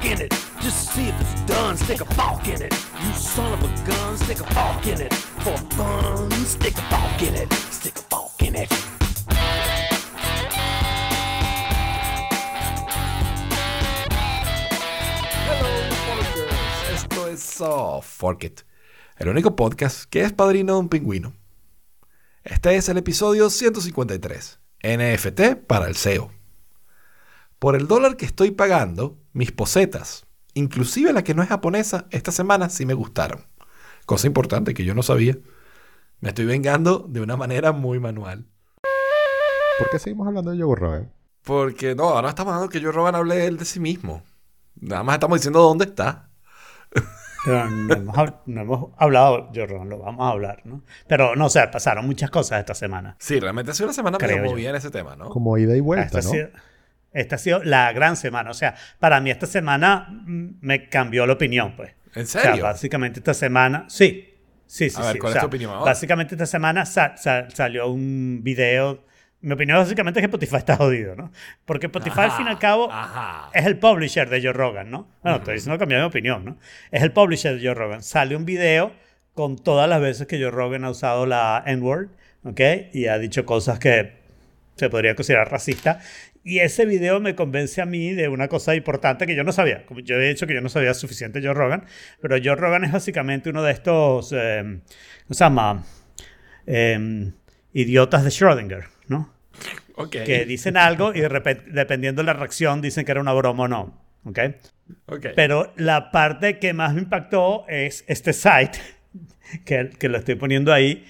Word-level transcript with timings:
Just 0.00 0.92
see 0.92 1.08
if 1.08 1.20
it's 1.20 1.40
done, 1.46 1.76
stick 1.76 2.00
a 2.00 2.50
in 2.50 2.62
it. 2.62 2.72
You 3.02 3.12
son 3.14 3.52
of 3.52 3.62
a 3.64 3.68
gun, 3.84 4.16
stick 4.16 4.38
a 4.40 4.88
in 4.88 5.00
it. 5.00 5.12
For 5.12 5.56
fun, 5.74 6.30
stick 6.46 6.76
a 6.76 7.24
in 7.24 7.34
it. 7.34 7.52
Stick 7.70 7.94
a 8.12 8.44
in 8.44 8.54
it. 8.54 8.72
Esto 16.94 17.28
es 17.28 17.40
So 17.40 18.00
Fork 18.00 18.44
It, 18.44 18.60
el 19.16 19.28
único 19.28 19.56
podcast 19.56 20.04
que 20.08 20.22
es 20.22 20.32
padrino 20.32 20.74
de 20.74 20.78
un 20.78 20.88
pingüino. 20.88 21.32
Este 22.44 22.76
es 22.76 22.88
el 22.88 22.98
episodio 22.98 23.50
153, 23.50 24.60
NFT 24.82 25.56
para 25.66 25.88
el 25.88 25.96
SEO. 25.96 26.30
Por 27.58 27.74
el 27.74 27.88
dólar 27.88 28.16
que 28.16 28.24
estoy 28.24 28.52
pagando, 28.52 29.18
mis 29.38 29.52
posetas, 29.52 30.26
inclusive 30.54 31.12
la 31.12 31.22
que 31.22 31.32
no 31.32 31.44
es 31.44 31.48
japonesa, 31.48 32.06
esta 32.10 32.32
semana 32.32 32.70
sí 32.70 32.84
me 32.84 32.92
gustaron. 32.94 33.46
Cosa 34.04 34.26
importante 34.26 34.74
que 34.74 34.84
yo 34.84 34.94
no 34.96 35.04
sabía. 35.04 35.38
Me 36.18 36.30
estoy 36.30 36.44
vengando 36.44 37.06
de 37.08 37.20
una 37.20 37.36
manera 37.36 37.70
muy 37.70 38.00
manual. 38.00 38.46
¿Por 39.78 39.90
qué 39.90 40.00
seguimos 40.00 40.26
hablando 40.26 40.50
de 40.50 40.60
Joe 40.60 40.74
Rogan? 40.74 41.12
Porque 41.44 41.94
no, 41.94 42.08
ahora 42.08 42.30
estamos 42.30 42.52
hablando 42.52 42.68
que 42.68 42.80
yo 42.80 42.90
Rogan 42.90 43.14
hable 43.14 43.46
él 43.46 43.58
de 43.58 43.64
sí 43.64 43.78
mismo. 43.78 44.24
Nada 44.74 45.04
más 45.04 45.14
estamos 45.14 45.38
diciendo 45.38 45.60
dónde 45.60 45.84
está. 45.84 46.30
Pero 47.44 47.70
no 47.70 47.94
hemos, 47.94 48.32
no 48.46 48.60
hemos 48.60 48.90
hablado, 48.98 49.52
yo 49.52 49.68
lo 49.68 49.98
vamos 49.98 50.26
a 50.26 50.30
hablar, 50.30 50.62
¿no? 50.64 50.82
Pero 51.06 51.36
no 51.36 51.48
sé, 51.48 51.64
pasaron 51.68 52.04
muchas 52.06 52.30
cosas 52.30 52.58
esta 52.58 52.74
semana. 52.74 53.14
Sí, 53.20 53.38
realmente 53.38 53.70
ha 53.70 53.74
sido 53.74 53.86
una 53.86 53.94
semana 53.94 54.18
medio 54.18 54.34
Creo 54.34 54.44
yo. 54.46 54.50
movida 54.50 54.70
en 54.70 54.76
ese 54.76 54.90
tema, 54.90 55.14
¿no? 55.14 55.28
Como 55.28 55.56
ida 55.56 55.76
y 55.76 55.80
vuelta, 55.80 56.18
esta, 56.18 56.22
¿no? 56.22 56.30
sido, 56.30 56.48
esta 57.12 57.36
ha 57.36 57.38
sido 57.38 57.62
la 57.64 57.92
gran 57.92 58.16
semana. 58.16 58.50
O 58.50 58.54
sea, 58.54 58.74
para 58.98 59.20
mí 59.20 59.30
esta 59.30 59.46
semana 59.46 60.06
mm, 60.10 60.48
me 60.60 60.88
cambió 60.88 61.26
la 61.26 61.32
opinión, 61.34 61.74
pues. 61.76 61.92
¿En 62.14 62.22
O 62.24 62.26
sea, 62.26 62.42
serio? 62.42 62.64
básicamente 62.64 63.20
esta 63.20 63.34
semana, 63.34 63.84
sí, 63.88 64.34
sí, 64.66 64.90
sí. 64.90 64.96
A 65.00 65.04
ver, 65.06 65.12
sí. 65.14 65.18
¿cuál 65.18 65.28
O 65.28 65.30
es 65.30 65.32
sea, 65.34 65.40
tu 65.42 65.46
opinión 65.46 65.70
ahora? 65.72 65.84
Básicamente 65.84 66.34
esta 66.34 66.46
semana 66.46 66.84
sa- 66.86 67.16
sa- 67.16 67.48
salió 67.50 67.88
un 67.88 68.40
video. 68.42 69.04
Mi 69.40 69.52
opinión 69.52 69.78
básicamente 69.78 70.18
es 70.18 70.22
que 70.22 70.26
Spotify 70.26 70.56
está 70.56 70.76
jodido, 70.76 71.14
¿no? 71.14 71.30
Porque 71.64 71.86
Spotify 71.86 72.22
al 72.22 72.32
fin 72.32 72.46
y 72.46 72.48
al 72.48 72.58
cabo 72.58 72.90
Ajá. 72.90 73.50
es 73.54 73.66
el 73.66 73.78
publisher 73.78 74.28
de 74.28 74.42
Joe 74.42 74.52
Rogan, 74.52 74.90
¿no? 74.90 75.06
Bueno, 75.22 75.38
estoy 75.38 75.54
diciendo 75.54 75.78
cambié 75.78 75.98
mi 75.98 76.04
opinión, 76.04 76.44
¿no? 76.44 76.56
Es 76.90 77.02
el 77.04 77.12
publisher 77.12 77.54
de 77.56 77.64
Joe 77.64 77.74
Rogan. 77.74 78.02
Sale 78.02 78.34
un 78.34 78.44
video 78.44 78.92
con 79.34 79.56
todas 79.56 79.88
las 79.88 80.00
veces 80.00 80.26
que 80.26 80.40
Joe 80.40 80.50
Rogan 80.50 80.84
ha 80.84 80.90
usado 80.90 81.24
la 81.24 81.62
N-word, 81.66 82.08
¿ok? 82.42 82.60
Y 82.92 83.06
ha 83.06 83.16
dicho 83.18 83.46
cosas 83.46 83.78
que 83.78 84.18
se 84.74 84.90
podría 84.90 85.14
considerar 85.14 85.50
racista. 85.52 86.00
Y 86.44 86.60
ese 86.60 86.86
video 86.86 87.20
me 87.20 87.34
convence 87.34 87.80
a 87.80 87.86
mí 87.86 88.12
de 88.12 88.28
una 88.28 88.48
cosa 88.48 88.74
importante 88.74 89.26
que 89.26 89.34
yo 89.34 89.44
no 89.44 89.52
sabía. 89.52 89.84
Como 89.86 90.00
yo 90.00 90.16
he 90.16 90.28
dicho 90.28 90.46
que 90.46 90.54
yo 90.54 90.60
no 90.60 90.68
sabía 90.68 90.94
suficiente 90.94 91.40
Joe 91.42 91.54
Rogan, 91.54 91.84
pero 92.20 92.36
Joe 92.42 92.56
Rogan 92.56 92.84
es 92.84 92.92
básicamente 92.92 93.50
uno 93.50 93.62
de 93.62 93.72
estos, 93.72 94.32
eh, 94.36 94.62
¿cómo 94.62 95.34
se 95.34 95.44
llama? 95.44 95.84
Eh, 96.66 97.32
idiotas 97.72 98.24
de 98.24 98.30
Schrödinger, 98.30 98.84
¿no? 99.08 99.32
Ok. 99.96 100.16
Que 100.24 100.44
dicen 100.44 100.76
algo 100.76 101.12
y 101.14 101.20
de 101.20 101.28
repente, 101.28 101.64
dependiendo 101.70 102.22
de 102.22 102.26
la 102.26 102.32
reacción, 102.32 102.80
dicen 102.80 103.04
que 103.04 103.12
era 103.12 103.20
una 103.20 103.32
broma 103.32 103.64
o 103.64 103.68
no. 103.68 104.04
¿Ok? 104.24 104.38
ok. 105.06 105.26
Pero 105.34 105.72
la 105.76 106.10
parte 106.10 106.58
que 106.58 106.72
más 106.72 106.94
me 106.94 107.02
impactó 107.02 107.66
es 107.68 108.04
este 108.06 108.32
site, 108.32 108.78
que, 109.64 109.90
que 109.90 110.08
lo 110.08 110.18
estoy 110.18 110.36
poniendo 110.36 110.72
ahí, 110.72 111.04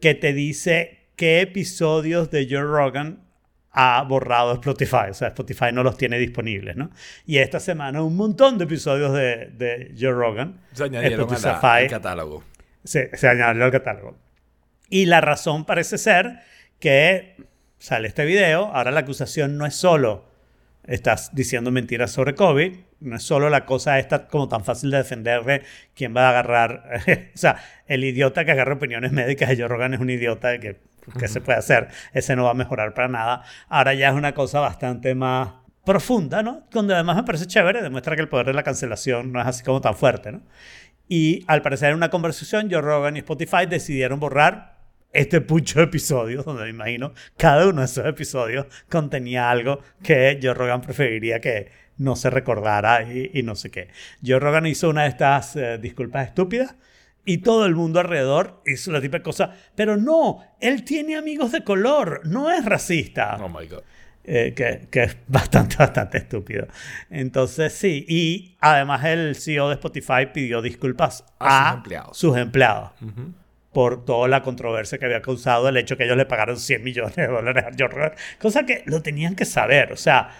que 0.00 0.14
te 0.14 0.32
dice 0.32 1.08
qué 1.16 1.40
episodios 1.40 2.30
de 2.30 2.46
Joe 2.48 2.62
Rogan 2.62 3.29
ha 3.72 4.02
borrado 4.02 4.54
Spotify. 4.54 5.10
O 5.10 5.14
sea, 5.14 5.28
Spotify 5.28 5.66
no 5.72 5.82
los 5.82 5.96
tiene 5.96 6.18
disponibles, 6.18 6.76
¿no? 6.76 6.90
Y 7.26 7.38
esta 7.38 7.60
semana 7.60 8.02
un 8.02 8.16
montón 8.16 8.58
de 8.58 8.64
episodios 8.64 9.12
de, 9.12 9.50
de 9.56 9.94
Joe 9.98 10.12
Rogan. 10.12 10.60
Se 10.72 10.84
añadieron 10.84 11.20
a 11.28 11.32
la- 11.32 11.36
Spotify 11.36 11.66
al 11.84 11.88
catálogo. 11.88 12.44
se, 12.84 13.16
se 13.16 13.28
añadió 13.28 13.64
al 13.64 13.70
catálogo. 13.70 14.18
Y 14.88 15.06
la 15.06 15.20
razón 15.20 15.64
parece 15.64 15.98
ser 15.98 16.40
que 16.80 17.36
sale 17.78 18.08
este 18.08 18.24
video. 18.24 18.66
Ahora 18.74 18.90
la 18.90 19.00
acusación 19.00 19.56
no 19.56 19.66
es 19.66 19.74
solo 19.74 20.28
estás 20.84 21.32
diciendo 21.34 21.70
mentiras 21.70 22.10
sobre 22.10 22.34
COVID, 22.34 22.74
no 23.00 23.16
es 23.16 23.22
solo 23.22 23.48
la 23.50 23.64
cosa 23.64 23.98
esta 24.00 24.26
como 24.26 24.48
tan 24.48 24.64
fácil 24.64 24.90
de 24.90 24.96
defender 24.96 25.44
de 25.44 25.62
quién 25.94 26.16
va 26.16 26.26
a 26.26 26.30
agarrar. 26.30 27.02
o 27.34 27.38
sea, 27.38 27.56
el 27.86 28.02
idiota 28.02 28.44
que 28.44 28.50
agarra 28.52 28.74
opiniones 28.74 29.12
médicas 29.12 29.50
de 29.50 29.56
Joe 29.58 29.68
Rogan 29.68 29.94
es 29.94 30.00
un 30.00 30.10
idiota 30.10 30.58
que, 30.58 30.80
que 31.18 31.28
se 31.28 31.40
puede 31.40 31.58
hacer. 31.58 31.88
Ese 32.12 32.36
no 32.36 32.44
va 32.44 32.50
a 32.50 32.54
mejorar 32.54 32.94
para 32.94 33.08
nada. 33.08 33.42
Ahora 33.68 33.94
ya 33.94 34.10
es 34.10 34.14
una 34.14 34.34
cosa 34.34 34.60
bastante 34.60 35.14
más 35.14 35.50
profunda, 35.84 36.42
¿no? 36.42 36.66
Donde 36.70 36.94
además 36.94 37.16
me 37.16 37.22
parece 37.24 37.46
chévere, 37.46 37.82
demuestra 37.82 38.14
que 38.14 38.22
el 38.22 38.28
poder 38.28 38.46
de 38.46 38.54
la 38.54 38.62
cancelación 38.62 39.32
no 39.32 39.40
es 39.40 39.46
así 39.46 39.64
como 39.64 39.80
tan 39.80 39.96
fuerte, 39.96 40.32
¿no? 40.32 40.42
Y 41.08 41.44
al 41.48 41.62
parecer 41.62 41.90
en 41.90 41.96
una 41.96 42.10
conversación, 42.10 42.68
Joe 42.70 42.80
Rogan 42.80 43.16
y 43.16 43.20
Spotify 43.20 43.66
decidieron 43.68 44.20
borrar 44.20 44.78
este 45.12 45.40
pucho 45.40 45.78
de 45.80 45.86
episodios, 45.86 46.44
donde 46.44 46.64
me 46.64 46.70
imagino 46.70 47.12
cada 47.36 47.66
uno 47.66 47.80
de 47.80 47.86
esos 47.86 48.06
episodios 48.06 48.66
contenía 48.88 49.50
algo 49.50 49.80
que 50.02 50.38
Joe 50.40 50.54
Rogan 50.54 50.80
preferiría 50.80 51.40
que 51.40 51.70
no 51.98 52.16
se 52.16 52.30
recordara 52.30 53.02
y, 53.02 53.30
y 53.34 53.42
no 53.42 53.56
sé 53.56 53.70
qué. 53.70 53.88
Joe 54.24 54.38
Rogan 54.38 54.66
hizo 54.66 54.88
una 54.88 55.02
de 55.02 55.08
estas 55.08 55.56
eh, 55.56 55.78
disculpas 55.78 56.28
estúpidas 56.28 56.76
y 57.24 57.38
todo 57.38 57.66
el 57.66 57.74
mundo 57.74 58.00
alrededor 58.00 58.62
hizo 58.66 58.90
la 58.92 59.00
típica 59.00 59.22
cosa, 59.22 59.54
pero 59.74 59.96
no, 59.96 60.38
él 60.60 60.84
tiene 60.84 61.16
amigos 61.16 61.52
de 61.52 61.62
color, 61.64 62.22
no 62.24 62.50
es 62.50 62.64
racista 62.64 63.36
Oh 63.40 63.48
my 63.48 63.66
god. 63.66 63.80
eh, 64.24 64.52
que, 64.54 64.88
que 64.90 65.02
es 65.04 65.16
bastante, 65.28 65.76
bastante 65.78 66.18
estúpido. 66.18 66.66
Entonces, 67.10 67.72
sí. 67.72 68.04
Y 68.08 68.56
además 68.60 69.04
el 69.04 69.34
CEO 69.36 69.68
de 69.68 69.74
Spotify 69.74 70.26
pidió 70.32 70.60
disculpas 70.62 71.24
A 71.38 71.68
a, 71.68 71.70
sus 71.70 71.76
empleados. 71.76 72.16
sus 72.18 72.36
empleados 72.36 72.90
por 73.72 74.04
toda 74.04 74.26
la 74.28 74.42
controversia 74.42 74.98
que 74.98 75.04
había 75.04 75.22
causado 75.22 75.68
el 75.68 75.76
hecho 75.76 75.96
que 75.96 76.04
ellos 76.04 76.16
le 76.16 76.26
pagaron 76.26 76.56
100 76.58 76.82
millones 76.82 77.14
de 77.16 77.26
dólares 77.28 77.64
a 77.66 77.86
Rogan. 77.86 78.12
Cosa 78.40 78.66
que 78.66 78.82
lo 78.86 79.00
tenían 79.00 79.36
que 79.36 79.44
saber. 79.44 79.92
O 79.92 79.96
sea, 79.96 80.36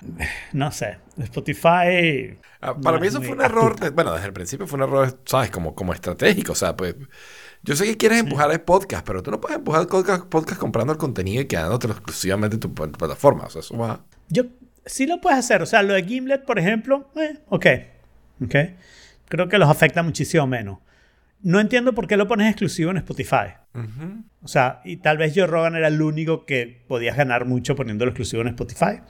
no 0.52 0.72
sé. 0.72 0.98
Spotify... 1.22 2.38
Ah, 2.60 2.74
Para 2.74 2.96
no 2.96 3.00
mí 3.00 3.06
es 3.06 3.14
eso 3.14 3.22
fue 3.22 3.32
un 3.32 3.40
error, 3.42 3.78
de- 3.78 3.90
bueno, 3.90 4.12
desde 4.12 4.26
el 4.26 4.32
principio 4.32 4.66
fue 4.66 4.76
un 4.78 4.82
error, 4.82 5.18
¿sabes? 5.24 5.50
Como, 5.50 5.74
como 5.74 5.92
estratégico, 5.94 6.52
o 6.52 6.54
sea, 6.56 6.76
pues... 6.76 6.94
Yo 7.62 7.76
sé 7.76 7.84
que 7.84 7.96
quieres 7.98 8.20
empujar 8.20 8.50
el 8.52 8.60
podcast, 8.62 9.06
pero 9.06 9.22
tú 9.22 9.30
no 9.30 9.40
puedes 9.40 9.58
empujar 9.58 9.82
el 9.82 9.86
podcast, 9.86 10.24
podcast 10.26 10.58
comprando 10.60 10.92
el 10.94 10.98
contenido 10.98 11.42
y 11.42 11.46
quedándotelo 11.46 11.92
exclusivamente 11.92 12.56
en 12.56 12.60
tu 12.60 12.74
pl- 12.74 12.92
plataforma. 12.92 13.44
O 13.44 13.50
sea, 13.50 13.60
eso 13.60 13.76
va... 13.76 14.00
Yo 14.28 14.44
sí 14.86 15.06
lo 15.06 15.20
puedes 15.20 15.38
hacer. 15.38 15.60
O 15.62 15.66
sea, 15.66 15.82
lo 15.82 15.92
de 15.94 16.02
Gimlet, 16.04 16.44
por 16.46 16.58
ejemplo, 16.58 17.10
eh, 17.16 17.38
ok. 17.48 17.66
Ok. 18.44 18.54
Creo 19.28 19.48
que 19.48 19.58
los 19.58 19.68
afecta 19.68 20.02
muchísimo 20.02 20.46
menos. 20.46 20.78
No 21.42 21.58
entiendo 21.60 21.94
por 21.94 22.06
qué 22.06 22.16
lo 22.16 22.28
pones 22.28 22.48
exclusivo 22.48 22.90
en 22.90 22.98
Spotify. 22.98 23.54
O 24.42 24.48
sea, 24.48 24.80
y 24.84 24.96
tal 24.98 25.16
vez 25.18 25.32
Joe 25.34 25.46
Rogan 25.46 25.74
era 25.76 25.88
el 25.88 26.00
único 26.02 26.44
que 26.44 26.84
podías 26.88 27.16
ganar 27.16 27.44
mucho 27.46 27.76
poniéndolo 27.76 28.10
exclusivo 28.10 28.42
en 28.42 28.48
Spotify. 28.48 29.00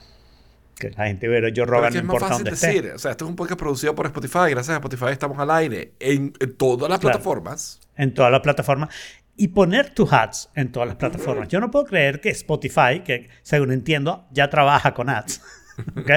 Que 0.77 0.91
la 0.91 1.07
gente 1.07 1.27
ve 1.27 1.53
Joe 1.55 1.65
Rogan 1.65 1.93
no 1.93 1.99
importa 1.99 2.27
fácil 2.29 2.43
dónde 2.45 2.55
esté. 2.55 2.67
decir, 2.67 2.91
o 2.95 2.99
sea, 2.99 3.11
esto 3.11 3.25
es 3.25 3.29
un 3.29 3.35
podcast 3.35 3.59
producido 3.59 3.93
por 3.93 4.05
Spotify, 4.07 4.49
gracias 4.49 4.69
a 4.69 4.73
Spotify 4.75 5.05
estamos 5.11 5.37
al 5.39 5.51
aire 5.51 5.93
en, 5.99 6.33
en 6.39 6.57
todas 6.57 6.89
las 6.89 6.99
Claro. 6.99 7.13
plataformas. 7.17 7.79
en 7.97 8.13
todas 8.13 8.31
las 8.31 8.41
plataformas 8.41 8.89
y 9.35 9.49
poner 9.49 9.89
tus 9.93 10.11
ads 10.11 10.49
en 10.55 10.71
todas 10.71 10.87
las 10.87 10.95
plataformas. 10.97 11.47
Yo 11.49 11.59
no 11.59 11.69
puedo 11.71 11.85
creer 11.85 12.19
que 12.21 12.29
Spotify, 12.29 13.01
que 13.05 13.29
según 13.43 13.71
entiendo 13.71 14.27
ya 14.31 14.49
trabaja 14.49 14.93
con 14.93 15.09
ads, 15.09 15.41
¿ok? 15.97 16.11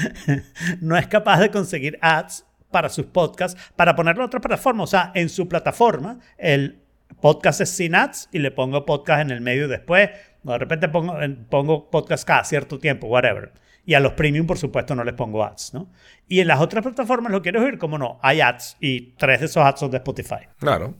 no 0.80 0.96
es 0.96 1.06
capaz 1.06 1.40
de 1.40 1.50
conseguir 1.50 1.98
ads 2.00 2.44
para 2.70 2.88
sus 2.88 3.06
podcasts 3.06 3.60
para 3.76 3.94
ponerlo 3.96 4.22
en 4.22 4.26
otra 4.26 4.40
plataforma. 4.40 4.84
O 4.84 4.86
sea, 4.86 5.12
en 5.14 5.28
su 5.28 5.48
plataforma 5.48 6.18
el 6.36 6.80
podcast 7.20 7.60
es 7.62 7.70
sin 7.70 7.94
ads 7.94 8.28
y 8.32 8.38
le 8.38 8.50
pongo 8.50 8.84
podcast 8.84 9.22
en 9.22 9.30
el 9.30 9.40
medio 9.40 9.64
y 9.66 9.68
después. 9.68 10.10
o 10.44 10.52
de 10.52 10.58
repente 10.58 10.88
pongo, 10.88 11.90
podcast 11.90 12.26
cada 12.26 12.44
cierto 12.44 12.78
tiempo, 12.78 13.06
whatever. 13.08 13.52
Y 13.84 13.94
a 13.94 14.00
los 14.00 14.12
premium, 14.12 14.46
por 14.46 14.58
supuesto, 14.58 14.94
no 14.94 15.02
les 15.02 15.14
pongo 15.14 15.42
ads, 15.42 15.72
¿no? 15.72 15.90
Y 16.28 16.40
en 16.40 16.48
las 16.48 16.60
otras 16.60 16.82
plataformas 16.82 17.32
lo 17.32 17.40
quiero 17.40 17.62
oír, 17.62 17.78
como 17.78 17.96
no, 17.96 18.18
hay 18.22 18.42
ads 18.42 18.76
y 18.80 19.12
tres 19.16 19.40
de 19.40 19.46
esos 19.46 19.64
ads 19.64 19.80
son 19.80 19.90
de 19.90 19.96
Spotify. 19.96 20.46
Claro. 20.58 20.94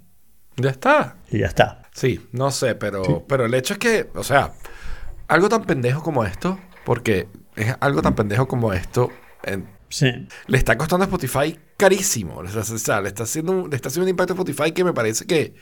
Ya 0.56 0.70
está. 0.70 1.16
Y 1.30 1.38
ya 1.40 1.46
está. 1.46 1.82
Sí, 1.92 2.26
no 2.32 2.50
sé, 2.50 2.74
pero, 2.74 3.24
pero 3.28 3.44
el 3.44 3.52
hecho 3.54 3.74
es 3.74 3.78
que, 3.78 4.08
o 4.14 4.24
sea, 4.24 4.52
algo 5.28 5.48
tan 5.50 5.64
pendejo 5.64 6.02
como 6.02 6.24
esto, 6.24 6.58
porque 6.86 7.28
es 7.56 7.76
algo 7.80 8.00
tan 8.00 8.14
pendejo 8.14 8.48
como 8.48 8.72
esto, 8.72 9.10
en- 9.44 9.68
Sí. 9.90 10.10
le 10.46 10.58
está 10.58 10.76
costando 10.76 11.04
a 11.04 11.06
Spotify 11.06 11.58
carísimo. 11.76 12.36
O 12.38 12.46
sea, 12.48 13.00
le 13.00 13.08
está 13.08 13.22
haciendo 13.24 13.52
un, 13.52 13.70
le 13.70 13.76
está 13.76 13.88
haciendo 13.88 14.04
un 14.04 14.10
impacto 14.10 14.32
a 14.34 14.36
Spotify 14.36 14.72
que 14.72 14.84
me 14.84 14.92
parece 14.92 15.24
que, 15.26 15.54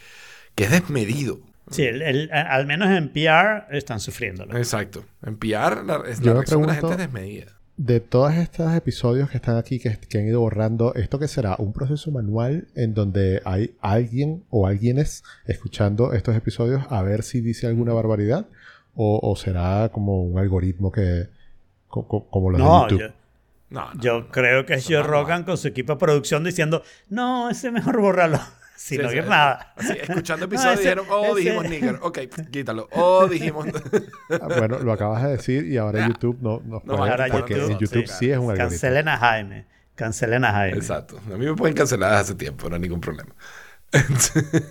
que 0.55 0.65
es 0.65 0.71
desmedido. 0.71 1.41
Sí, 1.71 1.83
el- 1.83 2.31
al 2.33 2.67
menos 2.67 2.89
en 2.91 3.09
PR 3.13 3.67
están 3.77 3.99
sufriéndolo. 4.01 4.57
Exacto. 4.57 5.05
En 5.25 5.37
PR 5.37 5.83
la, 5.85 6.03
es- 6.09 6.21
Yo 6.21 6.27
la 6.27 6.33
reacción 6.35 6.63
de 6.63 6.67
la 6.69 6.73
pregunto- 6.75 6.89
gente 6.89 6.93
es 6.93 6.99
desmedida. 7.13 7.53
De 7.79 8.01
todos 8.01 8.33
estos 8.35 8.73
episodios 8.75 9.29
que 9.29 9.37
están 9.37 9.57
aquí, 9.59 9.79
que, 9.79 9.99
que 9.99 10.19
han 10.19 10.27
ido 10.27 10.41
borrando, 10.41 10.95
¿esto 10.95 11.19
qué 11.19 11.29
será? 11.29 11.57
¿Un 11.59 11.75
proceso 11.75 12.11
manual 12.11 12.69
en 12.75 12.95
donde 12.95 13.43
hay 13.45 13.75
alguien 13.83 14.45
o 14.49 14.67
alguienes 14.67 15.25
escuchando 15.45 16.15
estos 16.15 16.35
episodios 16.37 16.85
a 16.89 17.03
ver 17.03 17.23
si 17.23 17.43
dice 17.43 17.67
alguna 17.67 17.93
barbaridad? 17.93 18.47
¿O, 18.95 19.21
o 19.23 19.37
será 19.37 19.91
como 19.93 20.23
un 20.23 20.39
algoritmo 20.39 20.91
que... 20.91 21.29
co- 21.89 22.09
co- 22.09 22.27
como 22.31 22.51
los 22.51 22.59
de 22.61 22.65
No, 22.65 22.83
YouTube? 22.89 23.01
yo, 23.01 23.07
No, 23.71 23.93
no, 23.95 24.01
Yo 24.01 24.21
no. 24.21 24.29
creo 24.29 24.65
que 24.67 24.75
es 24.75 24.87
Joe. 24.87 25.03
Rogan 25.03 25.45
con 25.45 25.57
su 25.59 25.69
equipo 25.69 25.95
de 25.95 25.99
producción 25.99 26.45
diciendo, 26.45 26.83
no, 27.09 27.51
ese 27.51 27.71
mejor 27.71 28.01
bórralo, 28.01 28.39
sin 28.77 29.01
Sí, 29.01 29.07
oír 29.07 29.23
sí, 29.25 29.29
nada. 29.29 29.73
así, 29.77 29.93
escuchando 30.01 30.45
episodios 30.47 30.79
dijeron, 30.79 31.07
oh, 31.11 31.25
ese- 31.27 31.35
dijimos 31.41 31.65
nigger. 31.69 31.99
Ok, 32.03 32.19
quítalo. 32.51 32.89
Oh, 32.93 33.27
dijimos. 33.27 33.67
Ah, 34.31 34.47
Bueno, 34.59 34.79
lo 34.79 34.93
acabas 34.93 35.23
de 35.25 35.31
decir 35.31 35.67
y 35.67 35.77
ahora 35.79 36.07
YouTube 36.07 36.39
no 36.41 36.61
nos 36.65 36.85
No, 36.85 36.97
puede- 36.97 37.11
ahora 37.11 37.27
porque 37.31 37.55
YouTube, 37.55 37.71
en 37.73 37.79
YouTube 37.79 38.07
sí, 38.07 38.15
sí, 38.19 38.31
es 38.31 38.37
un 38.39 38.45
algoritmo. 38.51 38.69
Cancelen 38.69 39.09
a 39.09 39.17
Jaime. 39.19 39.65
Cancelen 39.97 40.45
a 40.45 40.53
Jaime. 40.53 40.77
Exacto. 40.77 41.19
A 41.33 41.37
mí 41.37 41.47
me 41.47 41.55
pueden 41.55 41.75
cancelar 41.75 42.13
hace 42.15 42.35
tiempo, 42.35 42.69
no 42.69 42.75
hay 42.77 42.83
ningún 42.83 43.01
problema. 43.01 43.35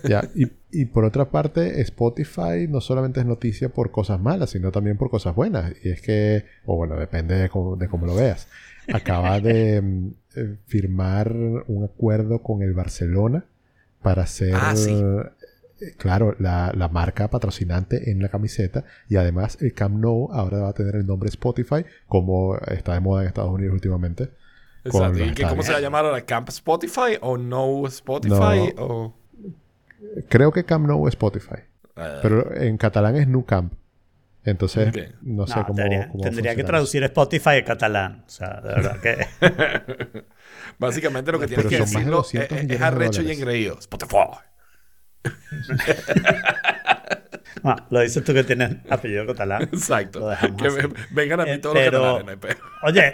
Ya, 0.04 0.22
y, 0.34 0.46
y 0.70 0.84
por 0.86 1.04
otra 1.04 1.30
parte, 1.30 1.80
Spotify 1.80 2.66
no 2.68 2.80
solamente 2.80 3.20
es 3.20 3.26
noticia 3.26 3.68
por 3.70 3.90
cosas 3.90 4.20
malas, 4.20 4.50
sino 4.50 4.70
también 4.70 4.96
por 4.96 5.10
cosas 5.10 5.34
buenas. 5.34 5.72
Y 5.82 5.90
es 5.90 6.00
que, 6.00 6.44
o 6.64 6.76
bueno, 6.76 6.96
depende 6.96 7.34
de 7.34 7.48
cómo, 7.48 7.76
de 7.76 7.88
cómo 7.88 8.06
lo 8.06 8.14
veas. 8.14 8.46
Acaba 8.92 9.40
de 9.40 9.80
mm, 9.82 10.14
eh, 10.36 10.56
firmar 10.66 11.32
un 11.66 11.84
acuerdo 11.84 12.42
con 12.42 12.62
el 12.62 12.72
Barcelona 12.74 13.44
para 14.02 14.26
ser, 14.26 14.54
Ah, 14.54 14.76
sí. 14.76 14.92
eh, 15.80 15.94
claro, 15.96 16.34
la, 16.38 16.72
la 16.74 16.88
marca 16.88 17.28
patrocinante 17.28 18.10
en 18.10 18.22
la 18.22 18.28
camiseta. 18.28 18.84
Y 19.08 19.16
además, 19.16 19.58
el 19.60 19.72
Camp 19.74 19.96
Nou 19.98 20.28
ahora 20.32 20.58
va 20.60 20.68
a 20.68 20.72
tener 20.72 20.94
el 20.96 21.06
nombre 21.06 21.28
Spotify, 21.28 21.84
como 22.06 22.56
está 22.68 22.94
de 22.94 23.00
moda 23.00 23.22
en 23.22 23.28
Estados 23.28 23.50
Unidos 23.50 23.74
últimamente. 23.74 24.30
Exacto. 24.84 25.18
¿Y 25.18 25.44
cómo 25.44 25.62
se 25.62 25.72
va 25.72 25.78
a 25.78 25.80
llamar 25.80 26.04
ahora? 26.04 26.20
¿Camp 26.22 26.48
Spotify 26.50 27.18
o 27.20 27.36
No 27.36 27.86
Spotify? 27.88 28.72
No. 28.76 28.84
O... 28.84 29.14
Creo 30.28 30.52
que 30.52 30.64
Camp 30.64 30.86
Nou 30.86 31.08
Spotify. 31.08 31.60
Ah, 31.96 32.18
Pero 32.22 32.54
en 32.54 32.76
catalán 32.76 33.16
es 33.16 33.26
Nou 33.26 33.44
Camp. 33.44 33.72
Entonces, 34.46 34.92
no 35.22 35.46
sé 35.46 35.56
No, 35.56 35.66
cómo. 35.66 35.74
tendría, 35.76 36.08
cómo 36.08 36.22
tendría 36.24 36.54
que 36.54 36.64
traducir 36.64 37.02
Spotify 37.04 37.50
a 37.50 37.64
catalán. 37.64 38.24
O 38.26 38.30
sea, 38.30 38.60
de 38.62 38.68
verdad 38.68 39.00
que... 39.00 39.26
Básicamente 40.78 41.32
lo 41.32 41.38
que 41.40 41.46
tienes 41.48 41.66
que 41.66 41.74
de 41.76 41.80
decirlo 41.82 42.16
200 42.18 42.52
es, 42.58 42.62
es 42.64 42.68
de 42.68 42.84
arrecho 42.84 43.22
y 43.22 43.32
engreído. 43.32 43.78
Spotify. 43.78 44.16
No, 47.62 47.74
lo 47.90 48.00
dices 48.00 48.22
tú 48.22 48.32
que 48.32 48.44
tienes 48.44 48.76
apellido 48.90 49.26
catalán. 49.26 49.62
Exacto. 49.62 50.30
Que 50.56 50.70
me- 50.70 50.94
vengan 51.10 51.40
a 51.40 51.44
mí 51.44 51.50
Eh, 51.52 51.58
todos 51.58 51.74
pero- 51.76 52.18
los 52.20 52.24
catalanes. 52.24 52.56
Oye, 52.82 53.12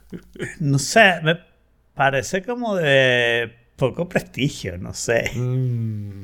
no 0.60 0.78
sé, 0.78 1.14
me 1.22 1.40
parece 1.94 2.42
como 2.42 2.76
de 2.76 3.52
poco 3.76 4.08
prestigio, 4.08 4.78
no 4.78 4.92
sé. 4.94 5.32
Mm. 5.34 6.22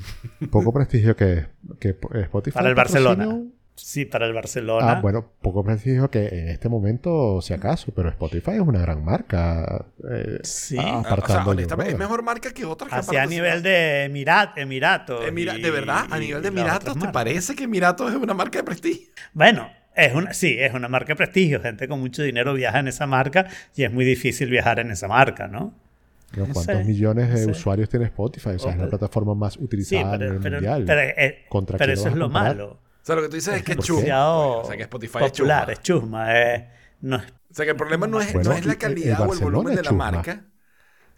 Poco 0.50 0.72
prestigio 0.72 1.16
que, 1.16 1.46
que 1.80 1.96
Spotify. 2.22 2.54
Para 2.54 2.68
el 2.68 2.74
Barcelona. 2.74 3.40
Sí, 3.74 4.04
para 4.04 4.26
el 4.26 4.34
Barcelona. 4.34 4.92
Ah, 4.92 5.00
bueno, 5.00 5.32
poco 5.40 5.64
prestigio 5.64 6.10
que 6.10 6.26
en 6.28 6.48
este 6.50 6.68
momento, 6.68 7.40
si 7.40 7.54
acaso, 7.54 7.90
pero 7.96 8.10
Spotify 8.10 8.52
es 8.52 8.60
una 8.60 8.80
gran 8.80 9.02
marca. 9.04 9.86
eh, 10.10 10.38
Sí. 10.42 10.76
ah, 10.78 10.98
O 10.98 11.02
sea, 11.02 11.12
apartando 11.12 11.44
Joe 11.44 11.52
honestamente, 11.54 11.92
es 11.92 11.98
mejor 11.98 12.22
marca 12.22 12.50
que 12.52 12.64
otras 12.66 12.90
que 12.90 12.96
Hacia 12.96 13.22
a 13.22 13.26
nivel 13.26 13.62
de 13.62 14.04
Emirat, 14.04 14.58
Emiratos. 14.58 15.20
De 15.24 15.70
verdad, 15.70 16.04
a 16.10 16.18
nivel 16.18 16.42
de 16.42 16.48
Emiratos, 16.48 16.98
¿te 16.98 17.08
parece 17.08 17.54
que 17.54 17.64
Emiratos 17.64 18.10
es 18.10 18.16
una 18.18 18.34
marca 18.34 18.58
de 18.58 18.64
prestigio? 18.64 19.08
Bueno, 19.32 19.70
es 19.96 20.14
una, 20.14 20.32
sí, 20.34 20.54
es 20.58 20.74
una 20.74 20.88
marca 20.88 21.08
de 21.14 21.16
prestigio. 21.16 21.60
Gente 21.62 21.88
con 21.88 21.98
mucho 21.98 22.22
dinero 22.22 22.52
viaja 22.54 22.78
en 22.78 22.88
esa 22.88 23.06
marca 23.06 23.46
y 23.74 23.84
es 23.84 23.92
muy 23.92 24.04
difícil 24.04 24.50
viajar 24.50 24.80
en 24.80 24.90
esa 24.90 25.08
marca, 25.08 25.48
¿no? 25.48 25.74
¿Cuántos 26.34 26.64
sé, 26.64 26.84
millones 26.84 27.28
no 27.28 27.34
de 27.34 27.44
sé. 27.44 27.50
usuarios 27.50 27.88
tiene 27.88 28.06
Spotify? 28.06 28.50
O 28.50 28.58
sea, 28.58 28.72
es 28.72 28.78
la 28.78 28.88
plataforma 28.88 29.34
más 29.34 29.54
Sí, 29.54 29.60
utilizada 29.62 30.14
a 30.14 30.18
pero, 30.18 30.24
nivel 30.34 30.42
pero- 30.42 30.56
mundial. 30.56 30.84
pero, 30.86 31.00
eh, 31.00 31.44
¿Contra 31.48 31.76
pero 31.78 31.88
quién 31.92 31.98
eso 31.98 32.08
es 32.08 32.14
lo 32.16 32.26
comparar? 32.26 32.56
malo. 32.56 32.81
O 33.02 33.04
sea, 33.04 33.16
lo 33.16 33.22
que 33.22 33.28
tú 33.28 33.34
dices 33.34 33.54
es 33.56 33.62
que 33.64 33.72
es 33.72 33.78
chusma. 33.78 34.02
Demasiado 34.02 34.58
O 34.60 34.64
sea, 34.66 34.76
que 34.76 34.82
Spotify 34.84 35.18
es 35.24 35.30
popular, 35.32 35.66
chusma. 35.66 35.72
es 35.72 35.82
chusma. 35.82 36.40
es- 36.54 36.64
no 37.00 37.16
es- 37.16 37.24
O 37.50 37.54
sea, 37.54 37.64
que 37.66 37.70
el 37.72 37.76
problema 37.76 38.06
no 38.06 38.20
es, 38.20 38.32
Bueno, 38.32 38.50
no 38.50 38.56
es 38.56 38.64
la 38.64 38.72
el- 38.72 38.76
el 38.76 38.78
calidad 38.78 39.20
o 39.20 39.22
el 39.24 39.28
Barcelona 39.28 39.56
volumen 39.56 39.72
es 39.72 39.76
de 39.76 39.82
la 39.82 39.88
chusma. 39.90 40.10
marca. 40.12 40.44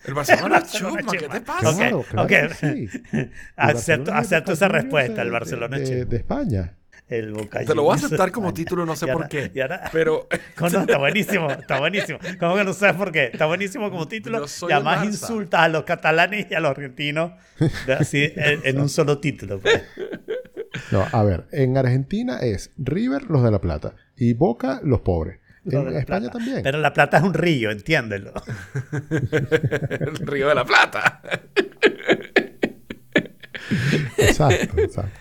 El 0.07 0.15
Barcelona 0.15 0.57
es 0.57 0.63
Barcelona 0.63 1.01
es 1.01 1.07
chusma, 1.07 1.13
¿qué 1.13 1.19
te 1.19 1.25
chusma. 1.27 1.45
pasa? 1.45 1.69
Ok, 1.71 1.77
Claro, 1.77 2.03
claro 2.03 2.23
ok. 2.23 2.29
que 2.29 2.55
sí. 2.55 3.01
El 3.13 3.31
Acepto, 3.57 4.11
es 4.11 4.17
acepto 4.17 4.53
esa 4.53 4.69
respuesta. 4.69 5.15
de- 5.15 5.23
El 5.23 5.31
Barcelona 5.31 5.77
es 5.77 5.83
de, 5.89 5.97
chusma. 5.97 6.11
de 6.11 6.17
España. 6.17 6.75
El 7.07 7.33
Boca 7.33 7.63
Te 7.65 7.75
lo 7.75 7.83
voy 7.83 7.93
a 7.93 7.97
aceptar 7.97 8.27
de 8.27 8.33
como 8.33 8.49
España. 8.49 8.65
título, 8.65 8.87
no 8.87 8.97
sé 8.97 9.05
Y 9.05 9.09
por 9.09 9.17
ahora- 9.17 9.29
qué. 9.29 9.53
y 9.55 9.61
ahora- 9.61 9.91
Pero 9.93 10.27
¿Cómo 10.57 10.71
no? 10.71 10.81
Está 10.81 10.97
buenísimo, 10.99 11.51
está 11.51 11.79
buenísimo. 11.79 12.19
¿Cómo 12.41 12.57
que 12.57 12.65
no 12.65 12.73
sabes 12.73 12.97
por 12.97 13.13
qué? 13.13 13.25
Está 13.27 13.45
buenísimo 13.47 13.91
como 13.91 14.09
título. 14.09 14.47
Y 14.69 14.73
además 14.73 15.05
insultas 15.05 15.61
a 15.61 15.69
los 15.69 15.85
catalanes 15.85 16.47
y 16.51 16.55
a 16.55 16.61
los 16.61 16.71
argentinos 16.71 17.33
de- 17.87 17.93
así, 17.93 18.33
en, 18.35 18.61
en 18.65 18.81
un 18.81 18.89
solo 18.89 19.19
título. 19.21 19.61
pues. 19.61 19.83
No, 20.93 21.05
a 21.13 21.23
ver, 21.25 21.45
en 21.53 21.77
Argentina 21.77 22.39
es 22.41 22.71
River 22.79 23.31
los 23.31 23.43
de 23.43 23.51
la 23.51 23.61
Plata 23.61 23.95
y 24.17 24.33
Boca 24.35 24.81
los 24.83 25.01
pobres. 25.01 25.39
En 25.67 25.89
España 25.97 26.05
Plata. 26.05 26.31
también. 26.31 26.61
Pero 26.63 26.79
La 26.79 26.93
Plata 26.93 27.17
es 27.19 27.23
un 27.23 27.33
río, 27.33 27.71
entiéndelo. 27.71 28.33
el 29.11 30.17
Río 30.27 30.49
de 30.49 30.55
la 30.55 30.65
Plata. 30.65 31.23
Exacto, 34.19 34.79
exacto. 34.79 35.19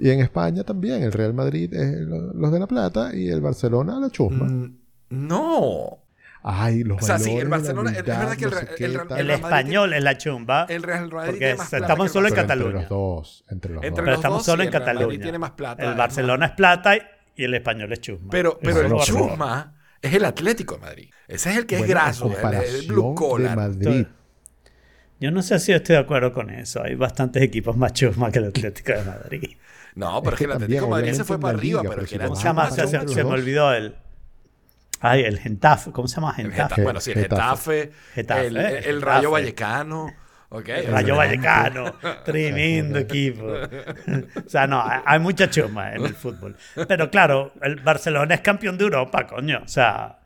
Y 0.00 0.10
en 0.10 0.20
España 0.20 0.64
también, 0.64 1.02
el 1.02 1.12
Real 1.12 1.34
Madrid 1.34 1.72
es 1.74 1.92
lo- 2.00 2.32
los 2.32 2.52
de 2.52 2.58
la 2.58 2.66
Plata 2.66 3.10
y 3.14 3.28
el 3.28 3.40
Barcelona 3.40 3.98
la 4.00 4.10
chusma. 4.10 4.46
Mm, 4.46 4.76
No. 5.10 5.98
Ay, 6.48 6.84
los 6.84 7.02
O 7.02 7.04
sea, 7.04 7.18
sí, 7.18 7.36
el 7.36 7.48
Barcelona- 7.48 7.90
es 7.90 7.96
humildad, 7.98 8.18
verdad 8.20 8.36
que 8.36 9.20
el 9.20 9.30
español 9.30 9.92
es 9.94 10.02
la 10.04 10.16
chumba. 10.16 10.66
El 10.68 10.82
Real 10.84 11.10
Madrid 11.12 11.30
Porque 11.30 11.38
tiene 11.40 11.54
más 11.56 11.68
plata 11.70 11.84
estamos 11.86 12.12
solo 12.12 12.28
en 12.28 12.34
Pero 12.34 12.46
Barcelona. 12.46 12.66
entre 12.70 12.78
Cataluña. 12.78 12.80
los 12.80 12.88
dos, 12.88 13.44
entre 13.50 13.74
los 13.74 13.82
Entre 13.84 13.90
dos. 13.90 14.04
Pero 14.04 14.14
estamos 14.16 14.38
dos, 14.38 14.46
solo 14.46 14.62
en 14.62 14.70
Cataluña. 14.70 15.22
tiene 15.22 15.38
más 15.38 15.50
plata, 15.50 15.82
el 15.90 15.94
Barcelona 15.96 16.46
es 16.46 16.52
plata 16.52 16.94
y 17.34 17.44
el 17.44 17.54
español 17.54 17.92
es 17.92 18.00
chusma. 18.00 18.28
Pero, 18.30 18.58
el 18.62 18.94
chusma 19.02 19.74
es 20.00 20.14
el 20.14 20.24
Atlético 20.24 20.76
de 20.76 20.80
Madrid. 20.82 21.10
Ese 21.26 21.50
es 21.50 21.56
el 21.56 21.66
que 21.66 21.74
es 21.74 21.80
Bueno, 21.80 21.94
graso, 21.94 22.26
el- 22.26 22.86
blue 22.86 23.08
de 23.10 23.14
collar. 23.16 23.56
Madrid. 23.56 24.06
Yo 25.18 25.30
no 25.30 25.42
sé 25.42 25.58
si 25.58 25.72
estoy 25.72 25.94
de 25.96 26.02
acuerdo 26.02 26.32
con 26.32 26.50
eso. 26.50 26.82
Hay 26.82 26.94
bastantes 26.94 27.42
equipos 27.42 27.76
más 27.76 27.92
chusma 27.92 28.30
que 28.30 28.38
el 28.38 28.44
Atlético 28.48 28.92
de 28.92 29.02
Madrid. 29.02 29.56
No, 29.94 30.22
pero 30.22 30.34
es 30.34 30.38
que 30.38 30.44
el 30.44 30.52
Atlético 30.52 30.84
de 30.84 30.90
Madrid 30.90 31.12
se 31.14 31.24
fue 31.24 31.40
para 31.40 31.56
arriba, 31.58 31.82
pero 31.82 32.04
que 32.04 32.14
era 32.14 32.28
chusma, 32.28 32.70
Se, 32.70 33.24
me 33.24 33.30
olvidó 33.30 33.72
el. 33.72 33.96
Ay, 35.00 35.22
el 35.24 35.38
Gentafe. 35.38 35.92
¿Cómo 35.92 36.08
se 36.08 36.16
llama? 36.16 36.32
Geta- 36.34 36.50
Gentafe. 36.50 36.82
bueno, 36.82 37.00
sí, 37.00 37.10
el 37.12 37.20
Getafe. 37.22 37.72
Getafe, 37.72 37.92
Getafe, 38.14 38.46
el, 38.46 38.56
eh, 38.56 38.78
el 38.86 39.02
Rayo 39.02 39.20
Getafe. 39.20 39.30
Vallecano. 39.32 40.06
ok, 40.48 40.68
El 40.68 40.76
el 40.86 40.92
Rayo. 40.92 41.16
Vallecano, 41.16 41.94
tremendo 42.24 42.98
equipo. 43.00 43.44
O 43.46 44.48
sea, 44.48 44.66
no, 44.66 44.80
hay 44.82 45.00
hay 45.04 45.18
mucha 45.18 45.50
chuma 45.50 45.92
en 45.94 46.06
el 46.06 46.14
fútbol. 46.14 46.56
Pero 46.88 47.10
claro, 47.10 47.52
el 47.62 47.76
Barcelona 47.76 48.34
es 48.34 48.40
campeón 48.40 48.78
de 48.78 48.84
Europa, 48.84 49.26
coño. 49.26 49.60
O 49.64 49.68
sea, 49.68 50.18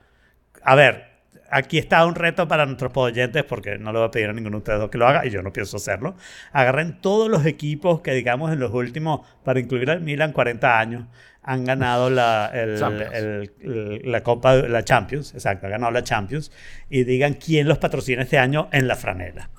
a 0.62 0.74
ver, 0.74 1.08
aquí 1.50 1.78
está 1.78 2.06
un 2.06 2.14
reto 2.14 2.46
para 2.46 2.64
nuestros 2.64 2.92
oyentes, 2.96 3.42
porque 3.44 3.76
no 3.78 3.92
le 3.92 3.98
voy 3.98 4.08
a 4.08 4.10
pedir 4.12 4.28
a 4.28 4.32
ninguno 4.32 4.56
de 4.56 4.58
ustedes 4.58 4.78
dos 4.78 4.90
que 4.90 4.98
lo 4.98 5.08
haga, 5.08 5.26
y 5.26 5.30
yo 5.30 5.42
no 5.42 5.52
pienso 5.52 5.78
hacerlo. 5.78 6.14
Agarren 6.52 7.00
todos 7.00 7.28
los 7.28 7.44
equipos 7.44 8.02
que, 8.02 8.12
digamos, 8.12 8.52
en 8.52 8.60
los 8.60 8.72
últimos, 8.72 9.26
para 9.42 9.58
incluir 9.58 9.90
al 9.90 10.00
Milan, 10.00 10.32
40 10.32 10.78
años, 10.78 11.06
han 11.42 11.64
ganado 11.64 12.10
la, 12.10 12.50
el- 12.52 12.78
Champions. 12.78 13.12
el- 13.14 13.52
el- 13.62 14.02
la 14.12 14.22
Copa, 14.22 14.54
la 14.56 14.84
Champions, 14.84 15.34
exacto, 15.34 15.66
han 15.66 15.72
ganado 15.72 15.90
la 15.92 16.02
Champions, 16.04 16.52
y 16.88 17.04
digan 17.04 17.34
quién 17.34 17.66
los 17.68 17.78
patrocina 17.78 18.22
este 18.22 18.38
año 18.38 18.68
en 18.72 18.86
la 18.88 18.96
franela. 18.96 19.50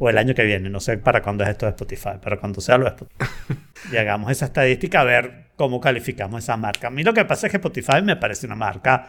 O 0.00 0.08
el 0.08 0.16
año 0.18 0.32
que 0.34 0.44
viene, 0.44 0.70
no 0.70 0.78
sé 0.80 0.96
para 0.98 1.22
cuándo 1.22 1.42
es 1.44 1.50
esto 1.50 1.66
de 1.66 1.70
Spotify, 1.70 2.18
pero 2.22 2.38
cuando 2.38 2.60
sea 2.60 2.78
lo 2.78 2.84
de 2.84 2.90
Spotify. 2.90 3.30
y 3.92 3.96
hagamos 3.96 4.30
esa 4.30 4.44
estadística 4.46 5.00
a 5.00 5.04
ver 5.04 5.46
cómo 5.56 5.80
calificamos 5.80 6.44
esa 6.44 6.56
marca. 6.56 6.86
A 6.86 6.90
mí 6.90 7.02
lo 7.02 7.12
que 7.12 7.24
pasa 7.24 7.46
es 7.46 7.50
que 7.50 7.56
Spotify 7.56 8.00
me 8.02 8.14
parece 8.16 8.46
una 8.46 8.54
marca 8.54 9.08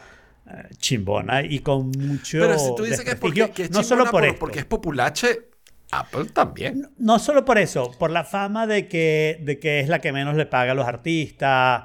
eh, 0.49 0.69
chimbona 0.77 1.43
y 1.43 1.59
con 1.59 1.91
mucho 1.91 2.39
Pero 2.39 2.57
si 2.57 2.75
tú 2.75 2.83
dices 2.83 3.01
que 3.01 3.11
es 3.11 3.15
porque, 3.17 3.51
que 3.51 3.63
es 3.65 3.71
no 3.71 3.83
solo 3.83 4.05
por, 4.09 4.35
porque 4.39 4.59
es 4.59 4.65
populache, 4.65 5.48
Apple 5.91 6.25
también. 6.33 6.89
No 6.97 7.19
solo 7.19 7.45
por 7.45 7.57
eso, 7.57 7.91
por 7.97 8.11
la 8.11 8.23
fama 8.23 8.67
de 8.67 8.87
que, 8.87 9.39
de 9.43 9.59
que 9.59 9.79
es 9.79 9.89
la 9.89 9.99
que 9.99 10.11
menos 10.11 10.35
le 10.35 10.45
paga 10.45 10.73
a 10.73 10.75
los 10.75 10.87
artistas, 10.87 11.83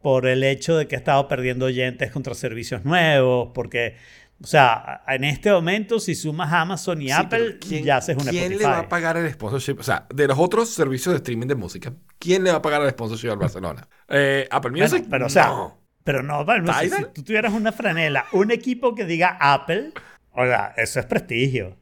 por 0.00 0.26
el 0.26 0.42
hecho 0.44 0.76
de 0.76 0.86
que 0.88 0.96
ha 0.96 0.98
estado 0.98 1.28
perdiendo 1.28 1.66
oyentes 1.66 2.10
contra 2.10 2.32
servicios 2.34 2.84
nuevos, 2.84 3.50
porque, 3.54 3.96
o 4.42 4.46
sea, 4.46 5.02
en 5.08 5.24
este 5.24 5.50
momento, 5.52 5.98
si 6.00 6.14
sumas 6.14 6.52
Amazon 6.52 7.02
y 7.02 7.06
Sí, 7.06 7.12
Apple, 7.12 7.38
pero 7.38 7.58
¿quién- 7.60 7.84
ya 7.84 7.96
haces 7.98 8.16
una 8.16 8.30
¿Quién 8.30 8.44
Spotify. 8.44 8.64
le 8.64 8.70
va 8.70 8.78
a 8.78 8.88
pagar 8.88 9.16
el 9.18 9.30
sponsorship? 9.30 9.76
O 9.78 9.82
sea, 9.82 10.06
de 10.14 10.26
los 10.28 10.38
otros 10.38 10.70
servicios 10.70 11.12
de 11.12 11.16
streaming 11.18 11.48
de 11.48 11.54
música, 11.56 11.92
¿quién 12.18 12.44
le 12.44 12.50
va 12.50 12.58
a 12.58 12.62
pagar 12.62 12.80
el 12.82 12.90
sponsorship 12.90 13.30
al 13.30 13.36
Barcelona? 13.38 13.88
Eh, 14.08 14.48
Apple 14.50 14.70
Bueno, 14.70 14.84
Music. 14.86 15.06
pero, 15.10 15.26
o 15.26 15.28
sea, 15.28 15.46
no. 15.48 15.78
pero 16.02 16.22
no, 16.22 16.46
si, 16.80 16.88
tú 17.12 17.22
tuvieras 17.22 17.52
una 17.52 17.72
franela, 17.72 18.24
un 18.32 18.50
equipo 18.52 18.94
que 18.94 19.04
diga 19.04 19.36
Apple, 19.38 19.92
oiga, 20.32 20.72
eso 20.78 20.98
es 21.00 21.04
prestigio. 21.06 21.76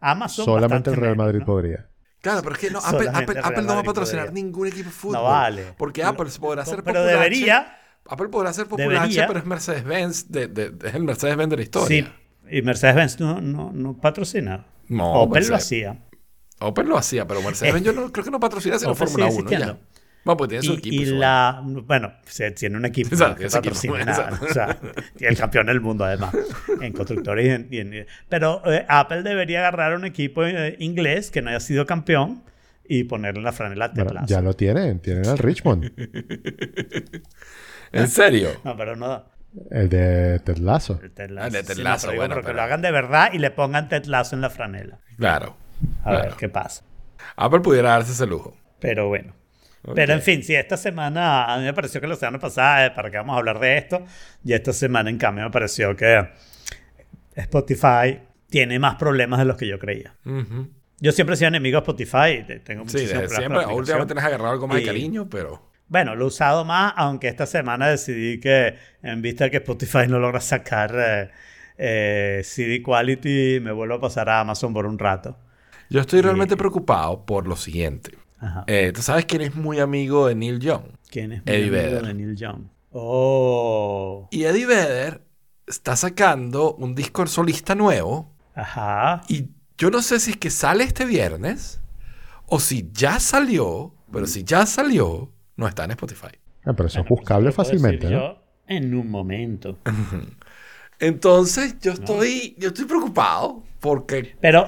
Amazon 0.00 0.44
Solamente 0.44 0.90
el 0.90 0.96
Real 0.96 1.12
menos, 1.12 1.26
Madrid 1.26 1.40
¿no? 1.40 1.46
podría. 1.46 1.88
Claro, 2.20 2.42
pero 2.42 2.54
es 2.54 2.60
que 2.60 2.70
no, 2.70 2.78
Apple, 2.80 3.06
no 3.62 3.74
va 3.74 3.80
a 3.80 3.82
patrocinar 3.84 4.26
podría. 4.26 4.42
ningún 4.44 4.66
equipo 4.66 4.84
de 4.86 4.90
fútbol. 4.90 5.12
No 5.14 5.22
vale. 5.24 5.74
Porque 5.76 6.02
No, 6.02 6.08
Apple 6.08 6.30
podrá 6.40 6.64
ser 6.64 6.82
Pero 6.82 7.04
debería. 7.04 7.76
Apple 8.08 8.28
podrá 8.28 8.52
ser 8.52 8.66
Debería. 8.68 9.26
pero 9.26 9.38
es 9.38 9.44
Mercedes-Benz. 9.44 10.30
De, 10.30 10.48
de- 10.48 10.70
de- 10.70 10.88
es 10.88 10.94
el 10.94 11.04
Mercedes-Benz 11.04 11.50
de 11.50 11.56
la 11.56 11.62
historia. 11.62 12.14
Sí, 12.48 12.56
y 12.56 12.62
Mercedes-Benz 12.62 13.20
no, 13.20 13.40
no, 13.40 13.70
no 13.72 13.96
patrocina. 14.00 14.66
No, 14.88 15.12
Opel 15.22 15.46
lo 15.48 15.56
hacía. 15.56 16.04
Opel 16.60 16.88
lo 16.88 16.96
hacía, 16.98 17.26
pero 17.26 17.42
Mercedes-Benz 17.42 17.84
yo 17.84 17.92
no, 17.92 18.10
creo 18.10 18.24
que 18.24 18.30
no 18.30 18.40
patrocina 18.40 18.78
sino 18.78 18.94
Fórmula 18.94 19.30
sigue 19.30 19.42
1 19.42 19.50
ya. 19.50 19.78
Bueno, 20.24 20.36
pues 20.36 20.48
tiene 20.50 20.62
su 20.64 20.72
Y, 20.74 20.76
equipo. 20.78 20.94
y 20.94 20.98
igual. 21.06 21.20
la, 21.20 21.62
bueno, 21.64 22.12
se 22.26 22.50
tiene 22.50 22.76
un 22.76 22.84
equipo 22.84 23.10
Exacto, 23.14 23.38
que 23.40 23.48
patrocina 23.48 24.04
nada, 24.04 24.38
o 24.42 24.52
sea, 24.52 24.78
el 25.20 25.36
campeón 25.38 25.66
del 25.66 25.80
mundo 25.80 26.04
además, 26.04 26.34
en 26.80 26.92
constructores 26.92 27.46
y 27.46 27.50
en... 27.50 27.68
y 27.70 27.78
en- 27.98 28.06
pero 28.28 28.60
eh, 28.70 28.84
Apple 28.88 29.22
debería 29.22 29.60
agarrar 29.60 29.94
un 29.94 30.04
equipo 30.04 30.44
eh, 30.44 30.76
inglés 30.80 31.30
que 31.30 31.40
no 31.40 31.48
haya 31.50 31.60
sido 31.60 31.86
campeón 31.86 32.42
y 32.86 33.04
ponerle 33.04 33.38
en 33.38 33.44
la 33.44 33.52
franela 33.52 33.92
Ted 33.92 34.04
Bueno, 34.04 34.20
ya 34.26 34.40
lo 34.42 34.54
tienen, 34.54 34.98
tienen 35.00 35.26
al 35.26 35.38
Richmond, 35.38 35.90
¿En 37.92 38.08
serio? 38.08 38.50
No, 38.64 38.76
pero 38.76 38.96
no. 38.96 39.24
el 39.70 39.88
de 39.88 40.40
Ted 40.40 40.58
Lasso. 40.58 41.00
el 41.02 41.10
Ted 41.12 41.30
Ah, 41.30 41.34
Lasso, 41.34 41.46
el 41.46 41.52
de 41.52 41.62
Ted 41.74 41.82
Lasso, 41.82 42.06
bueno, 42.14 42.34
pero 42.34 42.46
que 42.46 42.52
lo 42.52 42.62
hagan 42.62 42.82
de 42.82 42.90
verdad 42.90 43.30
y 43.32 43.38
le 43.38 43.50
pongan 43.50 43.88
Ted 43.88 44.04
Lasso 44.06 44.34
en 44.36 44.42
la 44.42 44.50
franela. 44.50 44.98
Claro. 45.16 45.56
A 46.04 46.10
ver 46.12 46.34
qué 46.36 46.48
pasa. 46.48 46.84
Apple 47.36 47.60
pudiera 47.60 47.90
darse 47.90 48.12
ese 48.12 48.26
lujo. 48.26 48.56
Pero 48.80 49.08
bueno. 49.08 49.32
Pero 49.94 50.12
en 50.12 50.22
fin, 50.22 50.42
sí, 50.42 50.54
esta 50.54 50.76
semana, 50.76 51.44
a 51.52 51.58
mí 51.58 51.64
me 51.64 51.72
pareció 51.72 52.00
que 52.00 52.06
la 52.08 52.16
semana 52.16 52.38
pasada, 52.38 52.86
eh, 52.86 52.90
para 52.90 53.10
que 53.10 53.16
vamos 53.16 53.34
a 53.34 53.38
hablar 53.38 53.58
de 53.60 53.78
esto, 53.78 54.04
y 54.44 54.52
esta 54.52 54.72
semana 54.72 55.08
en 55.10 55.18
cambio 55.18 55.44
me 55.44 55.50
pareció 55.50 55.94
que 55.96 56.28
Spotify 57.34 58.18
tiene 58.50 58.78
más 58.78 58.96
problemas 58.96 59.38
de 59.38 59.44
los 59.44 59.56
que 59.56 59.66
yo 59.66 59.78
creía. 59.78 60.14
Yo 61.00 61.12
siempre 61.12 61.34
he 61.34 61.36
sido 61.36 61.48
enemigo 61.48 61.76
de 61.76 61.82
Spotify, 61.82 62.44
te- 62.46 62.60
tengo 62.60 62.84
Sí, 62.88 62.98
desde 63.06 63.14
siempre. 63.38 63.58
Últimamente 63.76 64.14
les 64.14 64.22
has 64.24 64.28
agarrado 64.28 64.52
algo 64.52 64.66
más 64.66 64.76
de 64.78 64.82
cariño, 64.86 65.28
pero. 65.28 65.68
Bueno, 65.86 66.14
lo 66.16 66.24
he 66.24 66.28
usado 66.28 66.64
más, 66.64 66.92
aunque 66.96 67.28
esta 67.28 67.46
semana 67.46 67.88
decidí 67.88 68.40
que 68.40 68.74
en 69.02 69.22
vista 69.22 69.44
de 69.44 69.50
que 69.52 69.56
Spotify 69.58 70.06
no 70.08 70.18
logra 70.18 70.40
sacar 70.40 70.92
eh, 70.98 71.30
eh, 71.78 72.40
CD 72.44 72.82
Quality, 72.82 73.60
me 73.62 73.72
vuelvo 73.72 73.94
a 73.94 74.00
pasar 74.00 74.28
a 74.28 74.40
Amazon 74.40 74.74
por 74.74 74.84
un 74.86 74.98
rato. 74.98 75.38
Yo 75.88 76.00
estoy 76.00 76.20
realmente 76.20 76.56
preocupado 76.56 77.24
por 77.24 77.46
lo 77.46 77.56
siguiente. 77.56 78.10
Ajá. 78.40 78.64
Eh, 78.66 78.92
¿Tú 78.94 79.02
sabes 79.02 79.24
quién 79.26 79.42
es 79.42 79.54
muy 79.54 79.80
amigo 79.80 80.26
de 80.28 80.34
Neil 80.34 80.60
Young? 80.60 80.82
¿Quién 81.10 81.32
es 81.32 81.44
mi 81.44 81.52
Eddie 81.52 81.62
amigo 81.68 81.76
Vedder. 81.76 82.06
de 82.06 82.14
Neil 82.14 82.36
Young? 82.36 82.62
Oh, 82.90 84.28
Y 84.30 84.44
Eddie 84.44 84.66
Vedder 84.66 85.22
está 85.66 85.96
sacando 85.96 86.74
un 86.74 86.94
disco 86.94 87.26
solista 87.26 87.74
nuevo. 87.74 88.34
ajá. 88.54 89.22
Y 89.28 89.48
yo 89.76 89.90
no 89.90 90.02
sé 90.02 90.18
si 90.20 90.32
es 90.32 90.36
que 90.36 90.50
sale 90.50 90.84
este 90.84 91.04
viernes 91.04 91.80
o 92.46 92.58
si 92.60 92.88
ya 92.92 93.20
salió. 93.20 93.94
Pero 94.10 94.26
si 94.26 94.42
ya 94.42 94.64
salió, 94.66 95.30
no 95.56 95.68
está 95.68 95.84
en 95.84 95.90
Spotify. 95.92 96.28
Ah, 96.64 96.72
pero 96.72 96.86
eso 96.88 97.00
es 97.00 97.04
Bueno, 97.04 97.08
pues 97.08 97.20
buscable 97.20 97.52
fácilmente, 97.52 98.06
¿no? 98.06 98.10
yo 98.10 98.42
en 98.66 98.94
un 98.94 99.10
momento. 99.10 99.78
Entonces, 100.98 101.76
yo 101.80 101.92
estoy, 101.92 102.54
yo 102.58 102.68
estoy 102.68 102.84
preocupado 102.86 103.62
porque 103.80 104.36
Pero, 104.40 104.66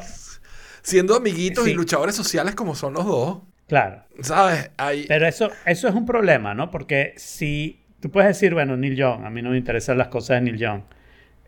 siendo 0.82 1.16
amiguitos 1.16 1.64
Sí. 1.64 1.70
y 1.70 1.74
luchadores 1.74 2.14
sociales 2.14 2.54
como 2.54 2.74
son 2.74 2.94
los 2.94 3.04
dos, 3.06 3.38
claro. 3.70 4.02
¿sabes? 4.20 4.70
Pero 5.08 5.26
eso, 5.26 5.50
eso 5.64 5.88
es 5.88 5.94
un 5.94 6.04
problema, 6.04 6.52
¿no? 6.52 6.70
Porque 6.70 7.14
si 7.16 7.80
tú 8.00 8.10
puedes 8.10 8.28
decir, 8.28 8.52
bueno, 8.52 8.76
Neil 8.76 8.96
Young, 8.96 9.24
a 9.24 9.30
mí 9.30 9.40
no 9.40 9.50
me 9.50 9.56
interesan 9.56 9.96
las 9.96 10.08
cosas 10.08 10.36
de 10.36 10.40
Neil 10.42 10.58
Young. 10.58 10.82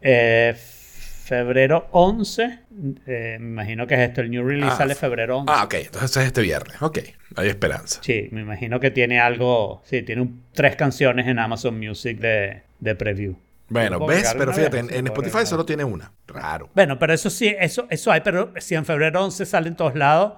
Eh, 0.00 0.54
febrero 0.56 1.88
11, 1.92 2.58
eh, 3.06 3.36
me 3.40 3.46
imagino 3.62 3.86
que 3.86 3.94
es 3.94 4.00
esto, 4.00 4.20
el 4.22 4.30
new 4.30 4.42
release 4.46 4.72
Ah, 4.72 4.76
sale 4.76 4.94
febrero 4.94 5.38
11. 5.38 5.52
Ah, 5.54 5.64
ok. 5.64 5.74
Entonces 5.74 6.16
es 6.16 6.26
este 6.26 6.40
viernes. 6.42 6.80
Ok. 6.80 6.98
Hay 7.36 7.48
esperanza. 7.48 8.00
Sí, 8.02 8.28
me 8.32 8.40
imagino 8.40 8.80
que 8.80 8.90
tiene 8.90 9.20
algo, 9.20 9.82
sí, 9.84 10.02
tiene 10.02 10.22
un- 10.22 10.42
tres 10.52 10.76
canciones 10.76 11.26
en 11.28 11.38
Amazon 11.38 11.78
Music 11.78 12.18
de, 12.18 12.62
de 12.80 12.94
preview. 12.94 13.36
Bueno, 13.68 13.90
¿Lo 13.90 13.98
puedo 14.00 14.18
¿ves? 14.18 14.34
Pero 14.36 14.52
fíjate, 14.52 14.78
en, 14.80 15.06
Spotify 15.06 15.46
solo 15.46 15.64
tiene 15.64 15.84
una. 15.84 16.12
Raro. 16.26 16.68
Bueno, 16.74 16.98
pero 16.98 17.14
eso 17.14 17.30
sí, 17.30 17.54
eso, 17.58 17.86
eso 17.88 18.12
hay, 18.12 18.20
pero 18.20 18.52
si 18.58 18.74
en 18.74 18.84
febrero 18.84 19.24
11 19.24 19.46
sale 19.46 19.68
en 19.68 19.76
todos 19.76 19.94
lados, 19.94 20.34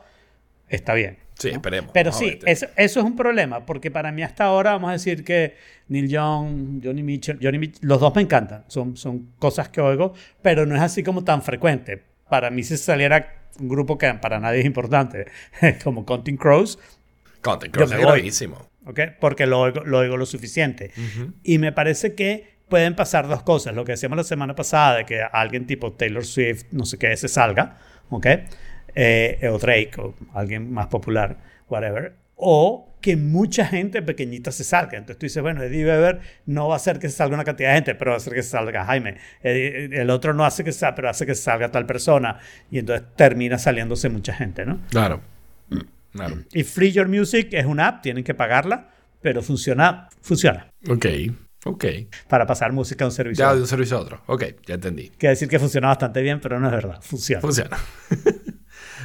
está 0.69 0.95
bien. 0.95 1.19
Sí, 1.39 1.49
esperemos. 1.49 1.91
Pero 1.93 2.13
sí, 2.13 2.31
ver. 2.31 2.41
eso, 2.47 2.67
eso 2.77 3.01
es 3.01 3.07
un 3.07 3.17
problema, 3.17 3.67
porque 3.67 3.91
para 3.91 4.13
mí 4.13 4.23
hasta 4.23 4.45
ahora 4.45 4.73
vamos 4.73 4.91
a 4.91 4.93
decir 4.93 5.25
que 5.25 5.57
Neil 5.89 6.09
Young, 6.09 6.81
Johnny 6.83 7.03
Mitchell, 7.03 7.39
Johnny 7.43 7.59
Mitchell, 7.59 7.87
los 7.89 8.01
dos 8.01 8.15
me 8.15 8.23
encantan, 8.23 8.65
son, 8.69 8.97
son 8.97 9.31
cosas 9.39 9.69
que 9.69 9.81
oigo, 9.81 10.15
pero 10.43 10.65
no 10.65 10.77
es 10.77 10.83
así 10.83 11.03
como 11.03 11.25
tan 11.25 11.43
frecuente. 11.43 12.03
Para 12.29 12.51
mí 12.51 12.63
si 12.63 12.77
saliera 12.77 13.49
un 13.61 13.69
grupo 13.69 13.99
que 13.99 14.13
para 14.15 14.41
nadie 14.41 14.61
es 14.61 14.67
importante, 14.67 15.27
como 15.85 16.05
Counting 16.05 16.37
Crows, 16.37 16.79
Cross 17.41 17.91
me 17.91 17.97
es 17.97 18.03
gravísimo. 18.03 18.71
¿ok? 18.87 19.01
Porque 19.21 19.47
lo 19.47 19.61
oigo, 19.61 19.81
lo 19.85 19.99
oigo 19.99 20.17
lo 20.17 20.27
suficiente. 20.27 20.93
Y 21.43 21.59
me 21.59 21.73
parece 21.73 22.15
que 22.15 22.55
pueden 22.69 22.95
pasar 22.97 23.29
dos 23.29 23.43
cosas. 23.43 23.75
Lo 23.75 23.85
que 23.85 23.93
decíamos 23.93 24.17
la 24.17 24.25
semana 24.25 24.55
pasada, 24.55 24.99
de 24.99 25.05
que 25.05 25.23
alguien 25.23 25.67
tipo 25.67 25.93
Taylor 25.93 26.25
Swift, 26.25 26.65
no 26.73 26.85
sé 26.85 26.99
qué, 26.99 27.17
se 27.17 27.29
salga, 27.29 27.79
¿ok? 28.09 28.27
Eh, 28.95 29.49
o 29.53 29.59
Drake, 29.59 29.93
o 29.99 30.15
alguien 30.35 30.73
más 30.73 30.87
popular, 30.89 31.37
whatever. 31.69 32.15
O 32.37 32.93
que 33.01 33.17
mucha 33.17 33.67
gente 33.67 34.03
pequeñita 34.03 34.51
se 34.51 34.65
salga. 34.65 34.93
Entonces 34.99 35.19
tú 35.19 35.27
dices, 35.27 35.43
bueno, 35.43 35.63
Eddie 35.63 35.85
Vedder 35.85 36.21
no 36.47 36.69
va 36.69 36.75
a 36.75 36.77
hacer 36.77 36.99
que 36.99 37.09
se 37.09 37.17
salga 37.17 37.35
una 37.35 37.45
cantidad 37.45 37.69
de 37.71 37.75
gente, 37.77 37.95
pero 37.95 38.11
va 38.13 38.17
a 38.17 38.19
hacer 38.19 38.33
que 38.33 38.43
se 38.43 38.49
salga 38.51 38.85
Jaime. 38.87 39.17
Eddie- 39.43 40.01
el 40.01 40.11
otro 40.11 40.33
no 40.35 40.45
hace 40.45 40.65
que 40.65 40.73
salga, 40.73 40.95
pero 40.97 41.11
hace 41.11 41.27
que 41.27 41.35
se 41.35 41.43
salga 41.43 41.71
tal 41.71 41.87
persona. 41.87 42.39
Y 42.71 42.79
entonces 42.79 43.07
termina 43.17 43.59
saliéndose 43.59 44.09
mucha 44.09 44.33
gente, 44.35 44.65
¿no? 44.65 44.81
Claro. 44.91 45.21
Claro. 46.13 46.37
Y 46.53 46.63
Free 46.63 46.93
Your 46.93 47.09
Music 47.09 47.49
es 47.53 47.67
una 47.67 47.89
app, 47.89 48.03
tienen 48.03 48.23
que 48.25 48.35
pagarla, 48.35 48.89
pero 49.21 49.43
funciona, 49.43 50.09
funciona 50.21 50.71
Ok. 50.89 51.07
Ok. 51.67 51.85
para 52.29 52.47
pasar 52.47 52.73
música 52.73 53.05
a 53.05 53.09
un 53.09 53.13
servicio. 53.13 53.45
Ya 53.45 53.55
de 53.55 53.61
un 53.63 53.67
servicio 53.67 53.97
a 53.97 54.01
otro. 54.01 54.23
Ok, 54.27 54.45
ya 54.67 54.75
entendí. 54.75 55.11
Quiere 55.19 55.31
decir 55.31 55.49
que 55.49 55.59
funciona 55.59 55.89
bastante 55.89 56.23
bien, 56.23 56.41
pero 56.41 56.61
no 56.61 56.67
es 56.69 56.73
verdad, 56.73 56.99
funciona. 57.03 57.41
Funciona. 57.41 57.77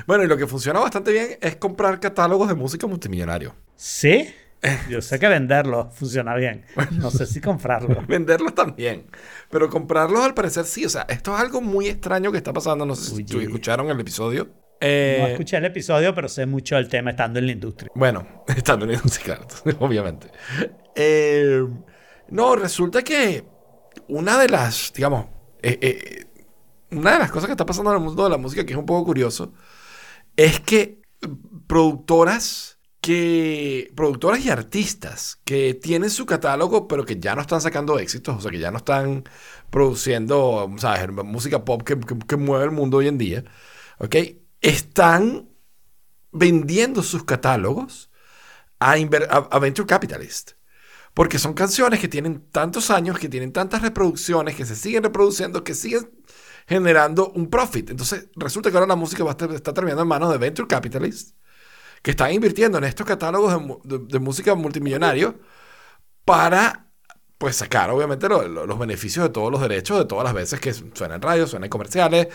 bueno, 0.07 0.23
y 0.23 0.27
lo 0.27 0.37
que 0.37 0.47
funciona 0.47 0.79
bastante 0.79 1.11
bien 1.11 1.37
es 1.41 1.55
comprar 1.57 1.99
catálogos 1.99 2.47
de 2.47 2.55
música 2.55 2.87
multimillonario. 2.87 3.55
¿Sí? 3.75 4.33
Yo 4.89 5.01
sé 5.01 5.19
que 5.19 5.27
venderlo 5.29 5.89
funciona 5.91 6.35
bien. 6.35 6.65
No 6.93 7.11
sé 7.11 7.25
si 7.25 7.39
comprarlo. 7.39 8.03
Venderlos 8.07 8.53
también. 8.53 9.05
Pero 9.49 9.69
comprarlos 9.69 10.21
al 10.21 10.33
parecer 10.33 10.65
sí. 10.65 10.83
O 10.85 10.89
sea, 10.89 11.05
esto 11.07 11.33
es 11.33 11.39
algo 11.39 11.61
muy 11.61 11.87
extraño 11.87 12.31
que 12.31 12.37
está 12.37 12.51
pasando. 12.51 12.85
No 12.85 12.95
sé 12.95 13.15
si 13.15 13.35
Oye. 13.35 13.45
escucharon 13.45 13.89
el 13.89 13.99
episodio. 13.99 14.45
No 14.45 14.51
Eh, 14.81 15.31
escuché 15.31 15.57
el 15.57 15.65
episodio, 15.65 16.13
pero 16.13 16.27
sé 16.27 16.45
mucho 16.45 16.75
del 16.75 16.89
tema 16.89 17.11
estando 17.11 17.39
en 17.39 17.45
la 17.45 17.51
industria. 17.53 17.89
Bueno, 17.95 18.43
Estados 18.47 18.83
Unidos, 18.83 19.03
sí, 19.09 19.21
claro, 19.23 19.47
obviamente. 19.79 20.27
Eh, 20.95 21.65
no, 22.29 22.55
resulta 22.55 23.01
que 23.01 23.45
una 24.09 24.37
de 24.37 24.49
las, 24.49 24.91
digamos, 24.93 25.25
eh, 25.61 25.77
eh, 25.81 26.25
una 26.91 27.13
de 27.13 27.19
las 27.19 27.31
cosas 27.31 27.47
que 27.47 27.53
está 27.53 27.65
pasando 27.65 27.91
en 27.91 27.97
el 27.97 28.03
mundo 28.03 28.23
de 28.23 28.29
la 28.29 28.37
música 28.37 28.65
que 28.65 28.73
es 28.73 28.79
un 28.79 28.85
poco 28.85 29.05
curioso 29.05 29.53
es 30.43 30.59
que 30.59 31.01
productoras 31.67 32.79
que 33.01 33.91
productoras 33.95 34.45
y 34.45 34.49
artistas 34.49 35.39
que 35.45 35.73
tienen 35.73 36.09
su 36.09 36.25
catálogo 36.25 36.87
pero 36.87 37.05
que 37.05 37.19
ya 37.19 37.35
no 37.35 37.41
están 37.41 37.61
sacando 37.61 37.97
éxitos, 37.99 38.37
o 38.37 38.41
sea, 38.41 38.51
que 38.51 38.59
ya 38.59 38.71
no 38.71 38.77
están 38.77 39.23
produciendo, 39.69 40.69
¿sabes? 40.77 41.09
Música 41.25 41.63
pop 41.65 41.83
que, 41.83 41.97
que- 42.27 42.37
mueve 42.37 42.65
el 42.65 42.71
mundo 42.71 42.97
hoy 42.97 43.07
en 43.07 43.17
día, 43.17 43.43
¿ok? 43.99 44.15
Están 44.61 45.49
vendiendo 46.31 47.03
sus 47.03 47.23
catálogos 47.25 48.09
a, 48.79 48.93
a- 48.93 49.49
a 49.51 49.59
Venture 49.59 49.87
Capitalist. 49.87 50.51
Porque 51.13 51.39
son 51.39 51.53
canciones 51.53 51.99
que 51.99 52.07
tienen 52.07 52.41
tantos 52.51 52.91
años, 52.91 53.19
que 53.19 53.29
tienen 53.29 53.53
tantas 53.53 53.81
reproducciones, 53.81 54.55
que 54.55 54.65
se 54.65 54.75
siguen 54.75 55.03
reproduciendo, 55.03 55.63
que 55.63 55.75
siguen 55.75 56.11
generando 56.67 57.31
un 57.31 57.49
profit. 57.49 57.89
Entonces, 57.91 58.27
resulta 58.35 58.69
que 58.71 58.77
ahora 58.77 58.87
la 58.87 58.95
música 58.95 59.23
va 59.23 59.31
a 59.31 59.33
estar- 59.37 59.51
está 59.53 59.73
terminando 59.73 60.03
en 60.03 60.07
manos 60.07 60.31
de 60.31 60.37
Venture 60.37 60.67
Capitalists, 60.67 61.35
que 62.01 62.11
están 62.11 62.31
invirtiendo 62.33 62.77
en 62.77 62.85
estos 62.85 63.05
catálogos 63.05 63.81
de, 63.83 64.19
música 64.19 64.55
multimillonarios 64.55 65.35
para 66.25 66.85
pues 67.37 67.55
sacar 67.55 67.89
obviamente 67.89 68.27
lo- 68.27 68.47
lo- 68.47 68.65
los 68.65 68.77
beneficios 68.79 69.23
de 69.25 69.29
todos 69.29 69.51
los 69.51 69.61
derechos 69.61 69.97
de 69.97 70.05
todas 70.05 70.25
las 70.25 70.33
veces 70.33 70.59
que 70.59 70.73
suena 70.73 71.15
en 71.15 71.21
radio, 71.21 71.47
suena 71.47 71.65
en 71.67 71.69
comerciales, 71.69 72.27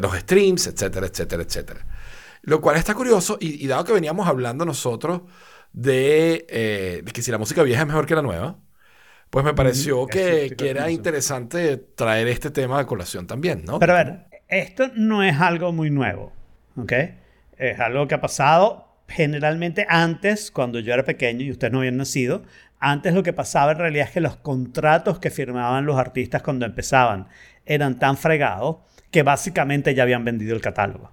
los 0.00 0.16
streams, 0.16 0.66
etcétera, 0.68 1.06
etcétera, 1.06 1.42
etcétera. 1.42 1.86
Lo 2.42 2.60
cual 2.60 2.76
está 2.76 2.94
curioso 2.94 3.36
y, 3.40 3.62
y 3.62 3.66
dado 3.66 3.84
que 3.84 3.92
veníamos 3.92 4.26
hablando 4.28 4.64
nosotros 4.64 5.22
de, 5.72 6.46
eh, 6.48 7.02
de 7.04 7.12
que 7.12 7.22
si 7.22 7.30
la 7.30 7.38
música 7.38 7.62
vieja 7.62 7.82
es 7.82 7.86
mejor 7.86 8.06
que 8.06 8.14
la 8.14 8.22
nueva, 8.22 8.58
pues 9.36 9.44
me 9.44 9.52
pareció 9.52 10.06
que, 10.06 10.54
que 10.56 10.70
era 10.70 10.90
interesante 10.90 11.76
traer 11.76 12.26
este 12.26 12.50
tema 12.50 12.78
a 12.78 12.86
colación 12.86 13.26
también, 13.26 13.66
¿no? 13.66 13.78
Pero 13.78 13.92
a 13.92 13.96
ver, 14.02 14.20
esto 14.48 14.90
no 14.94 15.22
es 15.22 15.38
algo 15.38 15.72
muy 15.72 15.90
nuevo, 15.90 16.32
¿ok? 16.74 16.92
Es 17.58 17.78
algo 17.78 18.08
que 18.08 18.14
ha 18.14 18.20
pasado 18.22 18.96
generalmente 19.06 19.84
antes, 19.90 20.50
cuando 20.50 20.78
yo 20.80 20.94
era 20.94 21.04
pequeño 21.04 21.42
y 21.44 21.50
ustedes 21.50 21.70
no 21.70 21.80
habían 21.80 21.98
nacido. 21.98 22.44
Antes 22.78 23.12
lo 23.12 23.22
que 23.22 23.34
pasaba 23.34 23.72
en 23.72 23.78
realidad 23.78 24.06
es 24.06 24.12
que 24.14 24.22
los 24.22 24.36
contratos 24.36 25.18
que 25.18 25.28
firmaban 25.28 25.84
los 25.84 25.98
artistas 25.98 26.40
cuando 26.40 26.64
empezaban 26.64 27.28
eran 27.66 27.98
tan 27.98 28.16
fregados 28.16 28.76
que 29.10 29.22
básicamente 29.22 29.94
ya 29.94 30.04
habían 30.04 30.24
vendido 30.24 30.54
el 30.54 30.62
catálogo. 30.62 31.12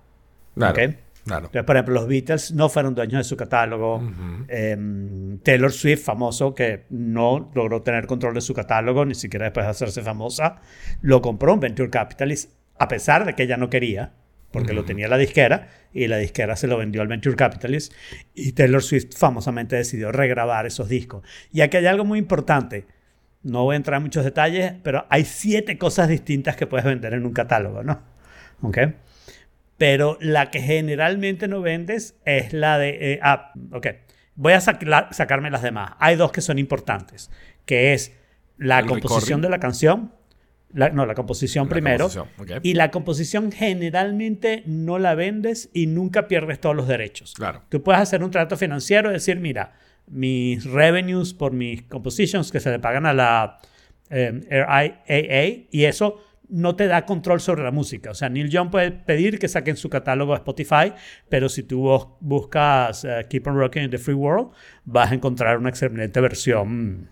claro, 0.56 0.82
ok. 0.82 0.96
Claro. 1.26 1.46
Entonces, 1.46 1.64
por 1.64 1.76
ejemplo, 1.76 1.94
los 1.96 2.08
Beatles 2.08 2.52
no 2.54 2.70
fueron 2.70 2.96
dueños 2.96 3.20
de 3.20 3.24
su 3.24 3.38
catálogo. 3.38 4.02
Em, 4.48 5.40
Taylor 5.40 5.72
Swift, 5.72 6.04
famoso, 6.04 6.54
que 6.54 6.86
no 6.90 7.52
logró 7.54 7.82
tener 7.82 8.08
control 8.08 8.34
de 8.34 8.42
su 8.42 8.54
catálogo, 8.54 9.06
ni 9.06 9.16
siquiera 9.16 9.46
después 9.46 9.66
de 9.66 9.72
hacerse 9.72 10.02
famosa, 10.02 10.62
lo 11.02 11.22
compró 11.22 11.54
un 11.54 11.60
Venture 11.60 11.90
Capitalist, 11.90 12.52
a 12.78 12.88
pesar 12.88 13.26
de 13.26 13.34
que 13.36 13.44
ella 13.44 13.58
no 13.58 13.70
quería. 13.70 14.14
porque 14.52 14.74
lo 14.74 14.86
tenía 14.86 15.08
la 15.08 15.18
disquera 15.18 15.68
y 15.94 16.06
la 16.08 16.18
disquera 16.18 16.56
se 16.56 16.68
lo 16.68 16.78
vendió 16.78 17.02
al 17.02 17.08
Venture 17.08 17.36
Capitalist 17.36 17.92
y 18.36 18.52
Taylor 18.52 18.84
Swift 18.84 19.18
famosamente 19.18 19.76
decidió 19.76 20.12
regrabar 20.12 20.68
esos 20.68 20.88
discos. 20.88 21.24
Y 21.52 21.62
aquí 21.62 21.78
hay 21.78 21.88
algo 21.88 22.06
muy 22.06 22.20
importante. 22.20 22.86
No 23.42 23.64
voy 23.64 23.74
a 23.74 23.78
entrar 23.78 23.98
en 23.98 24.04
muchos 24.04 24.24
detalles, 24.24 24.74
pero 24.84 25.06
hay 25.10 25.26
siete 25.26 25.78
cosas 25.80 26.08
distintas 26.08 26.56
que 26.56 26.68
puedes 26.68 26.86
vender 26.86 27.14
en 27.16 27.26
un 27.26 27.34
catálogo, 27.34 27.82
¿no? 27.84 28.00
¿Ok? 28.62 28.78
Pero 29.78 30.18
la 30.22 30.52
que 30.52 30.62
generalmente 30.62 31.48
no 31.48 31.62
vendes 31.62 32.16
es 32.26 32.54
la 32.54 32.78
de... 32.78 33.14
eh, 33.14 33.20
ah, 33.22 33.52
ok. 33.72 33.88
Voy 34.36 34.54
a 34.54 34.58
sac- 34.60 35.12
sacarme 35.12 35.50
las 35.52 35.62
demás. 35.62 35.94
Hay 36.00 36.16
dos 36.16 36.32
que 36.32 36.42
son 36.42 36.60
importantes, 36.60 37.30
que 37.66 37.94
es 37.94 38.14
la 38.58 38.80
El 38.80 38.86
composición 38.88 39.40
recording. 39.40 39.42
de 39.42 39.50
la 39.50 39.60
canción. 39.60 40.12
La- 40.74 40.90
no, 40.90 41.06
la 41.06 41.14
composición 41.16 41.66
La 41.66 41.70
primero. 41.70 42.10
composición, 42.10 42.58
ok. 42.58 42.64
Y 42.66 42.74
la 42.74 42.90
composición 42.92 43.52
generalmente 43.52 44.64
no 44.66 44.98
la 45.00 45.14
vendes 45.16 45.70
y 45.74 45.86
nunca 45.88 46.28
pierdes 46.28 46.60
todos 46.60 46.76
los 46.76 46.88
derechos. 46.88 47.34
Claro. 47.36 47.62
Tú 47.70 47.84
puedes 47.84 48.02
hacer 48.02 48.24
un 48.24 48.32
trato 48.32 48.58
financiero 48.58 49.10
y 49.10 49.14
decir, 49.14 49.40
mira, 49.40 49.74
mis 50.08 50.66
revenues 50.66 51.34
por 51.34 51.52
mis 51.54 51.84
compositions 51.84 52.52
que 52.52 52.60
se 52.60 52.72
le 52.72 52.80
pagan 52.80 53.06
a 53.06 53.14
la 53.14 53.60
eh, 54.10 54.32
RIAA 54.50 55.68
y 55.72 55.86
eso 55.86 56.24
no 56.54 56.76
te 56.76 56.88
da 56.88 57.06
control 57.06 57.42
sobre 57.42 57.64
la 57.64 57.72
música. 57.72 58.12
O 58.12 58.14
sea, 58.14 58.30
Neil 58.30 58.50
Young 58.50 58.70
puede 58.70 58.92
pedir 58.92 59.40
que 59.40 59.48
saquen 59.48 59.76
su 59.76 59.90
catálogo 59.90 60.34
a 60.34 60.38
Spotify, 60.38 60.94
pero 61.28 61.50
si 61.50 61.64
tú 61.64 61.82
bus- 61.82 62.08
buscas 62.20 63.04
eh, 63.06 63.26
Keep 63.28 63.48
on 63.48 63.58
Rocking 63.58 63.84
in 63.84 63.90
the 63.90 63.98
Free 63.98 64.14
World, 64.14 64.50
vas 64.86 65.12
a 65.12 65.16
encontrar 65.16 65.58
una 65.58 65.70
excelente 65.70 66.22
versión 66.22 67.10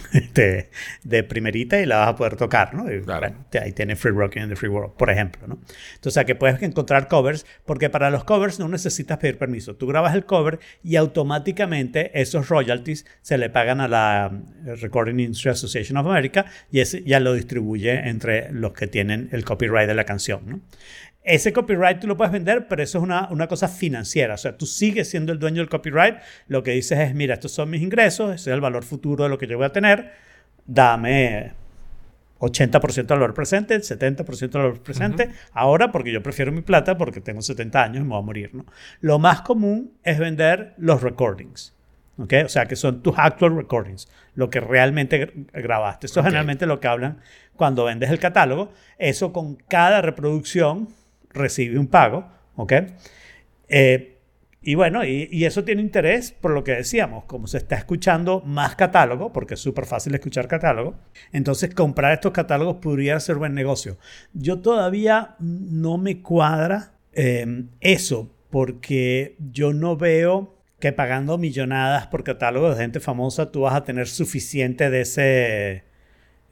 este, 0.12 0.70
de 1.04 1.22
primerita 1.24 1.80
y 1.80 1.86
la 1.86 1.98
vas 1.98 2.08
a 2.08 2.16
poder 2.16 2.36
tocar, 2.36 2.74
¿no? 2.74 2.92
Y, 2.92 3.00
Claro. 3.02 3.28
bueno, 3.28 3.44
ahí 3.62 3.72
tiene 3.72 3.96
Free 3.96 4.12
Rocking 4.12 4.42
in 4.42 4.48
the 4.48 4.56
Free 4.56 4.68
World, 4.68 4.94
por 4.96 5.10
ejemplo, 5.10 5.46
¿no? 5.46 5.58
Entonces, 5.94 6.24
que 6.24 6.34
puedes 6.34 6.60
encontrar 6.62 7.08
covers, 7.08 7.46
porque 7.64 7.90
para 7.90 8.10
los 8.10 8.24
covers 8.24 8.58
no 8.58 8.68
necesitas 8.68 9.18
pedir 9.18 9.38
permiso. 9.38 9.76
Tú 9.76 9.86
grabas 9.86 10.14
el 10.14 10.24
cover 10.24 10.58
y 10.82 10.96
automáticamente 10.96 12.20
esos 12.20 12.48
royalties 12.48 13.06
se 13.22 13.38
le 13.38 13.50
pagan 13.50 13.80
a 13.80 13.88
la 13.88 14.30
eh, 14.66 14.74
Recording 14.76 15.18
Industry 15.18 15.50
Association 15.50 15.96
of 15.96 16.06
America 16.06 16.46
y 16.70 16.80
ese 16.80 17.02
ya 17.04 17.20
lo 17.20 17.32
distribuye 17.34 18.08
entre 18.08 18.52
los 18.52 18.72
que 18.72 18.86
tienen 18.86 19.28
el 19.32 19.44
copyright 19.44 19.88
de 19.88 19.94
la 19.94 20.04
canción, 20.04 20.42
¿no? 20.46 20.60
Ese 21.22 21.52
copyright 21.52 22.00
tú 22.00 22.06
lo 22.06 22.16
puedes 22.16 22.32
vender, 22.32 22.66
pero 22.66 22.82
eso 22.82 22.98
es 22.98 23.04
una, 23.04 23.28
una 23.30 23.46
cosa 23.46 23.68
financiera. 23.68 24.34
O 24.34 24.38
sea, 24.38 24.56
tú 24.56 24.64
sigues 24.66 25.10
siendo 25.10 25.32
el 25.32 25.38
dueño 25.38 25.58
del 25.58 25.68
copyright. 25.68 26.16
Lo 26.48 26.62
que 26.62 26.70
dices 26.72 26.98
es, 26.98 27.14
mira, 27.14 27.34
estos 27.34 27.52
son 27.52 27.68
mis 27.70 27.82
ingresos, 27.82 28.34
ese 28.34 28.50
es 28.50 28.54
el 28.54 28.60
valor 28.60 28.84
futuro 28.84 29.24
de 29.24 29.30
lo 29.30 29.36
que 29.38 29.46
yo 29.46 29.56
voy 29.58 29.66
a 29.66 29.72
tener. 29.72 30.12
Dame 30.66 31.52
80% 32.38 32.94
del 32.94 33.18
valor 33.18 33.34
presente, 33.34 33.76
70% 33.76 34.38
del 34.40 34.62
valor 34.62 34.82
presente. 34.82 35.28
Ahora, 35.52 35.92
porque 35.92 36.10
yo 36.10 36.22
prefiero 36.22 36.52
mi 36.52 36.62
plata, 36.62 36.96
porque 36.96 37.20
tengo 37.20 37.42
70 37.42 37.82
años 37.82 37.96
y 37.98 38.02
me 38.04 38.08
voy 38.10 38.18
a 38.18 38.22
morir, 38.22 38.54
¿no? 38.54 38.64
Lo 39.00 39.18
más 39.18 39.42
común 39.42 39.92
es 40.02 40.18
vender 40.18 40.74
los 40.78 41.02
recordings. 41.02 41.74
¿ok? 42.18 42.34
O 42.44 42.48
sea, 42.48 42.66
que 42.66 42.76
son 42.76 43.02
tus 43.02 43.14
actual 43.18 43.56
recordings, 43.56 44.08
lo 44.34 44.48
que 44.50 44.60
realmente 44.60 45.26
gr- 45.34 45.46
grabaste. 45.52 46.06
Eso 46.06 46.20
es 46.20 46.24
Ok. 46.24 46.26
generalmente 46.26 46.66
lo 46.66 46.78
que 46.80 46.88
hablan 46.88 47.18
cuando 47.56 47.84
vendes 47.84 48.10
el 48.10 48.18
catálogo. 48.18 48.72
Eso 48.98 49.32
con 49.32 49.56
cada 49.56 50.00
reproducción 50.02 50.88
recibe 51.30 51.78
un 51.78 51.86
pago, 51.86 52.28
¿ok? 52.56 52.72
Eh, 53.68 54.18
y 54.62 54.74
bueno, 54.74 55.04
y, 55.04 55.28
y 55.32 55.46
eso 55.46 55.64
tiene 55.64 55.80
interés 55.80 56.32
por 56.32 56.50
lo 56.50 56.62
que 56.62 56.72
decíamos, 56.72 57.24
como 57.24 57.46
se 57.46 57.56
está 57.56 57.76
escuchando 57.76 58.42
más 58.42 58.76
catálogo, 58.76 59.32
porque 59.32 59.54
es 59.54 59.60
súper 59.60 59.86
fácil 59.86 60.14
escuchar 60.14 60.48
catálogo, 60.48 60.96
entonces 61.32 61.74
comprar 61.74 62.12
estos 62.12 62.32
catálogos 62.32 62.76
podría 62.76 63.18
ser 63.20 63.36
buen 63.36 63.54
negocio. 63.54 63.96
Yo 64.34 64.60
todavía 64.60 65.36
no 65.38 65.96
me 65.96 66.20
cuadra 66.20 66.92
eh, 67.12 67.64
eso, 67.80 68.30
porque 68.50 69.36
yo 69.38 69.72
no 69.72 69.96
veo 69.96 70.56
que 70.78 70.92
pagando 70.92 71.38
millonadas 71.38 72.06
por 72.08 72.24
catálogos 72.24 72.76
de 72.76 72.82
gente 72.82 73.00
famosa 73.00 73.52
tú 73.52 73.60
vas 73.60 73.74
a 73.74 73.84
tener 73.84 74.08
suficiente 74.08 74.90
de 74.90 75.00
ese 75.02 75.84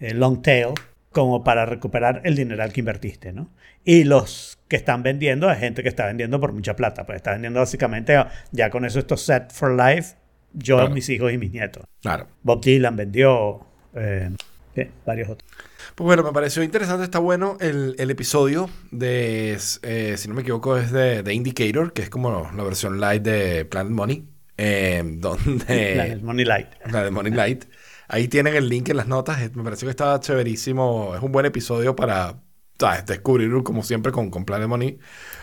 eh, 0.01 0.15
long 0.15 0.43
tail 0.43 0.75
como 1.13 1.43
para 1.45 1.67
recuperar 1.67 2.21
el 2.25 2.37
dineral 2.37 2.73
que 2.73 2.81
invertiste, 2.81 3.33
¿no? 3.33 3.51
Y 3.85 4.05
los 4.05 4.59
que 4.69 4.77
están 4.77 5.03
vendiendo 5.03 5.51
es 5.51 5.59
gente 5.59 5.83
que 5.83 5.89
está 5.89 6.07
vendiendo 6.07 6.39
por 6.41 6.53
mucha 6.53 6.77
plata, 6.77 7.07
pues 7.07 7.17
está 7.17 7.33
vendiendo 7.33 7.61
básicamente, 7.61 8.17
ya 8.53 8.71
con 8.71 8.85
eso 8.85 8.99
esto 8.99 9.15
es 9.15 9.23
set 9.23 9.53
for 9.53 9.71
life, 9.71 10.17
yo, 10.53 10.77
Claro. 10.77 10.91
mis 10.95 11.09
hijos 11.09 11.33
y 11.33 11.39
mis 11.39 11.51
nietos. 11.53 11.85
Claro. 12.03 12.27
Bob 12.43 12.63
Dylan 12.63 12.97
vendió 12.97 13.61
eh, 13.95 14.31
¿qué? 14.75 14.91
varios 15.07 15.31
otros. 15.31 15.51
Pues 15.95 16.05
bueno, 16.05 16.23
me 16.23 16.33
pareció 16.33 16.63
interesante, 16.63 17.05
está 17.05 17.19
bueno 17.19 17.57
el, 17.61 17.95
el 17.99 18.11
episodio 18.11 18.69
de, 18.91 19.59
eh, 19.83 20.15
si 20.17 20.29
no 20.29 20.35
me 20.35 20.43
equivoco, 20.43 20.77
es 20.77 20.93
de, 20.93 21.23
de 21.23 21.35
Indicator, 21.35 21.93
que 21.93 22.03
es 22.03 22.11
como 22.11 22.51
la 22.55 22.63
versión 22.63 23.01
light 23.01 23.23
de 23.23 23.65
Planet 23.65 23.93
Money, 23.93 24.25
eh, 24.59 25.03
donde... 25.17 25.93
Planet 25.95 26.23
Money 26.23 26.45
Light. 26.45 26.69
La 26.91 27.05
de 27.05 27.11
Money 27.11 27.33
Light. 27.33 27.65
Ahí 28.09 28.29
tienen 28.29 28.57
el 28.57 28.69
link 28.69 28.89
en 28.89 28.97
las 28.97 29.07
notas. 29.09 29.41
Eh, 29.43 29.51
Me 29.55 29.63
pareció 29.65 29.87
que 29.87 29.91
estaba 29.91 30.19
chéverísimo. 30.21 31.15
Es 31.17 31.23
un 31.23 31.33
buen 31.33 31.47
episodio 31.47 31.95
para 31.97 32.43
¿sabes? 32.79 33.07
descubrir, 33.07 33.51
como 33.63 33.83
siempre, 33.83 34.13
con, 34.13 34.31
con 34.31 34.45
Planet 34.45 34.69
Money, 34.69 34.99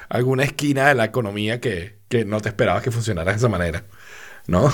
alguna 0.10 0.44
esquina 0.44 0.88
de 0.90 0.96
la 0.96 1.06
economía 1.06 1.60
que, 1.62 2.00
que 2.10 2.26
no 2.26 2.42
te 2.42 2.50
esperabas 2.50 2.84
que 2.84 2.92
funcionara 2.92 3.32
de 3.32 3.38
esa 3.38 3.50
manera. 3.50 3.86
¿No? 4.48 4.72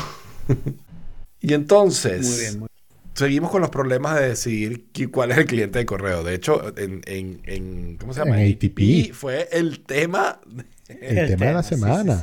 y 1.40 1.54
entonces, 1.54 2.28
Muy 2.28 2.40
bien, 2.40 2.60
muy 2.60 2.68
seguimos 3.14 3.52
con 3.52 3.62
los 3.62 3.70
problemas 3.70 4.20
de 4.20 4.30
decidir 4.30 4.90
cuál 5.12 5.32
es 5.32 5.38
el 5.40 5.46
cliente 5.46 5.80
de 5.80 5.86
correo. 5.86 6.24
De 6.24 6.34
hecho, 6.36 6.74
en, 6.78 7.02
en, 7.06 7.42
en- 7.46 7.98
¿cómo 7.98 8.14
se 8.14 8.20
llama? 8.22 8.42
En 8.42 8.54
ATP. 8.54 9.14
fue 9.14 9.48
el 9.52 9.82
tema. 9.82 10.40
El 10.88 11.28
tema 11.28 11.46
de 11.48 11.54
la 11.54 11.64
sí, 11.64 11.76
sí, 11.76 11.82
semana. 11.82 12.22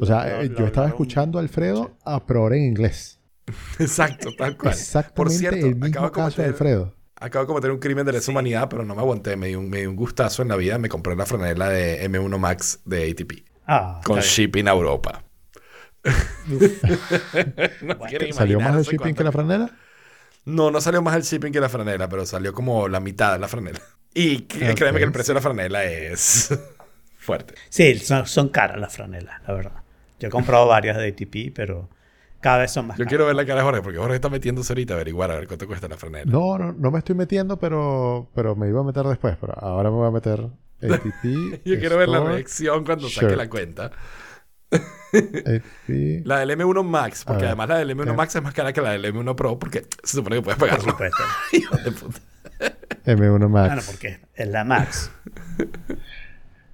O 0.00 0.06
sea, 0.06 0.24
Lo- 0.26 0.42
eh, 0.42 0.48
lo 0.48 0.58
yo 0.58 0.66
estaba 0.66 0.88
escuchando 0.88 1.38
a 1.38 1.42
Alfredo 1.42 1.96
a 2.04 2.24
probar 2.26 2.54
en 2.54 2.64
inglés. 2.64 3.17
Exacto, 3.78 4.30
tal 4.36 4.56
cual. 4.56 4.72
Exactamente 4.74 5.14
Por 5.16 5.30
cierto, 5.30 5.66
el 5.66 5.76
mismo 5.76 5.86
acabo 5.86 6.06
de 6.06 6.12
caso 6.12 6.42
de 6.42 6.48
cometer- 6.48 6.48
Alfredo. 6.52 6.94
Acabo 7.20 7.44
de 7.44 7.46
cometer 7.48 7.70
un 7.72 7.78
crimen 7.78 8.06
de 8.06 8.12
lesa 8.12 8.30
humanidad, 8.30 8.68
pero 8.68 8.84
no 8.84 8.94
me 8.94 9.00
aguanté. 9.00 9.36
Me 9.36 9.48
dio, 9.48 9.58
un, 9.58 9.68
me 9.68 9.88
un 9.88 9.96
gustazo 9.96 10.42
en 10.42 10.48
la 10.48 10.56
vida. 10.56 10.78
Me 10.78 10.88
compré 10.88 11.16
la 11.16 11.26
franela 11.26 11.68
de 11.68 12.08
M1 12.08 12.38
Max 12.38 12.80
de 12.84 13.10
ATP. 13.10 13.44
Ah, 13.66 14.00
Con 14.04 14.20
shipping 14.20 14.68
a 14.68 14.70
Europa. 14.72 15.24
no 17.82 17.98
¿Salió 18.32 18.60
más 18.60 18.76
el 18.76 18.84
shipping 18.84 19.14
que 19.14 19.24
la 19.24 19.32
franela? 19.32 19.70
No, 20.44 20.70
no 20.70 20.80
salió 20.80 21.02
más 21.02 21.16
el 21.16 21.22
shipping 21.22 21.52
que 21.52 21.60
la 21.60 21.68
franela, 21.68 22.08
pero 22.08 22.24
salió 22.24 22.52
como 22.52 22.88
la 22.88 23.00
mitad 23.00 23.32
de 23.32 23.38
la 23.38 23.48
franela. 23.48 23.80
Y 24.14 24.42
que- 24.42 24.70
Ok. 24.70 24.76
créeme 24.78 24.98
que 24.98 25.04
el 25.04 25.12
precio 25.12 25.32
de 25.34 25.40
la 25.40 25.42
franela 25.42 25.84
es 25.84 26.48
fuerte. 27.18 27.54
Sí, 27.68 27.98
son, 27.98 28.26
son 28.26 28.48
caras 28.48 28.78
las 28.78 28.94
franelas, 28.94 29.42
la 29.46 29.54
verdad. 29.54 29.82
Yo 30.18 30.28
he 30.28 30.30
comprado 30.30 30.66
varias 30.66 30.96
de 30.96 31.08
ATP, 31.08 31.52
pero 31.54 31.90
cada 32.40 32.58
vez 32.58 32.70
son 32.70 32.86
más 32.86 32.98
Yo 32.98 33.06
quiero 33.06 33.26
ver 33.26 33.34
la 33.34 33.44
cara 33.44 33.60
de 33.60 33.64
Jorge, 33.64 33.82
porque 33.82 33.98
Jorge 33.98 34.14
está 34.14 34.28
metiéndose 34.28 34.72
ahorita 34.72 34.94
a 34.94 34.96
averiguar 34.96 35.30
a 35.30 35.36
ver 35.36 35.48
cuánto 35.48 35.66
cuesta 35.66 35.88
la 35.88 35.96
franela. 35.96 36.30
No, 36.30 36.58
no, 36.58 36.72
no 36.72 36.90
me 36.90 36.98
estoy 36.98 37.14
metiendo, 37.16 37.58
pero, 37.58 38.28
pero 38.34 38.54
me 38.54 38.68
iba 38.68 38.80
a 38.80 38.84
meter 38.84 39.04
después. 39.06 39.36
Pero 39.40 39.54
ahora 39.58 39.90
me 39.90 39.96
voy 39.96 40.08
a 40.08 40.10
meter 40.10 40.40
ATP. 40.82 41.64
Yo 41.64 41.78
quiero 41.78 41.98
ver 41.98 42.08
la 42.08 42.20
reacción 42.20 42.84
cuando 42.84 43.08
saque 43.08 43.36
la 43.36 43.48
cuenta. 43.48 43.90
La 46.24 46.38
del 46.40 46.50
M1 46.50 46.84
Max, 46.84 47.24
porque 47.24 47.42
ver, 47.42 47.48
además 47.48 47.68
la 47.70 47.78
del 47.78 47.96
M1 47.96 48.04
¿qué? 48.04 48.12
Max 48.12 48.36
es 48.36 48.42
más 48.42 48.54
cara 48.54 48.72
que 48.72 48.82
la 48.82 48.90
del 48.90 49.04
M1 49.12 49.34
Pro, 49.34 49.58
porque 49.58 49.86
se 50.02 50.16
supone 50.16 50.36
que 50.36 50.42
puedes 50.42 50.58
pagarlo. 50.58 50.84
Por 50.84 50.92
supuesto. 50.92 51.22
Hijo 51.52 51.76
de 51.76 51.92
puta. 51.92 52.20
M1 53.06 53.48
Max. 53.48 53.68
Bueno, 53.68 53.82
porque 53.86 54.20
es 54.34 54.48
la 54.48 54.64
Max. 54.64 55.10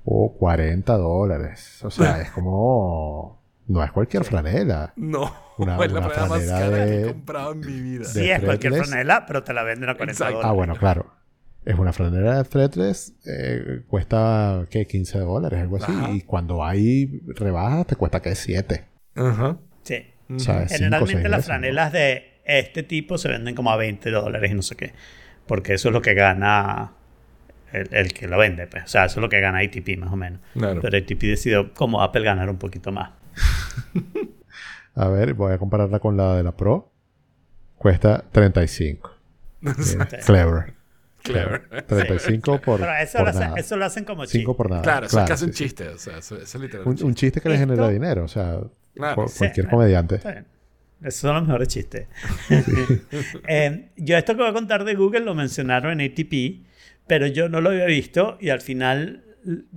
O 0.04 0.34
40 0.36 0.96
dólares. 0.96 1.78
O 1.84 1.90
sea, 1.90 2.20
es 2.20 2.30
como... 2.30 3.43
No 3.66 3.82
es 3.82 3.90
cualquier 3.92 4.24
franela. 4.24 4.92
No, 4.96 5.32
Una- 5.58 5.76
es 5.84 5.92
la 5.92 6.00
una 6.00 6.08
franela 6.10 6.28
más 6.28 6.42
franela 6.44 6.58
cara 6.58 6.84
que 6.84 6.90
de- 6.90 7.02
he 7.02 7.06
comprado 7.12 7.52
en 7.52 7.60
mi 7.60 7.80
vida. 7.80 8.04
Sí, 8.04 8.30
es 8.30 8.40
cualquier 8.40 8.74
franela, 8.84 9.24
pero 9.26 9.42
te 9.42 9.52
la 9.54 9.62
venden 9.62 9.88
a 9.88 9.94
40 9.94 10.12
Exacto. 10.12 10.34
dólares. 10.36 10.50
Ah, 10.50 10.52
bueno, 10.52 10.76
claro. 10.76 11.14
Es 11.64 11.78
una 11.78 11.92
franela 11.94 12.42
de 12.42 12.44
threadless, 12.44 13.14
eh, 13.26 13.82
cuesta, 13.88 14.66
¿qué? 14.70 14.86
15 14.86 15.18
dólares, 15.20 15.60
algo 15.60 15.76
así. 15.78 15.90
Ajá. 15.92 16.10
Y 16.10 16.20
cuando 16.20 16.62
hay 16.62 17.22
rebajas, 17.36 17.86
te 17.86 17.96
cuesta, 17.96 18.20
¿qué? 18.20 18.34
7. 18.34 18.84
Ajá. 19.14 19.56
Sí. 19.82 20.06
O 20.28 20.38
sea, 20.38 20.68
cinco, 20.68 20.74
Generalmente 20.74 21.28
las 21.30 21.46
franelas 21.46 21.90
de 21.92 22.40
este 22.44 22.82
tipo 22.82 23.16
se 23.16 23.28
venden 23.28 23.54
como 23.54 23.70
a 23.70 23.76
20 23.76 24.10
dólares 24.10 24.50
y 24.50 24.54
no 24.54 24.60
sé 24.62 24.76
qué. 24.76 24.92
Porque 25.46 25.72
eso 25.74 25.88
es 25.88 25.94
lo 25.94 26.02
que 26.02 26.12
gana 26.12 26.92
el, 27.72 27.88
el 27.92 28.12
que 28.12 28.28
lo 28.28 28.36
vende. 28.36 28.66
Pues. 28.66 28.84
O 28.84 28.88
sea, 28.88 29.06
eso 29.06 29.20
es 29.20 29.22
lo 29.22 29.30
que 29.30 29.40
gana 29.40 29.60
ATP 29.60 29.96
más 29.98 30.12
o 30.12 30.16
menos. 30.16 30.40
Claro. 30.52 30.80
Pero 30.82 30.98
ATP 30.98 31.20
decidió 31.22 31.72
como 31.72 32.02
Apple 32.02 32.24
ganar 32.24 32.50
un 32.50 32.58
poquito 32.58 32.92
más. 32.92 33.10
A 34.96 35.08
ver, 35.08 35.34
voy 35.34 35.52
a 35.52 35.58
compararla 35.58 35.98
con 35.98 36.16
la 36.16 36.36
de 36.36 36.42
la 36.44 36.52
Pro. 36.56 36.92
Cuesta 37.76 38.24
35. 38.30 39.10
Bien, 39.60 39.74
Clever. 40.26 40.74
Clever. 41.22 41.84
35 41.86 42.60
por, 42.60 42.80
Pero 42.80 42.92
eso, 42.96 43.18
por 43.18 43.24
lo, 43.24 43.30
hacen, 43.30 43.40
nada. 43.42 43.54
eso 43.60 43.76
lo 43.76 43.84
hacen 43.86 44.04
como 44.04 44.26
5 44.26 44.30
chiste. 44.30 44.54
por 44.56 44.70
nada. 44.70 44.82
Claro, 44.82 45.06
eso 45.06 45.20
es 45.20 45.28
casi 45.28 45.44
sí, 45.44 45.50
un 45.50 45.52
sí. 45.56 45.64
chiste. 45.64 45.88
O 45.88 45.98
sea, 45.98 46.18
eso, 46.18 46.36
eso 46.36 46.58
es 46.58 46.62
literal. 46.62 46.86
Un, 46.86 47.02
un 47.02 47.14
chiste 47.14 47.40
que 47.40 47.48
le 47.48 47.58
genera 47.58 47.88
dinero. 47.88 48.24
O 48.24 48.28
sea, 48.28 48.60
Claro. 48.94 49.22
cu- 49.22 49.28
Sí, 49.28 49.38
cualquier 49.38 49.66
bueno. 49.66 49.78
comediante. 49.78 50.14
Está 50.16 50.30
bien. 50.32 50.46
Esos 51.02 51.20
son 51.20 51.34
los 51.34 51.42
mejores 51.46 51.68
chistes. 51.68 52.06
Eh, 53.48 53.90
yo 53.96 54.16
esto 54.16 54.34
que 54.34 54.42
voy 54.42 54.50
a 54.50 54.52
contar 54.54 54.84
de 54.84 54.94
Google 54.94 55.20
lo 55.20 55.34
mencionaron 55.34 56.00
en 56.00 56.12
ATP, 56.12 56.64
pero 57.06 57.26
yo 57.26 57.48
no 57.48 57.60
lo 57.60 57.70
había 57.70 57.86
visto 57.86 58.38
y 58.40 58.50
al 58.50 58.60
final 58.60 59.23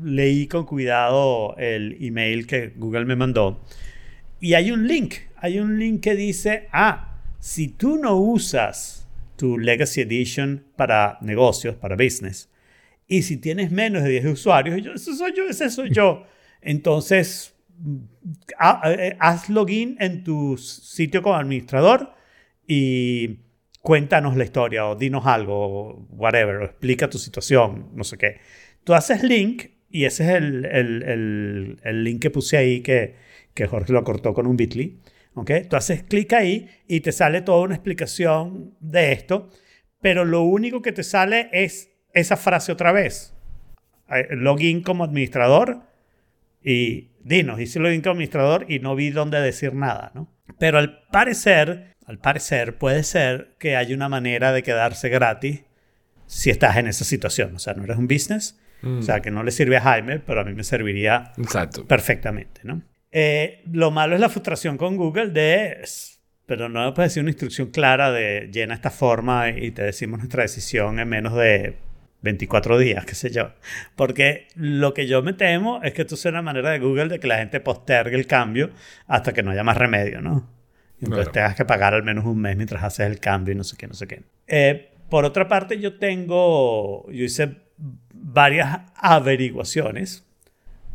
leí 0.01 0.47
con 0.47 0.65
cuidado 0.65 1.55
el 1.57 1.97
email 2.01 2.47
que 2.47 2.73
Google 2.75 3.05
me 3.05 3.15
mandó 3.15 3.61
y 4.39 4.53
hay 4.53 4.71
un 4.71 4.87
link, 4.87 5.15
hay 5.37 5.59
un 5.59 5.79
link 5.79 6.01
que 6.01 6.15
dice, 6.15 6.67
ah, 6.71 7.19
si 7.39 7.69
tú 7.69 7.97
no 7.97 8.15
usas 8.17 9.07
tu 9.35 9.57
Legacy 9.57 10.01
Edition 10.01 10.63
para 10.75 11.17
negocios, 11.21 11.75
para 11.75 11.95
business, 11.95 12.49
y 13.07 13.23
si 13.23 13.37
tienes 13.37 13.71
menos 13.71 14.03
de 14.03 14.09
10 14.09 14.25
usuarios, 14.25 14.81
yo, 14.83 14.93
ese 14.93 15.15
soy 15.15 15.33
yo, 15.35 15.47
ese 15.47 15.69
soy 15.69 15.89
yo. 15.91 16.23
Entonces, 16.61 17.55
ha- 18.59 18.81
eh, 18.91 19.15
haz 19.19 19.49
login 19.49 19.95
en 19.99 20.23
tu 20.23 20.57
sitio 20.57 21.21
como 21.21 21.35
administrador 21.35 22.13
y 22.67 23.39
cuéntanos 23.81 24.35
la 24.35 24.43
historia 24.43 24.87
o 24.87 24.95
dinos 24.95 25.25
algo, 25.25 25.55
o 25.55 26.07
whatever, 26.11 26.57
o 26.57 26.65
explica 26.65 27.09
tu 27.09 27.17
situación, 27.17 27.89
no 27.95 28.03
sé 28.03 28.17
qué. 28.17 28.37
Tú 28.87 28.93
haces 28.93 29.21
link 29.21 29.65
y 29.89 30.05
ese 30.05 30.23
es 30.23 30.29
el, 30.29 30.63
el- 30.63 31.03
el- 31.03 31.79
el 31.83 32.03
link 32.05 32.21
que 32.21 32.29
puse 32.29 32.55
ahí 32.55 32.79
que, 32.79 33.15
que 33.53 33.67
Jorge 33.67 33.91
lo 33.91 34.01
cortó 34.05 34.33
con 34.33 34.47
un 34.47 34.55
bit.ly. 34.55 34.97
¿ok? 35.33 35.51
Tú 35.69 35.75
haces 35.75 36.03
clic 36.03 36.31
ahí 36.31 36.69
y 36.87 37.01
te 37.01 37.11
sale 37.11 37.41
toda 37.41 37.63
una 37.63 37.75
explicación 37.75 38.75
de 38.79 39.11
esto, 39.11 39.49
pero 39.99 40.23
lo 40.23 40.43
único 40.43 40.81
que 40.81 40.93
te 40.93 41.03
sale 41.03 41.49
es 41.51 41.91
esa 42.13 42.37
frase 42.37 42.71
otra 42.71 42.93
vez. 42.93 43.33
Login 44.29 44.81
como 44.83 45.03
administrador 45.03 45.81
y 46.63 47.09
dinos, 47.25 47.59
hice 47.59 47.79
login 47.79 47.99
como 48.01 48.13
administrador 48.13 48.67
y 48.71 48.79
no 48.79 48.95
vi 48.95 49.09
dónde 49.09 49.41
decir 49.41 49.73
nada, 49.73 50.13
¿no? 50.15 50.33
Pero 50.59 50.77
al 50.77 51.01
parecer, 51.11 51.97
al 52.05 52.19
parecer 52.19 52.77
puede 52.77 53.03
ser 53.03 53.53
que 53.59 53.75
hay 53.75 53.93
una 53.93 54.07
manera 54.07 54.53
de 54.53 54.63
quedarse 54.63 55.09
gratis 55.09 55.63
si 56.25 56.51
estás 56.51 56.77
en 56.77 56.87
esa 56.87 57.03
situación. 57.03 57.53
O 57.53 57.59
sea, 57.59 57.73
no 57.73 57.83
eres 57.83 57.97
un 57.97 58.07
business, 58.07 58.57
o 58.83 59.01
sea, 59.01 59.21
que 59.21 59.31
no 59.31 59.43
le 59.43 59.51
sirve 59.51 59.77
a 59.77 59.81
Jaime, 59.81 60.19
pero 60.19 60.41
a 60.41 60.43
mí 60.43 60.53
me 60.53 60.63
serviría 60.63 61.31
Exacto. 61.37 61.85
perfectamente, 61.85 62.61
¿no? 62.63 62.81
Eh, 63.11 63.63
lo 63.71 63.89
malo 63.91 64.15
es 64.15 64.21
la 64.21 64.29
frustración 64.29 64.77
con 64.77 64.97
Google 64.97 65.29
de, 65.29 65.77
pero 66.45 66.69
no 66.69 66.85
me 66.85 66.91
puedes 66.91 67.11
decir 67.11 67.21
una 67.23 67.31
instrucción 67.31 67.69
clara 67.71 68.11
de 68.11 68.49
llena 68.51 68.73
esta 68.75 68.91
forma 68.91 69.49
y 69.49 69.71
te 69.71 69.81
decimos 69.83 70.19
nuestra 70.19 70.43
decisión 70.43 70.99
en 70.99 71.07
menos 71.09 71.33
de 71.35 71.75
24 72.21 72.77
días, 72.77 73.05
qué 73.05 73.15
sé 73.15 73.29
yo. 73.31 73.51
Porque 73.95 74.47
lo 74.55 74.93
que 74.93 75.07
yo 75.07 75.21
me 75.23 75.33
temo 75.33 75.81
es 75.83 75.93
que 75.93 76.01
esto 76.03 76.15
sea 76.17 76.31
una 76.31 76.41
manera 76.41 76.69
de 76.71 76.79
Google 76.79 77.07
de 77.07 77.19
que 77.19 77.27
la 77.27 77.37
gente 77.37 77.59
postergue 77.59 78.15
el 78.15 78.27
cambio 78.27 78.71
hasta 79.07 79.33
que 79.33 79.43
no 79.43 79.51
haya 79.51 79.63
más 79.63 79.77
remedio, 79.77 80.21
¿no? 80.21 80.49
Y 80.99 81.05
Entonces 81.05 81.25
Claro. 81.29 81.31
tengas 81.31 81.55
que 81.55 81.65
pagar 81.65 81.93
al 81.93 82.03
menos 82.03 82.25
un 82.25 82.39
mes 82.41 82.55
mientras 82.57 82.83
haces 82.83 83.07
el 83.07 83.19
cambio 83.19 83.53
y 83.53 83.55
no 83.57 83.63
sé 83.63 83.77
qué, 83.77 83.87
no 83.87 83.93
sé 83.93 84.07
qué. 84.07 84.23
Eh, 84.47 84.91
por 85.09 85.25
otra 85.25 85.47
parte, 85.47 85.79
yo 85.79 85.97
tengo, 85.97 87.05
yo 87.11 87.23
hice 87.23 87.57
varias 88.29 88.81
averiguaciones 88.95 90.25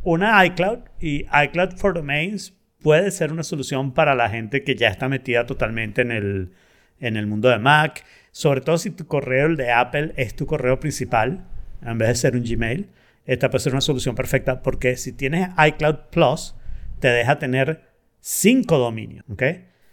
una 0.03 0.45
iCloud 0.45 0.81
y 1.01 1.27
iCloud 1.45 1.77
for 1.77 1.95
Domains 1.95 2.55
puede 2.83 3.11
ser 3.11 3.33
una 3.33 3.43
solución 3.43 3.93
para 3.95 4.15
la 4.15 4.29
gente 4.29 4.65
que 4.65 4.75
ya 4.75 4.89
está 4.89 5.09
metida 5.09 5.47
totalmente 5.47 6.03
en 6.03 6.11
el, 6.11 6.53
en 6.99 7.17
el 7.17 7.27
mundo 7.29 7.49
de 7.49 7.59
Mac, 7.59 8.05
sobre 8.33 8.61
todo 8.61 8.77
si 8.79 8.91
tu 8.91 9.07
correo, 9.07 9.47
el 9.47 9.57
de 9.57 9.71
Apple, 9.71 10.13
es 10.17 10.35
tu 10.35 10.47
correo 10.47 10.81
principal, 10.81 11.47
en 11.81 11.99
vez 11.99 12.09
de 12.09 12.15
ser 12.17 12.35
un 12.37 12.43
Gmail. 12.43 12.91
Esta 13.25 13.49
puede 13.49 13.63
ser 13.63 13.73
una 13.73 13.81
solución 13.81 14.17
perfecta 14.17 14.63
porque 14.63 14.97
si 14.97 15.13
tienes 15.13 15.49
iCloud 15.69 16.11
Plus, 16.11 16.57
te 16.99 17.09
deja 17.09 17.39
tener 17.39 17.83
cinco 18.21 18.79
dominios, 18.79 19.25
¿ok? 19.31 19.43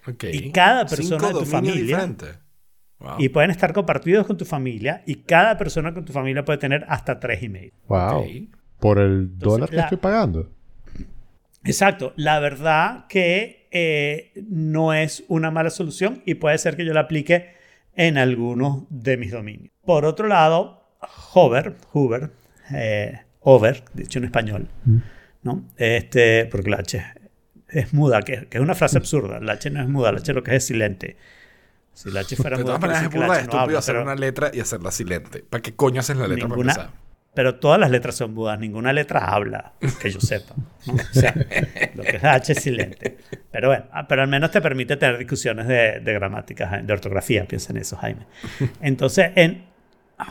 Ok. 0.07 0.23
Y 0.31 0.51
cada 0.51 0.87
persona 0.87 1.19
Cinco 1.19 1.27
de 1.27 1.45
tu 1.45 1.45
familia- 1.45 1.81
diferentes. 1.83 2.39
Wow. 2.99 3.15
Y 3.19 3.29
pueden 3.29 3.49
estar 3.51 3.71
compartidos 3.73 4.27
con 4.27 4.35
tu 4.37 4.43
familia 4.45 5.03
y 5.05 5.15
cada 5.15 5.57
persona 5.57 5.93
con 5.93 6.03
tu 6.05 6.11
familia 6.11 6.43
puede 6.43 6.57
tener 6.59 6.85
hasta 6.89 7.19
tres 7.19 7.41
emails. 7.43 7.73
Wow. 7.87 8.19
Ok. 8.21 8.27
Por 8.79 8.99
el 8.99 9.37
dólar 9.37 9.69
que 9.69 9.75
la- 9.77 9.83
estoy 9.83 9.97
pagando. 9.99 10.49
Exacto. 11.63 12.13
La 12.15 12.39
verdad 12.39 13.05
que 13.07 13.67
eh, 13.71 14.31
no 14.49 14.93
es 14.93 15.23
una 15.27 15.51
mala 15.51 15.69
solución 15.69 16.21
y 16.25 16.35
puede 16.35 16.57
ser 16.57 16.75
que 16.75 16.85
yo 16.85 16.93
la 16.93 17.01
aplique 17.01 17.53
en 17.95 18.17
algunos 18.17 18.83
de 18.89 19.17
mis 19.17 19.31
dominios. 19.31 19.73
Por 19.85 20.05
otro 20.05 20.27
lado, 20.27 20.83
Hover, 21.33 21.75
Hoover, 21.91 22.31
eh, 22.73 23.19
Over, 23.41 23.83
dicho 23.93 24.19
en 24.19 24.25
español, 24.25 24.69
¿no? 25.43 25.63
Este, 25.77 26.45
porque 26.45 26.69
la 26.69 26.77
H 26.77 27.01
es 27.69 27.93
muda, 27.93 28.21
que, 28.21 28.47
que 28.47 28.57
es 28.57 28.63
una 28.63 28.75
frase 28.75 28.97
absurda. 28.97 29.39
La 29.39 29.53
H 29.53 29.69
no 29.69 29.81
es 29.81 29.87
muda, 29.89 30.11
la 30.11 30.19
H 30.19 30.33
lo 30.33 30.43
que 30.43 30.51
es 30.51 30.57
es 30.57 30.65
silente. 30.67 31.17
Si 32.01 32.11
la 32.11 32.21
H 32.21 32.35
fuera 32.37 32.55
De 32.57 32.63
muda, 32.63 32.75
todas 32.77 32.81
maneras, 32.81 33.09
quiere 33.09 33.15
es 33.15 33.27
burda 33.27 33.27
de 33.27 33.39
no 33.39 33.39
estúpido 33.43 33.61
habla, 33.61 33.79
hacer 33.79 33.95
pero- 33.95 34.03
una 34.03 34.15
letra 34.15 34.51
y 34.53 34.59
hacerla 34.61 34.91
silente. 34.91 35.43
¿Para 35.49 35.61
qué 35.61 35.75
coño 35.75 35.99
haces 35.99 36.15
la 36.17 36.27
letra 36.27 36.47
Ninguna- 36.47 36.73
para 36.73 36.83
empezar? 36.87 37.09
Pero 37.35 37.55
todas 37.59 37.79
las 37.79 37.91
letras 37.91 38.15
son 38.15 38.33
mudas, 38.33 38.57
ninguna 38.59 38.91
letra 38.91 39.19
habla, 39.33 39.73
que 40.01 40.09
yo 40.09 40.19
sepa. 40.19 40.55
¿no? 40.87 40.93
O 40.95 41.13
sea, 41.13 41.33
lo 41.95 42.03
que 42.03 42.15
es 42.17 42.23
H 42.23 42.53
es 42.53 42.61
silente. 42.63 43.17
Pero 43.51 43.67
bueno, 43.67 43.85
ah, 43.91 44.07
pero 44.07 44.21
al 44.23 44.27
menos 44.29 44.49
te 44.51 44.61
permite 44.61 44.95
tener 44.97 45.17
discusiones 45.17 45.67
de, 45.67 45.99
de 45.99 46.13
gramática, 46.13 46.81
de 46.81 46.91
ortografía, 46.93 47.45
piensa 47.45 47.71
en 47.73 47.77
eso, 47.77 47.97
Jaime. 47.97 48.25
Entonces, 48.81 49.31
en 49.35 49.65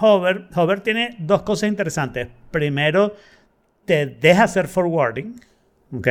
Hover, 0.00 0.48
Hover 0.54 0.80
tiene 0.80 1.16
dos 1.20 1.42
cosas 1.42 1.68
interesantes. 1.68 2.28
Primero, 2.50 3.14
te 3.84 4.06
deja 4.06 4.44
hacer 4.44 4.66
forwarding, 4.68 5.40
¿ok? 5.92 6.08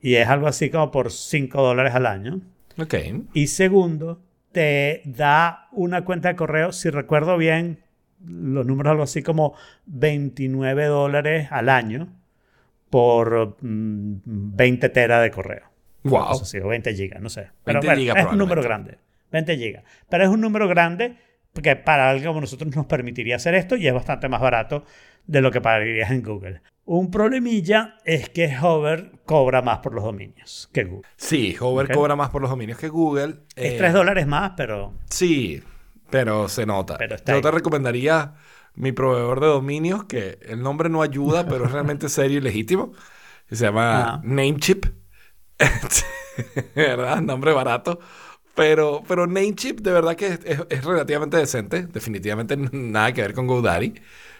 Y 0.00 0.16
es 0.16 0.26
algo 0.28 0.46
así 0.48 0.68
como 0.68 0.90
por 0.90 1.12
5 1.12 1.62
dólares 1.62 1.94
al 1.94 2.06
año. 2.06 2.40
Ok. 2.76 2.94
Y 3.34 3.46
segundo, 3.46 4.20
te 4.52 5.02
da 5.04 5.68
una 5.72 6.04
cuenta 6.04 6.28
de 6.28 6.36
correo, 6.36 6.72
si 6.72 6.90
recuerdo 6.90 7.36
bien, 7.36 7.80
los 8.24 8.66
números 8.66 8.92
algo 8.92 9.02
así 9.02 9.22
como 9.22 9.54
29 9.86 10.84
dólares 10.86 11.48
al 11.50 11.68
año 11.68 12.08
por 12.90 13.56
mm, 13.60 14.20
20 14.24 14.88
teras 14.90 15.22
de 15.22 15.30
correo. 15.30 15.62
Wow. 16.04 16.40
O 16.64 16.68
20 16.68 16.94
gigas, 16.94 17.20
no 17.20 17.28
sé. 17.28 17.48
Pero 17.64 17.80
20 17.80 17.86
bueno, 17.86 18.00
gigas 18.00 18.16
es 18.18 18.32
un 18.32 18.38
número 18.38 18.62
grande. 18.62 18.98
20 19.30 19.56
gigas. 19.56 19.84
Pero 20.08 20.24
es 20.24 20.30
un 20.30 20.40
número 20.40 20.68
grande 20.68 21.16
que 21.62 21.76
para 21.76 22.10
algo 22.10 22.26
como 22.26 22.40
nosotros 22.40 22.74
nos 22.74 22.86
permitiría 22.86 23.36
hacer 23.36 23.54
esto 23.54 23.76
y 23.76 23.86
es 23.86 23.94
bastante 23.94 24.28
más 24.28 24.40
barato 24.40 24.84
de 25.26 25.40
lo 25.40 25.50
que 25.50 25.60
pagarías 25.60 26.10
en 26.10 26.22
Google. 26.22 26.60
Un 26.84 27.10
problemilla 27.10 27.96
es 28.04 28.28
que 28.28 28.56
Hover 28.60 29.12
cobra 29.24 29.62
más 29.62 29.78
por 29.78 29.94
los 29.94 30.02
dominios 30.04 30.68
que 30.72 30.84
Google. 30.84 31.08
Sí, 31.16 31.56
Hover 31.60 31.92
cobra 31.92 32.16
más 32.16 32.30
por 32.30 32.42
los 32.42 32.50
dominios 32.50 32.76
que 32.78 32.88
Google. 32.88 33.36
Es 33.54 33.74
Eh, 33.74 33.78
3 33.78 33.92
dólares 33.92 34.26
más, 34.26 34.52
pero 34.56 34.94
Sí, 35.08 35.62
pero 36.10 36.48
se 36.48 36.66
nota. 36.66 36.98
Pero 36.98 37.14
está 37.14 37.32
Yo 37.32 37.36
ahí. 37.36 37.42
te 37.42 37.50
recomendaría 37.52 38.34
mi 38.74 38.90
proveedor 38.92 39.40
de 39.40 39.46
dominios, 39.46 40.04
que 40.04 40.38
el 40.42 40.60
nombre 40.62 40.88
no 40.88 41.02
ayuda, 41.02 41.46
pero 41.48 41.66
es 41.66 41.72
realmente 41.72 42.08
serio 42.08 42.38
y 42.38 42.40
legítimo. 42.40 42.92
que 43.48 43.54
Se 43.56 43.64
llama 43.66 44.14
Ah. 44.14 44.20
Namecheap. 44.24 44.86
¿Verdad? 46.74 47.20
Nombre 47.20 47.52
barato. 47.52 48.00
Pero, 48.54 49.02
pero 49.08 49.26
Namecheap 49.26 49.78
de 49.80 49.92
verdad 49.92 50.14
que 50.16 50.26
es, 50.26 50.40
es- 50.44 50.66
es 50.68 50.84
relativamente 50.84 51.36
decente. 51.36 51.86
Definitivamente 51.86 52.56
nada 52.56 53.12
que 53.12 53.22
ver 53.22 53.34
con 53.34 53.46
GoDaddy. 53.46 53.94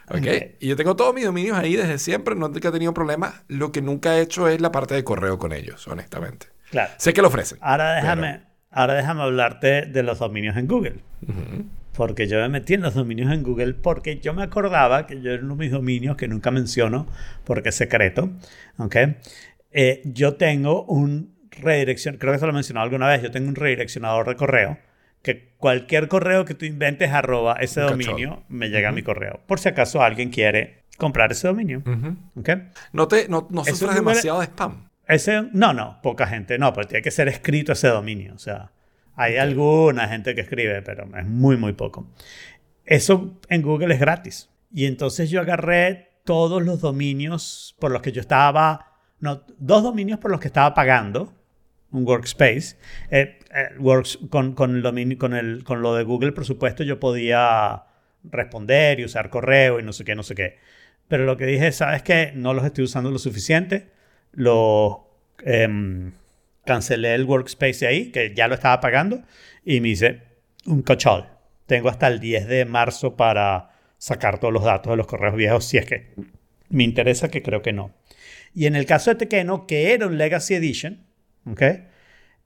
¿Ok? 0.09 0.17
Ok. 0.17 0.27
Y 0.61 0.69
yo 0.69 0.77
tengo 0.77 0.97
todos 0.97 1.15
mis 1.15 1.25
dominios 1.25 1.57
ahí 1.57 1.77
desde 1.77 1.99
siempre. 1.99 2.35
No 2.35 2.47
he 2.47 2.61
tenido 2.61 2.95
problemas. 2.95 3.43
Lo 3.49 3.73
que 3.73 3.83
nunca 3.83 4.17
he 4.17 4.23
hecho 4.23 4.49
es 4.49 4.61
la 4.61 4.73
parte 4.73 4.95
de 4.95 5.05
correo 5.05 5.39
con 5.39 5.53
ellos, 5.53 5.87
honestamente. 5.89 6.47
claro. 6.71 6.93
Sé 6.99 7.13
que 7.13 7.23
lo 7.23 7.29
ofrecen. 7.29 7.59
Ahora 7.61 7.95
déjame, 7.95 8.43
ahora 8.71 8.95
déjame 8.95 9.23
hablarte 9.23 9.87
de 9.87 10.03
los 10.03 10.19
dominios 10.19 10.57
en 10.57 10.67
Google. 10.67 10.97
Porque 11.93 12.27
yo 12.27 12.39
me 12.39 12.49
metí 12.49 12.75
en 12.75 12.83
los 12.83 12.95
dominios 12.95 13.31
en 13.33 13.43
Google 13.43 13.75
porque 13.75 14.19
yo 14.19 14.33
me 14.33 14.43
acordaba 14.43 15.07
que 15.07 15.21
yo 15.21 15.31
era 15.31 15.43
uno 15.43 15.57
de 15.57 15.65
mis 15.65 15.71
dominios 15.71 16.17
que 16.17 16.27
nunca 16.27 16.51
menciono 16.51 17.07
porque 17.45 17.69
es 17.69 17.75
secreto. 17.75 18.31
¿ok? 18.79 18.97
Eh, 19.73 20.03
yo 20.05 20.35
tengo 20.37 20.85
un 20.85 21.35
redirección, 21.51 22.17
creo 22.17 22.33
que 22.33 22.39
se 22.39 22.47
lo 22.47 22.53
he 22.53 22.55
mencionado 22.55 22.85
alguna 22.85 23.09
vez, 23.09 23.23
yo 23.23 23.31
tengo 23.31 23.49
un 23.49 23.55
redireccionador 23.55 24.27
de 24.27 24.37
correo 24.37 24.79
que 25.23 25.53
cualquier 25.57 26.09
correo 26.09 26.45
que 26.45 26.55
tú 26.55 26.65
inventes 26.65 27.11
arroba 27.11 27.55
ese 27.55 27.81
Un 27.83 27.91
dominio 27.91 28.29
cachón. 28.31 28.45
me 28.49 28.69
llega 28.69 28.89
a 28.89 28.93
mi 28.93 29.03
correo. 29.03 29.41
Por 29.47 29.61
si 29.61 29.69
acaso 29.69 30.03
alguien 30.03 30.31
quiere 30.31 30.83
comprar 30.99 31.33
ese 31.33 31.49
dominio. 31.49 31.83
Ujú. 31.87 32.17
¿ok? 32.41 32.49
No, 32.93 33.09
te, 33.09 33.29
no, 33.29 33.47
no 33.51 33.65
sufres 33.65 33.95
demasiado 33.95 34.41
de 34.41 34.47
spam. 34.47 34.89
Ese, 35.07 35.43
no, 35.53 35.73
no, 35.73 36.01
poca 36.03 36.27
gente, 36.27 36.59
no, 36.59 36.73
pero 36.73 36.87
tiene 36.89 37.03
que 37.03 37.11
ser 37.11 37.29
escrito 37.29 37.73
ese 37.73 37.89
dominio. 37.89 38.35
O 38.35 38.39
sea, 38.39 38.73
hay 39.15 39.37
alguna 39.37 40.09
gente 40.09 40.35
que 40.35 40.41
escribe, 40.43 40.83
pero 40.83 41.09
es 41.17 41.27
muy, 41.27 41.57
muy 41.57 41.73
poco. 41.73 42.09
Eso 42.85 43.39
en 43.49 43.63
Google 43.63 43.95
es 43.95 44.01
gratis. 44.01 44.51
Y 44.73 44.87
entonces 44.87 45.31
yo 45.31 45.41
agarré 45.41 46.13
todos 46.25 46.63
los 46.63 46.81
dominios 46.81 47.77
por 47.79 47.91
los 47.91 48.01
que 48.01 48.13
yo 48.13 48.21
estaba, 48.21 48.93
no, 49.21 49.43
dos 49.59 49.83
dominios 49.83 50.19
por 50.19 50.31
los 50.31 50.41
que 50.41 50.49
estaba 50.49 50.75
pagando 50.75 51.33
un 51.91 52.07
workspace. 52.07 52.77
Eh, 53.11 53.39
eh, 53.55 53.69
works, 53.79 54.19
con, 54.31 54.55
con, 54.55 54.83
dominio, 54.83 55.19
con, 55.19 55.35
el, 55.35 55.65
con 55.65 55.83
lo 55.83 55.95
de 55.95 56.05
Google, 56.05 56.33
por 56.33 56.45
supuesto, 56.45 56.85
yo 56.85 56.99
podía 56.99 57.85
responder 58.25 59.01
y 59.01 59.05
usar 59.05 59.31
correo 59.31 59.81
y 59.81 59.83
no 59.83 59.93
sé 59.93 60.05
qué, 60.05 60.15
no 60.15 60.23
sé 60.23 60.35
qué. 60.35 60.59
Pero 61.09 61.25
lo 61.25 61.37
que 61.37 61.47
dije, 61.47 61.73
¿sabes 61.73 62.03
qué? 62.03 62.33
No 62.35 62.55
los 62.55 62.65
estoy 62.65 62.85
usando 62.85 63.11
lo 63.11 63.19
suficiente. 63.19 63.91
Lo 64.33 65.11
em, 65.45 66.13
cancelé 66.65 67.15
el 67.15 67.25
workspace 67.25 67.87
ahí, 67.87 68.11
que 68.11 68.35
ya 68.35 68.49
lo 68.49 68.55
estaba 68.55 68.81
pagando, 68.81 69.23
y 69.65 69.81
me 69.81 69.89
hice 69.91 70.23
un 70.67 70.83
cachol. 70.83 71.27
Tengo 71.67 71.89
hasta 71.89 72.09
el 72.09 72.21
10 72.21 72.49
de 72.49 72.65
marzo 72.65 73.17
para 73.17 73.71
sacar 73.99 74.39
todos 74.39 74.55
los 74.55 74.65
datos 74.65 74.93
de 74.93 74.97
los 74.97 75.07
correos 75.07 75.37
viejos, 75.37 75.65
si 75.65 75.79
es 75.79 75.87
que 75.87 76.15
me 76.71 76.85
interesa 76.85 77.29
que 77.29 77.43
creo 77.43 77.63
que 77.63 77.73
no. 77.73 77.95
Y 78.55 78.67
en 78.67 78.77
el 78.77 78.87
caso 78.87 79.11
de 79.11 79.17
Tequeno, 79.17 79.67
que 79.67 79.93
era 79.93 80.07
un 80.07 80.19
Legacy 80.19 80.55
Edition, 80.55 81.05
¿ok? 81.47 81.63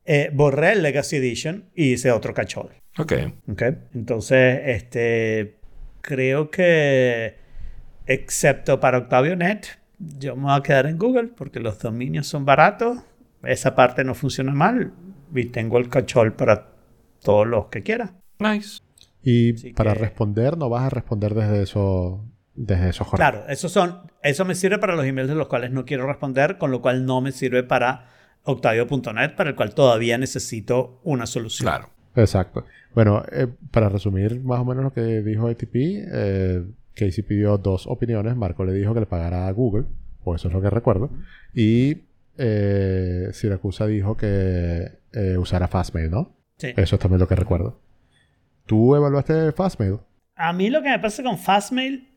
Eh, 0.07 0.31
borré 0.33 0.73
el 0.73 0.83
Legacy 0.83 1.17
Edition 1.17 1.65
y 1.75 1.93
hice 1.95 2.13
otro 2.13 2.33
cachol. 2.33 2.71
Ok. 2.99 3.13
¿ok? 3.51 3.63
Entonces, 3.95 4.61
este, 4.67 5.59
creo 6.01 6.51
que, 6.51 7.37
excepto 8.07 8.79
para 8.81 8.99
OctavioNet, 8.99 9.67
yo 9.99 10.37
me 10.37 10.45
voy 10.45 10.57
a 10.57 10.63
quedar 10.63 10.87
en 10.87 10.99
Google 10.99 11.29
porque 11.37 11.61
los 11.61 11.79
dominios 11.79 12.27
son 12.27 12.45
baratos, 12.45 12.99
esa 13.43 13.75
parte 13.75 14.05
no 14.05 14.15
funciona 14.15 14.53
mal 14.53 14.93
y 15.35 15.47
tengo 15.47 15.79
el 15.79 15.89
cachol 15.89 16.35
para 16.35 16.69
todos 17.23 17.47
los 17.47 17.67
que 17.67 17.83
quiera. 17.83 18.15
Nice. 18.39 18.81
Y 19.23 19.55
Así 19.55 19.73
para 19.73 19.93
que- 19.95 19.99
responder, 20.01 20.57
no 20.57 20.69
vas 20.69 20.85
a 20.85 20.91
responder 20.91 21.35
desde 21.35 21.63
eso, 21.63 22.25
desde 22.55 22.91
esos 22.91 23.09
correos. 23.09 23.31
Claro, 23.31 23.49
eso, 23.49 23.69
son, 23.69 24.03
eso 24.23 24.45
me 24.45 24.55
sirve 24.55 24.79
para 24.79 24.95
los 24.95 25.05
emails 25.05 25.29
de 25.29 25.35
los 25.35 25.49
cuales 25.49 25.73
no 25.73 25.85
quiero 25.85 26.07
responder, 26.07 26.59
con 26.59 26.71
lo 26.71 26.81
cual 26.81 27.05
no 27.05 27.21
me 27.21 27.33
sirve 27.33 27.65
para 27.65 28.11
octavio.net, 28.47 29.35
para 29.37 29.51
el 29.51 29.57
cual 29.57 29.75
todavía 29.75 30.19
necesito 30.19 31.01
una 31.05 31.27
solución. 31.27 31.69
Claro. 31.69 31.91
Exacto. 32.15 32.65
Bueno, 32.95 33.23
eh, 33.31 33.47
para 33.71 33.89
resumir 33.89 34.41
más 34.41 34.61
o 34.61 34.65
menos 34.65 34.85
lo 34.85 34.93
que 34.93 35.23
dijo 35.23 35.49
ATP, 35.49 35.75
eh, 35.75 36.65
Casey 36.95 37.23
pidió 37.23 37.59
dos 37.59 37.87
opiniones. 37.87 38.37
Marco 38.37 38.65
le 38.65 38.73
dijo 38.73 38.95
que 38.95 39.01
le 39.01 39.07
pagara 39.07 39.47
a 39.47 39.51
Google, 39.53 39.85
o 40.25 40.35
eso 40.35 40.49
es 40.49 40.55
lo 40.55 40.63
que 40.63 40.71
recuerdo. 40.71 41.11
Y 41.55 42.05
eh, 42.39 43.29
Siracusa 43.33 43.87
dijo 43.87 44.17
que 44.17 44.91
eh, 45.13 45.37
usara 45.37 45.69
Fastmail, 45.69 46.11
¿no? 46.11 46.35
Sí. 46.57 46.73
Eso 46.77 46.97
es 46.97 47.01
también 47.01 47.21
lo 47.21 47.29
que 47.29 47.37
recuerdo. 47.37 47.79
¿Tú 48.65 48.97
evaluaste 48.97 49.53
Fastmail? 49.53 49.99
A 50.35 50.53
mí 50.53 50.71
lo 50.71 50.83
que 50.83 50.89
me 50.89 50.99
pasa 50.99 51.23
con 51.23 51.39
Fastmail 51.39 52.09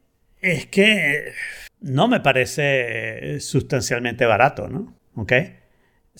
es 0.41 0.65
que 0.67 1.33
no 1.81 2.07
me 2.07 2.21
parece 2.21 3.39
sustancialmente 3.41 4.25
barato, 4.25 4.67
¿no? 4.67 4.97
¿Ok? 5.15 5.33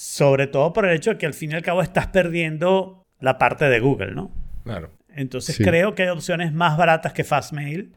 Sobre 0.01 0.47
todo 0.47 0.71
por 0.71 0.85
el 0.85 0.95
hecho 0.95 1.09
de 1.12 1.17
que 1.17 1.25
al 1.25 1.33
fin 1.33 1.51
y 1.51 1.55
al 1.55 1.62
cabo 1.62 1.81
estás 1.81 2.07
perdiendo 2.07 3.03
la 3.19 3.38
parte 3.38 3.65
de 3.65 3.81
Google, 3.81 4.12
¿no? 4.13 4.31
Claro. 4.63 4.91
Entonces 5.09 5.57
Sí. 5.57 5.63
creo 5.65 5.93
que 5.93 6.03
hay 6.03 6.09
opciones 6.09 6.53
más 6.53 6.77
baratas 6.77 7.12
que 7.12 7.25
Fastmail. 7.25 7.93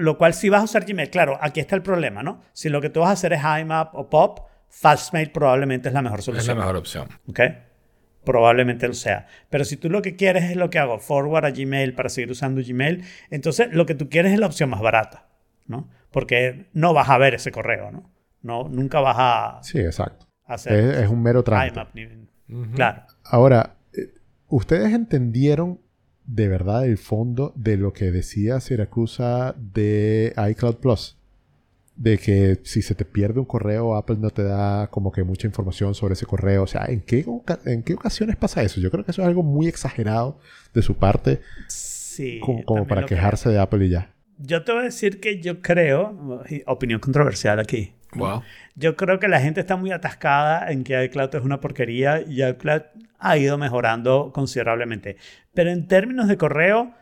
Lo 0.00 0.18
cual 0.18 0.34
si 0.34 0.48
vas 0.48 0.60
a 0.62 0.64
usar 0.64 0.84
Gmail, 0.86 1.08
claro, 1.10 1.38
aquí 1.40 1.60
está 1.60 1.76
el 1.76 1.82
problema, 1.82 2.24
¿no? 2.24 2.40
Si 2.52 2.68
lo 2.68 2.80
que 2.80 2.90
tú 2.90 3.00
vas 3.00 3.10
a 3.10 3.12
hacer 3.12 3.32
es 3.32 3.42
IMAP 3.42 3.94
o 3.94 4.10
POP, 4.10 4.40
Fastmail 4.68 5.30
probablemente 5.30 5.86
es 5.88 5.94
la 5.94 6.02
mejor 6.02 6.18
Es 6.18 6.26
la 6.26 6.32
solución. 6.34 6.58
mejor 6.58 6.76
opción. 6.76 7.08
¿Ok? 7.28 7.40
Probablemente 8.24 8.88
lo 8.88 8.94
sea. 8.94 9.26
Pero 9.50 9.64
si 9.64 9.76
tú 9.76 9.88
lo 9.88 10.02
que 10.02 10.16
quieres 10.16 10.50
es 10.50 10.56
lo 10.56 10.68
que 10.68 10.80
hago, 10.80 10.98
forward 10.98 11.44
a 11.44 11.50
Gmail 11.52 11.94
para 11.94 12.08
seguir 12.08 12.30
usando 12.32 12.60
Gmail, 12.60 13.04
entonces 13.30 13.68
lo 13.72 13.86
que 13.86 13.94
tú 13.94 14.08
quieres 14.08 14.32
es 14.32 14.38
la 14.40 14.46
opción 14.46 14.68
más 14.70 14.80
barata, 14.80 15.28
¿no? 15.66 15.88
Porque 16.10 16.66
no 16.72 16.92
vas 16.92 17.08
a 17.08 17.18
ver 17.18 17.34
ese 17.34 17.52
correo, 17.52 17.90
¿no? 17.92 18.10
no 18.42 18.68
nunca 18.68 19.00
vas 19.00 19.16
a 19.18 19.58
Sí, 19.62 19.78
exacto. 19.78 20.26
Hacer 20.54 20.72
Es, 20.72 20.98
es 21.04 21.08
un 21.08 21.22
mero 21.22 21.42
trámite. 21.42 21.74
IMAP. 21.74 21.94
ni- 21.94 22.70
Claro. 22.74 23.02
Ahora, 23.24 23.76
eh, 23.92 24.12
¿ustedes 24.48 24.92
entendieron 24.92 25.78
de 26.26 26.48
verdad 26.48 26.84
el 26.86 26.98
fondo 26.98 27.52
de 27.56 27.76
lo 27.76 27.92
que 27.92 28.10
decía 28.10 28.60
Siracusa 28.60 29.54
de 29.56 30.32
iCloud 30.50 30.76
Plus? 30.76 31.16
De 31.96 32.16
que 32.18 32.60
si 32.64 32.80
se 32.82 32.94
te 32.94 33.04
pierde 33.04 33.40
un 33.40 33.44
correo, 33.44 33.94
Apple 33.94 34.16
no 34.18 34.30
te 34.30 34.42
da 34.42 34.86
como 34.88 35.12
que 35.12 35.22
mucha 35.22 35.46
información 35.46 35.94
sobre 35.94 36.14
ese 36.14 36.24
correo. 36.24 36.62
O 36.62 36.66
sea, 36.66 36.86
¿en 36.86 37.00
qué, 37.02 37.24
en 37.66 37.82
qué 37.82 37.92
ocasiones 37.94 38.36
pasa 38.36 38.62
eso? 38.62 38.80
Yo 38.80 38.90
creo 38.90 39.04
que 39.04 39.10
eso 39.10 39.20
es 39.22 39.28
algo 39.28 39.42
muy 39.42 39.68
exagerado 39.68 40.38
de 40.72 40.80
su 40.82 40.96
parte, 40.96 41.40
Sí. 41.68 42.40
como, 42.40 42.64
como 42.64 42.86
para 42.86 43.02
lo 43.02 43.06
creo. 43.06 43.18
quejarse 43.18 43.50
de 43.50 43.58
Apple 43.58 43.84
y 43.86 43.90
ya. 43.90 44.14
Yo 44.38 44.64
te 44.64 44.72
voy 44.72 44.80
a 44.80 44.84
decir 44.84 45.20
que 45.20 45.40
yo 45.42 45.60
creo, 45.60 46.42
opinión 46.66 47.00
controversial 47.00 47.60
aquí, 47.60 47.92
Wow. 48.14 48.42
yo 48.74 48.96
creo 48.96 49.18
que 49.20 49.28
la 49.28 49.40
gente 49.40 49.60
está 49.60 49.76
muy 49.76 49.92
atascada 49.92 50.70
en 50.72 50.82
que 50.84 51.02
iCloud 51.04 51.34
es 51.34 51.42
una 51.42 51.60
porquería 51.60 52.22
y 52.26 52.42
iCloud 52.42 52.82
ha 53.18 53.36
ido 53.36 53.56
mejorando 53.58 54.32
considerablemente. 54.32 55.16
Pero 55.54 55.70
en 55.70 55.86
términos 55.86 56.26
de 56.28 56.36
correo, 56.36 56.92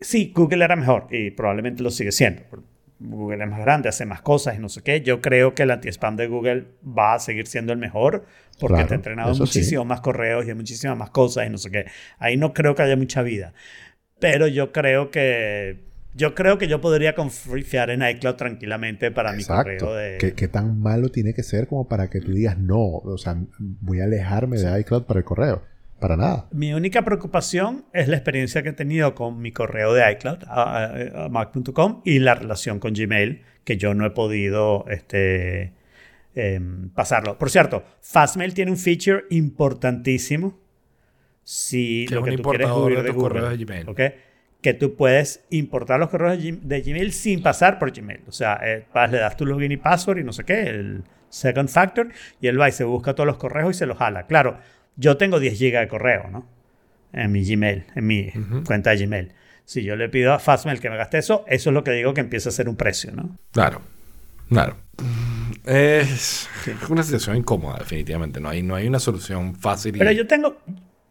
sí, 0.00 0.32
Google 0.34 0.64
era 0.64 0.76
mejor 0.76 1.08
y 1.10 1.30
probablemente 1.32 1.82
lo 1.82 1.90
sigue 1.90 2.12
siendo. 2.12 2.42
Google 3.00 3.44
es 3.44 3.50
más 3.50 3.60
grande, 3.60 3.88
hace 3.88 4.06
más 4.06 4.22
cosas 4.22 4.56
y 4.56 4.58
no 4.58 4.68
sé 4.68 4.82
qué. 4.82 5.02
Yo 5.02 5.20
creo 5.20 5.54
que 5.54 5.62
el 5.62 5.70
anti-spam 5.70 6.16
de 6.16 6.26
Google 6.26 6.64
va 6.84 7.14
a 7.14 7.18
seguir 7.20 7.46
siendo 7.46 7.72
el 7.72 7.78
mejor 7.78 8.26
porque 8.58 8.74
Claro, 8.74 8.88
te 8.88 8.94
ha 8.94 8.96
entrenado 8.96 9.32
eso 9.32 9.46
sí. 9.46 9.76
más 9.84 10.00
correos 10.00 10.48
y 10.48 10.54
muchísimas 10.54 10.96
más 10.96 11.10
cosas 11.10 11.46
y 11.46 11.50
no 11.50 11.58
sé 11.58 11.70
qué. 11.70 11.86
Ahí 12.18 12.36
no 12.36 12.52
creo 12.52 12.74
que 12.74 12.82
haya 12.82 12.96
mucha 12.96 13.22
vida. 13.22 13.52
Pero 14.18 14.48
yo 14.48 14.72
creo 14.72 15.10
que 15.12 15.87
yo 16.14 16.34
creo 16.34 16.58
que 16.58 16.68
yo 16.68 16.80
podría 16.80 17.14
confiar 17.14 17.90
en 17.90 18.02
iCloud 18.02 18.34
tranquilamente 18.34 19.10
para 19.10 19.32
mi 19.32 19.44
correo 19.44 19.94
de 19.94 20.18
¿Qué, 20.18 20.32
qué 20.34 20.48
tan 20.48 20.80
malo 20.80 21.10
tiene 21.10 21.34
que 21.34 21.42
ser 21.42 21.66
como 21.66 21.88
para 21.88 22.10
que 22.10 22.20
tú 22.20 22.32
digas 22.32 22.58
no? 22.58 22.80
O 22.80 23.18
sea, 23.18 23.36
voy 23.58 24.00
a 24.00 24.04
alejarme 24.04 24.58
de 24.58 24.80
iCloud 24.80 25.04
para 25.04 25.20
el 25.20 25.24
correo. 25.24 25.62
Para 26.00 26.16
nada. 26.16 26.48
Mi 26.52 26.72
única 26.74 27.02
preocupación 27.02 27.84
es 27.92 28.06
la 28.06 28.16
experiencia 28.16 28.62
que 28.62 28.68
he 28.68 28.72
tenido 28.72 29.16
con 29.16 29.40
mi 29.40 29.50
correo 29.50 29.92
de 29.94 30.12
iCloud, 30.12 30.44
a, 30.46 31.28
mac.com, 31.28 32.02
y 32.04 32.20
la 32.20 32.36
relación 32.36 32.78
con 32.78 32.94
Gmail, 32.94 33.42
que 33.64 33.76
yo 33.76 33.94
no 33.94 34.06
he 34.06 34.10
podido 34.10 34.84
este, 34.88 35.72
em, 36.36 36.90
pasarlo. 36.90 37.36
Por 37.36 37.50
cierto, 37.50 37.82
Fastmail 38.00 38.54
tiene 38.54 38.70
un 38.70 38.76
feature 38.76 39.24
importantísimo. 39.30 40.60
Si 41.42 42.06
Que 42.08 42.14
lo 42.14 42.24
es 42.24 42.30
que 42.30 42.42
tú 42.42 42.48
quieres 42.48 42.70
huir 42.70 42.98
de 42.98 43.02
de 43.02 43.10
Google, 43.10 43.48
de 43.48 43.64
Gmail. 43.64 43.88
¿ok? 43.88 44.00
Que 44.60 44.74
tú 44.74 44.96
puedes 44.96 45.44
importar 45.50 46.00
los 46.00 46.08
correos 46.10 46.36
de 46.42 46.50
Gm- 46.52 46.60
de 46.62 46.80
Gmail 46.82 47.12
sin 47.12 47.42
pasar 47.42 47.78
por 47.78 47.92
Gmail. 47.92 48.22
O 48.26 48.32
sea, 48.32 48.58
eh, 48.62 48.86
le 49.10 49.18
das 49.18 49.36
tu 49.36 49.46
login 49.46 49.70
y 49.72 49.76
password 49.76 50.18
y 50.18 50.24
no 50.24 50.32
sé 50.32 50.44
qué, 50.44 50.62
el 50.62 51.04
second 51.28 51.68
factor, 51.68 52.08
y 52.40 52.48
él 52.48 52.60
va 52.60 52.68
y 52.68 52.72
se 52.72 52.84
busca 52.84 53.14
todos 53.14 53.26
los 53.26 53.36
correos 53.36 53.76
y 53.76 53.78
se 53.78 53.86
los 53.86 53.98
jala. 53.98 54.26
Claro, 54.26 54.58
yo 54.96 55.16
tengo 55.16 55.38
10 55.38 55.58
GB 55.60 55.78
de 55.80 55.88
correo, 55.88 56.28
¿no? 56.30 56.46
En 57.12 57.30
mi 57.32 57.44
Gmail, 57.44 57.84
en 57.94 58.06
mi 58.06 58.30
cuenta 58.66 58.90
de 58.90 59.06
Gmail. 59.06 59.32
Si 59.64 59.82
yo 59.84 59.94
le 59.96 60.08
pido 60.08 60.32
a 60.32 60.38
Fastmail 60.38 60.80
que 60.80 60.90
me 60.90 60.96
gaste 60.96 61.18
eso, 61.18 61.44
eso 61.46 61.70
es 61.70 61.74
lo 61.74 61.84
que 61.84 61.90
digo 61.92 62.12
que 62.14 62.20
empieza 62.22 62.48
a 62.48 62.52
ser 62.52 62.68
un 62.68 62.76
precio, 62.76 63.12
¿no? 63.12 63.36
Claro. 63.52 63.80
Claro. 64.48 64.76
Mm, 64.98 65.52
Es 65.68 66.48
una 66.88 67.02
situación 67.02 67.36
incómoda, 67.36 67.78
definitivamente. 67.78 68.40
No 68.40 68.48
hay, 68.48 68.62
no 68.62 68.74
hay 68.74 68.88
una 68.88 68.98
solución 68.98 69.54
fácil. 69.54 69.94
y- 69.94 69.98
Pero 69.98 70.10
yo 70.12 70.26
tengo, 70.26 70.56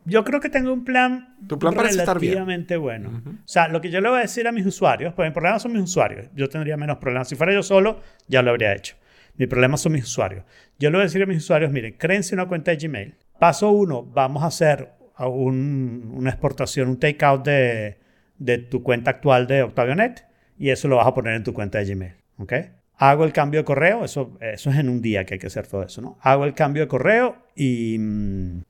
yo 0.07 0.23
creo 0.23 0.39
que 0.39 0.49
tengo 0.49 0.71
un 0.73 0.83
plan, 0.83 1.35
Tu 1.47 1.59
plan 1.59 1.73
parece 1.73 1.99
estar 1.99 2.19
bien. 2.19 2.33
relativamente 2.33 2.77
bueno. 2.77 3.21
O 3.25 3.47
sea, 3.47 3.67
lo 3.67 3.81
que 3.81 3.89
yo 3.91 4.01
le 4.01 4.09
voy 4.09 4.19
a 4.19 4.21
decir 4.21 4.47
a 4.47 4.51
mis 4.51 4.65
usuarios, 4.65 5.13
pues 5.13 5.27
mi 5.29 5.33
problema 5.33 5.59
son 5.59 5.73
mis 5.73 5.81
usuarios. 5.83 6.27
Yo 6.35 6.49
tendría 6.49 6.77
menos 6.77 6.97
problemas. 6.97 7.27
Si 7.27 7.35
fuera 7.35 7.53
yo 7.53 7.61
solo, 7.63 8.01
ya 8.27 8.41
lo 8.41 8.51
habría 8.51 8.73
hecho. 8.73 8.95
Mi 9.35 9.45
problema 9.47 9.77
son 9.77 9.91
mis 9.91 10.03
usuarios. 10.05 10.43
Yo 10.79 10.89
le 10.89 10.97
voy 10.97 11.01
a 11.01 11.05
decir 11.05 11.21
a 11.21 11.25
mis 11.25 11.37
usuarios, 11.37 11.71
miren, 11.71 11.93
créense 11.97 12.33
una 12.33 12.47
cuenta 12.47 12.71
de 12.71 12.77
Gmail. 12.77 13.15
Paso 13.39 13.69
uno, 13.69 14.03
vamos 14.03 14.43
a 14.43 14.47
hacer 14.47 14.89
un- 15.19 16.11
una 16.15 16.29
exportación, 16.29 16.89
un 16.89 16.99
takeout 16.99 17.45
de, 17.45 17.97
de 18.37 18.57
tu 18.59 18.83
cuenta 18.83 19.11
actual 19.11 19.45
de 19.47 19.63
OctavioNet 19.63 20.25
y 20.57 20.69
eso 20.69 20.87
lo 20.87 20.97
vas 20.97 21.07
a 21.07 21.13
poner 21.13 21.33
en 21.35 21.43
tu 21.43 21.53
cuenta 21.53 21.79
de 21.79 21.85
Gmail. 21.93 22.13
¿Ok? 22.39 22.53
Hago 22.99 23.25
el 23.25 23.33
cambio 23.33 23.59
de 23.59 23.63
correo, 23.63 24.03
eso, 24.05 24.37
eso 24.41 24.69
es 24.71 24.75
en 24.77 24.89
un 24.89 25.01
día 25.01 25.23
que 25.25 25.35
hay 25.35 25.39
que 25.39 25.47
hacer 25.47 25.67
todo 25.67 25.83
eso, 25.83 26.01
¿no? 26.01 26.17
Hago 26.21 26.45
el 26.45 26.55
cambio 26.55 26.81
de 26.83 26.87
correo 26.87 27.35
y, 27.55 27.95
mm, 27.99 28.61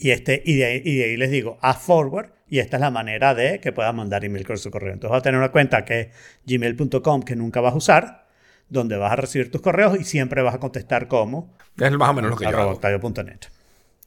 y, 0.00 0.10
este, 0.10 0.42
y, 0.44 0.56
de, 0.56 0.64
ahí- 0.64 0.82
y 0.84 0.96
de 0.98 1.04
ahí 1.04 1.16
les 1.16 1.30
digo, 1.30 1.58
haz 1.60 1.78
forward 1.82 2.30
y 2.48 2.58
esta 2.58 2.76
es 2.78 2.80
la 2.80 2.90
manera 2.90 3.34
de 3.34 3.60
que 3.60 3.70
puedas 3.72 3.94
mandar 3.94 4.24
email 4.24 4.44
con 4.46 4.58
su 4.58 4.70
correo. 4.70 4.92
Entonces 4.94 5.10
vas 5.12 5.20
a 5.20 5.22
tener 5.22 5.38
una 5.38 5.50
cuenta 5.52 5.84
que 5.84 6.00
es 6.00 6.08
gmail.com 6.46 7.22
que 7.22 7.36
nunca 7.36 7.60
vas 7.60 7.74
a 7.74 7.76
usar, 7.76 8.26
donde 8.68 8.96
vas 8.96 9.12
a 9.12 9.16
recibir 9.16 9.50
tus 9.50 9.60
correos 9.60 9.98
y 10.00 10.04
siempre 10.04 10.42
vas 10.42 10.54
a 10.54 10.58
contestar 10.58 11.06
como 11.08 11.54
Es 11.78 11.90
más 11.92 12.08
o 12.10 12.14
menos 12.14 12.30
lo 12.30 12.36
que 12.36 12.44
yo 12.50 12.68
octavio.net. 12.70 13.38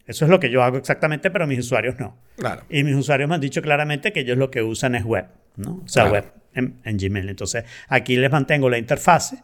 Eso 0.05 0.25
es 0.25 0.29
lo 0.31 0.39
que 0.39 0.49
yo 0.49 0.61
hago 0.63 0.77
exactamente, 0.77 1.31
pero 1.31 1.47
mis 1.47 1.59
usuarios 1.59 1.97
no. 1.99 2.17
Claro. 2.37 2.63
Y 2.69 2.83
mis 2.83 2.95
usuarios 2.95 3.29
me 3.29 3.35
han 3.35 3.41
dicho 3.41 3.61
claramente 3.61 4.11
que 4.11 4.21
ellos 4.21 4.37
lo 4.37 4.51
que 4.51 4.61
usan 4.61 4.95
es 4.95 5.05
web, 5.05 5.27
¿no? 5.55 5.81
O 5.85 5.87
sea, 5.87 6.09
Claro. 6.09 6.25
web 6.25 6.33
en, 6.53 6.79
en 6.83 6.97
Gmail. 6.97 7.29
Entonces, 7.29 7.63
aquí 7.87 8.17
les 8.17 8.29
mantengo 8.29 8.69
la 8.69 8.77
interfase, 8.77 9.37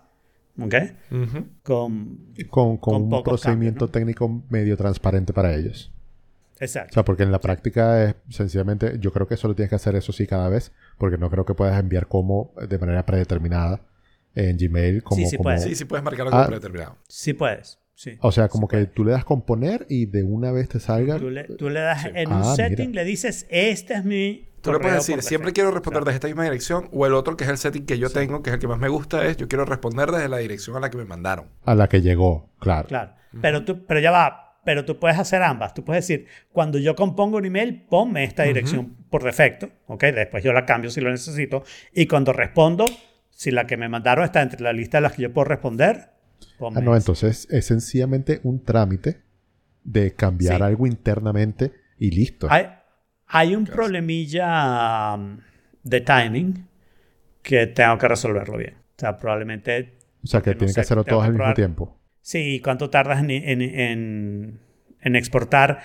¿ok? 0.59 0.75
Con... 1.63 2.33
Con, 2.49 2.77
con 2.77 2.77
Con 2.77 3.13
un 3.13 3.23
procedimiento 3.23 3.85
cambios, 3.85 3.91
técnico 3.91 4.43
medio 4.49 4.75
transparente 4.75 5.31
para 5.31 5.55
ellos. 5.55 5.93
O 6.59 6.63
Exacto. 6.63 6.93
sea, 6.93 7.05
porque 7.05 7.23
en 7.23 7.31
la 7.31 7.39
práctica 7.39 8.03
es 8.03 8.15
sencillamente, 8.29 8.97
yo 8.99 9.11
creo 9.13 9.27
que 9.27 9.37
solo 9.37 9.55
tienes 9.55 9.69
que 9.69 9.75
hacer 9.75 9.95
eso 9.95 10.11
sí 10.11 10.27
cada 10.27 10.49
vez, 10.49 10.71
porque 10.97 11.17
no 11.17 11.29
creo 11.29 11.45
que 11.45 11.53
puedas 11.53 11.79
enviar 11.79 12.07
como 12.07 12.53
de 12.67 12.77
manera 12.77 13.05
predeterminada 13.05 13.81
en 14.35 14.57
Gmail. 14.57 15.01
Como, 15.03 15.15
Sí, 15.21 15.25
sí 15.27 15.37
como- 15.37 15.43
puedes. 15.45 15.63
Sí, 15.63 15.75
sí 15.75 15.85
puedes 15.85 16.03
marcar 16.03 16.27
Ah. 16.27 16.37
algo 16.37 16.47
predeterminado. 16.47 16.97
Sí 17.07 17.33
puedes. 17.33 17.79
Sí. 17.95 18.17
O 18.21 18.31
sea, 18.31 18.47
como 18.47 18.67
que 18.67 18.85
tú 18.85 19.03
le 19.03 19.11
das 19.11 19.25
componer 19.25 19.85
y 19.89 20.05
de 20.05 20.23
una 20.23 20.51
vez 20.51 20.69
te 20.69 20.79
salga. 20.79 21.17
Tú 21.17 21.29
le, 21.29 21.43
tú 21.43 21.69
le 21.69 21.79
das 21.81 22.05
en 22.05 22.31
Ah, 22.31 22.35
un 22.35 22.41
mira. 22.41 22.55
setting, 22.55 22.93
le 22.93 23.03
dices, 23.03 23.45
este 23.49 23.93
es 23.95 24.05
mi. 24.05 24.45
Tú 24.61 24.71
le 24.73 24.79
puedes 24.79 24.95
decir, 24.97 25.21
siempre 25.21 25.47
defecto". 25.47 25.53
quiero 25.55 25.71
responder 25.71 26.03
desde 26.03 26.15
esta 26.15 26.27
misma 26.27 26.43
dirección, 26.43 26.89
o 26.91 27.05
el 27.05 27.13
otro 27.13 27.37
que 27.37 27.45
es 27.45 27.49
el 27.49 27.57
setting 27.57 27.85
que 27.85 27.97
yo 27.97 28.09
tengo, 28.09 28.41
que 28.43 28.49
es 28.49 28.53
el 28.55 28.59
que 28.59 28.67
más 28.67 28.77
me 28.79 28.89
gusta, 28.89 29.25
es 29.25 29.37
yo 29.37 29.47
quiero 29.47 29.63
responder 29.65 30.11
desde 30.11 30.27
la 30.27 30.37
dirección 30.37 30.75
a 30.75 30.81
la 30.81 30.89
que 30.89 30.97
me 30.97 31.05
mandaron. 31.05 31.45
A 31.65 31.75
la 31.75 31.87
que 31.87 32.01
llegó, 32.01 32.49
claro. 32.59 32.87
Claro. 32.89 33.13
Pero, 33.41 33.63
tú, 33.63 33.85
pero 33.85 33.99
ya 34.01 34.11
va. 34.11 34.48
Pero 34.69 34.85
tú 34.85 34.99
puedes 34.99 35.17
hacer 35.17 35.41
ambas. 35.41 35.73
Tú 35.73 35.83
puedes 35.83 36.07
decir, 36.07 36.27
cuando 36.51 36.77
yo 36.77 36.95
compongo 36.95 37.37
un 37.37 37.45
email, 37.45 37.87
ponme 37.89 38.23
esta 38.23 38.43
dirección 38.43 38.95
por 39.09 39.23
defecto. 39.23 39.67
¿Ok? 39.87 40.03
Después 40.03 40.43
yo 40.43 40.53
la 40.53 40.63
cambio 40.63 40.91
si 40.91 41.01
lo 41.01 41.09
necesito. 41.09 41.63
Y 41.91 42.05
cuando 42.05 42.33
respondo, 42.33 42.85
si 43.31 43.49
la 43.49 43.65
que 43.65 43.77
me 43.77 43.89
mandaron 43.89 44.23
está 44.25 44.43
entre 44.43 44.61
la 44.61 44.71
lista 44.71 44.99
de 44.99 45.01
las 45.01 45.13
que 45.13 45.23
yo 45.23 45.33
puedo 45.33 45.45
responder, 45.45 46.11
ponme 46.59 46.77
Ah, 46.77 46.83
no, 46.83 46.91
esa. 46.91 46.99
entonces 47.01 47.47
es 47.49 47.65
sencillamente 47.65 48.41
un 48.43 48.63
trámite 48.63 49.23
de 49.83 50.13
cambiar 50.13 50.57
Sí. 50.57 50.61
algo 50.63 50.85
internamente 50.85 51.73
y 51.97 52.11
listo. 52.11 52.45
Hay, 52.51 52.67
hay 53.25 53.55
un 53.55 53.65
problemilla 53.65 55.15
um, 55.15 55.39
de 55.81 56.01
timing 56.01 56.67
que 57.41 57.65
tengo 57.65 57.97
que 57.97 58.07
resolverlo 58.07 58.55
bien. 58.59 58.75
O 58.75 58.99
sea, 58.99 59.17
probablemente 59.17 59.97
o 60.23 60.27
sea, 60.27 60.41
que 60.43 60.53
no 60.53 60.67
sé, 60.67 60.75
que 60.75 60.81
hacerlo 60.81 61.03
todos 61.05 61.23
al 61.25 61.33
mismo 61.33 61.55
tiempo. 61.55 61.98
Sí, 62.21 62.61
¿cuánto 62.63 62.89
tardas 62.89 63.19
en, 63.19 63.31
en- 63.31 63.61
en- 63.61 64.59
en 65.01 65.15
exportar? 65.15 65.79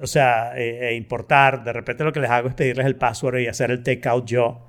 O 0.00 0.06
sea, 0.06 0.56
e, 0.58 0.88
e 0.90 0.94
importar. 0.94 1.64
De 1.64 1.72
repente 1.72 2.04
lo 2.04 2.12
que 2.12 2.20
les 2.20 2.30
hago 2.30 2.48
es 2.48 2.54
pedirles 2.54 2.86
el 2.86 2.96
password 2.96 3.38
y 3.40 3.46
hacer 3.46 3.70
el 3.70 3.82
takeout 3.82 4.26
yo 4.26 4.68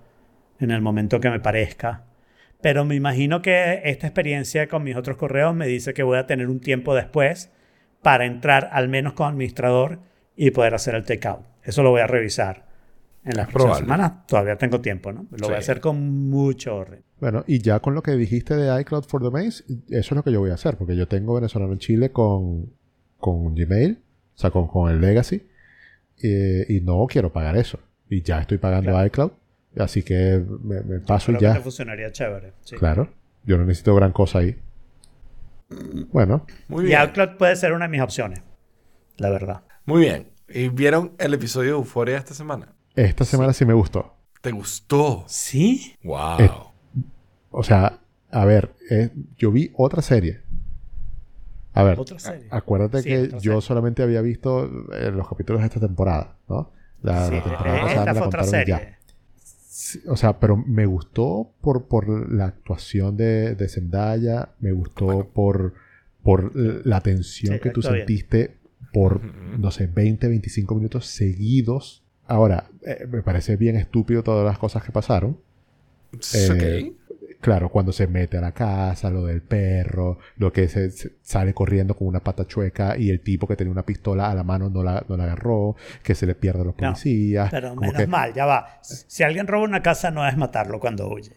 en 0.59 0.71
el 0.71 0.81
momento 0.81 1.19
que 1.19 1.29
me 1.29 1.39
parezca. 1.39 2.03
Pero 2.61 2.85
me 2.85 2.95
imagino 2.95 3.41
que 3.41 3.81
esta 3.85 4.07
experiencia 4.07 4.67
con 4.67 4.83
mis 4.83 4.95
otros 4.95 5.17
correos 5.17 5.53
me 5.53 5.67
dice 5.67 5.93
que 5.93 6.03
voy 6.03 6.17
a 6.17 6.25
tener 6.25 6.47
un 6.47 6.59
tiempo 6.59 6.95
después 6.95 7.51
para 8.01 8.25
entrar 8.25 8.69
al 8.71 8.87
menos 8.87 9.13
con 9.13 9.27
administrador 9.27 9.99
y 10.35 10.51
poder 10.51 10.73
hacer 10.75 10.95
el 10.95 11.03
takeout. 11.03 11.41
Eso 11.63 11.83
lo 11.83 11.89
voy 11.91 12.01
a 12.01 12.07
revisar 12.07 12.65
en 13.23 13.35
las 13.37 13.47
próximas 13.49 13.79
semanas. 13.79 14.25
Todavía 14.27 14.55
tengo 14.57 14.79
tiempo, 14.81 15.11
¿no? 15.11 15.25
Lo 15.31 15.47
voy 15.47 15.55
a 15.55 15.61
Sí. 15.61 15.63
hacer 15.71 15.79
con 15.79 16.29
mucho 16.29 16.75
orden. 16.75 17.03
Bueno, 17.19 17.43
y 17.47 17.59
ya 17.59 17.79
con 17.79 17.95
lo 17.95 18.03
que 18.03 18.11
dijiste 18.11 18.55
de 18.55 18.81
iCloud 18.81 19.03
for 19.05 19.21
Domains, 19.21 19.63
eso 19.89 19.89
es 19.89 20.11
lo 20.11 20.23
que 20.23 20.31
yo 20.31 20.39
voy 20.41 20.51
a 20.51 20.55
hacer, 20.55 20.77
porque 20.77 20.95
yo 20.95 21.07
tengo 21.07 21.33
venezolano 21.35 21.71
en 21.73 21.79
Chile 21.79 22.11
con, 22.11 22.71
con 23.17 23.55
Gmail, 23.55 23.99
o 24.35 24.37
sea, 24.37 24.51
con, 24.51 24.67
con 24.67 24.91
el 24.91 24.99
Legacy, 24.99 25.41
eh, 26.21 26.65
y 26.69 26.81
no 26.81 27.05
quiero 27.07 27.31
pagar 27.31 27.55
eso. 27.57 27.79
Y 28.09 28.21
ya 28.21 28.39
estoy 28.41 28.57
pagando 28.57 28.91
Claro. 28.91 29.07
iCloud, 29.07 29.31
así 29.79 30.03
que 30.03 30.43
me, 30.61 30.81
me 30.81 30.99
paso 30.99 31.31
y 31.31 31.35
Creo 31.35 31.39
que 31.39 31.45
ya. 31.45 31.53
te 31.53 31.61
funcionaría 31.61 32.11
chévere. 32.11 32.51
sí. 32.63 32.75
Claro, 32.75 33.09
yo 33.45 33.57
no 33.57 33.63
necesito 33.65 33.95
gran 33.95 34.11
cosa 34.11 34.39
ahí. 34.39 34.55
Bueno, 36.11 36.45
Muy 36.67 36.83
Y 36.83 36.87
bien. 36.87 37.01
iCloud 37.09 37.37
puede 37.37 37.55
ser 37.55 37.73
una 37.73 37.85
de 37.85 37.91
mis 37.91 38.01
opciones, 38.01 38.41
la 39.17 39.29
verdad. 39.29 39.63
Muy 39.85 40.01
bien. 40.01 40.27
¿Y 40.47 40.67
vieron 40.69 41.13
el 41.17 41.33
episodio 41.33 41.71
de 41.71 41.77
Euforia 41.77 42.17
esta 42.17 42.33
semana? 42.33 42.73
esta 42.95 43.25
semana 43.25 43.51
sí 43.51 43.65
me 43.65 43.73
gustó. 43.73 44.13
¿Te 44.41 44.51
gustó? 44.51 45.25
¿Sí? 45.27 45.95
¡Wow! 46.03 46.39
Eh, 46.39 46.51
O 47.57 47.63
sea, 47.63 47.99
a 48.31 48.45
ver, 48.45 48.73
eh, 48.89 49.09
yo 49.37 49.51
vi 49.51 49.71
otra 49.75 50.01
serie. 50.01 50.41
A 51.73 51.83
ver, 51.83 51.97
serie. 52.17 52.47
acuérdate 52.51 53.01
Sí, 53.01 53.09
que 53.09 53.29
yo 53.31 53.39
serie. 53.39 53.61
solamente 53.61 54.03
había 54.03 54.21
visto 54.21 54.65
eh, 54.93 55.11
los 55.11 55.27
capítulos 55.27 55.61
de 55.61 55.67
esta 55.67 55.79
temporada, 55.79 56.35
¿no? 56.49 56.71
La, 57.01 57.27
Sí, 57.27 57.35
la 57.35 57.43
temporada 57.43 57.81
pasada 57.81 57.89
esta 57.89 58.05
me 58.05 58.13
la 58.13 58.21
contaron 58.21 58.45
ya. 58.45 58.49
serie. 58.51 58.95
Sí, 59.37 60.01
o 60.07 60.15
sea, 60.17 60.39
pero 60.39 60.57
me 60.57 60.85
gustó 60.85 61.51
por, 61.61 61.85
por 61.87 62.31
la 62.31 62.45
actuación 62.45 63.15
de, 63.17 63.55
de 63.55 63.67
Zendaya, 63.69 64.49
me 64.59 64.71
gustó 64.71 65.05
Bueno. 65.05 65.27
por, 65.33 65.73
por 66.23 66.51
la 66.55 67.01
tensión 67.01 67.59
que 67.59 67.69
tú 67.71 67.81
bien. 67.81 67.93
sentiste 67.97 68.57
por, 68.93 69.21
no 69.23 69.71
sé, 69.71 69.87
20, 69.87 70.27
25 70.27 70.75
minutos 70.75 71.05
seguidos. 71.07 72.03
Ahora, 72.27 72.69
eh, 72.85 73.05
me 73.09 73.21
parece 73.21 73.57
bien 73.57 73.75
estúpido 73.75 74.23
todas 74.23 74.45
las 74.45 74.57
cosas 74.57 74.83
que 74.83 74.91
pasaron. 74.91 75.37
Eh, 76.33 76.89
ok. 76.89 77.04
Claro, 77.45 77.69
cuando 77.69 77.91
se 77.91 78.07
mete 78.07 78.39
a 78.39 78.41
la 78.41 78.53
casa, 78.53 79.11
lo 79.11 79.23
del 79.23 79.43
perro, 79.43 80.17
lo 80.37 80.51
que 80.51 80.67
se, 80.67 80.89
se- 80.89 81.11
sale 81.21 81.53
corriendo 81.53 81.93
con 81.95 82.07
una 82.07 82.19
pata 82.21 82.47
chueca 82.47 82.97
y 82.97 83.11
el 83.11 83.21
tipo 83.21 83.45
que 83.47 83.55
tenía 83.55 83.71
una 83.71 83.85
pistola 83.85 84.31
a 84.31 84.33
la 84.33 84.43
mano 84.43 84.67
no 84.71 84.81
la, 84.81 85.05
no 85.07 85.15
la 85.15 85.25
agarró, 85.25 85.75
que 86.01 86.15
se 86.15 86.25
le 86.25 86.33
pierden 86.33 86.65
los 86.65 86.75
No, 86.75 86.87
policías. 86.87 87.51
Pero 87.51 87.75
menos 87.75 87.97
que- 87.97 88.07
mal, 88.07 88.33
ya 88.33 88.47
va. 88.47 88.79
Si 88.81 89.21
alguien 89.21 89.45
roba 89.45 89.63
una 89.63 89.83
casa, 89.83 90.09
no 90.09 90.27
es 90.27 90.35
matarlo 90.35 90.79
cuando 90.79 91.07
huye. 91.07 91.33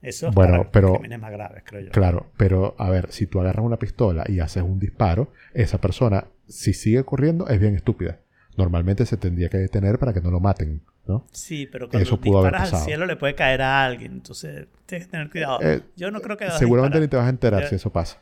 Eso 0.00 0.28
es 0.28 0.34
Bueno, 0.34 0.52
para 0.58 0.70
pero- 0.70 0.92
crímenes 0.94 1.20
más 1.20 1.32
graves, 1.32 1.62
creo 1.66 1.82
yo. 1.82 1.90
Claro, 1.90 2.28
pero 2.38 2.74
a 2.78 2.88
ver, 2.88 3.12
si 3.12 3.26
tú 3.26 3.38
agarras 3.40 3.62
una 3.62 3.76
pistola 3.78 4.24
y 4.28 4.40
haces 4.40 4.62
un 4.62 4.78
disparo, 4.78 5.32
esa 5.52 5.78
persona, 5.82 6.24
si 6.48 6.72
sigue 6.72 7.04
corriendo, 7.04 7.46
es 7.48 7.60
bien 7.60 7.74
estúpida. 7.74 8.20
Normalmente 8.56 9.04
se 9.06 9.16
tendría 9.16 9.48
que 9.48 9.58
detener 9.58 9.98
para 9.98 10.12
que 10.12 10.20
no 10.20 10.30
lo 10.30 10.40
maten, 10.40 10.80
¿no? 11.06 11.26
Sí, 11.32 11.68
pero 11.70 11.88
cuando 11.88 12.02
Eso 12.06 12.20
pudo 12.20 12.38
haber 12.38 12.52
disparas 12.52 12.74
al 12.74 12.84
cielo 12.86 13.06
le 13.06 13.16
puede 13.16 13.34
caer 13.34 13.62
a 13.62 13.84
alguien. 13.84 14.12
Entonces, 14.12 14.66
tienes 14.86 15.06
que 15.06 15.10
tener 15.10 15.30
cuidado. 15.30 15.58
Eh, 15.62 15.82
yo 15.96 16.10
no 16.10 16.20
creo 16.20 16.36
que 16.36 16.50
Seguramente 16.52 17.00
ni 17.00 17.08
te 17.08 17.16
vas 17.16 17.26
a 17.26 17.30
enterar 17.30 17.62
Yo- 17.62 17.68
si 17.68 17.74
eso 17.76 17.92
pasa. 17.92 18.18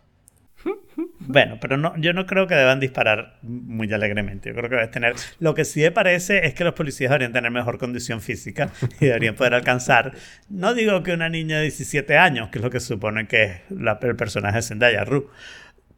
Bueno, 1.27 1.59
pero 1.61 1.77
no, 1.77 1.97
yo 1.97 2.13
no 2.13 2.27
creo 2.27 2.47
que 2.47 2.55
deban 2.55 2.81
disparar 2.81 3.39
muy 3.43 3.91
alegremente. 3.93 4.51
Yo 4.51 4.55
creo 4.55 4.69
que 4.69 4.77
debes 4.77 4.91
tener. 4.91 5.15
Lo 5.41 5.55
que 5.55 5.65
sí 5.65 5.81
me 5.81 5.91
parece 5.91 6.47
es 6.47 6.55
que 6.55 6.65
los 6.65 6.75
policías 6.75 7.11
deberían 7.11 7.33
tener 7.33 7.51
mejor 7.51 7.79
condición 7.79 8.21
física 8.21 8.71
y 9.01 9.07
deberían 9.07 9.35
poder 9.35 9.55
alcanzar. 9.55 10.13
No 10.51 10.75
digo 10.75 11.03
que 11.03 11.13
una 11.13 11.29
niña 11.29 11.57
de 11.57 11.63
17 11.63 12.17
años, 12.19 12.51
que 12.51 12.59
es 12.59 12.65
lo 12.65 12.71
que 12.71 12.81
supone 12.81 13.27
que 13.27 13.43
es 13.45 13.61
la- 13.71 13.99
el 14.03 14.17
personaje 14.17 14.57
de 14.57 14.63
Zendaya, 14.63 15.05
Ru, 15.05 15.31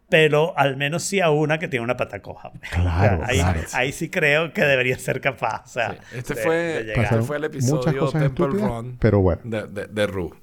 pero 0.08 0.56
al 0.56 0.76
menos 0.76 1.02
sí 1.02 1.20
a 1.20 1.30
una 1.30 1.58
que 1.58 1.68
tiene 1.68 1.82
una 1.84 1.96
pata 1.96 2.22
coja. 2.22 2.52
Claro, 2.70 3.22
ahí, 3.26 3.38
claro. 3.38 3.60
ahí 3.72 3.92
sí 3.92 4.08
creo 4.08 4.52
que 4.52 4.62
debería 4.62 4.98
ser 4.98 5.20
capaz. 5.20 5.64
O 5.64 5.68
sea, 5.68 5.92
Sí, 5.92 5.98
este 6.18 6.34
de- 6.34 6.42
fue- 6.42 6.84
de. 6.84 6.94
Pasaron- 6.94 7.24
fue 7.24 7.36
el 7.38 7.44
episodio 7.44 7.76
muchas 7.76 7.94
cosas 7.94 8.22
Temple 8.22 8.44
estúpidas, 8.46 8.68
Run. 8.70 8.96
pero 9.00 9.20
bueno. 9.20 9.42
De, 9.44 9.66
de, 9.66 9.86
de 9.86 10.06
Ru. 10.06 10.34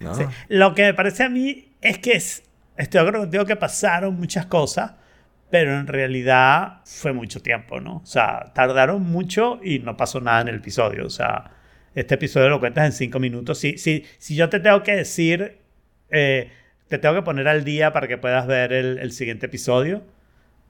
¿no? 0.00 0.14
Sí. 0.14 0.24
Lo 0.48 0.74
que 0.74 0.82
me 0.84 0.94
parece 0.94 1.22
a 1.24 1.28
mí 1.28 1.72
es 1.80 1.98
que 1.98 2.12
es, 2.12 2.42
estoy 2.76 2.98
de 2.98 3.00
acuerdo 3.00 3.20
contigo 3.20 3.44
que 3.44 3.56
pasaron 3.56 4.14
muchas 4.16 4.46
cosas, 4.46 4.92
pero 5.50 5.78
en 5.78 5.86
realidad 5.86 6.80
fue 6.84 7.12
mucho 7.12 7.42
tiempo, 7.42 7.80
¿no? 7.80 7.96
O 7.98 8.06
sea, 8.06 8.50
tardaron 8.54 9.02
mucho 9.02 9.60
y 9.62 9.78
no 9.80 9.96
pasó 9.96 10.20
nada 10.20 10.40
en 10.42 10.48
el 10.48 10.56
episodio. 10.56 11.04
O 11.06 11.10
sea, 11.10 11.50
este 11.94 12.14
episodio 12.14 12.48
lo 12.48 12.60
cuentas 12.60 12.86
en 12.86 12.92
cinco 12.92 13.18
minutos. 13.20 13.58
Si, 13.58 13.76
si, 13.78 14.04
si 14.18 14.34
yo 14.36 14.48
te 14.48 14.60
tengo 14.60 14.82
que 14.82 14.96
decir, 14.96 15.58
eh, 16.10 16.50
te 16.90 16.98
tengo 16.98 17.14
que 17.16 17.22
poner 17.22 17.48
al 17.48 17.64
día 17.64 17.94
para 17.94 18.08
que 18.08 18.18
puedas 18.18 18.46
ver 18.46 18.74
el, 18.74 18.98
el 18.98 19.12
siguiente 19.12 19.46
episodio, 19.46 20.02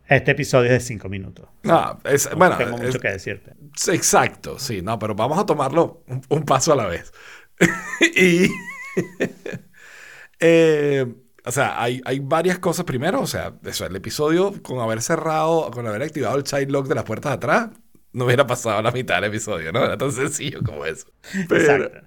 este 0.09 0.33
episodio 0.33 0.67
es 0.67 0.73
de 0.73 0.81
cinco 0.81 1.09
minutos. 1.09 1.49
No, 1.65 1.99
es, 2.05 2.31
No 2.31 2.37
bueno, 2.37 2.57
tengo 2.59 2.77
es- 2.77 2.83
mucho 2.83 3.01
que 3.01 3.09
decirte. 3.11 3.53
Exacto, 3.93 4.59
sí, 4.59 4.83
no, 4.83 4.99
pero 4.99 5.15
vamos 5.15 5.39
a 5.39 5.47
tomarlo 5.47 6.03
un, 6.09 6.23
un 6.29 6.45
paso 6.45 6.73
a 6.73 6.77
la 6.77 6.87
vez. 6.87 7.13
y. 8.17 8.49
eh, 10.41 11.07
o 11.45 11.53
sea, 11.53 11.83
hay, 11.83 12.01
hay 12.05 12.21
varias 12.21 12.59
cosas. 12.59 12.85
Primero, 12.85 13.21
o 13.21 13.27
sea, 13.27 13.55
eso, 13.65 13.87
el 13.87 13.97
episodio, 13.97 14.63
con 14.63 14.81
haber 14.81 15.03
cerrado, 15.03 15.71
con 15.71 15.87
haber 15.87 16.03
activado 16.03 16.37
el 16.37 16.45
child 16.45 16.71
lock 16.71 16.87
de 16.89 16.95
las 16.95 17.05
puertas 17.05 17.31
de 17.33 17.37
atrás, 17.37 17.71
no 18.13 18.25
hubiera 18.27 18.47
pasado 18.47 18.83
la 18.83 18.91
mitad 18.93 19.17
del 19.17 19.25
episodio, 19.25 19.73
¿no? 19.73 19.85
Era 19.85 19.97
tan 19.97 20.13
sencillo 20.13 20.61
como 20.65 20.85
eso. 20.85 21.07
Pero, 21.49 21.85
Exacto. 21.85 22.07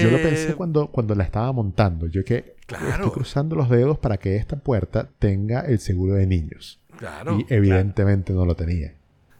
Yo 0.00 0.10
lo 0.10 0.18
eh, 0.18 0.22
pensé 0.22 0.54
cuando, 0.54 0.88
cuando 0.88 1.14
la 1.14 1.24
estaba 1.24 1.52
montando. 1.52 2.06
Yo 2.06 2.24
que 2.24 2.56
Claro. 2.66 2.88
estoy 2.88 3.10
cruzando 3.10 3.56
los 3.56 3.68
dedos 3.68 3.98
para 3.98 4.16
que 4.16 4.36
esta 4.36 4.56
puerta 4.56 5.08
tenga 5.18 5.60
el 5.60 5.78
seguro 5.80 6.14
de 6.14 6.26
niños. 6.26 6.78
Claro. 6.98 7.38
y 7.40 7.46
evidentemente 7.52 8.32
no 8.32 8.44
lo 8.46 8.54
tenía. 8.54 8.94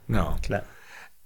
No. 0.09 0.37
Claro. 0.43 0.65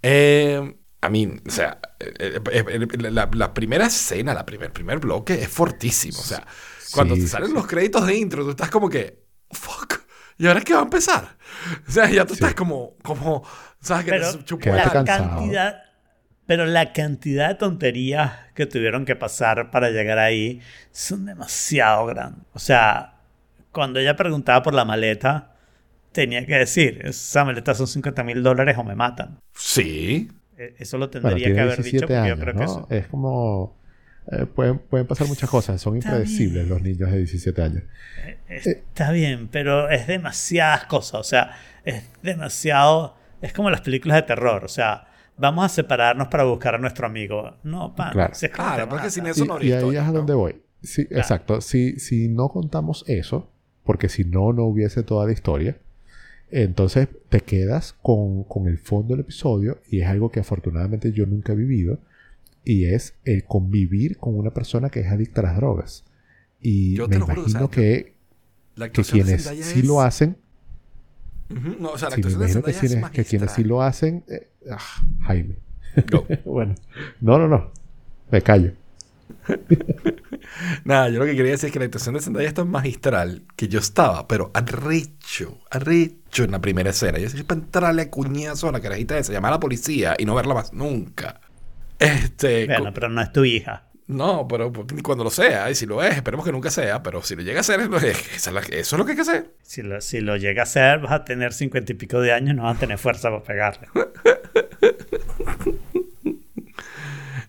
Eh, 0.03 0.75
a 1.01 1.09
mí, 1.09 1.25
o 1.45 1.49
sea, 1.49 1.79
eh, 1.99 2.39
eh, 2.51 2.65
eh, 2.69 3.11
la, 3.11 3.29
la 3.33 3.53
primera 3.53 3.87
escena, 3.87 4.33
la 4.33 4.45
primer, 4.45 4.71
primer 4.71 4.99
bloque 4.99 5.33
es 5.41 5.47
fortísimo. 5.47 6.19
O 6.19 6.23
sea, 6.23 6.45
cuando 6.93 7.15
Sí, 7.15 7.21
te 7.21 7.27
salen 7.27 7.49
sí. 7.49 7.53
los 7.55 7.65
créditos 7.65 8.05
de 8.05 8.15
intro, 8.15 8.43
tú 8.43 8.51
estás 8.51 8.69
como 8.69 8.89
que, 8.89 9.23
fuck, 9.51 9.95
¿y 10.37 10.47
ahora 10.47 10.61
qué 10.61 10.73
va 10.73 10.81
a 10.81 10.83
empezar? 10.83 11.37
O 11.87 11.91
sea, 11.91 12.09
ya 12.09 12.25
tú 12.25 12.35
Sí. 12.35 12.39
estás 12.43 12.53
como, 12.53 12.95
como, 13.03 13.43
¿sabes? 13.81 14.05
Que 14.05 14.11
Pero 14.11 14.31
te 14.45 14.69
la- 14.69 14.75
la 14.85 14.91
cansado. 14.91 15.29
cantidad, 15.37 15.75
pero 16.47 16.65
la 16.65 16.93
cantidad 16.93 17.49
de 17.49 17.55
tonterías 17.55 18.33
que 18.55 18.65
tuvieron 18.65 19.05
que 19.05 19.15
pasar 19.15 19.69
para 19.71 19.91
llegar 19.91 20.17
ahí 20.19 20.61
son 20.91 21.25
demasiado 21.25 22.05
grandes. 22.07 22.43
O 22.53 22.59
sea, 22.59 23.15
cuando 23.71 23.99
ella 23.99 24.15
preguntaba 24.15 24.63
por 24.63 24.73
la 24.73 24.85
maleta, 24.85 25.55
tenía 26.11 26.45
que 26.45 26.55
decir, 26.55 27.01
esa 27.05 27.45
maleta 27.45 27.75
son 27.75 27.87
50 27.87 28.23
mil 28.23 28.41
dólares 28.43 28.77
o 28.77 28.83
me 28.83 28.95
matan. 28.95 29.39
Sí. 29.53 30.31
E- 30.57 30.73
Eso 30.79 30.97
lo 30.97 31.09
Bueno, 31.09 31.21
tendría 31.29 31.45
tiene 31.45 31.55
que 31.55 31.61
haber 31.61 31.83
dicho 31.83 32.07
17 32.07 32.07
porque 32.07 32.15
años, 32.17 32.37
yo 32.39 32.43
creo 32.43 32.53
¿no? 32.53 32.59
que 32.59 32.65
eso... 32.65 32.87
Es 32.89 33.07
como... 33.07 33.77
eh, 34.31 34.45
pueden, 34.47 34.79
pueden 34.79 35.05
pasar 35.07 35.27
muchas 35.27 35.49
cosas. 35.49 35.79
Son 35.81 35.95
Está 35.97 36.09
impredecibles 36.11 36.63
bien. 36.63 36.69
los 36.69 36.81
niños 36.81 37.11
de 37.11 37.17
17 37.17 37.61
años. 37.61 37.83
Está 38.47 39.11
bien, 39.11 39.47
pero 39.49 39.89
es 39.89 40.07
demasiadas 40.07 40.85
cosas. 40.85 41.19
O 41.19 41.23
sea, 41.23 41.51
es 41.83 42.03
demasiado. 42.23 43.15
Es 43.41 43.53
como 43.53 43.69
las 43.69 43.81
películas 43.81 44.15
de 44.15 44.21
terror. 44.23 44.65
O 44.65 44.67
sea, 44.69 45.07
vamos 45.37 45.65
a 45.65 45.69
separarnos 45.69 46.27
para 46.29 46.43
buscar 46.43 46.75
a 46.75 46.77
nuestro 46.77 47.05
amigo. 47.07 47.55
No, 47.63 47.95
pan. 47.95 48.11
Claro. 48.11 48.33
si 48.35 48.45
es 48.47 48.51
que 48.51 48.57
no 48.57 48.63
Claro, 48.67 48.89
porque 48.89 49.09
sin 49.09 49.25
eso 49.27 49.45
Y, 49.45 49.47
no 49.47 49.61
y 49.63 49.71
ahí 49.71 49.95
es 49.95 50.01
a 50.01 50.07
¿no? 50.07 50.13
donde 50.13 50.33
voy. 50.33 50.61
Sí, 50.83 51.01
Exacto. 51.09 51.61
Si, 51.61 51.99
si 51.99 52.27
no 52.27 52.49
contamos 52.49 53.03
eso, 53.07 53.49
porque 53.83 54.09
si 54.09 54.23
no, 54.25 54.53
no 54.53 54.63
hubiese 54.65 55.03
toda 55.03 55.25
la 55.25 55.31
historia, 55.31 55.77
entonces 56.51 57.07
te 57.29 57.41
quedas 57.41 57.93
con, 58.01 58.43
con 58.43 58.67
el 58.67 58.77
fondo 58.77 59.13
del 59.15 59.21
episodio 59.21 59.79
y 59.89 60.01
es 60.01 60.07
algo 60.07 60.29
que 60.31 60.39
afortunadamente 60.39 61.11
yo 61.11 61.25
nunca 61.25 61.53
he 61.53 61.55
vivido 61.55 61.99
y 62.63 62.85
es 62.85 63.15
el 63.25 63.43
convivir 63.45 64.17
con 64.17 64.37
una 64.37 64.51
persona 64.51 64.89
que 64.89 64.99
es 65.01 65.07
adicta 65.07 65.41
a 65.41 65.45
las 65.45 65.55
drogas. 65.57 66.03
Y 66.61 66.95
Yo 66.95 67.07
me 67.07 67.13
te 67.15 67.19
lo 67.19 67.25
juro, 67.27 67.41
o 67.41 67.49
sea, 67.49 67.61
imagino 67.61 67.69
que, 67.69 68.13
La 68.75 68.89
que 68.91 69.03
quienes 69.03 69.43
sí 69.43 69.79
es- 69.79 69.85
lo 69.85 70.01
hacen, 70.01 70.37
Ujú, 71.49 71.77
No, 71.79 71.91
o 71.91 71.97
sea, 71.97 72.09
la 72.09 72.17
sí, 72.17 72.21
me 72.23 72.31
imagino 72.33 72.61
que 72.61 72.73
quienes, 72.73 73.09
que 73.11 73.23
quienes 73.23 73.51
sí 73.51 73.63
lo 73.63 73.81
hacen, 73.81 74.25
eh, 74.27 74.49
ah, 74.71 74.79
Jaime. 75.21 75.55
Go. 76.09 76.25
bueno, 76.45 76.75
no, 77.21 77.37
no, 77.37 77.47
no, 77.47 77.71
me 78.31 78.41
callo. 78.41 78.71
Nada, 80.83 81.09
yo 81.09 81.19
lo 81.19 81.25
que 81.25 81.35
quería 81.35 81.51
decir 81.51 81.67
es 81.67 81.73
que 81.73 81.79
la 81.79 81.85
actuación 81.85 82.15
de 82.15 82.21
Zendaya 82.21 82.47
es 82.47 82.53
tan 82.53 82.69
magistral 82.69 83.43
que 83.55 83.67
yo 83.67 83.79
estaba, 83.79 84.27
pero 84.27 84.51
arrecho, 84.53 85.59
arrecho 85.69 86.43
en 86.43 86.51
la 86.51 86.61
primera 86.61 86.89
escena. 86.89 87.17
Yo 87.17 87.25
decía, 87.25 87.43
para 87.45 87.61
entrarle 87.61 88.03
a 88.03 88.09
cuñazo 88.09 88.69
a 88.69 88.71
la 88.71 88.79
carajita 88.79 89.17
esa, 89.17 89.33
llamar 89.33 89.51
a 89.53 89.55
la 89.55 89.59
policía 89.59 90.15
y 90.17 90.25
no 90.25 90.35
verla 90.35 90.53
más 90.53 90.73
nunca. 90.73 91.41
Este. 91.99 92.67
Bueno, 92.67 92.93
pero 92.93 93.09
no 93.09 93.21
es 93.21 93.31
tu 93.31 93.43
hija. 93.43 93.86
No, 94.07 94.47
pero 94.47 94.71
cuando 95.03 95.25
lo 95.25 95.29
sea, 95.29 95.69
y 95.69 95.75
si 95.75 95.85
lo 95.85 96.01
es, 96.01 96.15
esperemos 96.15 96.45
que 96.45 96.51
nunca 96.53 96.71
sea, 96.71 97.03
pero 97.03 97.21
si 97.21 97.35
lo 97.35 97.41
llega 97.41 97.59
a 97.59 97.63
ser, 97.63 97.81
es 97.81 98.03
es 98.03 98.47
eso 98.47 98.61
es 98.71 98.91
lo 98.93 99.03
que 99.05 99.11
hay 99.11 99.15
que 99.17 99.21
hacer. 99.21 99.53
Si 99.61 99.81
lo, 99.81 99.99
si 99.99 100.21
lo 100.21 100.37
llega 100.37 100.61
a 100.61 100.63
hacer, 100.63 100.99
vas 100.99 101.11
a 101.11 101.25
tener 101.25 101.51
cincuenta 101.53 101.91
y 101.91 101.95
pico 101.95 102.21
de 102.21 102.31
años, 102.31 102.55
no 102.55 102.63
vas 102.63 102.77
a 102.77 102.79
tener 102.79 102.97
fuerza 102.97 103.29
para 103.29 103.43
pegarle. 103.43 103.87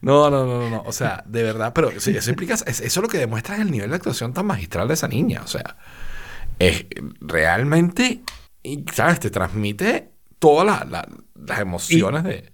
No, 0.01 0.31
no, 0.31 0.47
no, 0.47 0.61
no, 0.61 0.71
no. 0.71 0.83
O 0.87 0.93
sea, 0.93 1.25
de 1.27 1.43
verdad, 1.43 1.73
pero 1.75 1.91
sí, 2.01 2.17
eso 2.17 2.31
implica, 2.31 2.55
es- 2.55 2.63
eso 2.67 2.83
es 2.83 2.97
lo 2.97 3.09
que 3.09 3.19
demuestra 3.19 3.57
el 3.57 3.71
nivel 3.71 3.91
de 3.91 3.97
actuación 3.97 4.33
tan 4.33 4.47
magistral 4.47 4.87
de 4.89 4.95
esa 4.95 5.09
niña. 5.09 5.43
O 5.43 5.49
sea, 5.49 5.77
es 6.59 6.87
realmente, 7.21 8.21
¿sabes? 8.93 9.19
Te 9.21 9.31
transmite 9.31 10.11
todas 10.39 10.65
la- 10.67 10.87
la- 10.89 11.09
las 11.35 11.61
emociones 11.61 12.23
de. 12.25 12.53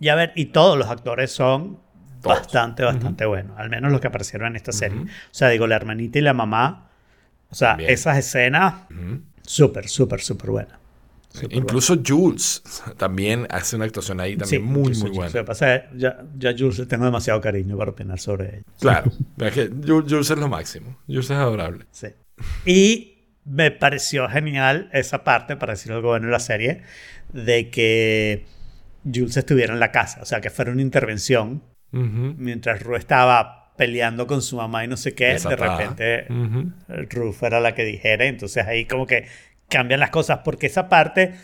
Y 0.00 0.08
a 0.08 0.14
ver, 0.14 0.32
y 0.34 0.46
todos 0.46 0.78
los 0.78 0.88
actores 0.88 1.30
son 1.30 1.78
Todos. 2.22 2.38
bastante, 2.38 2.82
bastante 2.84 3.24
buenos. 3.26 3.58
Al 3.58 3.70
menos 3.70 3.90
los 3.92 4.00
que 4.00 4.06
aparecieron 4.08 4.48
en 4.48 4.56
esta 4.56 4.72
serie. 4.72 5.00
O 5.00 5.06
sea, 5.30 5.48
digo, 5.48 5.66
la 5.66 5.76
hermanita 5.76 6.18
y 6.18 6.22
la 6.22 6.32
mamá. 6.34 6.90
O 7.50 7.54
sea, 7.54 7.70
También. 7.70 7.90
esas 7.90 8.18
escenas, 8.18 8.74
Ujú. 8.90 9.22
súper, 9.42 9.88
súper, 9.88 10.20
súper 10.20 10.50
buenas. 10.50 10.78
Súper 11.30 11.52
Incluso 11.58 11.96
Jules 12.04 12.62
también 12.96 13.46
hace 13.50 13.76
una 13.76 13.84
actuación 13.84 14.18
ahí 14.20 14.36
también 14.36 14.62
Sí, 14.62 14.66
muy, 14.66 14.94
muy 14.96 15.10
buena. 15.10 15.30
Que 15.32 15.44
pasa 15.44 15.90
ya, 15.94 16.24
ya 16.36 16.52
Jules 16.58 16.78
le 16.78 16.86
tengo 16.86 17.04
demasiado 17.04 17.40
cariño 17.40 17.76
para 17.76 17.90
opinar 17.90 18.18
sobre 18.18 18.48
ella. 18.48 18.62
Claro, 18.80 19.12
es 19.38 19.52
que 19.52 19.70
Ju- 19.70 20.04
Jules 20.08 20.30
es 20.30 20.38
lo 20.38 20.48
máximo. 20.48 20.98
Jules 21.06 21.26
es 21.26 21.30
adorable. 21.36 21.84
Sí. 21.90 22.08
Y 22.64 23.14
me 23.44 23.70
pareció 23.70 24.28
genial 24.28 24.88
esa 24.92 25.22
parte, 25.24 25.56
para 25.56 25.74
decir 25.74 25.92
algo 25.92 26.08
bueno 26.08 26.26
en 26.26 26.32
la 26.32 26.40
serie, 26.40 26.82
de 27.32 27.70
que 27.70 28.46
Jules 29.04 29.36
estuviera 29.36 29.72
en 29.74 29.80
la 29.80 29.92
casa. 29.92 30.20
O 30.22 30.24
sea, 30.24 30.40
que 30.40 30.50
fuera 30.50 30.72
una 30.72 30.82
intervención 30.82 31.62
Ujú. 31.92 32.34
mientras 32.36 32.82
Ru 32.82 32.96
estaba 32.96 33.72
peleando 33.76 34.26
con 34.26 34.42
su 34.42 34.56
mamá 34.56 34.84
y 34.84 34.88
no 34.88 34.96
sé 34.96 35.14
qué. 35.14 35.26
Desatada. 35.28 35.76
De 35.78 35.86
repente 35.86 36.26
Ujú. 36.32 36.72
Ru 37.10 37.32
fuera 37.32 37.60
la 37.60 37.74
que 37.74 37.84
dijera. 37.84 38.26
Entonces 38.26 38.66
ahí 38.66 38.84
como 38.86 39.06
que 39.06 39.26
cambian 39.68 40.00
las 40.00 40.10
cosas. 40.10 40.40
Porque 40.44 40.66
esa 40.66 40.88
parte 40.88 41.34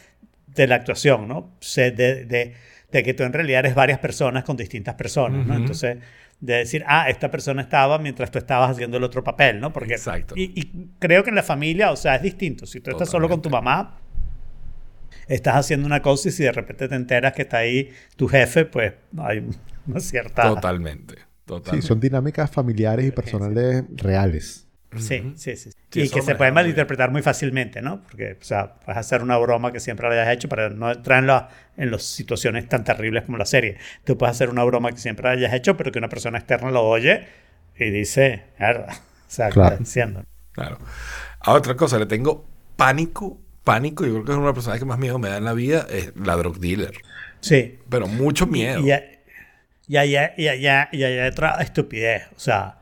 de 0.46 0.66
la 0.66 0.74
actuación, 0.76 1.28
¿no? 1.28 1.52
Se- 1.60 1.90
De, 1.92 2.24
de- 2.24 2.54
de 2.92 3.02
que 3.02 3.12
tú 3.14 3.24
en 3.24 3.32
realidad 3.32 3.60
eres 3.60 3.74
varias 3.74 3.98
personas 3.98 4.44
con 4.44 4.56
distintas 4.56 4.94
personas, 4.94 5.44
¿no? 5.46 5.54
Ujú. 5.54 5.62
Entonces, 5.62 5.98
de 6.40 6.54
decir, 6.54 6.84
ah, 6.86 7.08
esta 7.08 7.28
persona 7.30 7.62
estaba 7.62 7.98
mientras 7.98 8.30
tú 8.30 8.38
estabas 8.38 8.70
haciendo 8.70 8.98
el 8.98 9.02
otro 9.04 9.24
papel, 9.24 9.58
¿no? 9.60 9.72
Porque, 9.72 9.94
Exacto. 9.94 10.34
Y, 10.36 10.52
y 10.54 10.88
creo 11.00 11.24
que 11.24 11.30
en 11.30 11.36
la 11.36 11.42
familia, 11.42 11.90
o 11.90 11.96
sea, 11.96 12.14
es 12.16 12.22
distinto. 12.22 12.66
Si 12.66 12.80
tú 12.80 12.90
estás 12.92 13.08
solo 13.10 13.28
con 13.28 13.42
tu 13.42 13.50
mamá, 13.50 13.98
estás 15.26 15.56
haciendo 15.56 15.86
una 15.86 16.02
cosa 16.02 16.28
y 16.28 16.32
si 16.32 16.42
de 16.44 16.52
repente 16.52 16.86
te 16.88 16.94
enteras 16.94 17.32
que 17.32 17.42
está 17.42 17.58
ahí 17.58 17.90
tu 18.16 18.28
jefe, 18.28 18.64
pues 18.64 18.92
hay 19.18 19.44
una 19.86 20.00
cierta... 20.00 20.42
Totalmente. 20.48 21.14
Sí, 21.16 21.22
Totalmente. 21.46 21.86
son 21.86 22.00
dinámicas 22.00 22.50
familiares 22.50 23.06
y 23.06 23.10
personales 23.10 23.84
reales. 23.96 24.66
Sí, 24.96 25.32
sí, 25.36 25.56
sí. 25.56 25.70
Sí, 25.90 26.02
y 26.02 26.08
que 26.08 26.22
se 26.22 26.36
puede 26.36 26.50
manejan 26.50 26.54
muy 26.54 26.62
malinterpretar 26.62 27.10
muy 27.10 27.20
fácilmente, 27.20 27.82
¿no? 27.82 28.00
Porque, 28.02 28.38
o 28.40 28.44
sea, 28.44 28.74
puedes 28.76 28.96
hacer 28.96 29.22
una 29.22 29.36
broma 29.38 29.72
que 29.72 29.80
siempre 29.80 30.08
la 30.08 30.14
hayas 30.14 30.32
hecho 30.32 30.48
para 30.48 30.70
no 30.70 30.90
entrar 30.92 31.18
en, 31.18 31.26
la- 31.26 31.48
en 31.76 31.90
las 31.90 32.04
situaciones 32.04 32.68
tan 32.68 32.84
terribles 32.84 33.24
como 33.24 33.36
la 33.36 33.44
serie. 33.44 33.76
Tú 34.04 34.16
puedes 34.16 34.36
hacer 34.36 34.50
una 34.50 34.62
broma 34.62 34.92
que 34.92 34.98
siempre 34.98 35.28
hayas 35.28 35.52
hecho, 35.52 35.76
pero 35.76 35.90
que 35.90 35.98
una 35.98 36.08
persona 36.08 36.38
externa 36.38 36.70
lo 36.70 36.82
oye 36.84 37.26
y 37.78 37.90
dice, 37.90 38.44
mierda. 38.58 38.86
O 39.26 39.30
sea, 39.34 39.48
¿qué 39.48 39.54
Claro. 39.54 39.76
diciendo? 39.78 40.24
Claro. 40.52 40.78
A 41.40 41.52
otra 41.54 41.74
cosa, 41.74 41.98
le 41.98 42.06
tengo 42.06 42.46
pánico, 42.76 43.40
pánico, 43.64 44.04
yo 44.06 44.12
creo 44.12 44.24
que 44.24 44.30
es 44.32 44.38
una 44.38 44.54
personas 44.54 44.78
que 44.78 44.84
más 44.84 44.98
miedo 44.98 45.18
me 45.18 45.28
da 45.28 45.38
en 45.38 45.44
la 45.44 45.54
vida, 45.54 45.86
es 45.90 46.12
la 46.14 46.36
drug 46.36 46.60
dealer. 46.60 46.92
Sí. 47.40 47.80
Pero 47.88 48.06
mucho 48.06 48.46
miedo. 48.46 48.78
Y, 48.80 48.92
y, 48.92 49.13
allá, 49.96 50.32
y, 50.36 50.48
allá, 50.48 50.88
y 50.92 51.04
allá 51.04 51.24
hay 51.24 51.28
otra 51.30 51.50
estupidez. 51.62 52.24
O 52.36 52.40
sea, 52.40 52.78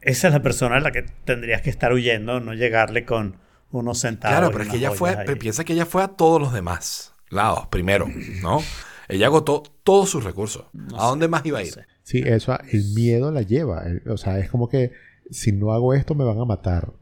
esa 0.00 0.28
es 0.28 0.34
la 0.34 0.42
persona 0.42 0.76
a 0.76 0.80
la 0.80 0.90
que 0.92 1.04
tendrías 1.24 1.62
que 1.62 1.70
estar 1.70 1.92
huyendo, 1.92 2.40
no 2.40 2.54
llegarle 2.54 3.04
con 3.04 3.36
unos 3.70 3.98
centavos. 4.00 4.36
claro, 4.38 4.48
y 4.48 4.52
pero 4.52 4.64
es 4.64 4.70
que 4.70 4.76
ella 4.76 4.90
fue, 4.90 5.16
ahí. 5.16 5.34
piensa 5.36 5.64
que 5.64 5.72
ella 5.72 5.86
fue 5.86 6.02
a 6.02 6.08
todos 6.08 6.40
los 6.40 6.52
demás 6.52 7.12
lados 7.30 7.66
primero, 7.68 8.06
¿no? 8.42 8.60
ella 9.08 9.26
agotó 9.26 9.62
todos 9.84 10.08
sus 10.10 10.24
recursos. 10.24 10.64
¿A 10.96 11.06
dónde 11.06 11.28
más 11.28 11.44
iba 11.46 11.58
a 11.58 11.62
ir? 11.62 11.72
sé. 11.72 11.86
Sí, 12.02 12.22
eso, 12.24 12.58
el 12.72 12.84
miedo 12.94 13.30
la 13.32 13.42
lleva. 13.42 13.84
O 14.06 14.16
sea, 14.16 14.38
es 14.38 14.48
como 14.50 14.68
que 14.68 14.92
si 15.30 15.52
no 15.52 15.72
hago 15.72 15.92
esto 15.94 16.14
me 16.14 16.24
van 16.24 16.38
a 16.40 16.44
matar. 16.46 16.92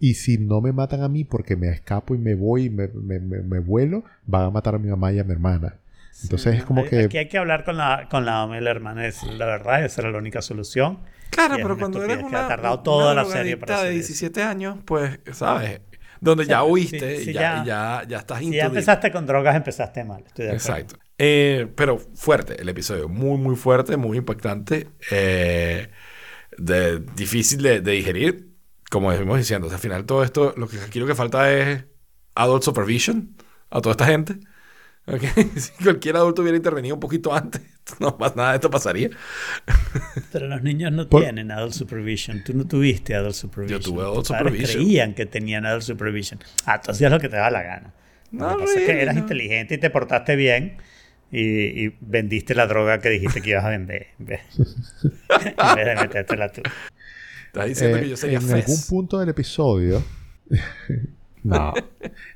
Y 0.00 0.14
si 0.14 0.38
no 0.38 0.60
me 0.60 0.72
matan 0.72 1.02
a 1.02 1.08
mí 1.08 1.24
porque 1.24 1.56
me 1.56 1.68
escapo 1.70 2.14
y 2.14 2.18
me 2.18 2.34
voy 2.36 2.66
y 2.66 2.70
me, 2.70 2.86
me- 2.88 3.18
me- 3.18 3.42
me 3.42 3.58
vuelo, 3.58 4.04
van 4.26 4.42
a 4.44 4.50
matar 4.50 4.76
a 4.76 4.78
mi 4.78 4.88
mamá 4.88 5.12
y 5.12 5.18
a 5.18 5.24
mi 5.24 5.32
hermana. 5.32 5.74
Entonces 6.22 6.56
es 6.56 6.64
como 6.64 6.82
Hay- 6.82 6.88
que... 6.88 7.00
Aquí 7.04 7.18
hay 7.18 7.28
que 7.28 7.38
hablar 7.38 7.64
con 7.64 7.76
la, 7.76 8.08
con 8.10 8.24
la 8.24 8.32
mamá 8.32 8.58
y 8.58 8.60
la 8.60 8.70
hermana. 8.70 9.06
Es, 9.06 9.22
la 9.22 9.46
verdad, 9.46 9.84
esa 9.84 10.00
era 10.02 10.10
la 10.10 10.18
única 10.18 10.42
solución. 10.42 11.00
Claro, 11.30 11.54
pero 11.56 11.68
una 11.74 11.78
cuando 11.78 12.02
eres 12.04 12.16
que 12.18 12.22
ha 12.24 12.26
una, 12.26 12.48
tardado 12.48 12.80
toda 12.80 13.12
una 13.12 13.22
la 13.22 13.28
serie 13.28 13.56
para 13.56 13.74
de 13.74 13.80
hacer 13.80 13.92
eso. 13.92 14.06
17 14.08 14.42
años, 14.42 14.78
pues, 14.84 15.20
¿sabes? 15.32 15.80
Donde 16.20 16.46
ya 16.46 16.60
Sí, 16.62 16.66
huiste 16.70 17.16
sí, 17.22 17.30
y 17.30 17.32
ya, 17.34 17.40
ya- 17.40 17.64
ya, 18.02 18.08
ya 18.08 18.18
estás 18.18 18.38
Si 18.40 18.50
ya 18.50 18.64
empezaste 18.66 19.12
con 19.12 19.26
drogas, 19.26 19.54
empezaste 19.54 20.02
mal. 20.04 20.24
Estoy 20.26 20.46
de. 20.46 20.52
Exacto. 20.54 20.96
Eh, 21.16 21.68
pero 21.76 21.98
fuerte 21.98 22.60
el 22.60 22.68
episodio, 22.68 23.08
muy, 23.08 23.38
muy 23.38 23.54
fuerte, 23.56 23.96
muy 23.96 24.18
impactante, 24.18 24.88
eh, 25.12 25.88
de, 26.56 27.00
difícil 27.14 27.62
de, 27.62 27.80
de 27.80 27.92
digerir, 27.92 28.48
como 28.90 29.12
decimos 29.12 29.38
diciendo. 29.38 29.66
O 29.66 29.70
sea, 29.70 29.76
al 29.76 29.82
final 29.82 30.04
todo 30.06 30.24
esto, 30.24 30.54
lo 30.56 30.66
que 30.68 30.78
aquí 30.80 30.98
lo 30.98 31.06
que 31.06 31.14
falta 31.14 31.52
es 31.52 31.84
adult 32.34 32.62
supervision 32.64 33.36
a 33.70 33.80
toda 33.80 33.92
esta 33.92 34.06
gente. 34.06 34.38
¿Ok? 35.08 35.22
Si 35.56 35.72
cualquier 35.84 36.16
adulto 36.16 36.42
hubiera 36.42 36.56
intervenido 36.56 36.94
un 36.94 37.00
poquito 37.00 37.34
antes, 37.34 37.62
no 38.00 38.16
más 38.20 38.36
nada 38.36 38.50
de 38.50 38.54
esto 38.56 38.70
pasaría. 38.70 39.10
Pero 40.32 40.46
los 40.48 40.62
niños 40.62 40.92
no 40.92 41.08
Por- 41.08 41.22
tienen 41.22 41.50
adult 41.50 41.72
supervision. 41.72 42.42
Tú 42.44 42.54
no 42.54 42.66
tuviste 42.66 43.14
adult 43.14 43.34
supervision. 43.34 43.80
tuve 43.82 44.02
adult 44.02 44.18
Tus 44.18 44.28
padres 44.28 44.52
supervision. 44.52 44.82
creían 44.84 45.14
que 45.14 45.26
tenían 45.26 45.66
adult 45.66 45.82
supervision. 45.82 46.40
Ah, 46.66 46.80
tú 46.80 46.90
hacías 46.92 47.10
lo 47.10 47.18
que 47.20 47.28
te 47.28 47.36
daba 47.36 47.50
la 47.50 47.62
gana. 47.62 47.94
Lo 48.32 48.38
No, 48.40 48.56
que 48.58 48.64
pasa 48.64 48.78
es 48.80 48.86
que 48.86 49.02
eras 49.02 49.14
no. 49.14 49.20
inteligente 49.22 49.74
y 49.74 49.78
te 49.78 49.90
portaste 49.90 50.36
bien 50.36 50.76
y, 51.32 51.40
y 51.86 51.96
vendiste 52.00 52.54
la 52.54 52.66
droga 52.66 52.98
que 53.00 53.08
dijiste 53.10 53.40
que 53.42 53.50
ibas 53.50 53.64
a 53.64 53.70
vender. 53.70 54.08
En 54.18 54.26
vez, 54.26 54.40
en 54.58 55.76
vez 55.76 55.86
de 55.86 55.94
metértela 55.96 56.50
tú. 56.52 56.62
Estás 57.46 57.66
diciendo 57.66 57.96
Eh, 57.96 58.00
que 58.02 58.08
yo 58.10 58.16
sería 58.18 58.38
en 58.38 58.44
fez. 58.46 58.54
algún 58.66 58.82
punto 58.88 59.18
del 59.18 59.30
episodio. 59.30 60.02
No. 61.44 61.72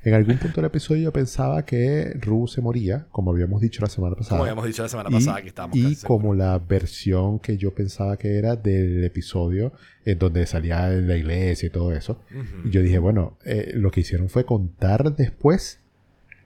En 0.03 0.13
algún 0.13 0.37
punto 0.37 0.57
del 0.61 0.65
episodio 0.65 1.03
yo 1.03 1.13
pensaba 1.13 1.63
que 1.65 2.13
Ru 2.21 2.47
se 2.47 2.61
moría, 2.61 3.05
como 3.11 3.31
habíamos 3.31 3.61
dicho 3.61 3.81
la 3.81 3.87
semana 3.89 4.15
pasada. 4.15 4.37
Como 4.37 4.43
habíamos 4.43 4.65
dicho 4.65 4.83
la 4.83 4.89
semana 4.89 5.09
y, 5.09 5.13
pasada 5.13 5.41
que 5.41 5.47
estábamos 5.47 5.77
y 5.77 5.83
casi 5.95 6.05
como 6.05 6.33
la 6.35 6.57
versión 6.59 7.39
que 7.39 7.57
yo 7.57 7.73
pensaba 7.73 8.17
que 8.17 8.37
era 8.37 8.55
del 8.55 9.03
episodio 9.03 9.71
en 10.05 10.19
donde 10.19 10.45
salía 10.45 10.89
de 10.89 11.01
la 11.01 11.15
iglesia 11.17 11.67
y 11.67 11.69
todo 11.69 11.91
eso. 11.93 12.19
Y 12.65 12.69
yo 12.69 12.81
dije, 12.81 12.99
bueno, 12.99 13.37
eh, 13.45 13.71
lo 13.75 13.91
que 13.91 14.01
hicieron 14.01 14.29
fue 14.29 14.45
contar 14.45 15.15
después 15.15 15.79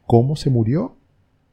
cómo 0.05 0.35
se 0.35 0.49
murió 0.49 0.95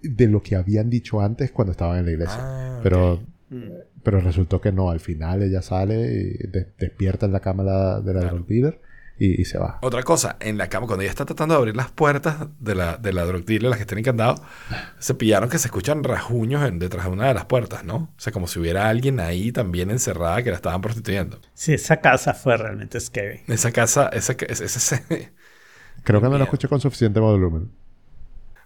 de 0.03 0.29
lo 0.29 0.43
que 0.43 0.57
habían 0.57 0.91
dicho 0.91 1.21
antes 1.23 1.51
cuando 1.51 1.73
estaban 1.73 1.99
en 1.99 2.05
la 2.07 2.13
iglesia. 2.13 2.39
Ah, 2.39 2.81
Pero. 2.83 3.21
Mm. 3.51 3.63
pero 4.03 4.21
resultó 4.21 4.61
que 4.61 4.73
no, 4.73 4.91
al 4.91 5.01
final 5.01 5.43
ella 5.43 5.61
sale 5.63 5.95
y 5.95 6.47
de- 6.49 6.67
despierta 6.79 7.27
en 7.27 7.33
la 7.33 7.41
cama 7.41 7.63
la- 7.63 8.01
de 8.01 8.13
la 8.15 8.21
Claro. 8.21 8.37
Y, 9.19 9.41
y 9.41 9.45
se 9.45 9.59
va. 9.59 9.79
Otra 9.83 10.03
cosa, 10.03 10.37
en 10.41 10.59
la 10.59 10.69
cama, 10.69 10.87
cuando 10.87 11.03
ella 11.03 11.11
está 11.11 11.25
tratando 11.25 11.55
de 11.55 11.59
abrir 11.59 11.77
las 11.77 11.91
puertas 11.91 12.47
de 12.59 12.75
la, 12.75 12.97
de 12.97 13.13
la 13.13 13.25
drug 13.25 13.45
dealer, 13.45 13.71
las 13.71 13.77
que 13.79 13.83
están 13.83 13.99
encantados, 13.99 14.41
se 14.99 15.15
pillaron 15.15 15.49
que 15.49 15.59
se 15.59 15.69
escuchan 15.69 16.03
rajuños 16.05 16.67
en- 16.67 16.79
detrás 16.79 17.05
de 17.07 17.11
una 17.13 17.29
de 17.29 17.35
las 17.35 17.45
puertas, 17.45 17.85
¿no? 17.85 17.95
O 17.97 18.15
sea, 18.21 18.33
como 18.33 18.47
si 18.49 18.59
hubiera 18.59 18.89
alguien 18.89 19.21
ahí 19.21 19.53
también 19.53 19.91
encerrada 19.91 20.43
que 20.43 20.51
la 20.51 20.57
estaban 20.57 20.81
prostituyendo. 20.81 21.41
Sí, 21.55 21.75
esa 21.75 22.01
casa 22.01 22.35
fue 22.35 22.57
realmente 22.57 22.99
scary. 23.01 23.43
Esa 23.47 23.71
casa, 23.73 24.09
esa, 24.13 24.37
ca- 24.37 24.47
ese, 24.49 24.65
ese- 24.65 24.79
ese- 24.79 25.33
Creo 26.03 26.21
que 26.21 26.29
no 26.29 26.37
lo 26.37 26.45
escuché 26.45 26.69
con 26.69 26.81
suficiente 26.81 27.21
volumen. 27.21 27.71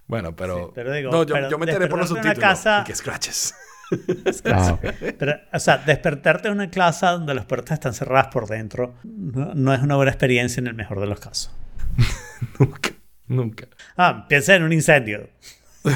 bueno, 0.07 0.35
pero... 0.35 0.57
Sí, 0.67 0.71
pero 0.75 0.91
digo, 0.93 1.11
no, 1.11 1.23
yo, 1.23 1.35
pero 1.35 1.49
yo 1.49 1.57
me 1.59 1.65
enteré 1.67 1.87
por 1.87 1.99
los 1.99 2.09
subtítulos. 2.09 2.39
casa- 2.39 2.81
y 2.81 2.83
que 2.85 2.95
scratches. 2.95 3.53
Ok. 4.71 4.85
Pero, 5.17 5.33
o 5.51 5.59
sea, 5.59 5.77
despertarte 5.79 6.47
en 6.47 6.53
una 6.55 6.69
clase 6.69 7.05
donde 7.07 7.33
las 7.33 7.45
puertas 7.45 7.73
están 7.75 7.93
cerradas 7.93 8.27
por 8.27 8.47
dentro 8.47 8.95
no, 9.03 9.53
no 9.55 9.73
es 9.73 9.81
una 9.81 9.95
buena 9.95 10.11
experiencia 10.11 10.61
en 10.61 10.67
el 10.67 10.75
mejor 10.75 10.99
de 10.99 11.07
los 11.07 11.19
casos. 11.19 11.51
nunca, 12.59 12.91
nunca. 13.27 13.67
Ah, 13.97 14.25
piensa 14.29 14.55
en 14.55 14.63
un 14.63 14.73
incendio. 14.73 15.29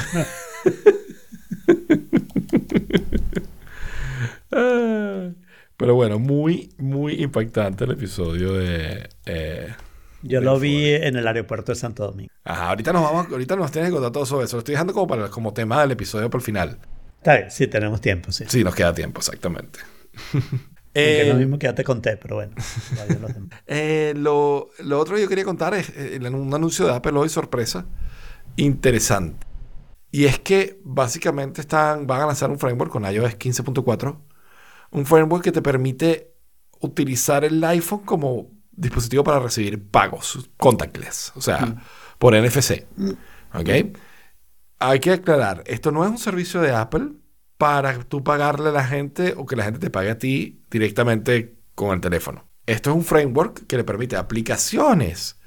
Pero 5.76 5.94
bueno, 5.94 6.18
muy, 6.18 6.72
muy 6.78 7.14
impactante 7.22 7.84
el 7.84 7.92
episodio 7.92 8.54
de... 8.54 9.08
eh, 9.26 9.74
Yo 10.22 10.40
de 10.40 10.42
lo 10.44 10.58
vi 10.58 10.94
en 10.94 11.16
el 11.16 11.26
aeropuerto 11.26 11.72
de 11.72 11.76
Santo 11.76 12.04
Domingo. 12.06 12.30
Ajá, 12.44 12.70
ahorita 12.70 12.92
nos 12.92 13.02
vamos, 13.02 13.26
ahorita 13.30 13.56
nos 13.56 13.70
tienes 13.72 13.90
que 13.90 13.94
contar 13.94 14.12
todo 14.12 14.26
sobre 14.26 14.44
eso. 14.46 14.56
Lo 14.56 14.60
estoy 14.60 14.72
dejando 14.74 14.92
como 14.92 15.06
para 15.06 15.28
como 15.30 15.52
tema 15.52 15.80
del 15.82 15.92
episodio 15.92 16.30
por 16.30 16.40
el 16.40 16.44
final. 16.44 16.78
Está 17.24 17.38
bien, 17.38 17.50
sí, 17.50 17.66
tenemos 17.68 18.02
tiempo, 18.02 18.30
sí. 18.32 18.44
Sí, 18.46 18.62
nos 18.62 18.74
queda 18.74 18.92
tiempo, 18.92 19.20
exactamente. 19.20 19.78
Eh, 20.96 21.24
lo 21.26 21.34
mismo 21.34 21.58
que 21.58 21.66
ya 21.66 21.74
te 21.74 21.82
conté, 21.82 22.16
pero 22.18 22.36
bueno. 22.36 22.54
demás. 22.54 23.32
Eh, 23.66 24.12
lo, 24.14 24.68
lo 24.78 25.00
otro 25.00 25.16
que 25.16 25.22
yo 25.22 25.28
quería 25.28 25.44
contar 25.44 25.72
es 25.74 25.88
eh, 25.88 26.16
el- 26.16 26.34
un 26.34 26.52
anuncio 26.54 26.86
de 26.86 26.92
Apple 26.92 27.12
hoy, 27.18 27.30
sorpresa, 27.30 27.86
interesante. 28.56 29.44
Y 30.12 30.26
es 30.26 30.38
que 30.38 30.78
básicamente 30.84 31.62
están, 31.62 32.06
van 32.06 32.20
a 32.20 32.26
lanzar 32.26 32.50
un 32.50 32.58
framework 32.58 32.92
con 32.92 33.10
iOS 33.10 33.36
15.4. 33.36 34.20
Un 34.92 35.06
framework 35.06 35.42
que 35.42 35.50
te 35.52 35.62
permite 35.62 36.34
utilizar 36.80 37.44
el 37.44 37.64
iPhone 37.64 38.00
como 38.04 38.52
dispositivo 38.70 39.24
para 39.24 39.40
recibir 39.40 39.82
pagos 39.90 40.50
contactless, 40.58 41.32
o 41.34 41.40
sea, 41.40 41.74
por 42.18 42.34
NFC. 42.36 42.86
¿Ok? 43.54 43.96
Hay 44.86 45.00
que 45.00 45.12
aclarar, 45.12 45.64
esto 45.66 45.92
no 45.92 46.04
es 46.04 46.10
un 46.10 46.18
servicio 46.18 46.60
de 46.60 46.70
Apple 46.72 47.12
para 47.56 47.98
tú 48.00 48.22
pagarle 48.22 48.68
a 48.68 48.72
la 48.72 48.84
gente 48.84 49.32
o 49.34 49.46
que 49.46 49.56
la 49.56 49.64
gente 49.64 49.78
te 49.78 49.88
pague 49.88 50.10
a 50.10 50.18
ti 50.18 50.60
directamente 50.70 51.56
con 51.74 51.94
el 51.94 52.02
teléfono. 52.02 52.46
Esto 52.66 52.90
es 52.90 52.96
un 52.96 53.02
framework 53.02 53.66
que 53.66 53.78
le 53.78 53.84
permite 53.84 54.16
a 54.16 54.18
aplicaciones 54.18 55.40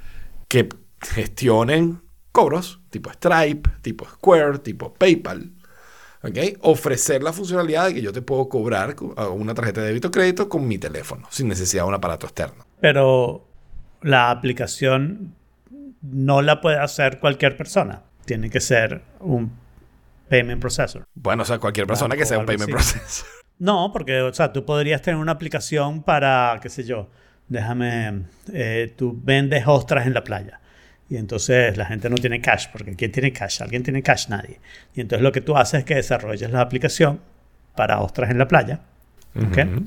que 0.47 0.67
gestionen 1.01 2.01
cobros, 2.31 2.81
tipo 2.89 3.11
Stripe, 3.11 3.69
tipo 3.83 4.05
Square, 4.05 4.57
tipo 4.57 4.95
PayPal, 4.95 5.51
¿ok? 6.23 6.57
Ofrecer 6.61 7.21
la 7.21 7.31
funcionalidad 7.31 7.85
de 7.85 7.93
que 7.93 8.01
yo 8.01 8.11
te 8.11 8.23
puedo 8.23 8.49
cobrar 8.49 8.95
una 9.35 9.53
tarjeta 9.53 9.81
de 9.81 9.89
débito 9.89 10.07
o 10.07 10.11
crédito 10.11 10.49
con 10.49 10.67
mi 10.67 10.79
teléfono, 10.79 11.27
sin 11.29 11.47
necesidad 11.47 11.83
de 11.83 11.89
un 11.89 11.93
aparato 11.93 12.25
externo. 12.25 12.65
Pero 12.81 13.47
la 14.01 14.31
aplicación 14.31 15.35
no 16.01 16.41
la 16.41 16.59
puede 16.59 16.79
hacer 16.79 17.19
cualquier 17.19 17.55
persona. 17.55 18.01
Tiene 18.27 18.49
que 18.49 18.59
ser 18.59 19.01
un 19.21 19.51
payment 20.27 20.59
processor. 20.59 21.05
Bueno, 21.15 21.43
o 21.43 21.45
sea, 21.45 21.59
cualquier 21.59 21.87
persona 21.87 22.17
que 22.17 22.25
sea 22.25 22.37
un 22.37 22.45
payment 22.45 22.69
processor. 22.69 23.27
No, 23.59 23.89
porque, 23.91 24.21
o 24.21 24.31
sea, 24.31 24.53
tú 24.53 24.65
podrías 24.65 25.01
tener 25.01 25.19
una 25.19 25.31
aplicación 25.31 26.03
para, 26.03 26.59
qué 26.61 26.69
sé 26.69 26.83
yo, 26.83 27.09
déjame, 27.47 28.25
eh, 28.53 28.93
tú 28.95 29.19
vendes 29.23 29.63
ostras 29.65 30.05
en 30.05 30.13
la 30.13 30.23
playa. 30.23 30.59
Y 31.09 31.17
entonces 31.17 31.75
la 31.75 31.85
gente 31.85 32.07
no 32.07 32.17
tiene 32.17 32.39
cash, 32.39 32.67
porque 32.71 32.95
¿quién 32.95 33.11
tiene 33.11 33.33
cash? 33.33 33.63
¿Alguien 33.63 33.81
tiene 33.81 34.03
cash? 34.03 34.27
Nadie. 34.27 34.59
Y 34.93 35.01
entonces 35.01 35.23
lo 35.23 35.31
que 35.31 35.41
tú 35.41 35.57
haces 35.57 35.79
es 35.79 35.85
que 35.85 35.95
desarrolles 35.95 36.51
la 36.51 36.61
aplicación 36.61 37.19
para 37.75 37.99
ostras 38.01 38.29
en 38.29 38.37
la 38.37 38.47
playa, 38.47 38.81
¿ok? 39.35 39.57
Ujú. 39.57 39.85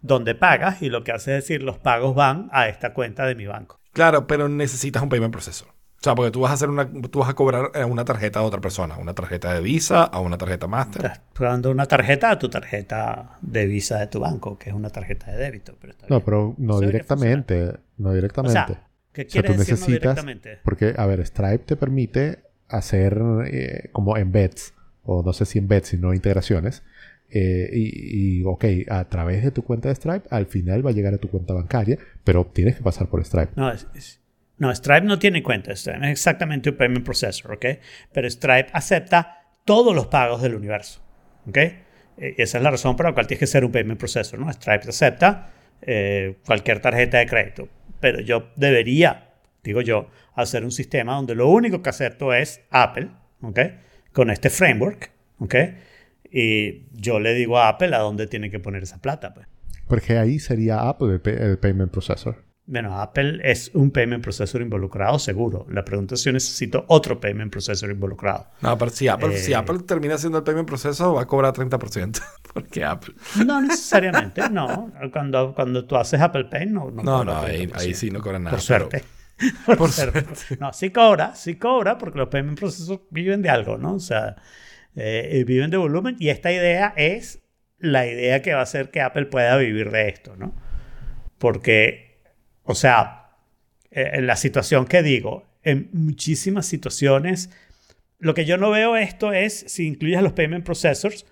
donde 0.00 0.34
pagas 0.34 0.82
y 0.82 0.88
lo 0.88 1.04
que 1.04 1.12
hace 1.12 1.36
es 1.36 1.44
decir, 1.44 1.62
los 1.62 1.78
pagos 1.78 2.16
van 2.16 2.48
a 2.52 2.66
esta 2.68 2.94
cuenta 2.94 3.26
de 3.26 3.36
mi 3.36 3.46
banco. 3.46 3.78
Claro, 3.92 4.26
pero 4.26 4.48
necesitas 4.48 5.04
un 5.04 5.08
payment 5.08 5.32
processor. 5.32 5.68
O 6.04 6.06
sea, 6.06 6.14
porque 6.14 6.30
tú 6.30 6.40
vas 6.40 6.50
a 6.50 6.54
hacer 6.54 6.68
una, 6.68 6.86
tú 6.86 7.20
vas 7.20 7.30
a 7.30 7.34
cobrar 7.34 7.70
una 7.88 8.04
tarjeta 8.04 8.40
a 8.40 8.42
otra 8.42 8.60
persona, 8.60 8.98
una 8.98 9.14
tarjeta 9.14 9.54
de 9.54 9.62
Visa 9.62 10.04
a 10.04 10.20
una 10.20 10.36
tarjeta 10.36 10.66
Master. 10.66 11.02
Estás 11.06 11.20
pagando 11.32 11.70
una 11.70 11.86
tarjeta 11.86 12.30
a 12.30 12.38
tu 12.38 12.50
tarjeta 12.50 13.38
de 13.40 13.64
visa 13.64 14.00
de 14.00 14.08
tu 14.08 14.20
banco, 14.20 14.58
que 14.58 14.68
es 14.68 14.76
una 14.76 14.90
tarjeta 14.90 15.32
de 15.32 15.38
débito. 15.38 15.74
Pero 15.80 15.92
está 15.94 16.04
No, 16.10 16.16
bien. 16.16 16.22
pero 16.26 16.54
no 16.58 16.74
Eso 16.74 16.86
directamente. 16.88 17.72
No 17.96 18.10
O 18.10 18.12
directamente. 18.12 18.52
sea, 18.52 18.86
¿qué 19.14 19.22
O 19.22 19.30
sea, 19.30 19.42
tú 19.44 19.52
decir 19.54 19.78
no 19.80 19.86
directamente? 19.86 20.58
Porque, 20.62 20.92
a 20.94 21.06
ver, 21.06 21.26
Stripe 21.26 21.64
te 21.64 21.76
permite 21.76 22.40
hacer 22.68 23.18
eh, 23.46 23.88
como 23.92 24.18
embeds, 24.18 24.74
o 25.04 25.22
no 25.22 25.32
sé 25.32 25.46
si 25.46 25.58
embeds, 25.58 25.88
sino 25.88 26.12
integraciones. 26.12 26.82
Eh, 27.30 27.70
y, 27.72 28.40
y, 28.40 28.44
ok, 28.44 28.64
a 28.90 29.08
través 29.08 29.42
de 29.42 29.50
tu 29.52 29.64
cuenta 29.64 29.88
de 29.88 29.94
Stripe, 29.94 30.28
al 30.30 30.44
final 30.44 30.84
va 30.84 30.90
a 30.90 30.92
llegar 30.92 31.14
a 31.14 31.18
tu 31.18 31.30
cuenta 31.30 31.54
bancaria, 31.54 31.96
pero 32.24 32.44
tienes 32.44 32.76
que 32.76 32.82
pasar 32.82 33.08
por 33.08 33.24
Stripe. 33.24 33.52
No, 33.56 33.72
es- 33.72 33.86
es- 33.94 34.20
no, 34.66 34.74
Stripe 34.74 35.02
no 35.06 35.18
tiene 35.18 35.42
cuenta. 35.42 35.74
Stripe 35.76 35.98
es 36.06 36.10
exactamente 36.12 36.70
un 36.70 36.76
payment 36.76 37.04
processor, 37.04 37.52
¿ok? 37.52 37.66
Pero 38.12 38.28
Stripe 38.30 38.68
acepta 38.72 39.42
todos 39.64 39.94
los 39.94 40.06
pagos 40.06 40.42
del 40.42 40.54
universo, 40.54 41.00
¿ok? 41.48 41.56
Eh, 41.56 42.34
Y 42.38 42.42
esa 42.42 42.58
es 42.58 42.64
la 42.64 42.70
razón 42.70 42.96
por 42.96 43.06
la 43.06 43.12
cual 43.12 43.26
tienes 43.26 43.40
que 43.40 43.46
ser 43.46 43.64
un 43.64 43.72
payment 43.72 43.98
processor, 43.98 44.38
¿no? 44.38 44.52
Stripe 44.52 44.88
acepta 44.88 45.50
eh, 45.82 46.36
cualquier 46.46 46.80
tarjeta 46.80 47.18
de 47.18 47.26
crédito. 47.26 47.68
Pero 48.00 48.20
yo 48.20 48.50
debería, 48.56 49.30
digo 49.62 49.80
yo, 49.80 50.10
hacer 50.34 50.64
un 50.64 50.70
sistema 50.72 51.14
donde 51.14 51.34
lo 51.34 51.48
único 51.48 51.82
que 51.82 51.90
acepto 51.90 52.32
es 52.34 52.60
Apple, 52.70 53.08
¿ok? 53.42 53.60
Con 54.12 54.30
este 54.30 54.50
framework, 54.50 55.10
¿ok? 55.38 55.54
Y 56.30 56.86
yo 56.92 57.20
le 57.20 57.34
digo 57.34 57.58
a 57.58 57.68
Apple 57.68 57.94
a 57.94 57.98
dónde 57.98 58.26
tiene 58.26 58.50
que 58.50 58.58
poner 58.58 58.82
esa 58.82 58.98
plata, 59.00 59.32
pues. 59.34 59.46
Porque 59.86 60.16
ahí 60.18 60.38
sería 60.38 60.88
Apple 60.88 61.12
el, 61.14 61.20
pay- 61.20 61.36
el 61.38 61.58
payment 61.58 61.90
processor. 61.92 62.42
Bueno, 62.66 62.98
Apple 62.98 63.40
es 63.44 63.70
un 63.74 63.90
payment 63.90 64.22
processor 64.22 64.62
involucrado, 64.62 65.18
seguro. 65.18 65.66
La 65.68 65.84
pregunta 65.84 66.14
es 66.14 66.22
si 66.22 66.32
necesito 66.32 66.86
otro 66.88 67.20
payment 67.20 67.52
processor 67.52 67.90
involucrado. 67.90 68.46
No, 68.62 68.78
pero 68.78 68.90
si 68.90 69.06
Apple, 69.06 69.36
si 69.36 69.52
Eh. 69.52 69.56
Apple 69.56 69.80
termina 69.86 70.14
haciendo 70.14 70.38
el 70.38 70.44
payment 70.44 70.66
processor, 70.66 71.14
va 71.14 71.22
a 71.22 71.26
cobrar 71.26 71.52
30%. 71.52 72.22
Porque 72.54 72.82
Apple. 72.82 73.14
No 73.44 73.60
necesariamente, 73.60 74.48
no. 74.48 74.90
Cuando, 75.12 75.54
cuando 75.54 75.84
tú 75.84 75.96
haces 75.96 76.18
Apple 76.22 76.46
Pay, 76.46 76.66
no. 76.66 76.90
No, 76.90 77.02
No, 77.02 77.24
no, 77.24 77.38
ahí, 77.40 77.66
30%. 77.66 77.80
ahí 77.80 77.94
sí 77.94 78.10
no 78.10 78.20
cobran 78.20 78.44
nada. 78.44 78.56
Por 78.56 78.66
pero- 78.66 78.88
suerte. 78.90 79.04
Por, 79.66 79.76
Por 79.76 79.90
suerte. 79.90 80.24
No, 80.58 80.72
sí 80.72 80.90
cobra, 80.90 81.34
sí 81.34 81.56
cobra, 81.56 81.98
porque 81.98 82.18
los 82.18 82.28
payment 82.28 82.58
processors 82.58 83.00
viven 83.10 83.42
de 83.42 83.50
algo, 83.50 83.76
¿no? 83.76 83.94
O 83.96 84.00
sea, 84.00 84.36
eh, 84.96 85.44
viven 85.46 85.70
de 85.70 85.76
volumen. 85.76 86.16
Y 86.18 86.28
esta 86.30 86.50
idea 86.52 86.94
es 86.96 87.42
la 87.78 88.06
idea 88.06 88.40
que 88.40 88.54
va 88.54 88.60
a 88.60 88.62
hacer 88.62 88.90
que 88.90 89.02
Apple 89.02 89.26
pueda 89.26 89.56
vivir 89.58 89.90
de 89.90 90.08
esto, 90.08 90.34
¿no? 90.36 90.54
Porque, 91.38 92.13
o 92.64 92.74
sea, 92.74 93.30
eh, 93.90 94.10
en 94.14 94.26
la 94.26 94.36
situación 94.36 94.86
que 94.86 95.02
digo, 95.02 95.44
en 95.62 95.88
muchísimas 95.92 96.66
situaciones, 96.66 97.50
lo 98.18 98.34
que 98.34 98.44
yo 98.44 98.56
no 98.56 98.70
veo 98.70 98.96
esto 98.96 99.32
es, 99.32 99.64
si 99.68 99.86
incluyes 99.86 100.22
los 100.22 100.32
payment 100.32 100.64
processors, 100.64 101.26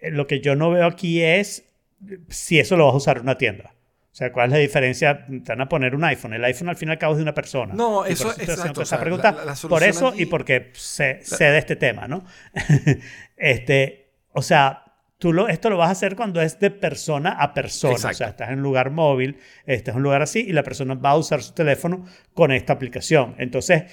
eh, 0.00 0.10
lo 0.10 0.26
que 0.26 0.40
yo 0.40 0.54
no 0.56 0.70
veo 0.70 0.86
aquí 0.86 1.22
es 1.22 1.64
eh, 2.08 2.18
si 2.28 2.58
eso 2.58 2.76
lo 2.76 2.86
vas 2.86 2.94
a 2.94 2.98
usar 2.98 3.16
en 3.18 3.22
una 3.24 3.38
tienda. 3.38 3.74
O 4.10 4.16
sea, 4.18 4.32
¿cuál 4.32 4.46
es 4.46 4.52
la 4.52 4.58
diferencia? 4.58 5.26
Te 5.26 5.52
van 5.52 5.60
a 5.60 5.68
poner 5.68 5.94
un 5.94 6.02
iPhone. 6.02 6.32
El 6.34 6.44
iPhone 6.44 6.68
al 6.68 6.76
fin 6.76 6.88
y 6.88 6.92
al 6.92 6.98
cabo 6.98 7.12
es 7.12 7.18
de 7.18 7.22
una 7.22 7.34
persona. 7.34 7.74
No, 7.74 8.04
Y 8.08 8.12
eso- 8.14 8.30
haciendo 8.30 8.52
exacto, 8.52 8.80
o 8.80 8.84
sea, 8.84 8.98
pregunta. 8.98 9.30
la- 9.32 9.44
la 9.44 9.54
por 9.68 9.82
eso 9.84 10.08
allí- 10.08 10.22
y 10.22 10.26
porque 10.26 10.70
sé, 10.74 11.20
sé 11.22 11.44
de 11.44 11.58
este 11.58 11.76
tema, 11.76 12.08
¿no? 12.08 12.24
este, 13.36 14.10
o 14.32 14.42
sea, 14.42 14.84
tú 15.18 15.32
lo, 15.32 15.48
esto 15.48 15.68
lo 15.68 15.76
vas 15.76 15.88
a 15.88 15.92
hacer 15.92 16.16
cuando 16.16 16.40
es 16.40 16.58
de 16.58 16.70
persona 16.70 17.30
a 17.30 17.52
persona. 17.52 17.94
Exacto. 17.94 18.14
O 18.14 18.18
sea, 18.18 18.28
estás 18.28 18.48
en 18.50 18.58
un 18.58 18.62
lugar 18.62 18.90
móvil, 18.90 19.38
estás 19.66 19.92
en 19.92 19.98
un 19.98 20.02
lugar 20.04 20.22
así 20.22 20.40
y 20.40 20.52
la 20.52 20.62
persona 20.62 20.94
va 20.94 21.10
a 21.10 21.16
usar 21.16 21.42
su 21.42 21.52
teléfono 21.52 22.04
con 22.34 22.52
esta 22.52 22.72
aplicación. 22.72 23.34
Entonces, 23.38 23.84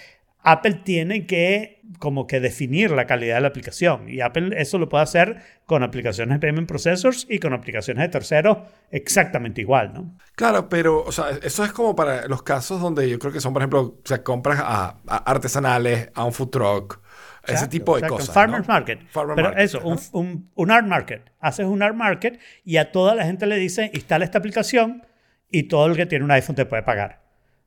Apple 0.48 0.82
tiene 0.84 1.26
que 1.26 1.82
como 1.98 2.28
que 2.28 2.40
definir 2.40 2.92
la 2.92 3.08
calidad 3.08 3.36
de 3.36 3.42
la 3.42 3.48
aplicación 3.48 4.08
y 4.08 4.22
Apple 4.22 4.54
eso 4.62 4.78
lo 4.78 4.88
puede 4.90 5.04
hacer 5.04 5.42
con 5.66 5.82
aplicaciones 5.82 6.36
de 6.36 6.48
payment 6.48 6.68
processors 6.68 7.26
y 7.28 7.40
con 7.40 7.54
aplicaciones 7.54 8.04
de 8.04 8.10
terceros 8.10 8.60
exactamente 8.92 9.62
igual, 9.62 9.94
¿no? 9.94 10.18
Claro, 10.36 10.70
pero, 10.70 11.04
o 11.04 11.12
sea, 11.12 11.32
eso 11.42 11.64
es 11.64 11.72
como 11.72 11.96
para 11.96 12.28
los 12.28 12.44
casos 12.44 12.80
donde 12.80 13.10
yo 13.10 13.18
creo 13.18 13.34
que 13.34 13.40
son, 13.40 13.54
por 13.54 13.64
ejemplo, 13.64 13.82
o 13.82 14.02
sea, 14.04 14.22
compras 14.24 14.60
a, 14.62 14.98
a 15.08 15.18
artesanales, 15.18 16.10
a 16.14 16.24
un 16.24 16.32
food 16.32 16.50
truck, 16.50 17.02
ese 17.46 17.54
Exacto, 17.54 17.70
tipo 17.72 17.94
de 17.96 18.00
exacto. 18.00 18.16
cosas. 18.18 18.34
Farmers 18.34 18.68
¿no? 18.68 18.74
market. 18.74 19.00
Farmer 19.10 19.36
Pero 19.36 19.48
market, 19.50 19.64
eso, 19.66 19.80
un, 19.84 19.94
ajá. 19.94 20.04
un, 20.14 20.52
un 20.56 20.72
art 20.72 20.88
market. 20.88 21.32
Haces 21.40 21.66
un 21.66 21.82
art 21.84 21.96
market 21.96 22.40
y 22.64 22.78
a 22.78 22.92
toda 22.92 23.16
la 23.16 23.26
gente 23.26 23.46
le 23.48 23.58
dice, 23.58 23.92
instala 23.94 24.26
esta 24.26 24.38
aplicación 24.40 25.04
y 25.50 25.64
todo 25.64 25.86
el 25.88 25.96
que 25.96 26.06
tiene 26.06 26.26
un 26.26 26.32
iPhone 26.32 26.56
te 26.56 26.66
puede 26.66 26.84
pagar. 26.84 27.24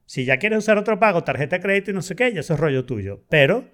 Si 0.06 0.24
ya 0.24 0.38
quieres 0.38 0.58
usar 0.60 0.78
otro 0.78 0.98
pago, 0.98 1.22
tarjeta 1.24 1.56
de 1.56 1.62
crédito 1.62 1.90
y 1.90 1.94
no 1.94 2.02
sé 2.02 2.16
qué, 2.16 2.32
ya 2.32 2.40
eso 2.40 2.54
es 2.54 2.60
rollo 2.60 2.84
tuyo. 2.84 3.22
Pero 3.28 3.64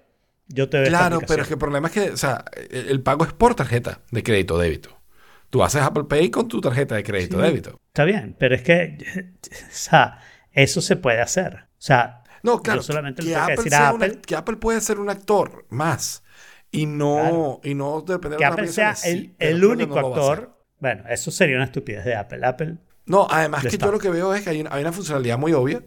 yo 0.47 0.69
te 0.69 0.83
esta 0.83 0.89
Claro, 0.89 1.19
pero 1.27 1.41
es 1.41 1.47
que 1.47 1.53
el 1.55 1.59
problema 1.59 1.87
es 1.87 1.93
que, 1.93 2.09
o 2.11 2.17
sea, 2.17 2.43
el, 2.69 2.89
el 2.89 3.01
pago 3.01 3.23
es 3.25 3.33
por 3.33 3.55
tarjeta 3.55 4.01
de 4.11 4.21
crédito 4.21 4.57
débito. 4.57 5.01
Tú 5.49 5.63
haces 5.63 5.81
Apple 5.81 6.03
Pay 6.09 6.29
con 6.31 6.47
tu 6.49 6.59
tarjeta 6.59 6.95
de 6.95 7.03
crédito 7.03 7.37
Sí. 7.37 7.43
débito. 7.43 7.79
Está 7.87 8.03
bien, 8.03 8.35
pero 8.37 8.53
es 8.55 8.61
que, 8.63 8.97
o 9.43 9.47
sea, 9.71 10.19
eso 10.51 10.81
se 10.81 10.97
puede 10.97 11.21
hacer. 11.21 11.55
O 11.55 11.81
sea, 11.85 12.23
No, 12.45 12.61
claro, 12.61 12.79
yo 12.79 12.83
solamente 12.83 13.21
le 13.23 13.29
que, 13.29 13.35
Apple 13.35 13.55
decir 13.57 13.73
a 13.73 13.77
sea 13.77 13.93
un 13.93 14.03
Apple 14.03 14.15
act- 14.21 14.25
que 14.25 14.35
Apple 14.35 14.57
puede 14.57 14.81
ser 14.81 14.99
un 14.99 15.09
actor 15.09 15.65
más 15.69 16.23
y 16.71 16.85
no, 16.85 17.59
y 17.63 17.73
no 17.73 18.01
depender 18.01 18.37
que 18.37 18.45
de 18.45 18.51
Apple 18.51 18.67
sea 18.67 18.89
el, 18.91 18.95
sí, 18.95 19.35
el 19.39 19.63
único 19.65 19.99
no 19.99 20.07
actor. 20.07 20.57
Bueno, 20.79 21.03
eso 21.09 21.31
sería 21.31 21.55
una 21.55 21.65
estupidez 21.65 22.05
de 22.05 22.15
Apple. 22.15 22.45
Apple 22.45 22.77
No, 23.05 23.27
además 23.29 23.61
que 23.61 23.69
está. 23.69 23.85
yo 23.85 23.91
lo 23.91 23.99
que 23.99 24.09
veo 24.09 24.33
es 24.33 24.43
que 24.43 24.49
hay 24.51 24.61
una, 24.61 24.73
hay 24.73 24.81
una 24.81 24.91
funcionalidad 24.91 25.37
muy 25.37 25.53
obvia 25.53 25.81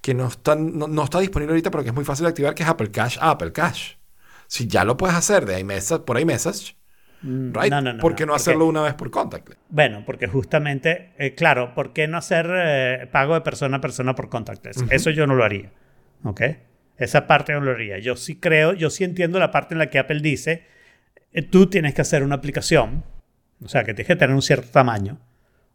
que 0.00 0.14
no 0.14 0.28
está, 0.28 0.54
no, 0.56 0.88
no 0.88 1.04
está 1.04 1.20
disponible 1.20 1.52
ahorita, 1.52 1.70
pero 1.70 1.82
que 1.82 1.90
es 1.90 1.94
muy 1.94 2.04
fácil 2.04 2.24
de 2.24 2.30
activar, 2.30 2.54
que 2.54 2.62
es 2.62 2.68
Apple 2.68 2.90
Cash 2.90 3.18
a 3.20 3.30
Apple 3.32 3.52
Cash. 3.52 3.96
Si 4.46 4.66
ya 4.66 4.84
lo 4.84 4.96
puedes 4.96 5.14
hacer 5.14 5.44
de 5.44 5.60
iMessage, 5.60 6.00
por 6.04 6.18
iMessage, 6.18 6.74
mm, 7.22 7.52
right? 7.52 7.70
No, 7.70 7.82
no, 7.82 7.92
no. 7.92 8.00
¿Por 8.00 8.14
qué 8.14 8.24
no, 8.24 8.32
porque- 8.32 8.40
hacerlo 8.42 8.64
una 8.66 8.80
vez 8.82 8.94
por 8.94 9.10
contactless? 9.10 9.58
Bueno, 9.68 10.02
porque 10.06 10.26
justamente, 10.26 11.12
eh, 11.18 11.34
claro, 11.34 11.74
¿por 11.74 11.92
qué 11.92 12.08
no 12.08 12.16
hacer 12.16 12.50
eh, 12.50 13.08
pago 13.12 13.34
de 13.34 13.42
persona 13.42 13.76
a 13.76 13.80
persona 13.82 14.14
por 14.14 14.30
contactless? 14.30 14.84
Eso 14.90 15.10
yo 15.10 15.26
no 15.26 15.34
lo 15.34 15.44
haría. 15.44 15.70
¿Ok? 16.24 16.42
Esa 16.96 17.26
parte 17.26 17.52
no 17.52 17.60
lo 17.60 17.70
haría. 17.70 17.98
Yo 17.98 18.16
sí 18.16 18.36
creo, 18.36 18.74
yo 18.74 18.90
sí 18.90 19.04
entiendo 19.04 19.38
la 19.38 19.50
parte 19.50 19.74
en 19.74 19.78
la 19.78 19.88
que 19.88 19.98
Apple 19.98 20.20
dice, 20.20 20.64
eh, 21.32 21.42
tú 21.42 21.68
tienes 21.68 21.94
que 21.94 22.02
hacer 22.02 22.22
una 22.22 22.36
aplicación, 22.36 23.04
o 23.64 23.68
sea, 23.68 23.84
que 23.84 23.94
tienes 23.94 24.08
que 24.08 24.16
tener 24.16 24.34
un 24.34 24.42
cierto 24.42 24.68
tamaño 24.70 25.18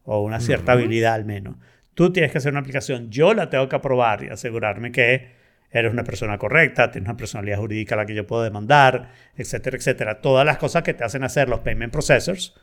o 0.03 0.21
una 0.21 0.39
cierta 0.39 0.73
habilidad 0.73 1.15
al 1.15 1.25
menos. 1.25 1.55
Tú 1.93 2.11
tienes 2.11 2.31
que 2.31 2.37
hacer 2.37 2.51
una 2.51 2.59
aplicación, 2.59 3.09
yo 3.09 3.33
la 3.33 3.49
tengo 3.49 3.67
que 3.69 3.75
aprobar 3.75 4.23
y 4.23 4.27
asegurarme 4.27 4.91
que 4.91 5.33
eres 5.71 5.91
una 5.91 6.03
persona 6.03 6.37
correcta, 6.37 6.91
tienes 6.91 7.07
una 7.07 7.17
personalidad 7.17 7.57
jurídica 7.57 7.95
a 7.95 7.99
la 7.99 8.05
que 8.05 8.13
yo 8.13 8.27
puedo 8.27 8.43
demandar, 8.43 9.11
etcétera, 9.35 9.77
etcétera. 9.77 10.21
Todas 10.21 10.45
las 10.45 10.57
cosas 10.57 10.83
que 10.83 10.93
te 10.93 11.03
hacen 11.03 11.23
hacer 11.23 11.49
los 11.49 11.61
payment 11.61 11.91
processors 11.91 12.55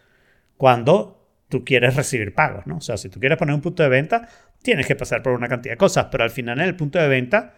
cuando 0.56 1.28
tú 1.48 1.64
quieres 1.64 1.96
recibir 1.96 2.34
pagos, 2.34 2.66
¿no? 2.66 2.76
O 2.76 2.80
sea, 2.80 2.96
si 2.96 3.08
tú 3.08 3.20
quieres 3.20 3.36
poner 3.36 3.54
un 3.54 3.60
punto 3.60 3.82
de 3.82 3.88
venta, 3.88 4.28
tienes 4.62 4.86
que 4.86 4.96
pasar 4.96 5.22
por 5.22 5.32
una 5.32 5.48
cantidad 5.48 5.74
de 5.74 5.78
cosas, 5.78 6.06
pero 6.10 6.24
al 6.24 6.30
final 6.30 6.58
en 6.60 6.66
el 6.66 6.76
punto 6.76 6.98
de 6.98 7.08
venta, 7.08 7.54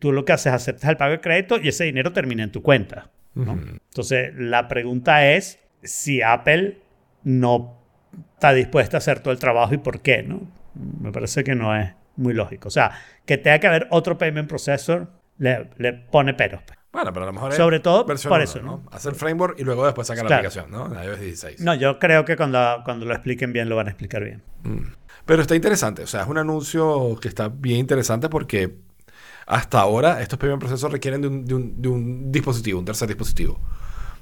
tú 0.00 0.12
lo 0.12 0.24
que 0.24 0.32
haces 0.32 0.46
es 0.46 0.54
aceptas 0.54 0.90
el 0.90 0.96
pago 0.96 1.12
de 1.12 1.20
crédito 1.20 1.58
y 1.60 1.68
ese 1.68 1.84
dinero 1.84 2.12
termina 2.12 2.42
en 2.42 2.50
tu 2.50 2.62
cuenta. 2.62 3.10
¿no? 3.34 3.52
Entonces, 3.52 4.34
la 4.34 4.66
pregunta 4.66 5.26
es 5.32 5.60
si 5.82 6.20
Apple 6.22 6.78
no 7.22 7.78
está 8.34 8.52
dispuesta 8.52 8.96
a 8.96 8.98
hacer 8.98 9.20
todo 9.20 9.32
el 9.32 9.38
trabajo 9.38 9.74
y 9.74 9.78
por 9.78 10.00
qué, 10.00 10.24
¿no? 10.24 10.42
Me 10.74 11.12
parece 11.12 11.44
que 11.44 11.54
no 11.54 11.76
es 11.76 11.92
muy 12.16 12.34
lógico. 12.34 12.68
O 12.68 12.70
sea, 12.70 12.92
que 13.24 13.38
tenga 13.38 13.60
que 13.60 13.66
haber 13.68 13.86
otro 13.90 14.18
payment 14.18 14.48
processor 14.48 15.08
le, 15.38 15.70
le 15.76 15.92
pone 15.92 16.34
peros. 16.34 16.62
pues. 16.66 16.78
Bueno, 16.92 17.12
pero 17.12 17.22
a 17.22 17.26
lo 17.26 17.32
mejor 17.32 17.52
es 17.52 17.56
Sobre 17.56 17.78
todo 17.78 18.04
por 18.04 18.16
uno, 18.16 18.36
eso, 18.38 18.62
¿no? 18.62 18.82
Hacer 18.90 19.14
framework 19.14 19.60
y 19.60 19.64
luego 19.64 19.84
después 19.84 20.08
sacar 20.08 20.28
la 20.28 20.36
aplicación, 20.36 20.70
¿no? 20.70 20.88
La 20.88 21.04
iOS 21.04 21.20
16. 21.20 21.60
No, 21.60 21.74
yo 21.74 22.00
creo 22.00 22.24
que 22.24 22.36
cuando, 22.36 22.82
cuando 22.84 23.06
lo 23.06 23.14
expliquen 23.14 23.52
bien 23.52 23.68
lo 23.68 23.76
van 23.76 23.86
a 23.86 23.90
explicar 23.90 24.24
bien. 24.24 24.42
Pero 25.24 25.42
está 25.42 25.54
interesante, 25.54 26.02
o 26.02 26.06
sea, 26.08 26.22
es 26.22 26.26
un 26.26 26.38
anuncio 26.38 27.16
que 27.20 27.28
está 27.28 27.48
bien 27.48 27.78
interesante 27.78 28.28
porque 28.28 28.74
hasta 29.46 29.80
ahora 29.80 30.20
estos 30.22 30.38
payment 30.38 30.60
procesos 30.60 30.90
requieren 30.92 31.20
de 31.22 31.28
un, 31.28 31.44
de 31.44 31.54
un- 31.54 31.82
de 31.82 31.88
un 31.88 32.32
dispositivo, 32.32 32.78
un 32.78 32.84
tercer 32.84 33.08
dispositivo. 33.08 33.58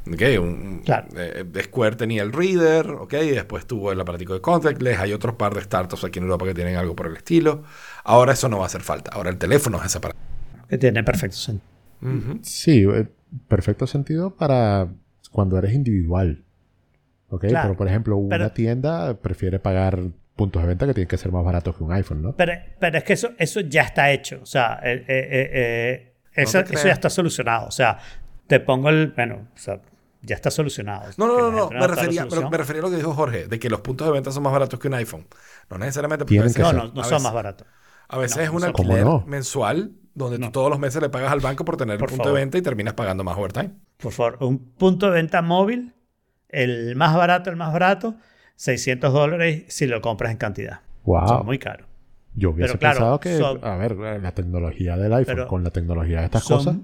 ¿Ok? 0.07 0.23
Un- 0.41 0.81
Claro. 0.85 1.07
eh, 1.17 1.45
Square 1.65 1.97
tenía 1.97 2.23
el 2.23 2.33
Reader, 2.33 2.91
¿ok? 2.93 3.13
Y 3.25 3.31
después 3.31 3.67
tuvo 3.67 3.93
el 3.93 4.01
aparatico 4.01 4.33
de 4.33 4.41
contactless. 4.41 4.99
Hay 5.01 5.13
otros 5.13 5.35
par 5.35 5.55
de 5.55 5.61
startups 5.61 6.05
aquí 6.05 6.19
en 6.19 6.25
Europa 6.25 6.47
que 6.47 6.55
tienen 6.55 6.77
algo 6.77 6.97
por 6.97 7.09
el 7.09 7.17
estilo. 7.17 7.63
Ahora 8.05 8.33
eso 8.33 8.49
no 8.49 8.57
va 8.59 8.63
a 8.65 8.67
hacer 8.67 8.81
falta. 8.81 9.11
Ahora 9.13 9.29
el 9.31 9.37
teléfono 9.37 9.79
es 9.79 9.87
ese 9.87 9.99
aparato. 9.99 10.19
Que 10.69 10.79
tiene 10.79 11.05
perfecto 11.05 11.37
sentido. 11.37 11.69
Ujú. 12.01 12.39
Sí, 12.43 12.85
eh, 12.91 13.09
perfecto 13.49 13.87
sentido 13.87 14.31
para 14.35 14.89
cuando 15.31 15.59
eres 15.59 15.75
individual. 15.75 16.43
¿Ok? 17.29 17.47
Claro. 17.49 17.69
Pero, 17.71 17.77
por 17.77 17.89
ejemplo, 17.89 18.17
una 18.17 18.31
Pero- 18.39 18.53
tienda 18.53 19.15
prefiere 19.21 19.59
pagar 19.59 20.01
puntos 20.39 20.63
de 20.63 20.69
venta 20.69 20.87
que 20.87 20.95
tienen 20.95 21.09
que 21.09 21.19
ser 21.19 21.33
más 21.33 21.45
baratos 21.45 21.77
que 21.77 21.83
un 21.85 21.93
iPhone, 21.93 22.23
¿no? 22.23 22.37
Pero, 22.37 22.53
pero 22.79 22.97
es 22.99 23.05
que 23.05 23.13
eso, 23.15 23.31
eso 23.39 23.61
ya 23.61 23.83
está 23.83 24.11
hecho. 24.13 24.39
O 24.43 24.47
sea, 24.47 24.79
eh, 24.83 25.05
eh, 25.09 25.51
eh, 25.53 26.15
eso, 26.33 26.61
eso 26.61 26.87
ya 26.87 26.93
está 26.95 27.11
solucionado. 27.11 27.67
O 27.67 27.71
sea, 27.73 27.99
te 28.47 28.61
pongo 28.61 28.89
el. 28.89 29.09
Bueno, 29.15 29.49
o 29.55 29.59
sea, 29.59 29.81
ya 30.23 30.37
está 30.37 30.51
solucionado. 30.51 31.11
No, 31.19 31.27
no, 31.27 31.51
no, 31.51 31.51
no. 31.51 31.71
Me 31.71 31.87
refería, 31.87 32.27
pero 32.31 32.49
me 32.49 32.57
refería 32.57 32.81
a 32.83 32.85
lo 32.85 32.91
que 32.91 32.97
dijo 32.97 33.13
Jorge, 33.15 33.49
de 33.49 33.59
que 33.59 33.69
los 33.69 33.81
puntos 33.81 34.07
de 34.07 34.13
venta 34.13 34.31
son 34.31 34.45
más 34.45 34.53
baratos 34.53 34.79
que 34.79 34.87
un 34.89 34.95
iPhone. 34.95 35.27
No 35.69 35.77
necesariamente 35.79 36.25
porque 36.25 36.41
veces- 36.41 36.57
que 36.57 36.63
No, 36.63 36.73
no, 36.73 36.79
no 36.85 37.01
a 37.01 37.05
son 37.05 37.13
veces- 37.15 37.23
más 37.23 37.33
baratos. 37.35 37.67
A 38.09 38.17
veces 38.19 38.37
No, 38.39 38.43
es 38.45 38.49
un 38.51 38.61
son- 38.61 38.73
¿Cómo 38.73 38.93
alquiler 38.95 39.05
no? 39.05 39.25
mensual 39.27 39.91
donde 40.15 40.39
No. 40.39 40.47
tú 40.47 40.53
todos 40.53 40.71
los 40.71 40.79
meses 40.79 41.03
le 41.03 41.11
pagas 41.11 41.31
al 41.33 41.41
banco 41.41 41.65
por 41.65 41.77
tener 41.77 41.99
Por 41.99 42.09
el 42.09 42.13
punto 42.13 42.25
favor. 42.25 42.39
de 42.39 42.43
venta 42.45 42.57
y 42.59 42.63
terminas 42.63 42.95
pagando 42.95 43.23
más 43.25 43.37
overtime. 43.37 43.71
Por 43.99 44.13
favor, 44.13 44.39
un 44.41 44.59
punto 44.75 45.07
de 45.07 45.13
venta 45.13 45.43
móvil, 45.43 45.93
el 46.49 46.97
más 46.97 47.15
barato, 47.17 47.51
el 47.51 47.57
más 47.57 47.73
barato, 47.73 48.15
600 48.59 49.13
dólares 49.13 49.63
si 49.69 49.87
lo 49.87 50.01
compras 50.01 50.33
en 50.33 50.37
cantidad. 50.37 50.81
Wow. 51.05 51.29
Son 51.29 51.47
muy 51.47 51.59
caros. 51.61 51.87
Yo 52.35 52.51
hubiese 52.51 52.73
Pero 52.73 52.79
claro, 52.81 52.97
pensado 52.99 53.21
que, 53.21 53.39
son- 53.39 53.65
a 53.65 53.77
ver, 53.77 53.97
la 53.97 54.33
tecnología 54.33 54.97
del 54.97 55.13
iPhone 55.15 55.35
Pero 55.37 55.49
con 55.49 55.63
la 55.65 55.71
tecnología 55.71 56.19
de 56.19 56.25
estas 56.27 56.45
cosas, 56.45 56.77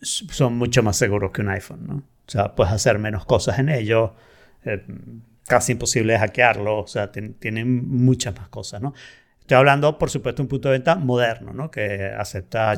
son, 0.00 0.54
mucho 0.54 0.82
más 0.82 0.96
seguros 0.96 1.32
que 1.32 1.42
un 1.42 1.50
iPhone, 1.50 1.86
¿no? 1.86 1.94
O 1.96 2.30
sea, 2.30 2.54
puedes 2.54 2.72
hacer 2.72 2.98
menos 2.98 3.24
cosas 3.26 3.58
en 3.58 3.68
ellos, 3.68 4.10
eh, 4.64 4.82
casi 5.46 5.72
imposible 5.72 6.14
de 6.14 6.18
hackearlo, 6.18 6.80
o 6.80 6.86
sea, 6.86 7.12
tien- 7.12 7.34
tienen 7.38 7.88
muchas 7.88 8.34
más 8.36 8.48
cosas, 8.48 8.80
¿no? 8.80 8.94
Estoy 9.40 9.58
hablando, 9.58 9.98
por 9.98 10.10
supuesto, 10.10 10.42
de 10.42 10.44
un 10.44 10.48
punto 10.48 10.68
de 10.70 10.72
venta 10.78 10.96
moderno, 10.96 11.52
¿no? 11.52 11.70
Que 11.70 12.06
acepta 12.06 12.74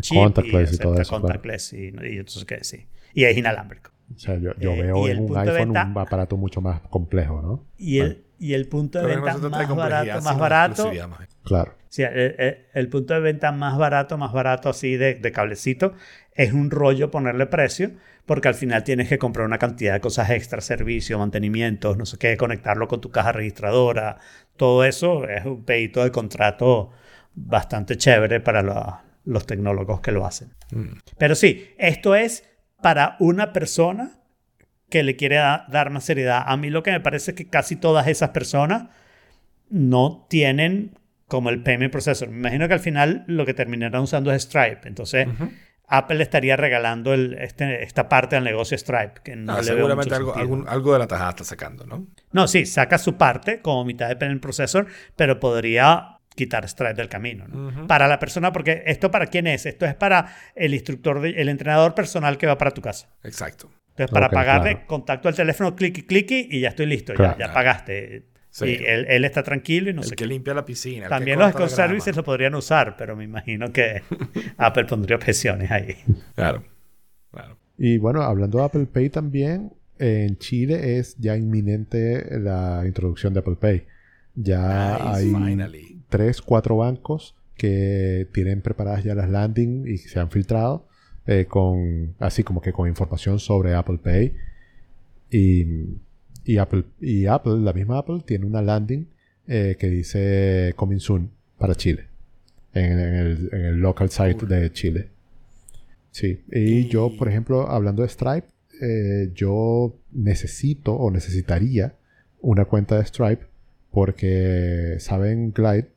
chip 0.00 0.16
contactless 0.16 0.72
y, 0.72 0.74
y 0.74 0.78
todo 0.78 0.92
acepta 0.94 1.02
eso. 1.02 1.20
claro. 1.20 1.22
contactless 1.22 1.72
y, 1.72 1.78
y 1.86 2.18
entonces 2.18 2.44
qué 2.44 2.64
sí. 2.64 2.86
Y 3.14 3.24
es 3.24 3.36
inalámbrico. 3.36 3.91
O 4.14 4.18
sea, 4.18 4.36
yo, 4.36 4.52
yo 4.58 4.72
Eh, 4.72 4.82
veo 4.82 4.96
y 4.98 5.04
en 5.06 5.10
el 5.10 5.18
un 5.20 5.26
punto 5.28 5.40
de 5.42 5.50
iPhone 5.50 5.68
venta- 5.72 5.86
un 5.90 5.98
aparato 5.98 6.36
mucho 6.36 6.60
más 6.60 6.80
complejo, 6.90 7.40
¿no? 7.42 7.64
Y 7.78 7.98
el, 8.00 8.24
y 8.38 8.54
el 8.54 8.68
punto 8.68 8.98
de 9.00 9.04
Pero 9.08 9.22
venta 9.24 9.48
más 9.48 9.76
barato, 9.76 10.20
más 10.22 10.38
más. 11.08 11.28
Claro. 11.44 11.74
Sí, 11.88 12.02
el, 12.02 12.34
el- 12.38 12.58
el 12.72 12.88
punto 12.88 13.14
de 13.14 13.20
venta 13.20 13.52
más 13.52 13.76
barato, 13.76 14.16
más 14.18 14.32
barato 14.32 14.68
así 14.70 14.96
de, 14.96 15.14
de 15.14 15.32
cablecito, 15.32 15.92
es 16.34 16.52
un 16.52 16.70
rollo 16.70 17.10
ponerle 17.10 17.46
precio, 17.46 17.90
porque 18.24 18.48
al 18.48 18.54
final 18.54 18.82
tienes 18.84 19.08
que 19.08 19.18
comprar 19.18 19.46
una 19.46 19.58
cantidad 19.58 19.92
de 19.94 20.00
cosas 20.00 20.30
extra, 20.30 20.60
servicio, 20.60 21.18
mantenimientos, 21.18 21.98
no 21.98 22.06
sé 22.06 22.16
qué, 22.18 22.36
conectarlo 22.36 22.88
con 22.88 23.00
tu 23.00 23.10
caja 23.10 23.32
registradora, 23.32 24.18
todo 24.56 24.84
eso 24.84 25.28
es 25.28 25.44
un 25.44 25.64
pedito 25.64 26.02
de 26.02 26.10
contrato 26.10 26.90
bastante 27.34 27.96
chévere 27.96 28.40
para 28.40 28.62
la- 28.62 29.04
los 29.24 29.46
tecnólogos 29.46 30.00
que 30.00 30.12
lo 30.12 30.24
hacen. 30.26 30.52
Pero 31.18 31.34
sí, 31.34 31.68
esto 31.78 32.14
es 32.14 32.48
para 32.82 33.16
una 33.20 33.52
persona 33.52 34.10
que 34.90 35.02
le 35.02 35.16
quiere 35.16 35.36
da- 35.36 35.64
dar 35.70 35.88
más 35.90 36.04
seriedad. 36.04 36.42
A 36.46 36.56
mí 36.58 36.68
lo 36.68 36.82
que 36.82 36.90
me 36.90 37.00
parece 37.00 37.30
es 37.30 37.36
que 37.36 37.48
casi 37.48 37.76
todas 37.76 38.06
esas 38.08 38.30
personas 38.30 38.88
no 39.70 40.26
tienen 40.28 40.98
como 41.28 41.48
el 41.48 41.62
payment 41.62 41.90
processor. 41.92 42.28
Me 42.28 42.36
imagino 42.38 42.68
que 42.68 42.74
al 42.74 42.80
final 42.80 43.24
lo 43.26 43.46
que 43.46 43.54
terminarán 43.54 44.02
usando 44.02 44.30
es 44.32 44.42
Stripe. 44.42 44.80
Entonces, 44.86 45.28
Apple 45.86 46.22
estaría 46.22 46.56
regalando 46.56 47.14
el- 47.14 47.34
este- 47.34 47.82
esta 47.82 48.08
parte 48.08 48.36
del 48.36 48.44
negocio 48.44 48.76
Stripe. 48.76 49.14
Que 49.24 49.36
no 49.36 49.54
Ah, 49.54 49.58
le 49.58 49.64
seguramente 49.64 50.14
algo, 50.14 50.34
algún- 50.36 50.68
algo 50.68 50.92
de 50.92 50.98
la 50.98 51.06
tajada 51.06 51.30
está 51.30 51.44
sacando, 51.44 51.86
¿no? 51.86 52.06
No, 52.32 52.46
sí, 52.48 52.66
saca 52.66 52.98
su 52.98 53.16
parte 53.16 53.60
como 53.62 53.84
mitad 53.86 54.08
de 54.08 54.16
payment 54.16 54.42
processor, 54.42 54.86
pero 55.16 55.40
podría 55.40 56.18
quitar 56.34 56.68
Stripe 56.68 56.94
del 56.94 57.08
camino. 57.08 57.46
¿no? 57.48 57.86
Para 57.86 58.08
la 58.08 58.18
persona, 58.18 58.52
porque 58.52 58.82
esto 58.86 59.10
para 59.10 59.26
quién 59.26 59.46
es? 59.46 59.66
Esto 59.66 59.86
es 59.86 59.94
para 59.94 60.34
el 60.54 60.74
instructor, 60.74 61.20
de- 61.20 61.30
el 61.40 61.48
entrenador 61.48 61.94
personal 61.94 62.38
que 62.38 62.46
va 62.46 62.56
para 62.58 62.70
tu 62.70 62.80
casa. 62.80 63.08
Exacto. 63.22 63.70
Entonces, 63.90 64.10
para 64.12 64.26
Ok, 64.28 64.32
pagarle, 64.32 64.70
claro. 64.72 64.86
contacto 64.86 65.28
al 65.28 65.34
teléfono, 65.34 65.76
cliqui, 65.76 66.02
cliqui 66.02 66.48
y 66.50 66.60
ya 66.60 66.70
estoy 66.70 66.86
listo. 66.86 67.12
Claro. 67.14 67.36
ya, 67.38 67.48
ya 67.48 67.52
pagaste. 67.52 68.26
Sí. 68.48 68.66
Y 68.66 68.84
él, 68.84 69.06
él 69.08 69.24
está 69.24 69.42
tranquilo 69.42 69.90
y 69.90 69.94
no 69.94 70.02
el 70.02 70.08
sé 70.08 70.14
que 70.14 70.24
qué. 70.24 70.26
limpia 70.26 70.52
la 70.54 70.64
piscina. 70.64 71.08
También 71.08 71.38
los 71.38 71.52
Scott 71.52 71.68
Services 71.70 72.14
lo 72.16 72.22
podrían 72.24 72.54
usar, 72.54 72.96
pero 72.96 73.16
me 73.16 73.24
imagino 73.24 73.72
que 73.72 74.02
Apple 74.58 74.84
pondría 74.84 75.16
objeciones 75.16 75.70
ahí. 75.70 75.96
Claro. 76.34 76.62
Claro. 77.30 77.56
Y 77.78 77.96
bueno, 77.98 78.22
hablando 78.22 78.58
de 78.58 78.64
Apple 78.64 78.86
Pay 78.86 79.08
también, 79.10 79.72
en 79.98 80.36
Chile 80.38 80.98
es 80.98 81.16
ya 81.18 81.36
inminente 81.36 82.38
la 82.40 82.82
introducción 82.86 83.32
de 83.32 83.40
Apple 83.40 83.56
Pay. 83.58 83.86
Ya 84.34 84.98
Nice, 84.98 85.08
hay 85.08 85.24
finally. 85.26 86.01
Tres, 86.12 86.42
cuatro 86.42 86.76
bancos 86.76 87.34
que 87.56 88.28
tienen 88.32 88.60
preparadas 88.60 89.02
ya 89.02 89.14
las 89.14 89.28
landing 89.30 89.86
y 89.88 89.98
se 89.98 90.20
han 90.20 90.30
filtrado 90.30 90.86
eh, 91.26 91.46
con 91.48 92.14
así 92.18 92.42
como 92.44 92.60
que 92.60 92.72
con 92.72 92.88
información 92.88 93.38
sobre 93.38 93.74
Apple 93.74 93.98
Pay. 93.98 94.34
Y, 95.30 95.66
y 96.44 96.58
Apple, 96.58 96.84
y 97.00 97.26
Apple, 97.26 97.58
la 97.60 97.72
misma 97.72 97.98
Apple, 97.98 98.20
tiene 98.26 98.44
una 98.46 98.60
landing 98.62 99.06
eh, 99.48 99.76
que 99.78 99.88
dice 99.88 100.72
Coming 100.76 101.00
Soon 101.00 101.30
para 101.58 101.74
Chile. 101.74 102.06
En, 102.74 102.98
en 102.98 103.14
el, 103.14 103.48
en 103.52 103.64
el 103.64 103.76
local 103.80 104.08
site 104.10 104.46
de 104.46 104.70
Chile. 104.72 105.08
Sí. 106.10 106.40
Y, 106.52 106.58
Y- 106.58 106.88
yo, 106.88 107.10
por 107.18 107.28
ejemplo, 107.28 107.68
hablando 107.70 108.02
de 108.02 108.08
Stripe, 108.08 108.46
eh, 108.80 109.30
yo 109.34 109.94
necesito 110.10 110.94
o 110.94 111.10
necesitaría 111.10 111.94
una 112.40 112.64
cuenta 112.64 112.98
de 112.98 113.04
Stripe 113.04 113.46
porque, 113.90 114.96
¿saben? 114.98 115.52
Glide. 115.52 115.88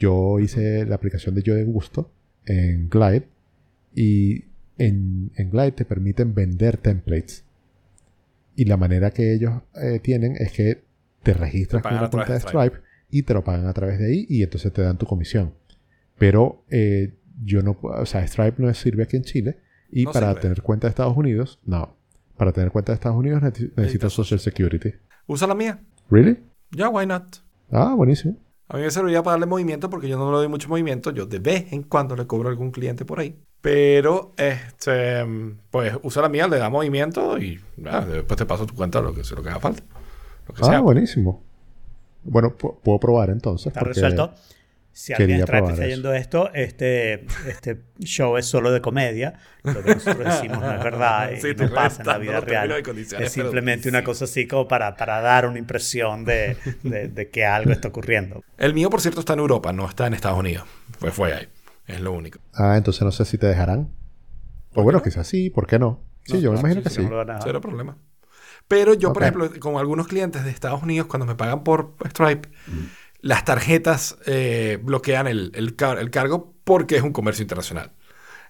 Yo 0.00 0.40
hice 0.40 0.84
la 0.86 0.96
aplicación 0.96 1.34
de 1.36 1.42
Yo 1.42 1.54
de 1.54 1.62
Gusto 1.64 2.10
en 2.46 2.88
Glide 2.88 3.28
y 3.94 4.46
en, 4.78 5.30
en 5.36 5.50
Glide 5.50 5.72
te 5.72 5.84
permiten 5.84 6.34
vender 6.34 6.78
templates. 6.78 7.44
Y 8.56 8.64
la 8.64 8.76
manera 8.76 9.10
que 9.12 9.32
ellos 9.34 9.62
eh, 9.80 10.00
tienen 10.00 10.34
es 10.36 10.50
que 10.52 10.82
te 11.22 11.34
registras 11.34 11.82
Te 11.82 11.88
con 11.90 11.98
una 11.98 12.10
cuenta 12.10 12.32
de 12.32 12.40
Stripe. 12.40 12.66
Stripe 12.66 12.86
y 13.10 13.22
te 13.24 13.34
lo 13.34 13.44
pagan 13.44 13.66
a 13.66 13.72
través 13.74 13.98
de 13.98 14.06
ahí 14.06 14.26
y 14.28 14.42
entonces 14.42 14.72
te 14.72 14.82
dan 14.82 14.96
tu 14.98 15.06
comisión. 15.06 15.52
Pero 16.18 16.64
eh, 16.70 17.14
yo 17.44 17.62
no 17.62 17.78
puedo, 17.78 18.00
o 18.00 18.06
sea, 18.06 18.26
Stripe 18.26 18.54
no 18.62 18.72
sirve 18.74 19.02
aquí 19.02 19.16
en 19.16 19.22
Chile 19.24 19.58
y 19.92 20.04
No 20.04 20.12
para 20.12 20.28
sirve. 20.30 20.40
tener 20.42 20.62
cuenta 20.62 20.86
de 20.86 20.90
Estados 20.90 21.16
Unidos, 21.16 21.60
no. 21.64 21.94
Para 22.38 22.52
tener 22.52 22.70
cuenta 22.70 22.92
de 22.92 22.94
Estados 22.94 23.18
Unidos 23.18 23.42
necesito 23.42 24.08
Social 24.08 24.40
Security. 24.40 24.92
Usa 25.26 25.46
la 25.46 25.54
mía. 25.54 25.78
¿Really? 26.10 26.38
Ya, 26.70 26.88
why 26.88 27.06
not? 27.06 27.36
Ah, 27.70 27.94
buenísimo. 27.94 28.36
A 28.72 28.76
mí 28.76 28.82
me 28.84 28.90
serviría 28.90 29.22
para 29.22 29.32
darle 29.32 29.46
movimiento 29.46 29.90
porque 29.90 30.08
yo 30.08 30.16
no 30.16 30.30
le 30.30 30.36
doy 30.38 30.48
mucho 30.48 30.68
movimiento. 30.68 31.10
Yo 31.10 31.26
de 31.26 31.40
vez 31.40 31.72
en 31.72 31.82
cuando 31.82 32.14
le 32.14 32.26
cobro 32.26 32.48
a 32.48 32.52
algún 32.52 32.70
cliente 32.70 33.04
por 33.04 33.18
ahí. 33.18 33.36
Pero, 33.60 34.32
este, 34.38 35.24
pues 35.70 35.94
usa 36.02 36.22
la 36.22 36.28
mía, 36.28 36.46
le 36.48 36.56
da 36.58 36.70
movimiento 36.70 37.36
y 37.36 37.60
ya, 37.76 38.00
después 38.02 38.38
te 38.38 38.46
paso 38.46 38.64
tu 38.66 38.74
cuenta 38.74 39.00
lo 39.02 39.12
que, 39.12 39.22
lo 39.34 39.42
que 39.42 39.48
haga 39.50 39.60
falta. 39.60 39.82
Lo 40.48 40.54
que 40.54 40.62
Ah, 40.62 40.66
sea. 40.66 40.80
buenísimo. 40.80 41.42
Bueno, 42.22 42.56
pu- 42.56 42.76
puedo 42.82 42.98
probar 43.00 43.30
entonces. 43.30 43.66
Está 43.68 43.80
porque- 43.80 43.94
resuelto. 43.94 44.32
Si 44.92 45.12
alguien 45.12 45.40
está 45.40 45.58
eso. 45.58 45.82
yendo 45.86 46.12
esto, 46.12 46.50
este, 46.52 47.26
este 47.48 47.84
show 48.00 48.36
es 48.36 48.46
solo 48.46 48.70
de 48.72 48.80
comedia. 48.80 49.38
Lo 49.62 49.82
que 49.82 49.90
nosotros 49.92 50.24
decimos 50.26 50.64
no 50.64 50.74
es 50.74 50.82
verdad 50.82 51.30
y 51.32 51.40
Sí, 51.40 51.48
no 51.56 51.72
pasa 51.72 52.02
en 52.02 52.08
la 52.08 52.18
vida 52.18 52.40
real. 52.40 52.70
Es 52.72 53.14
pero 53.14 53.28
simplemente 53.30 53.88
una 53.88 54.00
sí. 54.00 54.04
cosa 54.04 54.24
así 54.24 54.46
como 54.46 54.66
para, 54.68 54.96
para 54.96 55.20
dar 55.20 55.46
una 55.46 55.58
impresión 55.58 56.24
de, 56.24 56.56
de- 56.82 57.08
de 57.08 57.30
que 57.30 57.44
algo 57.46 57.72
está 57.72 57.88
ocurriendo. 57.88 58.44
El 58.58 58.74
mío, 58.74 58.90
por 58.90 59.00
cierto, 59.00 59.20
está 59.20 59.32
en 59.34 59.38
Europa, 59.40 59.72
no 59.72 59.88
está 59.88 60.06
en 60.06 60.14
Estados 60.14 60.38
Unidos. 60.38 60.66
Pues 60.98 61.14
fue 61.14 61.32
ahí. 61.32 61.48
Es 61.86 62.00
lo 62.00 62.12
único. 62.12 62.38
Ah, 62.54 62.76
entonces 62.76 63.02
no 63.02 63.10
sé 63.12 63.24
si 63.24 63.38
te 63.38 63.46
dejarán. 63.46 63.90
O 64.74 64.82
bueno, 64.82 65.02
quizás 65.02 65.26
sí, 65.26 65.50
¿por 65.50 65.66
qué 65.66 65.78
no? 65.78 66.00
Sí, 66.24 66.34
No, 66.34 66.40
yo 66.40 66.50
me 66.52 66.54
no, 66.54 66.60
imagino 66.60 66.82
sí, 66.82 66.84
que 66.84 66.90
sí, 66.90 67.02
Cero 67.42 67.60
problema. 67.60 67.96
Pero 68.68 68.94
yo, 68.94 69.12
por 69.12 69.22
Ok. 69.22 69.28
ejemplo, 69.36 69.60
con 69.60 69.76
algunos 69.76 70.06
clientes 70.06 70.44
de 70.44 70.50
Estados 70.50 70.82
Unidos, 70.82 71.08
cuando 71.08 71.26
me 71.26 71.34
pagan 71.34 71.64
por 71.64 71.94
Stripe, 72.08 72.48
las 73.22 73.44
tarjetas 73.44 74.16
eh, 74.26 74.78
bloquean 74.82 75.26
el, 75.26 75.52
el 75.54 75.76
car- 75.76 75.98
el 75.98 76.10
cargo 76.10 76.54
porque 76.64 76.96
es 76.96 77.02
un 77.02 77.12
comercio 77.12 77.42
internacional. 77.42 77.92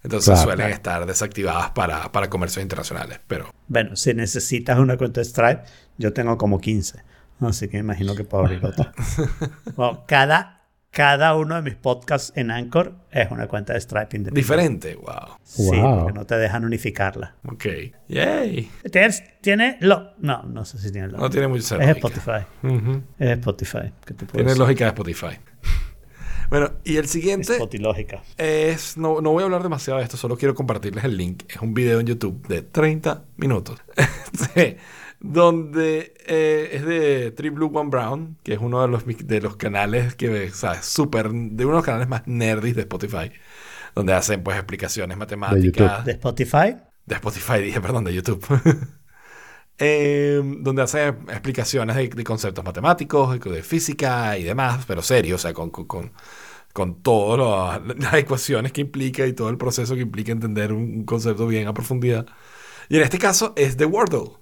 Entonces 0.03 0.27
Claro, 0.27 0.41
suelen 0.41 0.69
claro. 0.69 0.75
estar 0.75 1.07
desactivadas 1.07 1.71
para, 1.73 2.13
para 2.13 2.31
comercios 2.31 2.63
internacionales. 2.63 3.21
Pero 3.27 3.51
Bueno, 3.67 3.97
si 3.97 4.15
necesitas 4.15 4.79
una 4.79 4.97
cuenta 4.97 5.23
Stripe, 5.25 5.63
yo 5.99 6.13
tengo 6.13 6.37
como 6.37 6.59
15. 6.61 7.05
Así 7.41 7.69
que 7.69 7.79
imagino 7.79 8.15
que 8.15 8.25
puedo 8.25 8.43
abrir 8.43 8.65
otra. 8.65 8.93
Bueno, 9.77 10.05
cada, 10.07 10.60
cada 10.91 11.37
uno 11.37 11.55
de 11.55 11.63
mis 11.63 11.77
podcasts 11.77 12.33
en 12.35 12.51
Anchor 12.51 12.95
es 13.13 13.31
una 13.31 13.47
cuenta 13.47 13.75
de 13.75 13.81
Stripe 13.81 14.17
independiente. 14.17 14.41
diferente, 14.41 14.95
wow. 14.97 15.37
Sí, 15.45 15.63
Wow. 15.81 15.99
porque 16.01 16.13
no 16.13 16.27
te 16.27 16.37
dejan 16.37 16.65
unificarla. 16.65 17.37
Ok. 17.47 17.65
Yay. 18.09 18.71
¿Tienes- 18.91 19.23
¿Tiene 19.41 19.77
lo? 19.81 20.13
No, 20.19 20.43
no 20.43 20.65
sé 20.65 20.79
si 20.79 20.91
tiene 20.91 21.09
lo. 21.09 21.19
No 21.19 21.31
tiene 21.31 21.47
mucha 21.49 21.77
es 21.77 21.81
lógica. 21.81 21.93
Spotify. 21.93 22.47
Ujú. 22.67 23.03
Es 23.19 23.31
Spotify. 23.39 23.93
¿Qué 24.05 24.15
te 24.15 24.27
puedo 24.27 24.33
Tiene 24.33 24.45
decir? 24.49 24.59
lógica 24.59 24.85
de 24.85 24.89
Spotify. 24.89 25.39
bueno, 26.51 26.73
y 26.85 26.97
el 26.97 27.07
siguiente 27.07 27.55
Spotilógica. 27.55 28.23
es. 28.37 28.97
No, 28.97 29.21
no 29.21 29.31
voy 29.31 29.43
a 29.43 29.45
hablar 29.47 29.63
demasiado 29.63 29.99
de 29.99 30.05
esto, 30.05 30.17
solo 30.17 30.37
quiero 30.37 30.55
compartirles 30.57 31.05
el 31.05 31.17
link. 31.17 31.45
Es 31.49 31.59
un 31.63 31.73
video 31.73 32.01
en 32.01 32.07
YouTube 32.07 32.47
de 32.49 32.63
30 32.63 33.25
minutos. 33.37 33.81
Sí, 34.55 34.77
donde 35.21 36.15
eh, 36.27 36.71
es 36.73 36.87
de 36.87 37.31
Tree 37.33 37.51
Blue 37.51 37.71
One 37.73 37.91
Brown, 37.91 38.39
que 38.43 38.55
es 38.55 38.59
uno 38.59 38.81
de 38.83 38.89
los, 38.89 39.05
de 39.07 39.41
los 39.41 39.57
canales 39.57 40.15
que, 40.15 40.51
¿sabes? 40.51 40.87
Súper. 40.87 41.31
de 41.31 41.65
uno 41.65 41.75
de 41.75 41.79
los 41.79 41.85
canales 41.85 42.09
más 42.09 42.27
nerdis 42.27 42.75
de 42.75 42.83
Spotify. 42.83 43.31
Donde 43.95 44.15
hacen, 44.15 44.43
pues, 44.43 44.57
explicaciones 44.57 45.17
matemáticas. 45.19 46.05
¿De 46.05 46.13
Spotify? 46.13 46.77
De 47.05 47.15
Spotify, 47.17 47.61
dije, 47.61 47.81
perdón, 47.81 48.05
de 48.05 48.15
YouTube. 48.15 48.45
Eh, 49.83 50.43
donde 50.59 50.83
hace 50.83 51.09
explicaciones 51.09 51.97
de, 51.97 52.07
de 52.09 52.23
conceptos 52.23 52.63
matemáticos, 52.63 53.41
de, 53.41 53.51
de 53.51 53.63
física 53.63 54.37
y 54.37 54.43
demás, 54.43 54.85
pero 54.87 55.01
serio, 55.01 55.37
o 55.37 55.39
sea, 55.39 55.55
con, 55.55 55.71
con, 55.71 56.13
con, 56.75 57.03
todas 57.03 57.81
las 57.97 58.13
ecuaciones 58.13 58.73
que 58.73 58.83
implica 58.83 59.27
y 59.27 59.33
todo 59.33 59.49
el 59.49 59.57
proceso 59.57 59.95
que 59.95 60.03
implica 60.03 60.33
entender 60.33 60.75
un, 60.75 60.83
un 60.83 61.05
concepto 61.07 61.47
bien 61.47 61.67
a 61.67 61.73
profundidad. 61.73 62.27
Y 62.91 62.97
en 62.99 63.05
este 63.05 63.19
caso 63.19 63.55
es 63.57 63.79
de 63.79 63.87
Wordle. 63.87 64.33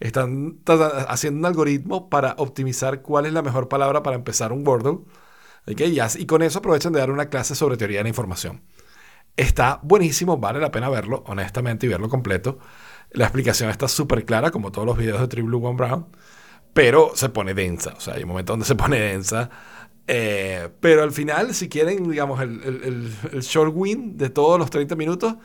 Están 0.00 0.60
haciendo 1.08 1.40
un 1.40 1.46
algoritmo 1.46 2.08
para 2.10 2.34
optimizar 2.38 3.02
cuál 3.02 3.26
es 3.26 3.32
la 3.32 3.42
mejor 3.42 3.68
palabra 3.68 4.02
para 4.02 4.16
empezar 4.16 4.52
un 4.52 4.66
Wordle. 4.66 5.00
¿ok? 5.70 5.80
Y, 5.80 6.00
y 6.22 6.26
con 6.26 6.42
eso 6.42 6.60
aprovechan 6.60 6.92
de 6.92 7.00
dar 7.00 7.10
una 7.10 7.28
clase 7.30 7.54
sobre 7.54 7.76
teoría 7.76 7.98
de 7.98 8.04
la 8.04 8.08
información. 8.10 8.62
Está 9.36 9.78
buenísimo, 9.82 10.36
vale 10.38 10.58
la 10.60 10.70
pena 10.72 10.88
verlo, 10.88 11.22
honestamente, 11.26 11.86
y 11.86 11.88
verlo 11.88 12.08
completo. 12.08 12.58
La 13.12 13.24
explicación 13.26 13.70
está 13.70 13.86
súper 13.88 14.24
clara, 14.24 14.50
como 14.50 14.72
todos 14.72 14.86
los 14.86 14.98
videos 14.98 15.20
de 15.20 15.28
True 15.28 15.44
Blue 15.44 15.64
One 15.66 15.76
Brown, 15.76 16.06
pero 16.72 17.12
se 17.14 17.28
pone 17.30 17.54
densa. 17.54 17.94
O 17.96 18.00
sea, 18.00 18.14
hay 18.14 18.22
un 18.24 18.28
momento 18.30 18.52
donde 18.54 18.66
se 18.66 18.76
pone 18.76 19.00
densa. 19.00 19.50
Eh, 20.08 20.68
pero 20.80 21.02
al 21.04 21.12
final, 21.12 21.54
si 21.54 21.68
quieren, 21.68 22.10
digamos, 22.10 22.40
el- 22.40 23.12
el 23.32 23.40
short 23.42 23.72
win 23.74 24.16
de 24.16 24.30
todos 24.30 24.58
los 24.58 24.70
30 24.70 24.96
minutos 24.96 25.36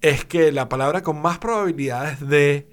es 0.00 0.24
que 0.24 0.52
la 0.52 0.68
palabra 0.68 1.02
con 1.02 1.20
más 1.22 1.38
probabilidades 1.38 2.20
de 2.28 2.68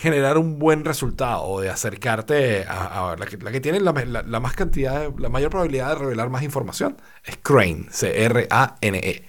generar 0.00 0.38
un 0.38 0.58
buen 0.60 0.84
resultado 0.84 1.42
o 1.42 1.60
de 1.60 1.70
acercarte 1.70 2.64
a, 2.68 3.10
a 3.12 3.16
la, 3.16 3.26
que, 3.26 3.36
la 3.38 3.50
que 3.50 3.60
tiene 3.60 3.80
la, 3.80 3.92
la- 3.92 4.22
la 4.22 4.40
más 4.40 4.54
cantidad, 4.54 5.00
de- 5.10 5.20
la 5.20 5.28
mayor 5.28 5.50
probabilidad 5.50 5.88
de 5.90 5.94
revelar 5.96 6.30
más 6.30 6.42
información 6.42 6.96
es 7.24 7.36
Crane, 7.42 7.86
C-R-A-N-E. 7.90 9.24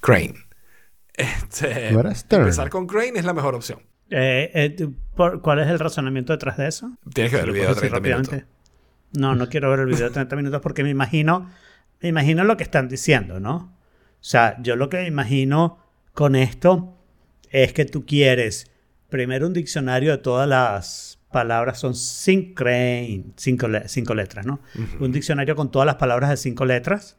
Crane. 0.00 0.34
Este, 1.14 1.88
empezar 1.88 2.70
con 2.70 2.86
Crane 2.86 3.12
es 3.18 3.24
la 3.24 3.32
mejor 3.32 3.54
opción. 3.54 3.80
Eh, 4.10 4.50
eh, 4.54 4.88
por- 5.16 5.40
¿Cuál 5.40 5.60
es 5.60 5.68
el 5.68 5.78
razonamiento 5.78 6.32
detrás 6.32 6.56
de 6.58 6.68
eso? 6.68 6.90
Tienes 7.12 7.30
que 7.30 7.36
ver 7.36 7.44
¿Se 7.46 7.50
el 7.50 7.54
video 7.54 7.68
de 7.68 7.74
puedes 7.74 7.92
decir 7.92 8.02
30 8.02 8.32
minutos. 8.32 8.48
No, 9.12 9.34
no 9.34 9.48
quiero 9.48 9.70
ver 9.70 9.80
el 9.80 9.86
video 9.86 10.08
de 10.08 10.10
30 10.14 10.36
minutos 10.36 10.60
porque 10.60 10.82
me 10.82 10.90
imagino, 10.90 11.50
me 12.02 12.08
imagino 12.08 12.44
lo 12.44 12.56
que 12.56 12.64
están 12.64 12.88
diciendo, 12.88 13.38
¿no? 13.40 13.54
O 13.56 14.26
sea, 14.26 14.56
yo 14.60 14.76
lo 14.76 14.88
que 14.90 14.98
me 14.98 15.06
imagino 15.06 15.78
con 16.12 16.34
esto 16.36 16.98
es 17.50 17.72
que 17.72 17.84
tú 17.84 18.04
quieres 18.04 18.70
primero 19.14 19.46
un 19.46 19.52
diccionario 19.52 20.10
de 20.10 20.18
todas 20.18 20.48
las 20.48 21.20
palabras, 21.30 21.78
son 21.78 21.94
cinco, 21.94 22.64
cinco, 23.36 23.68
le- 23.68 23.86
cinco 23.86 24.12
letras, 24.12 24.44
¿no? 24.44 24.58
Un 24.98 25.12
diccionario 25.12 25.54
con 25.54 25.70
todas 25.70 25.86
las 25.86 25.94
palabras 25.94 26.30
de 26.30 26.36
cinco 26.36 26.64
letras 26.64 27.16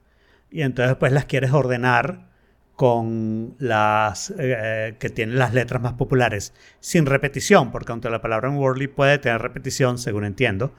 y 0.51 0.63
entonces 0.63 0.89
después 0.89 1.13
las 1.13 1.23
quieres 1.23 1.53
ordenar 1.53 2.27
con 2.75 3.55
las 3.59 4.33
eh, 4.37 4.95
que 4.99 5.09
tienen 5.09 5.39
las 5.39 5.53
letras 5.53 5.81
más 5.81 5.93
populares 5.93 6.53
sin 6.81 7.05
repetición, 7.05 7.71
porque 7.71 7.93
aunque 7.93 8.09
la 8.09 8.21
palabra 8.21 8.49
en 8.49 8.55
Wordly 8.57 8.87
puede 8.87 9.17
tener 9.17 9.41
repetición, 9.41 9.97
según 9.97 10.25
entiendo, 10.25 10.73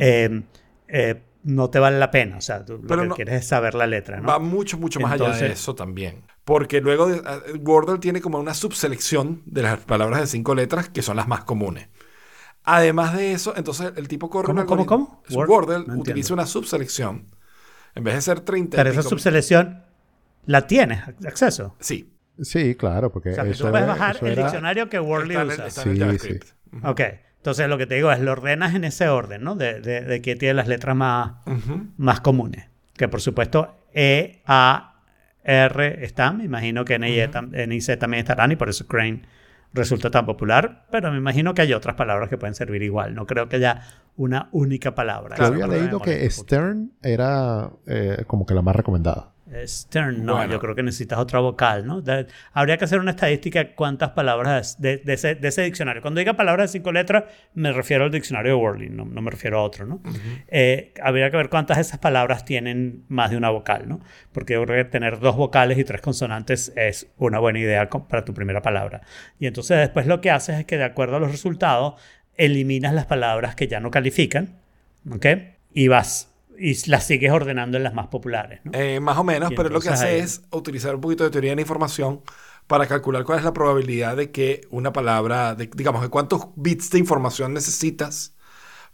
eh, 0.00 0.42
eh, 0.88 1.22
no 1.46 1.70
te 1.70 1.78
vale 1.78 1.98
la 1.98 2.10
pena. 2.10 2.36
O 2.38 2.40
sea, 2.40 2.64
tú 2.64 2.74
lo 2.78 2.86
Pero 2.88 3.02
que 3.02 3.08
no- 3.08 3.14
quieres 3.14 3.34
es 3.42 3.46
saber 3.48 3.74
la 3.74 3.86
letra, 3.86 4.20
¿no? 4.20 4.28
Va 4.28 4.38
mucho, 4.38 4.76
mucho 4.78 4.98
más 5.00 5.12
allá 5.12 5.30
de 5.30 5.52
eso 5.52 5.74
también. 5.74 6.22
Porque 6.44 6.80
luego 6.80 7.06
de, 7.06 7.18
eh, 7.18 7.52
Wordle 7.60 7.98
tiene 7.98 8.20
como 8.20 8.38
una 8.38 8.52
subselección 8.54 9.42
de 9.46 9.62
las 9.62 9.78
palabras 9.80 10.20
de 10.20 10.26
cinco 10.26 10.54
letras 10.54 10.88
que 10.88 11.02
son 11.02 11.16
las 11.16 11.28
más 11.28 11.44
comunes. 11.44 11.88
Además 12.64 13.16
de 13.16 13.32
eso, 13.32 13.54
entonces 13.56 13.92
el 13.96 14.08
tipo 14.08 14.28
corre 14.28 14.46
¿Cómo, 14.46 14.60
un 14.62 14.66
cómo, 14.66 14.82
algoritmo- 14.84 15.22
cómo? 15.28 15.44
Wordle 15.46 15.84
no 15.86 16.00
utiliza 16.00 16.34
una 16.34 16.46
subselección. 16.46 17.26
En 17.94 18.04
vez 18.04 18.14
de 18.16 18.20
ser 18.22 18.40
30 18.40 18.76
y 18.76 18.78
Pero 18.78 18.90
esa 18.90 19.02
subselección 19.02 19.84
la 20.46 20.66
tienes 20.66 21.00
acceso. 21.24 21.76
Sí. 21.80 22.12
Sí, 22.42 22.74
claro, 22.74 23.10
porque 23.10 23.30
O 23.30 23.34
sea, 23.34 23.44
que 23.44 23.50
eso, 23.50 23.64
tú 23.66 23.70
puedes 23.70 23.86
bajar 23.86 24.18
el 24.20 24.26
era- 24.32 24.42
diccionario 24.42 24.88
que 24.90 25.00
Wordly 25.00 25.34
Está 25.36 25.42
en 25.42 25.48
el- 25.50 25.54
usa. 25.54 25.66
está 25.68 25.82
en 25.82 25.88
el 25.90 25.94
Sí, 25.96 26.00
JavaScript. 26.02 26.44
Ok. 26.84 27.00
Entonces 27.46 27.68
lo 27.68 27.78
que 27.78 27.86
te 27.86 27.94
digo 27.94 28.10
es, 28.10 28.18
lo 28.18 28.32
ordenas 28.32 28.74
en 28.74 28.82
ese 28.82 29.08
orden, 29.08 29.44
¿no? 29.44 29.54
De, 29.54 29.80
de, 29.80 30.00
de 30.00 30.20
que 30.20 30.34
tiene 30.34 30.54
las 30.54 30.66
letras 30.66 30.96
más, 30.96 31.34
Ujú. 31.46 31.86
más 31.96 32.20
comunes. 32.20 32.64
Que 32.96 33.06
por 33.06 33.20
supuesto 33.20 33.72
E, 33.94 34.42
A, 34.46 34.94
R 35.44 36.04
están. 36.04 36.38
Me 36.38 36.44
imagino 36.44 36.84
que 36.84 36.94
N 36.94 37.08
y, 37.08 37.20
E 37.20 37.30
tam- 37.30 37.54
N 37.56 37.72
y 37.72 37.80
C 37.80 37.96
también 37.96 38.22
estarán 38.22 38.50
y 38.50 38.56
por 38.56 38.68
eso 38.68 38.88
Crane 38.88 39.22
resulta 39.72 40.10
tan 40.10 40.26
popular. 40.26 40.86
Pero 40.90 41.12
me 41.12 41.18
imagino 41.18 41.54
que 41.54 41.62
hay 41.62 41.72
otras 41.72 41.94
palabras 41.94 42.28
que 42.28 42.36
pueden 42.36 42.56
servir 42.56 42.82
igual. 42.82 43.14
No 43.14 43.26
creo 43.26 43.48
que 43.48 43.54
haya 43.56 43.82
una 44.16 44.48
única 44.50 44.96
palabra. 44.96 45.36
Yo 45.36 45.48
Claro, 45.48 45.54
había 45.54 45.68
leído 45.68 46.00
que. 46.00 46.28
Stern 46.28 46.94
era 47.00 47.70
eh, 47.86 48.24
como 48.26 48.44
que 48.44 48.54
la 48.54 48.62
más 48.62 48.74
recomendada. 48.74 49.28
Stern, 49.64 50.24
no, 50.24 50.34
Bueno. 50.34 50.52
yo 50.52 50.58
creo 50.58 50.74
que 50.74 50.82
necesitas 50.82 51.18
otra 51.18 51.38
vocal, 51.38 51.86
¿no? 51.86 52.00
De- 52.00 52.26
habría 52.52 52.76
que 52.78 52.84
hacer 52.84 52.98
una 52.98 53.12
estadística 53.12 53.60
de 53.60 53.74
cuántas 53.74 54.10
palabras 54.10 54.80
de, 54.80 54.96
de 54.98 55.12
ese, 55.12 55.34
de 55.36 55.48
ese 55.48 55.62
diccionario. 55.62 56.02
Cuando 56.02 56.18
diga 56.18 56.34
palabras 56.34 56.72
de 56.72 56.78
cinco 56.78 56.90
letras, 56.92 57.24
me 57.54 57.72
refiero 57.72 58.04
al 58.04 58.10
diccionario 58.10 58.52
de 58.56 58.60
Wordly, 58.60 58.88
no, 58.90 59.04
no 59.04 59.22
me 59.22 59.30
refiero 59.30 59.58
a 59.60 59.62
otro, 59.62 59.86
¿no? 59.86 60.00
Eh, 60.48 60.92
habría 61.02 61.30
que 61.30 61.36
ver 61.36 61.48
cuántas 61.48 61.76
de 61.76 61.82
esas 61.82 61.98
palabras 62.00 62.44
tienen 62.44 63.04
más 63.08 63.30
de 63.30 63.36
una 63.36 63.50
vocal, 63.50 63.88
¿no? 63.88 64.00
Porque 64.32 64.54
yo 64.54 64.64
creo 64.64 64.84
que 64.84 64.90
tener 64.90 65.20
dos 65.20 65.36
vocales 65.36 65.78
y 65.78 65.84
tres 65.84 66.00
consonantes 66.00 66.72
es 66.76 67.06
una 67.16 67.38
buena 67.38 67.58
idea 67.60 67.88
para 67.88 68.24
tu 68.24 68.34
primera 68.34 68.62
palabra. 68.62 69.02
Y 69.38 69.46
entonces 69.46 69.78
después 69.78 70.06
lo 70.06 70.20
que 70.20 70.30
haces 70.32 70.58
es 70.58 70.64
que 70.66 70.76
de 70.76 70.84
acuerdo 70.84 71.16
a 71.16 71.20
los 71.20 71.30
resultados, 71.30 71.94
eliminas 72.36 72.92
las 72.94 73.06
palabras 73.06 73.54
que 73.54 73.68
ya 73.68 73.80
no 73.80 73.90
califican, 73.90 74.56
¿ok? 75.10 75.26
Y 75.72 75.88
vas 75.88 76.32
y 76.58 76.74
las 76.90 77.06
sigues 77.06 77.30
ordenando 77.32 77.76
en 77.76 77.82
las 77.84 77.94
más 77.94 78.08
populares, 78.08 78.60
¿no? 78.64 78.72
Eh, 78.74 79.00
más 79.00 79.16
o 79.18 79.24
menos, 79.24 79.52
Y 79.52 79.54
pero 79.56 79.68
lo 79.68 79.80
que 79.80 79.88
hace 79.90 80.06
ahí- 80.06 80.20
es 80.20 80.42
utilizar 80.50 80.94
un 80.94 81.00
poquito 81.00 81.24
de 81.24 81.30
teoría 81.30 81.50
de 81.50 81.56
la 81.56 81.62
información 81.62 82.22
para 82.66 82.86
calcular 82.86 83.24
cuál 83.24 83.38
es 83.38 83.44
la 83.44 83.52
probabilidad 83.52 84.16
de 84.16 84.30
que 84.30 84.62
una 84.70 84.92
palabra, 84.92 85.54
de- 85.54 85.70
digamos, 85.74 86.02
de 86.02 86.08
cuántos 86.08 86.48
bits 86.56 86.90
de 86.90 86.98
información 86.98 87.54
necesitas 87.54 88.34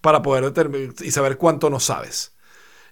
para 0.00 0.22
poder 0.22 0.44
determinar 0.44 0.94
y 1.00 1.10
saber 1.10 1.36
cuánto 1.38 1.70
no 1.70 1.80
sabes. 1.80 2.36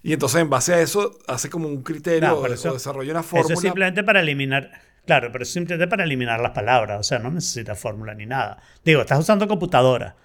Y 0.03 0.13
entonces, 0.15 0.41
en 0.41 0.49
base 0.49 0.73
a 0.73 0.81
eso, 0.81 1.19
hace 1.29 1.51
como 1.51 1.69
un 1.69 1.83
criterio 1.83 2.29
No, 2.29 2.35
o- 2.37 2.43
pero 2.43 2.53
o, 2.53 2.57
eso- 2.57 2.73
desarrolla 2.73 3.11
una 3.11 3.21
Eso 3.21 3.29
fórmula. 3.29 3.55
es 3.55 3.61
simplemente 3.61 4.03
para 4.05 4.21
eliminar. 4.21 4.71
Claro, 5.07 5.31
pero 5.33 5.43
es 5.43 5.53
simplemente 5.53 5.89
para 5.89 6.05
eliminar 6.05 6.41
las 6.41 6.53
palabras. 6.53 7.01
O 7.01 7.03
sea, 7.03 7.19
no 7.19 7.31
necesitas 7.31 7.79
fórmula 7.79 8.15
ni 8.15 8.27
nada. 8.27 8.63
Digo, 8.85 9.01
estás 9.01 9.19
usando 9.19 9.49
computadora. 9.49 10.17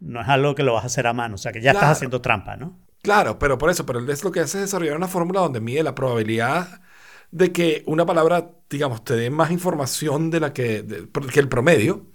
No 0.00 0.20
es 0.22 0.28
algo 0.28 0.54
que 0.54 0.62
lo 0.62 0.74
vas 0.74 0.84
a 0.84 0.86
hacer 0.86 1.06
a 1.06 1.12
mano. 1.12 1.34
O 1.34 1.38
sea, 1.38 1.50
que 1.52 1.60
ya 1.60 1.72
Claro. 1.72 1.86
estás 1.86 1.96
haciendo 1.98 2.20
trampa, 2.20 2.56
¿no? 2.56 2.78
Claro, 3.08 3.38
pero 3.38 3.56
por 3.56 3.70
eso, 3.70 3.86
pero 3.86 4.00
es 4.10 4.22
lo 4.24 4.30
que 4.30 4.40
hace 4.40 4.58
es 4.58 4.64
desarrollar 4.64 4.96
una 4.96 5.08
fórmula 5.08 5.40
donde 5.40 5.60
mide 5.60 5.82
la 5.82 5.94
probabilidad 5.94 6.82
de 7.30 7.52
que 7.52 7.82
una 7.86 8.04
palabra, 8.04 8.50
digamos, 8.68 9.02
te 9.04 9.14
dé 9.16 9.30
más 9.30 9.50
información 9.50 10.30
de 10.30 10.40
la 10.40 10.52
que, 10.52 10.82
de- 10.82 11.08
que 11.32 11.40
el 11.40 11.48
promedio, 11.48 12.06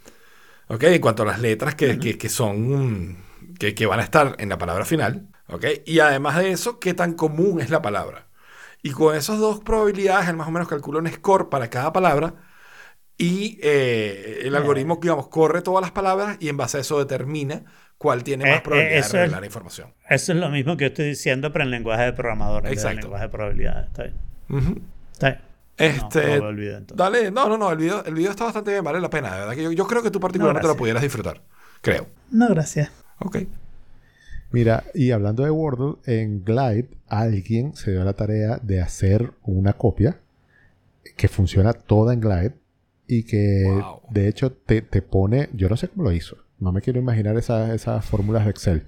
¿ok? 0.69 0.83
En 0.85 1.01
cuanto 1.01 1.23
a 1.23 1.27
las 1.27 1.39
letras 1.41 1.75
que, 1.75 1.99
que- 1.99 2.17
que 2.17 2.29
son, 2.29 3.17
que, 3.59 3.75
que 3.75 3.85
van 3.87 3.99
a 4.01 4.03
estar 4.03 4.35
en 4.39 4.49
la 4.49 4.57
palabra 4.59 4.85
final, 4.85 5.29
¿ok? 5.49 5.65
Y 5.85 5.99
además 5.99 6.37
de 6.37 6.51
eso, 6.51 6.79
qué 6.79 6.93
tan 6.93 7.13
común 7.15 7.61
es 7.61 7.69
la 7.71 7.81
palabra. 7.81 8.29
Y 8.83 8.91
con 8.91 9.15
esas 9.15 9.39
dos 9.39 9.61
probabilidades, 9.61 10.29
él 10.29 10.37
más 10.37 10.47
o 10.49 10.51
menos 10.51 10.67
calcula 10.69 10.99
un 10.99 11.07
score 11.11 11.49
para 11.49 11.69
cada 11.69 11.93
palabra 11.93 12.35
y 13.17 13.59
eh, 13.61 14.41
el 14.43 14.55
algoritmo, 14.55 14.97
digamos, 15.01 15.27
corre 15.27 15.61
todas 15.61 15.81
las 15.81 15.91
palabras 15.91 16.37
y 16.39 16.49
en 16.49 16.57
base 16.57 16.77
a 16.77 16.81
eso 16.81 16.99
determina 16.99 17.63
cuál 18.03 18.23
tiene 18.23 18.43
Eh, 18.45 18.49
más 18.51 18.59
eh, 18.59 18.61
probabilidad 18.63 18.93
de 18.93 18.99
es- 18.99 19.11
revelar 19.13 19.43
información. 19.45 19.87
Eso 20.09 20.33
es 20.33 20.37
lo 20.37 20.49
mismo 20.49 20.77
que 20.77 20.83
yo 20.83 20.87
estoy 20.89 21.05
diciendo, 21.05 21.51
pero 21.51 21.63
en 21.63 21.71
lenguaje 21.71 22.03
de 22.03 22.13
programador, 22.13 22.57
en 22.65 22.71
vez 22.71 22.71
de 22.71 22.75
Exacto. 22.89 23.01
lenguaje 23.07 23.23
de 23.25 23.29
probabilidad. 23.29 23.85
Está 23.85 24.03
bien. 24.03 24.15
Está 25.13 25.29
bien. 25.29 25.41
Este, 25.75 26.39
No, 26.39 26.49
entonces. 26.51 26.85
dale, 26.95 27.31
no, 27.31 27.49
no, 27.49 27.57
no, 27.57 27.71
el 27.71 27.77
video, 27.79 28.05
el 28.05 28.13
video 28.13 28.29
está 28.29 28.43
bastante 28.43 28.69
bien, 28.71 28.83
vale 28.83 29.01
la 29.01 29.09
pena, 29.09 29.33
de 29.33 29.39
verdad 29.39 29.55
que 29.55 29.63
yo, 29.63 29.71
yo 29.71 29.87
creo 29.87 30.03
que 30.03 30.11
tú 30.11 30.19
particularmente 30.19 30.67
No, 30.67 30.73
lo 30.73 30.77
pudieras 30.77 31.01
disfrutar. 31.01 31.41
Creo. 31.81 32.05
No, 32.29 32.47
gracias. 32.49 32.91
Ok. 33.19 33.37
Mira, 34.51 34.83
y 34.93 35.09
hablando 35.11 35.43
de 35.43 35.49
Wordle, 35.49 35.95
en 36.05 36.43
Glide 36.43 36.89
alguien 37.07 37.75
se 37.75 37.91
dio 37.91 38.03
la 38.03 38.13
tarea 38.13 38.59
de 38.61 38.81
hacer 38.81 39.31
una 39.41 39.73
copia 39.73 40.19
que 41.17 41.27
funciona 41.27 41.73
toda 41.73 42.13
en 42.13 42.19
Glide 42.21 42.53
y 43.07 43.23
que 43.23 43.63
Wow. 43.67 44.01
de 44.11 44.27
hecho 44.27 44.51
te, 44.51 44.81
te 44.83 45.01
pone, 45.01 45.49
yo 45.53 45.69
no 45.69 45.75
sé 45.77 45.87
cómo 45.87 46.03
lo 46.03 46.11
hizo, 46.11 46.37
no 46.63 46.71
me 46.71 46.81
quiero 46.81 46.99
imaginar 46.99 47.37
esas, 47.37 47.69
esas 47.71 48.03
fórmulas 48.05 48.45
de 48.45 48.51
Excel, 48.51 48.83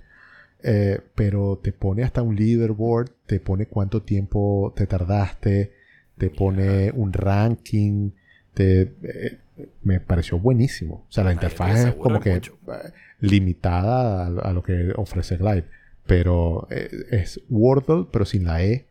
eh, 0.63 0.99
pero 1.13 1.59
te 1.61 1.71
pone 1.71 2.03
hasta 2.03 2.21
un 2.23 2.35
leaderboard, 2.35 3.11
te 3.27 3.39
pone 3.39 3.67
cuánto 3.67 4.01
tiempo 4.01 4.73
te 4.75 4.87
tardaste, 4.87 5.73
te 6.17 6.29
pone 6.29 6.91
un 6.91 7.13
ranking, 7.13 8.11
te, 8.53 8.81
eh, 9.03 9.37
me 9.83 9.99
pareció 9.99 10.39
buenísimo. 10.39 11.05
O 11.07 11.11
sea, 11.11 11.23
la 11.23 11.33
interfaz 11.33 11.85
es 11.85 11.93
como 11.95 12.19
que 12.19 12.33
mucho. 12.33 12.57
eh, 12.67 12.91
limitada 13.19 14.25
a, 14.25 14.49
a 14.49 14.53
lo 14.53 14.63
que 14.63 14.91
ofrece 14.95 15.37
Glide, 15.37 15.65
pero 16.07 16.67
eh, 16.71 16.89
es 17.11 17.41
Wordle, 17.49 18.07
pero 18.11 18.25
sin 18.25 18.45
la 18.45 18.63
E, 18.63 18.85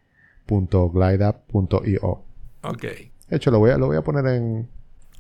punto 0.47 0.91
glideup.io. 0.91 2.23
Ok. 2.63 2.83
De 2.83 3.37
hecho, 3.37 3.51
lo 3.51 3.59
voy 3.59 3.71
a, 3.71 3.79
lo 3.79 3.87
voy 3.87 3.97
a 3.97 4.03
poner 4.03 4.27
en, 4.27 4.69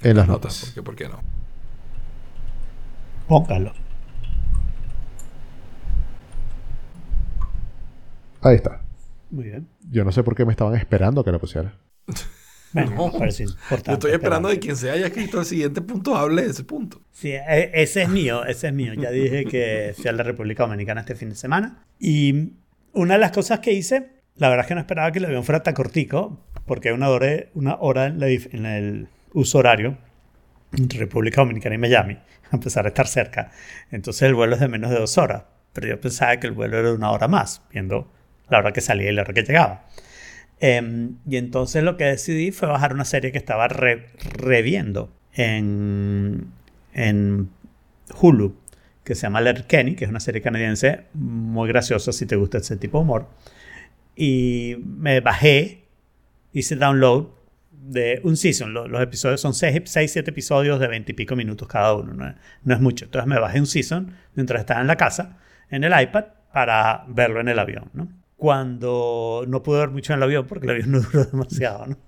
en 0.02 0.16
las 0.16 0.28
notas. 0.28 0.64
¿Por 0.66 0.74
qué, 0.74 0.82
¿Por 0.82 0.96
qué 0.96 1.08
no? 1.08 1.20
Póngalo. 3.28 3.72
Ahí 8.42 8.56
está. 8.56 8.80
Muy 9.30 9.44
bien. 9.44 9.66
Yo 9.90 10.04
no 10.04 10.12
sé 10.12 10.22
por 10.22 10.34
qué 10.34 10.44
me 10.44 10.52
estaban 10.52 10.74
esperando 10.76 11.24
que 11.24 11.32
lo 11.32 11.40
pusiera. 11.40 11.72
Bueno, 12.72 12.90
No. 12.96 13.12
parece 13.18 13.44
importante. 13.44 13.86
Yo 13.90 13.94
estoy 13.94 14.12
esperando 14.12 14.48
de 14.48 14.54
pero- 14.56 14.62
quien 14.62 14.76
se 14.76 14.90
haya 14.90 15.06
escrito 15.06 15.40
el 15.40 15.46
siguiente 15.46 15.80
punto 15.80 16.16
hable 16.16 16.42
de 16.42 16.50
ese 16.50 16.64
punto. 16.64 17.00
Sí, 17.12 17.30
e- 17.30 17.70
ese 17.72 18.02
es 18.02 18.08
mío, 18.08 18.44
ese 18.44 18.68
es 18.68 18.74
mío. 18.74 18.92
Ya 18.94 19.10
dije 19.10 19.44
que 19.44 19.94
fui 19.96 20.08
a 20.08 20.12
la 20.12 20.22
República 20.24 20.64
Dominicana 20.64 21.00
este 21.00 21.14
fin 21.14 21.30
de 21.30 21.36
semana. 21.36 21.84
Y 21.98 22.52
una 22.92 23.14
de 23.14 23.20
las 23.20 23.30
cosas 23.30 23.60
que 23.60 23.72
hice, 23.72 24.10
la 24.36 24.48
verdad 24.48 24.64
es 24.64 24.68
que 24.68 24.74
no 24.74 24.80
esperaba 24.80 25.12
que 25.12 25.20
el 25.20 25.24
avión 25.26 25.44
fuera 25.44 25.62
tan 25.62 25.72
cortico, 25.74 26.40
porque 26.66 26.88
hay 26.88 26.94
una 26.94 27.08
hora, 27.08 27.28
una 27.54 27.76
hora 27.76 28.06
en, 28.06 28.18
la 28.20 28.26
en 28.28 28.66
el 28.66 29.08
uso 29.32 29.58
horario 29.58 29.96
República 30.76 31.40
Dominicana 31.40 31.74
y 31.74 31.78
Miami, 31.78 32.18
a 32.50 32.58
pesar 32.58 32.84
de 32.84 32.88
estar 32.88 33.06
cerca. 33.06 33.50
Entonces 33.90 34.22
el 34.22 34.34
vuelo 34.34 34.54
es 34.54 34.60
de 34.60 34.68
menos 34.68 34.90
de 34.90 34.98
dos 34.98 35.18
horas. 35.18 35.44
Pero 35.72 35.88
yo 35.88 36.00
pensaba 36.00 36.36
que 36.38 36.46
el 36.46 36.52
vuelo 36.52 36.78
era 36.78 36.88
de 36.90 36.94
una 36.94 37.10
hora 37.10 37.26
más, 37.28 37.62
viendo 37.72 38.10
la 38.48 38.58
hora 38.58 38.72
que 38.72 38.80
salía 38.80 39.10
y 39.10 39.14
la 39.14 39.22
hora 39.22 39.32
que 39.34 39.42
llegaba. 39.42 39.86
Em, 40.60 41.16
y 41.28 41.36
entonces 41.36 41.82
lo 41.82 41.96
que 41.96 42.04
decidí 42.04 42.52
fue 42.52 42.68
bajar 42.68 42.94
una 42.94 43.04
serie 43.04 43.32
que 43.32 43.38
estaba 43.38 43.66
re- 43.66 44.06
reviendo 44.36 45.12
en, 45.32 46.46
en 46.92 47.50
Hulu, 48.20 48.56
que 49.02 49.14
se 49.16 49.22
llama 49.22 49.42
Kenny, 49.66 49.96
que 49.96 50.04
es 50.04 50.10
una 50.10 50.20
serie 50.20 50.40
canadiense 50.42 51.02
muy 51.12 51.68
graciosa 51.68 52.12
si 52.12 52.24
te 52.24 52.36
gusta 52.36 52.58
ese 52.58 52.76
tipo 52.76 52.98
de 52.98 53.02
humor. 53.02 53.26
Y 54.16 54.76
me 54.84 55.20
bajé, 55.20 55.84
hice 56.52 56.76
download 56.76 57.26
de 57.86 58.20
un 58.24 58.36
season. 58.36 58.72
Lo- 58.72 58.88
Los, 58.88 59.02
episodios 59.02 59.40
son 59.40 59.54
6, 59.54 59.82
7 59.84 60.30
episodios 60.30 60.80
de 60.80 60.88
20 60.88 61.12
y 61.12 61.14
pico 61.14 61.36
minutos 61.36 61.68
cada 61.68 61.94
uno, 61.94 62.12
no 62.14 62.28
es, 62.28 62.34
no 62.62 62.74
es 62.74 62.80
mucho. 62.80 63.04
Entonces 63.06 63.28
me 63.28 63.38
bajé 63.38 63.60
un 63.60 63.66
season 63.66 64.14
mientras 64.34 64.60
estaba 64.60 64.80
en 64.80 64.86
la 64.86 64.96
casa, 64.96 65.38
en 65.70 65.84
el 65.84 65.92
iPad, 66.00 66.24
para 66.52 67.04
verlo 67.08 67.40
en 67.40 67.48
el 67.48 67.58
avión, 67.58 67.90
¿no? 67.94 68.08
Cuando 68.36 69.44
no 69.48 69.62
pude 69.62 69.80
ver 69.80 69.90
mucho 69.90 70.12
en 70.12 70.18
el 70.18 70.22
avión 70.24 70.46
porque 70.46 70.66
el 70.66 70.70
avión 70.72 70.92
no 70.92 71.00
duró 71.12 71.24
demasiado, 71.24 71.86
¿no? 71.86 71.98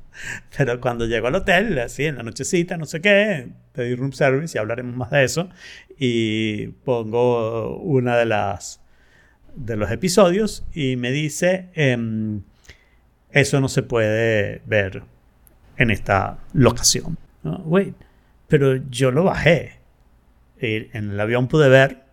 Pero 0.56 0.80
cuando 0.80 1.04
llego 1.06 1.26
al 1.26 1.34
hotel, 1.34 1.78
así 1.78 2.04
en 2.06 2.16
la 2.16 2.22
nochecita, 2.22 2.76
no 2.78 2.86
sé 2.86 3.00
qué, 3.02 3.48
pedí 3.72 3.94
room 3.94 4.12
service 4.12 4.56
y 4.56 4.58
hablaremos 4.58 4.96
más 4.96 5.10
de 5.10 5.24
eso. 5.24 5.50
Y 5.98 6.68
pongo 6.84 7.76
una 7.78 8.16
de 8.16 8.24
las 8.24 8.80
de 9.54 9.76
los 9.76 9.90
episodios 9.90 10.66
y 10.74 10.96
me 10.96 11.10
dice 11.12 11.70
em, 11.74 12.42
eso 13.30 13.60
no 13.60 13.68
se 13.68 13.82
puede 13.82 14.62
ver 14.66 15.02
en 15.76 15.90
esta 15.90 16.38
locación. 16.52 17.18
No, 17.42 17.56
wait, 17.64 17.94
pero 18.48 18.76
yo 18.90 19.10
lo 19.10 19.24
bajé. 19.24 19.78
En 20.58 21.10
el 21.10 21.20
avión 21.20 21.48
pude 21.48 21.68
ver 21.68 22.04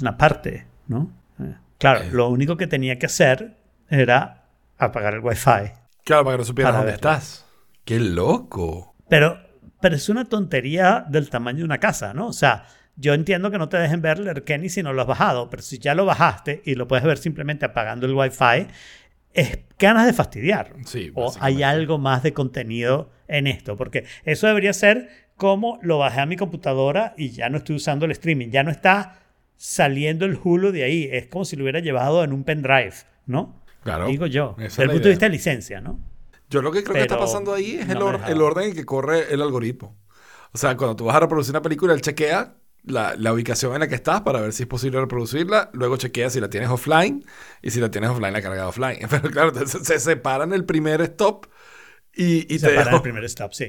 una 0.00 0.16
parte, 0.18 0.66
¿no? 0.88 1.10
Eh, 1.40 1.54
Claro, 1.78 2.00
Eh. 2.00 2.08
lo 2.10 2.28
único 2.28 2.56
que 2.56 2.66
tenía 2.66 2.98
que 2.98 3.06
hacer 3.06 3.56
era 3.88 4.44
apagar 4.78 5.14
el 5.14 5.20
wifi. 5.20 5.70
Claro, 6.04 6.24
para 6.24 6.36
que 6.36 6.38
no 6.38 6.44
supieras 6.44 6.72
dónde 6.72 6.86
verlo. 6.92 6.94
estás. 6.96 7.46
¡Qué 7.84 8.00
loco! 8.00 8.94
Pero, 9.08 9.38
pero 9.80 9.94
es 9.94 10.08
una 10.08 10.24
tontería 10.24 11.04
del 11.08 11.30
tamaño 11.30 11.58
de 11.58 11.64
una 11.64 11.78
casa, 11.78 12.12
¿no? 12.14 12.26
O 12.28 12.32
sea, 12.32 12.64
yo 12.96 13.14
entiendo 13.14 13.50
que 13.50 13.58
no 13.58 13.68
te 13.68 13.76
dejen 13.76 14.00
ver 14.02 14.18
Letterkenny 14.18 14.68
si 14.68 14.82
no 14.82 14.92
lo 14.92 15.02
has 15.02 15.08
bajado, 15.08 15.48
pero 15.50 15.62
si 15.62 15.78
ya 15.78 15.94
lo 15.94 16.04
bajaste 16.06 16.62
y 16.64 16.74
lo 16.74 16.88
puedes 16.88 17.04
ver 17.04 17.18
simplemente 17.18 17.64
apagando 17.66 18.06
el 18.06 18.14
Wi-Fi, 18.14 18.66
es 19.36 19.58
ganas 19.78 20.06
de 20.06 20.12
fastidiar. 20.12 20.72
Sí, 20.84 21.12
o 21.14 21.32
hay 21.40 21.62
algo 21.62 21.98
más 21.98 22.22
de 22.22 22.32
contenido 22.32 23.10
en 23.28 23.46
esto, 23.46 23.76
porque 23.76 24.04
eso 24.24 24.46
debería 24.46 24.72
ser 24.72 25.08
como 25.36 25.78
lo 25.82 25.98
bajé 25.98 26.20
a 26.20 26.26
mi 26.26 26.36
computadora 26.36 27.14
y 27.16 27.30
ya 27.30 27.48
no 27.48 27.58
estoy 27.58 27.76
usando 27.76 28.06
el 28.06 28.12
streaming, 28.12 28.48
ya 28.50 28.62
no 28.62 28.70
está 28.70 29.20
saliendo 29.56 30.24
el 30.26 30.38
Hulu 30.42 30.72
de 30.72 30.84
ahí, 30.84 31.08
es 31.12 31.26
como 31.26 31.44
si 31.44 31.56
lo 31.56 31.64
hubiera 31.64 31.80
llevado 31.80 32.24
en 32.24 32.32
un 32.32 32.44
pendrive, 32.44 32.94
¿no? 33.26 33.62
Claro. 33.82 34.06
Digo 34.06 34.26
yo, 34.26 34.54
desde 34.58 34.82
el 34.82 34.90
punto 34.90 35.04
de 35.04 35.10
vista 35.10 35.26
de 35.26 35.30
licencia, 35.32 35.80
¿no? 35.80 36.00
Yo 36.50 36.62
lo 36.62 36.70
que 36.72 36.82
creo 36.82 36.94
que 36.94 37.00
está 37.02 37.18
pasando 37.18 37.52
ahí 37.54 37.76
es 37.78 37.86
no 37.86 37.92
el, 37.92 37.98
me 37.98 38.04
or- 38.04 38.12
dejaba. 38.14 38.32
el 38.32 38.42
orden 38.42 38.64
en 38.70 38.74
que 38.74 38.84
corre 38.84 39.32
el 39.32 39.42
algoritmo. 39.42 39.96
O 40.52 40.58
sea, 40.58 40.76
cuando 40.76 40.96
tú 40.96 41.04
vas 41.04 41.16
a 41.16 41.20
reproducir 41.20 41.52
una 41.52 41.62
película, 41.62 41.92
él 41.92 42.00
chequea 42.00 42.54
la, 42.86 43.14
la 43.18 43.32
ubicación 43.32 43.74
en 43.74 43.80
la 43.80 43.88
que 43.88 43.94
estás 43.96 44.22
para 44.22 44.40
ver 44.40 44.52
si 44.52 44.62
es 44.62 44.68
posible 44.68 44.98
reproducirla. 45.00 45.70
Luego 45.74 45.96
chequea 45.96 46.30
si 46.30 46.40
la 46.40 46.48
tienes 46.48 46.70
offline. 46.70 47.24
Y 47.62 47.70
si 47.70 47.80
la 47.80 47.90
tienes 47.90 48.10
offline, 48.10 48.32
la 48.32 48.40
carga 48.42 48.68
offline. 48.68 48.98
Pero 49.10 49.30
claro, 49.30 49.48
entonces 49.48 49.82
se 49.86 49.98
separan 50.00 50.52
el 50.52 50.64
primer 50.64 51.00
stop 51.02 51.46
y, 52.14 52.52
y 52.54 52.58
se 52.58 52.68
te 52.68 52.78
dejo- 52.78 52.96
el 52.96 53.02
primer 53.02 53.24
stop, 53.24 53.52
sí. 53.52 53.64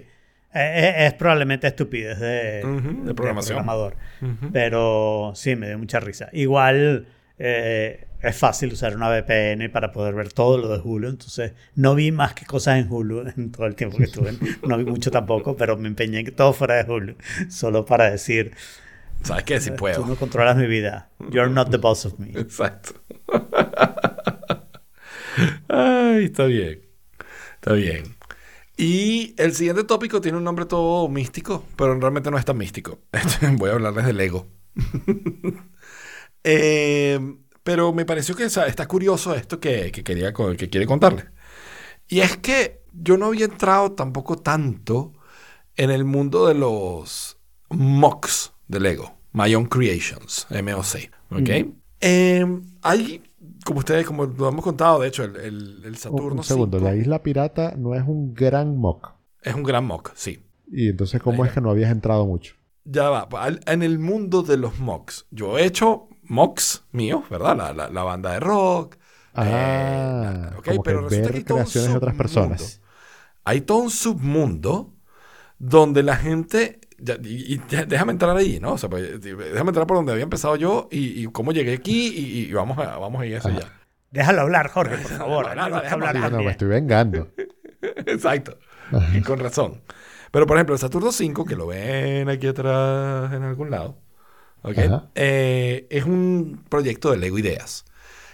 Eh, 0.53 0.93
Es, 1.05 1.07
es 1.07 1.13
probablemente 1.15 1.68
estupidez 1.68 2.20
de, 2.20 2.61
programación. 3.15 3.57
programador. 3.57 3.95
Pero 4.53 5.34
sí, 5.36 5.55
me 5.55 5.68
dio 5.68 5.78
mucha 5.78 5.99
risa. 5.99 6.30
Igual 6.32 7.07
eh, 7.38 8.05
es 8.22 8.36
fácil 8.36 8.72
usar 8.74 8.95
una 8.95 9.09
VPN 9.09 9.70
para 9.72 9.91
poder 9.91 10.15
ver 10.15 10.32
todo 10.32 10.57
lo 10.57 10.70
de 10.70 10.80
Hulu. 10.84 11.09
Entonces, 11.09 11.53
no 11.76 11.95
vi 11.95 12.11
más 12.11 12.34
que 12.34 12.45
cosas 12.45 12.80
en 12.80 12.91
Hulu 12.91 13.28
en 13.38 13.51
todo 13.51 13.65
el 13.68 13.76
tiempo 13.76 13.97
que 13.97 14.05
estuve. 14.05 14.34
No 14.68 14.78
vi 14.78 14.86
mucho 14.86 15.11
tampoco, 15.11 15.55
pero 15.57 15.78
me 15.78 15.88
empeñé 15.88 16.20
en 16.20 16.26
que 16.26 16.32
todo 16.32 16.53
fuera 16.53 16.82
de 16.82 16.91
Hulu. 16.91 17.15
Solo 17.49 17.86
para 17.86 18.09
decir, 18.09 18.53
¿Sabes 19.24 19.43
qué? 19.43 19.59
Si 19.59 19.72
tú 19.72 19.78
puedo. 19.78 20.05
no 20.05 20.15
controlas 20.15 20.55
mi 20.57 20.68
vida. 20.68 21.09
You're 21.30 21.49
not 21.49 21.70
the 21.70 21.78
boss 21.78 22.05
of 22.05 22.18
me. 22.20 22.30
Exacto. 22.39 23.01
Ay, 25.68 26.26
está 26.26 26.45
bien. 26.45 26.82
Está 27.55 27.74
bien. 27.74 28.15
Y 28.78 29.34
el 29.38 29.55
siguiente 29.55 29.84
tópico 29.84 30.22
tiene 30.22 30.38
un 30.38 30.43
nombre 30.43 30.65
todo 30.65 31.09
místico, 31.09 31.63
pero 31.76 31.99
realmente 31.99 32.30
no 32.30 32.38
es 32.38 32.45
tan 32.45 32.57
místico. 32.57 32.99
Voy 33.57 33.70
a 33.70 33.74
hablarles 33.74 34.05
del 34.05 34.20
ego. 34.20 34.47
Eh, 36.49 37.20
pero 37.63 37.91
me 37.91 38.05
pareció 38.05 38.34
que 38.34 38.45
está 38.45 38.88
curioso 38.88 39.36
esto 39.36 39.59
que, 39.59 39.91
que 39.91 40.01
quería, 40.01 40.32
que 40.32 40.70
quiere 40.70 40.86
contarles. 40.86 41.26
Y 42.07 42.22
es 42.22 42.38
que 42.38 42.84
yo 42.93 43.18
no 43.18 43.26
había 43.26 43.45
entrado 43.45 43.91
tampoco 43.91 44.38
tanto 44.38 45.11
en 45.76 45.91
el 45.91 46.05
mundo 46.05 46.47
de 46.47 46.53
los 46.53 47.38
mocks 47.70 48.53
de 48.68 48.80
Lego. 48.80 49.18
My 49.34 49.53
Own 49.55 49.65
Creations, 49.65 50.47
MOC. 50.49 51.09
¿Ok? 51.32 51.49
Eh, 52.01 52.45
hay, 52.82 53.24
como 53.65 53.80
ustedes, 53.80 54.05
como 54.05 54.26
lo 54.26 54.47
hemos 54.49 54.63
contado, 54.63 54.99
de 55.01 55.07
hecho, 55.07 55.24
el, 55.24 55.82
el, 55.84 55.97
Saturno 55.97 56.39
un 56.39 56.43
segundo, 56.43 56.78
5 56.80 56.89
la 56.89 56.95
isla 56.95 57.22
pirata 57.24 57.74
no 57.78 57.95
es 57.95 58.03
un 58.05 58.34
gran 58.34 58.78
mock. 58.78 59.11
es 59.41 59.53
un 59.55 59.63
gran 59.63 59.86
mock, 59.86 60.11
sí. 60.15 60.43
Y 60.72 60.89
entonces, 60.89 61.22
¿cómo 61.22 61.43
Ahí 61.43 61.49
es 61.49 61.53
que 61.53 61.61
no 61.61 61.70
habías 61.70 61.91
entrado 61.91 62.26
mucho? 62.26 62.55
Ya 62.84 63.09
va. 63.09 63.28
al- 63.39 63.61
En 63.65 63.84
el 63.84 63.99
mundo 63.99 64.43
de 64.43 64.57
los 64.57 64.80
mocks, 64.80 65.26
yo 65.32 65.57
he 65.57 65.65
hecho 65.65 66.07
mocks 66.24 66.84
míos, 66.91 67.24
¿verdad? 67.30 67.55
La, 67.57 67.74
la- 67.74 67.89
la 67.89 68.03
banda 68.03 68.34
de 68.34 68.39
rock. 68.39 68.97
Ah, 69.34 70.53
ok, 70.57 70.65
como 70.65 70.84
que 70.84 70.89
pero 70.89 71.01
resulta 71.01 71.32
que 71.32 71.38
hay 71.38 71.43
creaciones 71.43 71.91
de 71.91 71.97
otras 71.97 72.15
personas. 72.15 72.82
Hay 73.43 73.61
todo 73.61 73.78
un 73.80 73.89
submundo 73.91 74.93
donde 75.59 76.03
la 76.03 76.15
gente. 76.15 76.80
Ya- 76.97 77.17
y, 77.23 77.55
y 77.55 77.61
ya- 77.69 77.85
déjame 77.85 78.11
entrar 78.13 78.35
ahí, 78.35 78.59
¿no? 78.59 78.73
O 78.73 78.77
sea, 78.77 78.89
pues, 78.89 79.21
déjame 79.21 79.69
entrar 79.69 79.87
por 79.87 79.97
donde 79.97 80.11
había 80.11 80.23
empezado 80.23 80.55
yo 80.55 80.87
y, 80.91 81.23
y 81.23 81.27
cómo 81.27 81.51
llegué 81.51 81.73
aquí 81.73 82.07
y, 82.09 82.39
y 82.49 82.53
vamos, 82.53 82.77
a, 82.79 82.97
vamos 82.97 83.21
a 83.21 83.25
ir 83.25 83.37
hacia 83.37 83.51
allá. 83.51 83.73
Déjalo 84.11 84.41
hablar, 84.41 84.69
Jorge, 84.69 84.97
por 84.97 85.11
favor. 85.11 85.55
No, 85.55 85.69
no, 85.69 85.81
no, 85.81 85.89
hablar 85.89 86.31
me 86.31 86.51
estoy 86.51 86.67
vengando. 86.69 87.29
Exacto. 87.81 88.57
Y 89.13 89.21
con 89.21 89.39
razón. 89.39 89.81
Pero, 90.31 90.45
por 90.45 90.57
ejemplo, 90.57 90.75
el 90.75 90.79
Saturno 90.79 91.11
5, 91.11 91.45
que 91.45 91.55
lo 91.55 91.67
ven 91.67 92.29
aquí 92.29 92.47
atrás 92.47 93.31
en 93.33 93.43
algún 93.43 93.69
lado, 93.69 93.97
¿ok? 94.61 94.77
Ajá. 94.77 95.09
Eh, 95.15 95.87
es 95.89 96.03
un 96.05 96.63
proyecto 96.69 97.11
de 97.11 97.17
Lego 97.17 97.37
Ideas. 97.37 97.85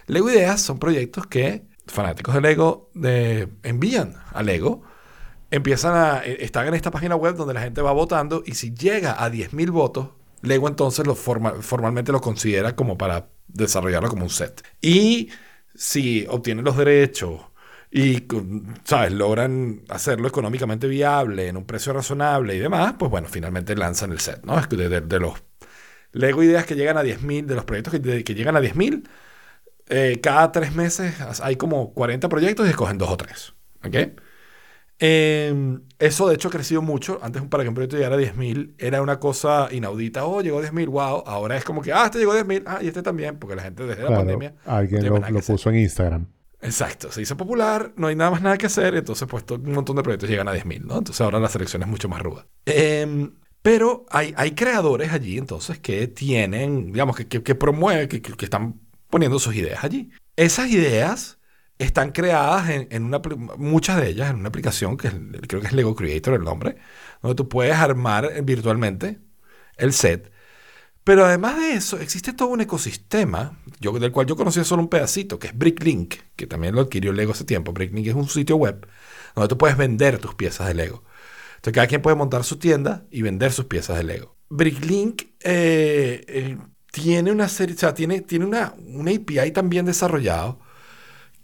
Lego 0.08 0.30
Ideas 0.30 0.62
son 0.62 0.80
proyectos 0.80 1.28
que 1.28 1.64
fanáticos 1.88 2.34
de 2.36 2.42
Lego 2.42 2.90
de- 2.94 3.48
envían 3.64 4.16
a 4.32 4.42
Lego. 4.44 4.84
Empiezan 5.54 5.96
a... 5.96 6.22
eh, 6.26 6.38
Están 6.42 6.68
en 6.68 6.74
esta 6.74 6.92
página 6.92 7.16
web 7.16 7.36
donde 7.36 7.54
la 7.54 7.62
gente 7.62 7.82
va 7.82 7.92
votando 7.92 8.44
y 8.46 8.56
si 8.56 8.74
llega 8.74 9.24
a 9.24 9.30
10.000 9.30 9.72
votos, 9.72 10.10
Lego 10.42 10.68
entonces 10.68 11.06
lo 11.08 11.16
forma- 11.16 11.62
formalmente 11.62 12.12
lo 12.12 12.22
considera 12.22 12.76
como 12.76 12.98
para 12.98 13.30
desarrollarlo 13.48 14.10
como 14.10 14.24
un 14.24 14.30
set. 14.30 14.64
Y 14.82 15.30
si 15.76 16.26
obtienen 16.30 16.66
los 16.66 16.76
derechos 16.78 17.42
y, 17.92 18.24
¿sabes? 18.84 19.12
Logran 19.14 19.84
hacerlo 19.90 20.28
económicamente 20.28 20.88
viable, 20.88 21.48
en 21.48 21.58
un 21.58 21.66
precio 21.66 21.94
razonable 21.94 22.56
y 22.56 22.60
demás, 22.60 22.96
pues 22.98 23.12
bueno, 23.12 23.28
finalmente 23.30 23.76
lanzan 23.76 24.12
el 24.12 24.20
set, 24.20 24.44
¿no? 24.46 24.60
De, 24.62 25.02
de- 25.02 25.20
los 25.20 25.34
Lego 26.14 26.44
ideas 26.44 26.66
que 26.66 26.76
llegan 26.76 26.98
a 26.98 27.04
10.000, 27.04 27.46
de 27.48 27.56
los 27.56 27.66
proyectos 27.66 27.94
que, 28.00 28.24
que 28.24 28.36
llegan 28.36 28.56
a 28.58 28.62
10.000, 28.62 29.08
eh, 29.90 30.20
cada 30.22 30.52
tres 30.52 30.74
meses 30.76 31.16
hay 31.42 31.56
como 31.58 31.94
40 31.94 32.30
proyectos 32.30 32.68
y 32.68 32.72
escogen 32.72 32.98
dos 33.00 33.10
o 33.12 33.18
tres. 33.18 33.54
¿Ok? 33.86 33.96
Eh, 35.06 35.54
eso 36.00 36.30
de 36.30 36.36
hecho 36.36 36.48
ha 36.48 36.52
crecido 36.52 36.82
mucho. 36.82 37.20
Antes 37.22 37.42
para 37.44 37.64
que 37.64 37.68
un 37.70 37.76
proyecto 37.76 37.98
llegara 37.98 38.16
a 38.16 38.20
10.000 38.20 38.76
era 38.78 39.02
una 39.02 39.20
cosa 39.20 39.68
inaudita. 39.70 40.24
Oh, 40.26 40.40
llegó 40.42 40.60
a 40.60 40.62
10.000, 40.64 40.88
wow. 40.88 41.24
Ahora 41.28 41.58
es 41.58 41.66
como 41.66 41.82
que, 41.82 41.92
ah, 41.92 42.06
este 42.06 42.20
llegó 42.20 42.32
a 42.32 42.42
10.000, 42.42 42.64
ah, 42.66 42.80
y 42.82 42.88
este 42.88 43.02
también, 43.04 43.38
porque 43.38 43.58
la 43.58 43.64
gente 43.64 43.84
desde 43.86 44.02
la 44.04 44.16
pandemia... 44.16 44.56
alguien 44.66 45.06
lo, 45.06 45.42
puso 45.42 45.70
en 45.72 45.80
Instagram. 45.80 46.28
Exacto, 46.62 47.12
se 47.12 47.22
hizo 47.22 47.36
popular, 47.36 47.92
no 47.98 48.08
hay 48.08 48.16
nada 48.16 48.32
más 48.32 48.42
nada 48.42 48.58
que 48.58 48.68
hacer, 48.68 48.96
entonces 48.96 49.28
pues 49.30 49.44
todo- 49.46 49.60
un 49.62 49.74
montón 49.74 49.98
de 49.98 50.04
proyectos 50.04 50.30
llegan 50.30 50.48
a 50.48 50.54
10.000, 50.54 50.86
¿no? 50.86 51.00
Entonces 51.00 51.20
ahora 51.20 51.38
la 51.42 51.50
selección 51.50 51.82
es 51.82 51.90
mucho 51.90 52.08
más 52.08 52.22
ruda. 52.22 52.48
Em, 52.66 53.34
pero 53.62 54.06
hay, 54.10 54.34
hay 54.38 54.52
creadores 54.52 55.12
allí 55.12 55.38
entonces 55.38 55.80
que 55.80 56.08
tienen, 56.08 56.94
digamos, 56.94 57.18
que, 57.18 57.28
que, 57.28 57.44
que 57.44 57.56
promueven, 57.56 58.08
que- 58.08 58.22
que 58.22 58.46
están 58.46 58.80
poniendo 59.10 59.38
sus 59.40 59.54
ideas 59.56 59.84
allí. 59.84 60.10
Esas 60.38 60.70
ideas 60.70 61.38
están 61.78 62.12
creadas 62.12 62.70
en, 62.70 62.88
en 62.92 63.04
una, 63.04 63.22
muchas 63.58 64.00
de 64.00 64.10
ellas 64.10 64.30
en 64.30 64.38
una 64.38 64.50
aplicación 64.50 64.98
que 64.98 65.10
creo 65.48 65.62
que 65.62 65.68
es 65.68 65.74
Lego 65.74 65.96
Creator 65.96 66.36
el 66.36 66.44
nombre, 66.44 66.78
donde 67.22 67.36
tú 67.36 67.50
puedes 67.50 67.76
armar 67.76 68.26
eh, 68.26 68.42
virtualmente 68.42 69.20
el 69.78 69.94
set. 69.94 70.32
Pero 71.04 71.26
además 71.26 71.58
de 71.58 71.74
eso, 71.74 72.00
existe 72.00 72.32
todo 72.32 72.48
un 72.50 72.62
ecosistema, 72.62 73.60
yo, 73.82 73.92
del 74.00 74.14
cual 74.14 74.26
yo 74.26 74.38
conocía 74.38 74.64
solo 74.64 74.84
un 74.84 74.88
pedacito, 74.90 75.38
que 75.38 75.48
es 75.48 75.58
Bricklink, 75.58 76.16
que 76.36 76.48
también 76.48 76.76
lo 76.76 76.82
adquirió 76.82 77.12
Lego 77.12 77.34
hace 77.34 77.44
tiempo. 77.44 77.74
Bricklink 77.74 78.08
es 78.08 78.14
un 78.14 78.30
sitio 78.30 78.56
web 78.56 78.88
donde 79.36 79.50
tú 79.50 79.58
puedes 79.58 79.76
vender 79.76 80.20
tus 80.20 80.36
piezas 80.36 80.68
de 80.68 80.76
Lego. 80.76 81.04
Entonces 81.56 81.74
cada 81.74 81.88
quien 81.88 82.02
puede 82.02 82.16
montar 82.16 82.44
su 82.46 82.58
tienda 82.58 83.06
y 83.12 83.22
vender 83.22 83.52
sus 83.52 83.66
piezas 83.66 83.98
de 83.98 84.04
Lego. 84.04 84.38
Bricklink 84.50 85.24
eh, 85.42 86.24
eh, 86.28 86.58
tiene 86.92 87.32
una 87.32 87.50
serie, 87.50 87.76
o 87.76 87.80
sea, 87.80 87.94
tiene, 87.94 88.22
tiene 88.22 88.46
una, 88.46 88.74
un 88.78 89.10
API 89.10 89.52
también 89.52 89.86
desarrollado 89.86 90.60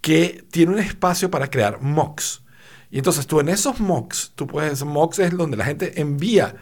que 0.02 0.45
tiene 0.52 0.74
un 0.74 0.80
espacio 0.80 1.30
para 1.30 1.50
crear 1.50 1.82
mocks. 1.82 2.43
Y 2.91 2.97
entonces 2.97 3.28
tú 3.28 3.39
en 3.39 3.50
esos 3.50 3.80
mocks, 3.80 4.32
tú 4.36 4.47
puedes, 4.47 4.84
mocks 4.84 5.20
es 5.20 5.36
donde 5.36 5.58
la 5.58 5.66
gente 5.66 6.02
envía 6.02 6.56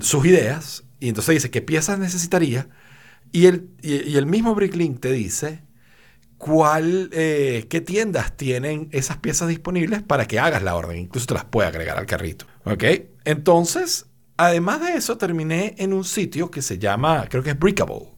sus 0.00 0.24
ideas 0.24 0.84
y 0.98 1.08
entonces 1.08 1.34
dice 1.34 1.50
qué 1.50 1.62
piezas 1.62 1.98
necesitaría 1.98 2.68
y 3.32 3.46
el, 3.46 3.68
y, 3.82 4.16
el 4.16 4.26
mismo 4.26 4.54
Bricklink 4.54 5.00
te 5.00 5.12
dice 5.12 5.62
cuál, 6.38 7.10
eh, 7.12 7.66
qué 7.68 7.80
tiendas 7.80 8.36
tienen 8.36 8.88
esas 8.92 9.18
piezas 9.18 9.48
disponibles 9.48 10.02
para 10.02 10.26
que 10.26 10.38
hagas 10.38 10.62
la 10.62 10.74
orden, 10.74 10.98
incluso 10.98 11.26
te 11.26 11.34
las 11.34 11.44
puede 11.44 11.68
agregar 11.68 11.98
al 11.98 12.06
carrito, 12.06 12.46
¿ok? 12.64 12.84
Entonces, 13.24 14.06
además 14.36 14.80
de 14.80 14.94
eso, 14.94 15.18
terminé 15.18 15.74
en 15.78 15.92
un 15.92 16.04
sitio 16.04 16.50
que 16.50 16.62
se 16.62 16.78
llama, 16.78 17.26
creo 17.28 17.42
que 17.42 17.50
es 17.50 17.58
Brickable. 17.58 18.15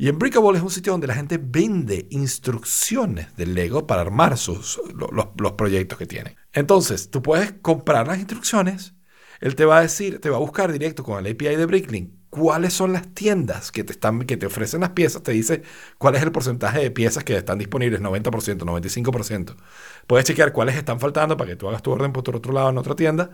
Y 0.00 0.08
en 0.08 0.18
Brickable 0.18 0.56
es 0.56 0.62
un 0.64 0.70
sitio 0.70 0.92
donde 0.92 1.06
la 1.06 1.14
gente 1.14 1.38
vende 1.38 2.06
instrucciones 2.10 3.36
de 3.36 3.44
Lego 3.44 3.86
para 3.86 4.00
armar 4.00 4.38
sus, 4.38 4.80
lo- 4.94 5.08
los, 5.08 5.26
los 5.38 5.52
proyectos 5.52 5.98
que 5.98 6.06
tienen. 6.06 6.36
Entonces, 6.54 7.10
tú 7.10 7.20
puedes 7.22 7.52
comprar 7.60 8.06
las 8.08 8.16
instrucciones, 8.18 8.94
él 9.40 9.54
te 9.56 9.66
va 9.66 9.76
a 9.78 9.82
decir, 9.82 10.18
te 10.20 10.30
va 10.30 10.38
a 10.38 10.40
buscar 10.40 10.72
directo 10.72 11.02
con 11.04 11.18
el 11.24 11.30
API 11.30 11.56
de 11.56 11.66
Bricklink 11.66 12.12
cuáles 12.30 12.72
son 12.72 12.92
las 12.94 13.12
tiendas 13.12 13.72
que 13.72 13.84
te, 13.84 13.92
están, 13.92 14.20
que 14.22 14.36
te 14.38 14.46
ofrecen 14.46 14.80
las 14.80 14.90
piezas, 14.90 15.22
te 15.22 15.32
dice 15.32 15.62
cuál 15.98 16.14
es 16.14 16.22
el 16.22 16.32
porcentaje 16.32 16.80
de 16.80 16.90
piezas 16.90 17.24
que 17.24 17.36
están 17.36 17.58
disponibles, 17.58 18.00
90%, 18.00 18.64
95%. 18.64 19.56
Puedes 20.06 20.24
chequear 20.26 20.52
cuáles 20.52 20.76
están 20.76 20.98
faltando 21.00 21.36
para 21.36 21.50
que 21.50 21.56
tú 21.56 21.68
hagas 21.68 21.82
tu 21.82 21.90
orden 21.90 22.12
por 22.12 22.34
otro 22.36 22.52
lado 22.54 22.70
en 22.70 22.78
otra 22.78 22.94
tienda 22.94 23.30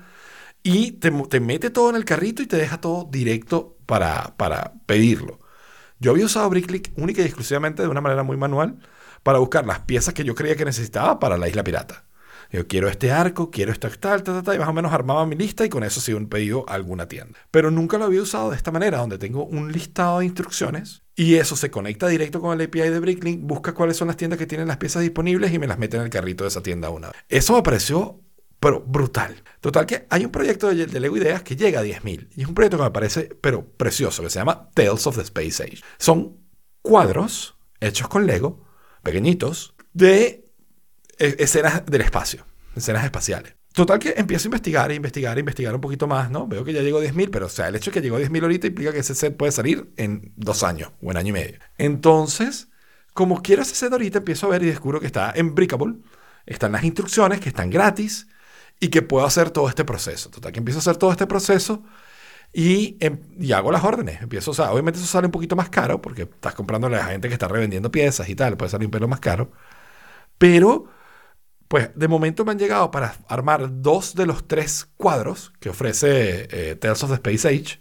y 0.63 0.93
te, 0.93 1.11
te 1.11 1.41
mete 1.41 1.71
todo 1.71 1.91
en 1.91 1.97
el 1.97 2.05
carrito 2.05 2.43
y 2.43 2.47
te 2.47 2.57
deja 2.57 2.81
todo 2.81 3.09
directo 3.11 3.79
para, 3.87 4.37
para 4.37 4.75
pedirlo. 4.87 5.39
Yo 5.99 6.11
había 6.11 6.27
usado 6.27 6.51
Bricklink 6.51 6.89
única 6.97 7.23
y 7.23 7.25
exclusivamente 7.25 7.83
de 7.83 7.89
una 7.89 8.01
manera 8.01 8.23
muy 8.23 8.37
manual 8.37 8.79
para 9.23 9.39
buscar 9.39 9.67
las 9.67 9.81
piezas 9.81 10.13
que 10.13 10.25
yo 10.25 10.35
creía 10.35 10.57
que 10.57 10.65
necesitaba 10.65 11.19
para 11.19 11.39
la 11.39 11.49
isla 11.49 11.65
pirata. 11.65 12.05
Yo 12.53 12.69
quiero 12.69 12.89
este 12.89 13.11
arco, 13.11 13.51
quiero 13.51 13.73
esta 13.73 13.91
tal, 13.91 14.23
tal, 14.23 14.43
tal, 14.43 14.55
y 14.55 14.59
más 14.59 14.69
o 14.69 14.73
menos 14.73 14.93
armaba 14.93 15.27
mi 15.27 15.35
lista 15.35 15.65
y 15.65 15.69
con 15.69 15.83
eso 15.83 16.01
sí 16.01 16.13
un 16.13 16.29
pedido 16.29 16.65
a 16.69 16.75
alguna 16.75 17.09
tienda. 17.09 17.39
Pero 17.51 17.71
nunca 17.71 17.99
lo 17.99 18.05
había 18.05 18.23
usado 18.23 18.51
de 18.51 18.57
esta 18.57 18.71
manera, 18.71 18.99
donde 18.99 19.19
tengo 19.19 19.45
un 19.45 19.73
listado 19.73 20.21
de 20.21 20.27
instrucciones 20.27 21.03
y 21.17 21.37
eso 21.37 21.57
se 21.57 21.71
conecta 21.71 22.07
directo 22.09 22.41
con 22.41 22.59
el 22.59 22.67
API 22.67 22.91
de 22.91 23.01
Bricklink, 23.01 23.41
busca 23.43 23.75
cuáles 23.75 23.97
son 23.97 24.09
las 24.09 24.17
tiendas 24.17 24.39
que 24.39 24.47
tienen 24.47 24.69
las 24.69 24.77
piezas 24.77 25.03
disponibles 25.03 25.53
y 25.53 25.59
me 25.59 25.67
las 25.67 25.79
mete 25.79 25.97
en 25.97 26.05
el 26.05 26.11
carrito 26.11 26.45
de 26.45 26.49
esa 26.49 26.63
tienda 26.63 26.91
una 26.91 27.09
vez. 27.09 27.17
Eso 27.29 27.55
me 27.55 27.63
pareció 27.63 28.21
pero 28.61 28.81
brutal. 28.81 29.43
Total 29.61 29.87
que 29.87 30.07
hay 30.11 30.25
un 30.25 30.31
proyecto 30.31 30.69
de, 30.69 30.87
de 30.87 31.01
Lego 31.01 31.17
Ideas 31.17 31.43
que 31.43 31.57
llega 31.57 31.81
a 31.81 31.85
10.000 31.85 32.29
y 32.37 32.43
es 32.43 32.49
un 32.49 32.55
proyecto 32.55 32.79
que 32.79 32.85
me 32.85 32.91
parece 32.91 33.37
pero 33.41 33.65
precioso 33.65 34.23
que 34.23 34.31
se 34.31 34.39
llama 34.39 34.71
Tales 34.75 35.07
of 35.07 35.17
the 35.17 35.23
Space 35.23 35.63
Age. 35.63 35.83
Son 35.99 36.39
cuadros 36.83 37.57
hechos 37.81 38.09
con 38.09 38.27
Lego, 38.27 38.65
pequeñitos, 39.03 39.75
de 39.93 40.47
eh, 41.19 41.37
escenas 41.39 41.85
del 41.87 42.03
espacio, 42.03 42.47
escenas 42.75 43.05
espaciales. 43.05 43.55
Total 43.73 43.99
que 43.99 44.15
empiezo 44.17 44.47
a 44.47 44.49
investigar, 44.49 44.91
investigar, 44.91 45.39
investigar 45.39 45.75
un 45.75 45.83
poquito 45.83 46.07
más, 46.07 46.31
¿no? 46.31 46.47
Veo 46.47 46.65
que 46.65 46.73
ya 46.73 46.81
llegó 46.81 46.99
a 46.99 47.03
10.000, 47.03 47.29
pero 47.31 47.47
o 47.47 47.49
sea, 47.51 47.69
el 47.69 47.77
hecho 47.77 47.91
de 47.91 47.95
que 47.95 48.01
llegó 48.01 48.17
a 48.17 48.21
10.000 48.21 48.43
ahorita 48.43 48.67
implica 48.69 48.93
que 48.93 49.01
ese 49.01 49.15
set 49.15 49.37
puede 49.37 49.53
salir 49.53 49.93
en 49.99 50.33
dos 50.37 50.63
años 50.63 50.93
o 51.03 51.11
en 51.11 51.19
año 51.19 51.29
y 51.29 51.33
medio. 51.33 51.59
Entonces, 51.77 52.69
como 53.13 53.43
quiero 53.43 53.63
ese 53.63 53.75
set 53.75 53.93
ahorita, 53.93 54.19
empiezo 54.19 54.47
a 54.47 54.51
ver 54.51 54.63
y 54.63 54.67
descubro 54.67 54.99
que 54.99 55.07
está 55.07 55.31
en 55.37 55.55
Brickable, 55.55 55.97
están 56.47 56.73
las 56.73 56.85
instrucciones, 56.85 57.41
que 57.41 57.51
están 57.51 57.69
gratis 57.69 58.29
y 58.81 58.89
que 58.89 59.03
puedo 59.03 59.27
hacer 59.27 59.51
todo 59.51 59.69
este 59.69 59.85
proceso. 59.85 60.31
Total 60.31 60.53
que 60.53 60.59
empiezo 60.61 60.79
a 60.79 60.83
hacer 60.83 60.97
todo 60.97 61.11
este 61.13 61.27
proceso 61.27 61.83
y, 62.53 62.97
em- 63.01 63.21
y 63.41 63.53
hago 63.53 63.73
las 63.73 63.85
órdenes. 63.85 64.23
Empiezo, 64.23 64.53
o 64.53 64.55
sea, 64.55 64.73
obviamente 64.73 64.99
eso 65.01 65.09
sale 65.09 65.27
un 65.27 65.33
poquito 65.33 65.57
más 65.57 65.71
caro 65.71 66.03
porque 66.03 66.23
estás 66.25 66.55
comprándole 66.55 66.97
a 66.97 67.01
la 67.01 67.07
gente 67.07 67.29
que 67.29 67.35
está 67.35 67.49
revendiendo 67.49 67.91
piezas 67.93 68.29
y 68.29 68.37
tal, 68.37 68.57
puede 68.57 68.71
salir 68.71 68.87
un 68.87 68.93
pelo 68.93 69.09
más 69.09 69.21
caro. 69.21 69.53
Pero, 70.39 70.87
pues, 71.69 71.91
de 71.97 72.09
momento 72.09 72.45
me 72.45 72.53
han 72.53 72.59
llegado 72.59 72.91
para 72.91 73.17
armar 73.29 73.83
dos 73.83 74.15
de 74.15 74.27
los 74.27 74.49
tres 74.49 74.87
cuadros 74.97 75.53
que 75.61 75.71
ofrece 75.71 76.49
eh, 76.73 76.77
Tales 76.77 77.03
of 77.05 77.11
the 77.11 77.17
Space 77.17 77.49
Age. 77.49 77.81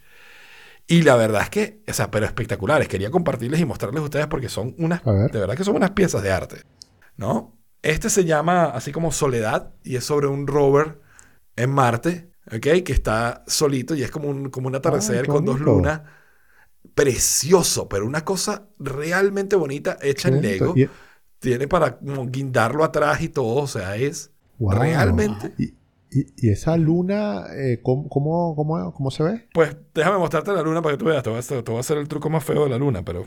Y 0.88 1.02
la 1.04 1.16
verdad 1.16 1.43
es 1.43 1.50
que, 1.50 1.84
o 1.88 1.93
sea, 1.93 2.12
pero 2.12 2.26
espectaculares. 2.26 2.88
Quería 2.88 3.12
compartirles 3.12 3.60
y 3.60 3.66
mostrarles 3.66 4.02
a 4.02 4.06
ustedes 4.06 4.28
porque 4.28 4.50
son 4.50 4.76
unas, 4.78 5.04
de 5.32 5.39
verdad 5.39 5.56
que 5.58 5.64
son 5.64 5.76
unas 5.76 5.91
piezas 5.91 6.22
de 6.24 6.32
arte, 6.32 6.64
¿no? 7.18 7.58
Este 7.86 8.10
se 8.10 8.26
llama 8.26 8.66
así 8.66 8.92
como 8.92 9.12
Soledad 9.12 9.72
y 9.84 9.96
es 9.96 10.04
sobre 10.04 10.26
un 10.26 10.48
rover 10.48 11.00
en 11.56 11.70
Marte, 11.70 12.32
¿ok? 12.48 12.84
Que 12.84 12.94
está 12.94 13.44
solito 13.46 13.94
y 13.94 14.02
es 14.02 14.10
como 14.10 14.28
un, 14.28 14.50
como 14.50 14.68
un 14.70 14.76
atardecer 14.76 15.22
qué 15.22 15.28
con 15.28 15.46
dos 15.46 15.60
lunas. 15.60 16.02
Precioso, 16.96 17.88
pero 17.88 18.08
una 18.08 18.26
cosa 18.26 18.68
realmente 18.80 19.56
bonita 19.56 20.00
hecha 20.02 20.30
en 20.30 20.42
Lego. 20.42 20.70
bonito. 20.70 20.92
Tiene 21.38 21.68
para 21.68 22.00
como 22.00 22.26
guindarlo 22.26 22.84
atrás 22.84 23.22
y 23.22 23.30
todo, 23.30 23.58
o 23.64 23.68
sea, 23.68 23.96
es 23.98 24.32
Wow. 24.58 24.80
realmente... 24.80 25.54
Y, 25.60 25.66
y- 26.10 26.26
y 26.38 26.50
esa 26.50 26.78
luna, 26.78 27.44
eh, 27.56 27.82
¿cómo, 27.84 28.10
cómo, 28.10 28.56
cómo, 28.56 28.94
cómo 28.94 29.12
se 29.12 29.22
ve? 29.22 29.48
Pues 29.54 29.78
déjame 29.94 30.18
mostrarte 30.18 30.54
la 30.54 30.64
luna 30.64 30.82
para 30.82 30.96
que 30.96 31.00
tú 31.04 31.06
veas. 31.06 31.22
Te 31.22 31.30
voy, 31.30 31.38
a 31.38 31.40
hacer, 31.42 31.62
te 31.62 31.70
voy 31.72 31.78
a 31.78 31.82
hacer 31.82 31.98
el 32.00 32.08
truco 32.08 32.32
más 32.32 32.44
feo 32.44 32.64
de 32.64 32.70
la 32.72 32.78
luna, 32.80 33.04
pero 33.06 33.26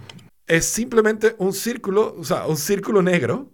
es 0.49 0.65
simplemente 0.65 1.37
un 1.39 1.53
círculo, 1.53 2.17
o 2.19 2.25
sea, 2.25 2.47
un 2.47 2.57
círculo 2.57 3.03
negro 3.03 3.53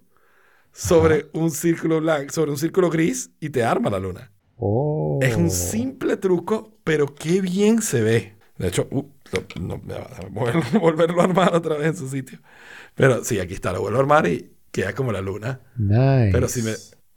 sobre 0.74 1.26
un 1.32 1.50
círculo 1.50 2.00
blanco, 2.00 2.32
sobre 2.32 2.50
un 2.50 2.58
círculo 2.58 2.90
gris 2.90 3.30
y 3.40 3.48
te 3.50 3.62
arma 3.64 3.88
la 3.90 3.98
luna. 3.98 4.30
Oh. 4.56 5.18
Es 5.22 5.36
un 5.36 5.50
simple 5.50 6.16
truco, 6.16 6.76
pero 6.84 7.14
qué 7.14 7.40
bien 7.40 7.80
se 7.80 8.02
ve. 8.02 8.34
De 8.58 8.68
hecho, 8.68 8.86
uh, 8.90 9.02
no, 9.60 9.80
no, 9.84 9.94
moverlo- 10.30 10.80
volverlo 10.80 11.20
a 11.20 11.24
armar 11.24 11.54
otra 11.54 11.76
vez 11.76 11.88
en 11.88 11.96
su 11.96 12.08
sitio. 12.08 12.38
Pero 12.94 13.24
sí, 13.24 13.40
aquí 13.40 13.54
está, 13.54 13.72
lo 13.72 13.80
vuelvo 13.80 13.98
a 13.98 14.00
armar 14.02 14.26
y 14.28 14.52
queda 14.70 14.92
como 14.92 15.10
la 15.12 15.20
luna. 15.20 15.60
Nice. 15.76 16.30
Pero 16.32 16.48
si 16.48 16.62
me. 16.62 16.72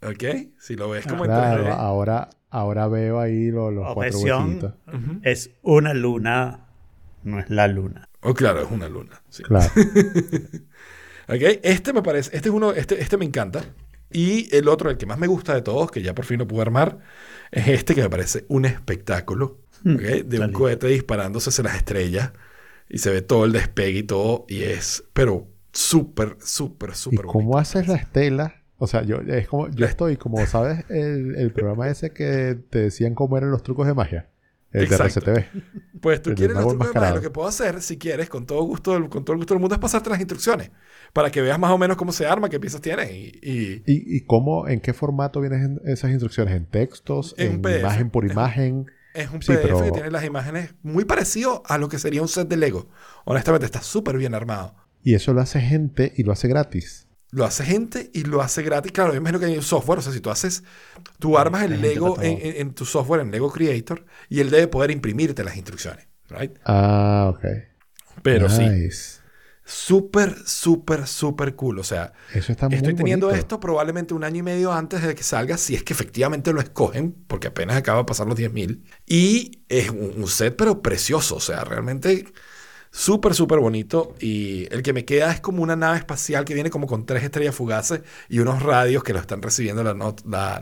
¿Ok? 0.08 0.52
Si 0.58 0.74
lo 0.76 0.88
ves 0.90 1.06
como 1.06 1.24
en 1.24 1.30
Claro, 1.30 1.64
3D. 1.64 1.74
ahora, 1.76 2.30
ahora 2.50 2.86
veo 2.88 3.18
ahí 3.20 3.50
lo- 3.50 3.70
los 3.70 3.92
cuatro 3.94 4.18
huequitos. 4.20 4.74
Ujú. 4.86 5.20
Es 5.22 5.50
una 5.62 5.94
luna, 5.94 6.68
no 7.24 7.38
es 7.40 7.50
la 7.50 7.66
luna. 7.68 8.08
Oh, 8.20 8.34
claro, 8.34 8.62
es 8.62 8.70
una 8.70 8.88
luna. 8.88 9.22
sí. 9.28 9.42
Claro. 9.44 9.70
Ok, 11.28 11.60
Este 11.62 11.92
me 11.92 12.02
parece, 12.02 12.34
este 12.34 12.48
es 12.48 12.54
uno, 12.54 12.72
este, 12.72 13.00
este 13.00 13.16
me 13.16 13.24
encanta. 13.24 13.62
Y 14.10 14.54
el 14.56 14.68
otro, 14.68 14.90
el 14.90 14.96
que 14.96 15.04
más 15.04 15.18
me 15.18 15.26
gusta 15.26 15.54
de 15.54 15.60
todos, 15.60 15.90
que 15.90 16.00
ya 16.00 16.14
por 16.14 16.24
fin 16.24 16.38
lo 16.38 16.48
pude 16.48 16.62
armar, 16.62 16.98
es 17.50 17.68
este 17.68 17.94
que 17.94 18.00
me 18.00 18.08
parece 18.08 18.46
un 18.48 18.64
espectáculo. 18.64 19.58
Hmm, 19.84 19.96
¿ok? 19.96 20.00
De 20.00 20.40
un 20.40 20.52
cohete 20.52 20.86
disparándose 20.86 21.50
hacia 21.50 21.64
las 21.64 21.76
estrellas. 21.76 22.32
Y 22.88 22.98
se 22.98 23.10
ve 23.10 23.20
todo 23.20 23.44
el 23.44 23.52
despegue 23.52 23.98
y 23.98 24.02
todo. 24.02 24.46
Y 24.48 24.62
es, 24.62 25.04
pero 25.12 25.46
súper, 25.72 26.38
súper, 26.40 26.90
¿Y 26.90 26.94
súper 26.94 27.26
cómo 27.26 27.58
haces 27.58 27.86
la 27.86 27.96
estela? 27.96 28.54
O 28.78 28.86
sea, 28.86 29.02
yo, 29.02 29.20
es 29.20 29.46
como, 29.48 29.68
yo 29.68 29.84
estoy 29.84 30.16
como, 30.16 30.44
¿sabes? 30.46 30.88
El, 30.88 31.34
el 31.36 31.52
programa 31.52 31.88
ese 31.88 32.12
que 32.12 32.58
te 32.70 32.78
decían 32.78 33.14
cómo 33.14 33.36
eran 33.36 33.50
los 33.50 33.62
trucos 33.62 33.86
de 33.86 33.92
magia. 33.92 34.28
El 34.70 34.84
Exacto. 34.84 35.20
de 35.20 35.32
RCTV. 35.40 35.62
Pues 36.00 36.22
tú 36.22 36.30
El 36.30 36.36
quieres 36.36 36.56
magia, 36.56 36.70
enmascarado. 36.72 37.14
lo 37.16 37.20
que 37.22 37.30
puedo 37.30 37.48
hacer, 37.48 37.80
si 37.80 37.96
quieres, 37.96 38.28
con 38.28 38.44
todo 38.46 38.62
gusto, 38.64 38.92
con 39.08 39.24
todo 39.24 39.32
el 39.32 39.38
gusto 39.38 39.54
del 39.54 39.60
mundo, 39.60 39.74
es 39.74 39.80
pasarte 39.80 40.10
las 40.10 40.20
instrucciones. 40.20 40.70
Para 41.14 41.30
que 41.30 41.40
veas 41.40 41.58
más 41.58 41.70
o 41.70 41.78
menos 41.78 41.96
cómo 41.96 42.12
se 42.12 42.26
arma, 42.26 42.48
qué 42.50 42.60
piezas 42.60 42.80
tiene. 42.82 43.10
Y, 43.16 43.38
y- 43.42 43.82
¿Y, 43.86 44.16
y 44.16 44.20
cómo, 44.26 44.68
en 44.68 44.80
qué 44.80 44.92
formato 44.92 45.40
vienen 45.40 45.80
esas 45.86 46.10
instrucciones? 46.10 46.54
¿En 46.54 46.66
textos? 46.66 47.34
En 47.38 47.52
¿En, 47.52 47.62
PDF. 47.62 47.80
imagen 47.80 48.10
por 48.10 48.24
imagen? 48.30 48.86
es 49.14 49.30
un 49.30 49.40
Sí, 49.42 49.52
PDF 49.52 49.62
pero- 49.62 49.82
que 49.84 49.90
tiene 49.90 50.10
las 50.10 50.24
imágenes 50.24 50.74
muy 50.82 51.04
parecido 51.06 51.62
a 51.66 51.78
lo 51.78 51.88
que 51.88 51.98
sería 51.98 52.20
un 52.22 52.28
set 52.28 52.46
de 52.46 52.56
Lego. 52.58 52.88
Honestamente, 53.24 53.64
está 53.66 53.80
súper 53.82 54.16
bien 54.18 54.34
armado. 54.34 54.76
Y 55.02 55.14
eso 55.14 55.32
lo 55.32 55.40
hace 55.40 55.60
gente 55.60 56.12
y 56.16 56.22
lo 56.24 56.32
hace 56.32 56.46
gratis. 56.46 57.07
Lo 57.30 57.44
hace 57.44 57.64
gente 57.64 58.10
y 58.14 58.24
lo 58.24 58.40
hace 58.42 58.62
gratis. 58.62 58.92
Claro, 58.92 59.12
yo 59.12 59.18
imagino 59.18 59.38
que 59.40 59.46
hay 59.46 59.56
un 59.56 59.62
software. 59.62 59.98
O 59.98 60.02
sea, 60.02 60.12
si 60.12 60.20
tú 60.20 60.30
haces, 60.30 60.64
tú 61.18 61.38
armas 61.38 61.64
el 61.64 61.80
Lego 61.80 62.20
en, 62.22 62.38
en- 62.40 62.56
en 62.62 62.74
tu 62.74 62.84
software, 62.86 63.20
en 63.22 63.30
Lego 63.30 63.50
Creator, 63.52 64.06
y 64.28 64.40
él 64.40 64.50
debe 64.50 64.68
poder 64.68 64.90
imprimirte 64.90 65.44
las 65.44 65.56
instrucciones. 65.56 66.08
Right? 66.30 66.52
Ah, 66.64 67.28
ok. 67.30 67.44
Pero 68.22 68.48
sí, 68.48 68.62
Nice. 68.70 69.20
súper, 69.64 70.34
súper, 70.46 71.06
súper 71.06 71.54
cool. 71.56 71.78
O 71.78 71.84
sea, 71.84 72.12
Eso 72.32 72.52
está 72.52 72.68
muy 72.68 72.76
estoy 72.78 72.94
teniendo 72.94 73.28
bonito. 73.28 73.38
esto 73.40 73.60
probablemente 73.60 74.14
un 74.14 74.24
año 74.24 74.38
y 74.38 74.42
medio 74.42 74.72
antes 74.72 75.02
de 75.02 75.14
que 75.14 75.22
salga, 75.22 75.56
si 75.58 75.74
es 75.74 75.82
que 75.84 75.92
efectivamente 75.92 76.52
lo 76.52 76.60
escogen, 76.60 77.12
porque 77.26 77.48
apenas 77.48 77.76
acaba 77.76 77.98
de 78.00 78.04
pasar 78.04 78.26
los 78.26 78.36
10.000. 78.36 78.84
Y 79.06 79.64
es 79.68 79.90
un, 79.90 80.14
un 80.16 80.28
set, 80.28 80.56
pero 80.56 80.82
precioso. 80.82 81.36
O 81.36 81.40
sea, 81.40 81.64
realmente 81.64 82.26
súper, 82.98 83.34
súper 83.34 83.60
bonito. 83.60 84.14
Y 84.20 84.72
el 84.74 84.82
que 84.82 84.92
me 84.92 85.04
queda 85.04 85.32
es 85.32 85.40
como 85.40 85.62
una 85.62 85.76
nave 85.76 85.98
espacial 85.98 86.44
que 86.44 86.54
viene 86.54 86.70
como 86.70 86.86
con 86.86 87.06
tres 87.06 87.22
estrellas 87.22 87.54
fugaces 87.54 88.02
y 88.28 88.40
unos 88.40 88.62
radios 88.62 89.04
que 89.04 89.12
lo 89.12 89.20
están 89.20 89.40
recibiendo 89.42 89.84
la, 89.84 89.94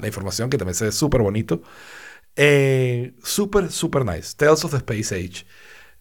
la 0.00 0.06
información, 0.06 0.50
que 0.50 0.58
también 0.58 0.74
se 0.74 0.86
ve 0.86 0.92
súper 0.92 1.22
bonito. 1.22 1.62
Eh, 2.36 3.14
súper, 3.22 3.70
súper 3.72 4.04
nice. 4.04 4.34
Tales 4.36 4.64
of 4.64 4.72
the 4.72 4.78
Space 4.78 5.14
Age. 5.14 5.46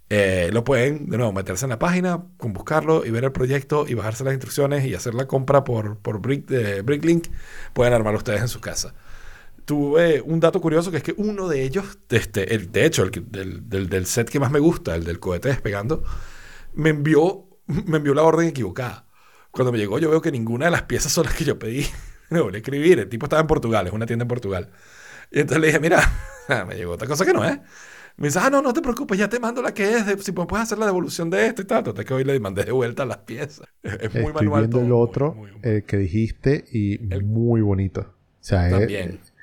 Eh, 0.09 0.49
lo 0.53 0.63
pueden, 0.63 1.09
de 1.09 1.17
nuevo, 1.17 1.33
meterse 1.33 1.65
en 1.65 1.71
la 1.71 1.79
página, 1.79 2.25
con 2.37 2.53
buscarlo 2.53 3.05
y 3.05 3.11
ver 3.11 3.23
el 3.23 3.31
proyecto 3.31 3.85
y 3.87 3.95
bajarse 3.95 4.23
las 4.23 4.33
instrucciones 4.33 4.85
y 4.85 4.93
hacer 4.93 5.15
la 5.15 5.27
compra 5.27 5.63
por, 5.63 5.97
por 5.99 6.19
Brick, 6.19 6.51
eh, 6.51 6.81
Bricklink. 6.81 7.27
Pueden 7.73 7.93
armarlo 7.93 8.19
ustedes 8.19 8.41
en 8.41 8.49
su 8.49 8.61
casa. 8.61 8.93
Tuve 9.65 10.21
un 10.21 10.39
dato 10.39 10.61
curioso 10.61 10.91
que 10.91 10.97
es 10.97 11.03
que 11.03 11.13
uno 11.17 11.47
de 11.47 11.63
ellos, 11.63 11.97
este, 12.09 12.53
el, 12.53 12.71
de 12.71 12.85
hecho, 12.85 13.03
el 13.03 13.11
del, 13.31 13.67
del- 13.67 13.89
del 13.89 14.05
set 14.05 14.29
que 14.29 14.39
más 14.39 14.51
me 14.51 14.59
gusta, 14.59 14.95
el 14.95 15.03
del 15.03 15.19
cohete 15.19 15.49
despegando, 15.49 16.03
me 16.73 16.89
envió, 16.91 17.47
me 17.67 17.97
envió 17.97 18.13
la 18.13 18.21
orden 18.23 18.47
equivocada. 18.47 19.07
Cuando 19.51 19.71
me 19.71 19.77
llegó, 19.79 19.97
yo 19.97 20.09
veo 20.09 20.21
que 20.21 20.31
ninguna 20.31 20.65
de 20.65 20.71
las 20.71 20.83
piezas 20.83 21.11
son 21.11 21.25
las 21.25 21.33
que 21.33 21.45
yo 21.45 21.57
pedí. 21.57 21.85
Me 22.29 22.41
volví 22.41 22.55
a 22.55 22.57
escribir. 22.57 22.99
El 22.99 23.07
tipo 23.07 23.27
estaba 23.27 23.41
en 23.41 23.47
Portugal, 23.47 23.85
es 23.87 23.93
una 23.93 24.05
tienda 24.07 24.23
en 24.23 24.27
Portugal. 24.27 24.71
Y 25.31 25.39
entonces 25.41 25.61
le 25.61 25.67
dije, 25.67 25.79
mira, 25.79 26.01
me 26.67 26.75
llegó 26.75 26.93
otra 26.93 27.07
cosa 27.07 27.23
que 27.23 27.31
no 27.33 27.45
es. 27.45 27.59
Me 28.17 28.27
dice, 28.29 28.39
ah, 28.41 28.49
no, 28.49 28.61
no 28.63 28.73
te 28.73 28.81
preocupes, 28.81 29.17
ya 29.17 29.29
te 29.29 29.39
mando 29.39 29.61
la 29.61 29.73
que 29.73 29.95
es, 29.97 30.05
de- 30.07 30.17
si 30.17 30.31
puedes 30.31 30.55
hacer 30.63 30.77
la 30.79 30.87
devolución 30.87 31.29
de 31.29 31.45
esto 31.47 31.61
y 31.61 31.65
tal. 31.65 31.79
Entonces 31.79 32.03
que 32.05 32.13
hoy 32.15 32.23
le 32.23 32.39
mandé 32.39 32.63
de 32.63 32.71
vuelta 32.71 33.05
las 33.05 33.17
piezas. 33.19 33.67
Es, 33.83 34.11
muy 34.13 34.23
Estoy 34.25 34.33
manual 34.33 34.61
viendo 34.67 34.77
todo, 34.77 34.81
el 34.81 34.87
muy, 34.89 35.01
otro 35.03 35.33
muy- 35.35 35.51
muy- 35.51 35.59
eh, 35.63 35.83
que 35.85 35.97
dijiste 35.97 36.65
y 36.71 37.13
El- 37.13 37.23
muy 37.23 37.61
bonito. 37.61 38.01
O 38.01 38.13
sea, 38.41 38.69
También. 38.71 39.19
es 39.23 39.33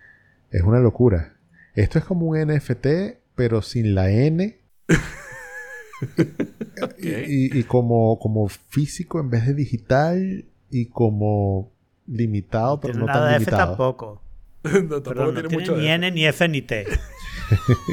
una 0.62 0.78
locura. 0.80 1.36
Esto 1.74 1.98
es 1.98 2.04
como 2.04 2.26
un 2.26 2.38
NFT, 2.38 2.86
pero 3.34 3.62
sin 3.62 3.94
la 3.94 4.10
N. 4.10 4.58
y, 6.98 7.08
y- 7.08 7.58
y 7.58 7.62
como, 7.64 8.18
como 8.18 8.48
físico 8.48 9.20
en 9.20 9.30
vez 9.30 9.46
de 9.46 9.54
digital 9.54 10.44
y 10.70 10.86
como 10.90 11.72
limitado, 12.06 12.78
pero 12.80 12.92
no 12.94 13.06
nada 13.06 13.30
tan 13.30 13.38
de 13.38 13.42
F 13.44 13.50
tampoco. 13.50 14.22
No, 14.64 15.02
tampoco 15.02 15.08
Pero 15.08 15.24
no 15.26 15.32
tiene 15.32 15.48
tiene 15.48 15.60
mucho 15.64 15.76
ni 15.76 15.88
N, 15.88 16.10
ni 16.12 16.24
F, 16.26 16.48
ni 16.48 16.62
T. 16.62 16.86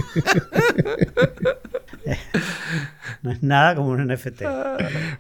no 3.24 3.32
es 3.32 3.44
nada 3.44 3.76
como 3.76 3.90
un 3.90 4.08
NFT. 4.08 4.42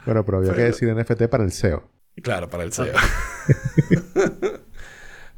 Bueno, 0.05 0.25
pero 0.25 0.37
había 0.39 0.53
que 0.53 0.61
decir 0.63 0.93
NFT 0.95 1.23
para 1.23 1.43
el 1.43 1.51
SEO. 1.51 1.89
Claro, 2.21 2.49
para 2.49 2.63
el 2.63 2.73
SEO. 2.73 2.93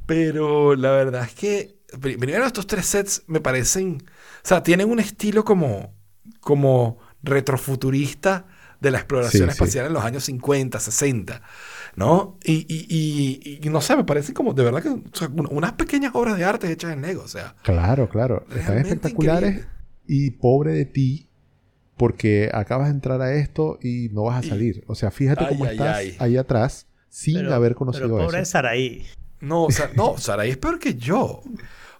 Pero 0.06 0.76
la 0.76 0.92
verdad 0.92 1.24
es 1.24 1.34
que 1.34 1.81
primero 2.00 2.46
estos 2.46 2.68
tres 2.68 2.86
sets 2.86 3.24
me 3.28 3.40
parecen, 3.42 4.04
o 4.44 4.48
sea, 4.48 4.64
tienen 4.64 4.90
un 4.90 5.00
estilo 5.00 5.44
como, 5.44 5.94
como 6.40 6.98
retrofuturista 7.24 8.46
de 8.80 8.90
la 8.92 8.98
exploración 8.98 9.44
Sí, 9.44 9.48
sí. 9.48 9.52
espacial 9.52 9.86
en 9.88 9.94
los 9.94 10.04
años 10.04 10.24
50, 10.24 10.80
60, 10.80 11.42
¿no? 11.96 12.38
Y, 12.44 12.66
y- 12.68 12.86
y- 12.90 13.60
y 13.62 13.70
no 13.70 13.80
sé, 13.82 13.96
me 13.96 14.04
parecen 14.04 14.34
como 14.34 14.54
de 14.54 14.64
verdad 14.64 14.82
que 14.82 14.90
o 14.90 15.02
sea, 15.14 15.28
un- 15.28 15.48
unas 15.52 15.74
pequeñas 15.74 16.16
obras 16.16 16.38
de 16.38 16.46
arte 16.46 16.72
hechas 16.72 16.94
en 16.94 17.02
Lego, 17.04 17.22
o 17.24 17.28
sea, 17.28 17.56
Claro, 17.64 18.10
claro. 18.10 18.46
Están 18.56 18.80
espectaculares 18.80 19.50
increíble. 19.52 19.72
y 20.08 20.32
pobre 20.32 20.74
de 20.74 20.86
ti 20.86 21.28
porque 21.98 22.50
acabas 22.52 22.88
de 22.88 22.94
entrar 22.96 23.22
a 23.22 23.34
esto 23.36 23.78
y 23.84 24.10
no 24.12 24.24
vas 24.24 24.44
a 24.46 24.50
salir. 24.50 24.84
O 24.88 24.96
sea, 24.96 25.12
fíjate 25.12 25.44
Ay, 25.44 25.50
cómo 25.50 25.66
ay, 25.66 25.72
estás 25.72 25.98
ay. 25.98 26.16
ahí 26.18 26.38
atrás 26.38 26.88
sin 27.10 27.36
Pero- 27.36 27.54
haber 27.54 27.72
pero 27.74 27.78
conocido 27.80 28.10
pobre 28.10 28.40
eso. 28.42 28.52
Saraí. 28.52 29.06
no, 29.42 29.66
o 29.66 29.72
sea, 29.72 29.92
no, 29.96 30.18
Saraí 30.18 30.50
es 30.50 30.58
peor 30.58 30.80
que 30.80 30.96
yo. 30.96 31.44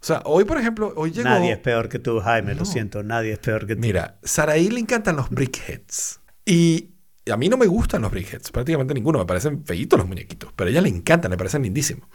O 0.02 0.04
sea, 0.04 0.24
hoy, 0.26 0.46
por 0.46 0.58
ejemplo, 0.58 0.94
hoy 0.96 1.12
llegó... 1.12 1.30
Nadie 1.30 1.52
es 1.52 1.60
peor 1.60 1.88
que 1.88 2.00
tú, 2.00 2.20
Jaime. 2.20 2.54
No. 2.54 2.62
Lo 2.62 2.66
siento, 2.66 3.04
nadie 3.04 3.34
es 3.34 3.40
peor 3.40 3.68
que 3.68 3.76
tú. 3.76 3.82
Mira, 3.82 4.18
Saraí 4.24 4.70
le 4.70 4.80
encantan 4.80 5.16
los 5.16 5.30
brickheads. 5.30 6.20
Y 6.44 6.90
a 7.32 7.38
mí 7.38 7.50
no 7.50 7.58
me 7.58 7.68
gustan 7.68 8.02
los 8.02 8.10
brickheads, 8.10 8.50
prácticamente 8.52 8.96
ninguno. 8.96 9.20
Me 9.20 9.26
parecen 9.26 9.64
feitos 9.64 10.00
los 10.00 10.08
muñequitos, 10.08 10.52
pero 10.56 10.70
a 10.70 10.72
ella 10.72 10.82
le 10.82 10.90
encantan, 10.90 11.30
le 11.30 11.38
parecen 11.38 11.62
lindísimos. 11.62 12.10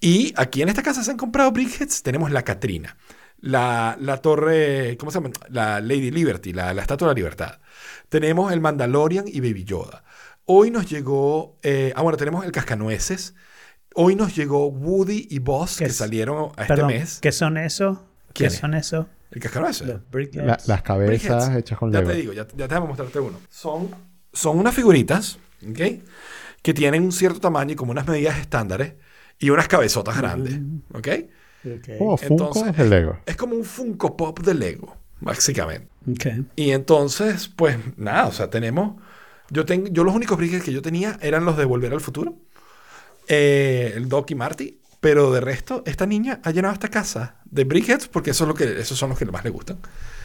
Y 0.00 0.34
aquí 0.36 0.62
en 0.62 0.70
esta 0.70 0.82
casa 0.82 1.04
se 1.04 1.10
han 1.12 1.16
comprado 1.16 1.52
brickheads. 1.52 2.02
Tenemos 2.02 2.32
la 2.32 2.42
Catrina, 2.42 2.96
la, 3.38 3.96
la 4.00 4.16
torre, 4.16 4.96
¿cómo 4.98 5.12
se 5.12 5.18
llama? 5.20 5.30
La 5.50 5.80
Lady 5.80 6.10
Liberty, 6.10 6.52
la, 6.52 6.74
la 6.74 6.82
Estatua 6.82 7.06
de 7.06 7.14
la 7.14 7.18
Libertad. 7.18 7.60
Tenemos 8.08 8.52
el 8.52 8.60
Mandalorian 8.60 9.26
y 9.28 9.38
Baby 9.38 9.62
Yoda. 9.62 10.02
Hoy 10.46 10.72
nos 10.72 10.90
llegó, 10.90 11.60
eh, 11.62 11.92
ah, 11.94 12.02
bueno, 12.02 12.16
tenemos 12.16 12.44
el 12.44 12.50
Cascanueces. 12.50 13.36
Hoy 13.94 14.16
nos 14.16 14.34
llegó 14.34 14.66
Woody 14.68 15.28
y 15.30 15.38
Buzz, 15.38 15.76
¿Qué 15.78 15.84
que 15.84 15.90
es? 15.90 15.96
salieron 15.96 16.50
a 16.56 16.62
este 16.62 16.66
Perdón, 16.74 16.88
mes. 16.88 17.18
¿qué 17.20 17.32
son 17.32 17.56
eso? 17.56 18.04
¿Qué 18.28 18.32
¿Quiénes? 18.44 18.58
son 18.58 18.74
eso? 18.74 19.08
El 19.30 19.40
Cascanueces. 19.40 19.86
La- 20.34 20.58
las 20.66 20.82
cabezas 20.82 21.08
Brickheads. 21.08 21.56
hechas 21.56 21.78
con 21.78 21.90
Ya 21.92 22.00
Lego. 22.00 22.10
te 22.12 22.16
digo, 22.16 22.32
ya, 22.32 22.46
ya 22.56 22.68
te 22.68 22.74
voy 22.74 22.84
a 22.84 22.88
mostrarte 22.88 23.18
uno. 23.20 23.38
Son, 23.48 23.88
son 24.32 24.58
unas 24.58 24.74
figuritas, 24.74 25.38
¿ok? 25.68 25.80
Que 26.62 26.74
tienen 26.74 27.02
un 27.02 27.12
cierto 27.12 27.40
tamaño 27.40 27.72
y 27.72 27.76
como 27.76 27.90
unas 27.92 28.06
medidas 28.06 28.38
estándares 28.38 28.94
y 29.38 29.50
unas 29.50 29.66
cabezotas 29.68 30.16
grandes, 30.18 30.60
¿ok? 30.92 31.08
Ok. 31.66 31.88
Como 31.98 32.16
Funko 32.16 32.44
Entonces- 32.46 32.76
de 32.76 32.84
Lego. 32.88 33.18
Es 33.26 33.36
como 33.36 33.54
un 33.56 33.64
Funko 33.64 34.16
Pop 34.16 34.40
de 34.40 34.54
Lego, 34.54 34.96
básicamente. 35.20 35.88
Ok. 36.10 36.46
Y 36.56 36.70
entonces, 36.70 37.48
pues 37.48 37.76
nada, 37.96 38.26
o 38.26 38.32
sea, 38.32 38.50
tenemos... 38.50 39.00
Yo, 39.50 39.64
tengo, 39.66 39.88
yo 39.88 40.04
los 40.04 40.14
únicos 40.14 40.36
brickheads 40.38 40.64
que 40.64 40.72
yo 40.72 40.80
tenía 40.82 41.18
eran 41.22 41.44
los 41.44 41.56
de 41.56 41.64
Volver 41.64 41.92
al 41.92 42.00
Futuro, 42.00 42.36
eh, 43.28 43.92
el 43.96 44.08
Doc 44.08 44.30
y 44.30 44.34
Marty, 44.34 44.80
pero 45.00 45.30
de 45.32 45.40
resto, 45.40 45.82
esta 45.86 46.06
niña 46.06 46.40
ha 46.44 46.50
llenado 46.50 46.74
esta 46.74 46.88
casa 46.88 47.36
de 47.44 47.64
brickheads 47.64 48.08
porque 48.08 48.30
eso 48.30 48.44
es 48.44 48.48
lo 48.48 48.54
que, 48.54 48.80
esos 48.80 48.98
son 48.98 49.10
los 49.10 49.18
que 49.18 49.24
más 49.26 49.44
le 49.44 49.50
gustan. 49.50 49.78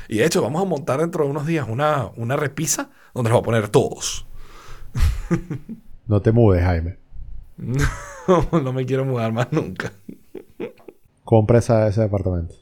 Y 0.07 0.17
de 0.17 0.26
hecho, 0.26 0.41
vamos 0.41 0.61
a 0.61 0.65
montar 0.65 0.99
dentro 0.99 1.23
de 1.23 1.30
unos 1.30 1.45
días 1.45 1.67
una, 1.69 2.09
una 2.15 2.35
repisa 2.35 2.89
donde 3.13 3.30
los 3.30 3.38
voy 3.38 3.43
a 3.43 3.45
poner 3.45 3.67
todos. 3.69 4.26
No 6.07 6.21
te 6.21 6.31
mudes, 6.31 6.63
Jaime. 6.63 6.97
No, 8.27 8.59
no 8.61 8.73
me 8.73 8.85
quiero 8.85 9.05
mudar 9.05 9.34
más 9.34 9.51
nunca. 9.51 9.91
Compra 11.23 11.57
ese 11.57 11.73
departamento. 12.01 12.53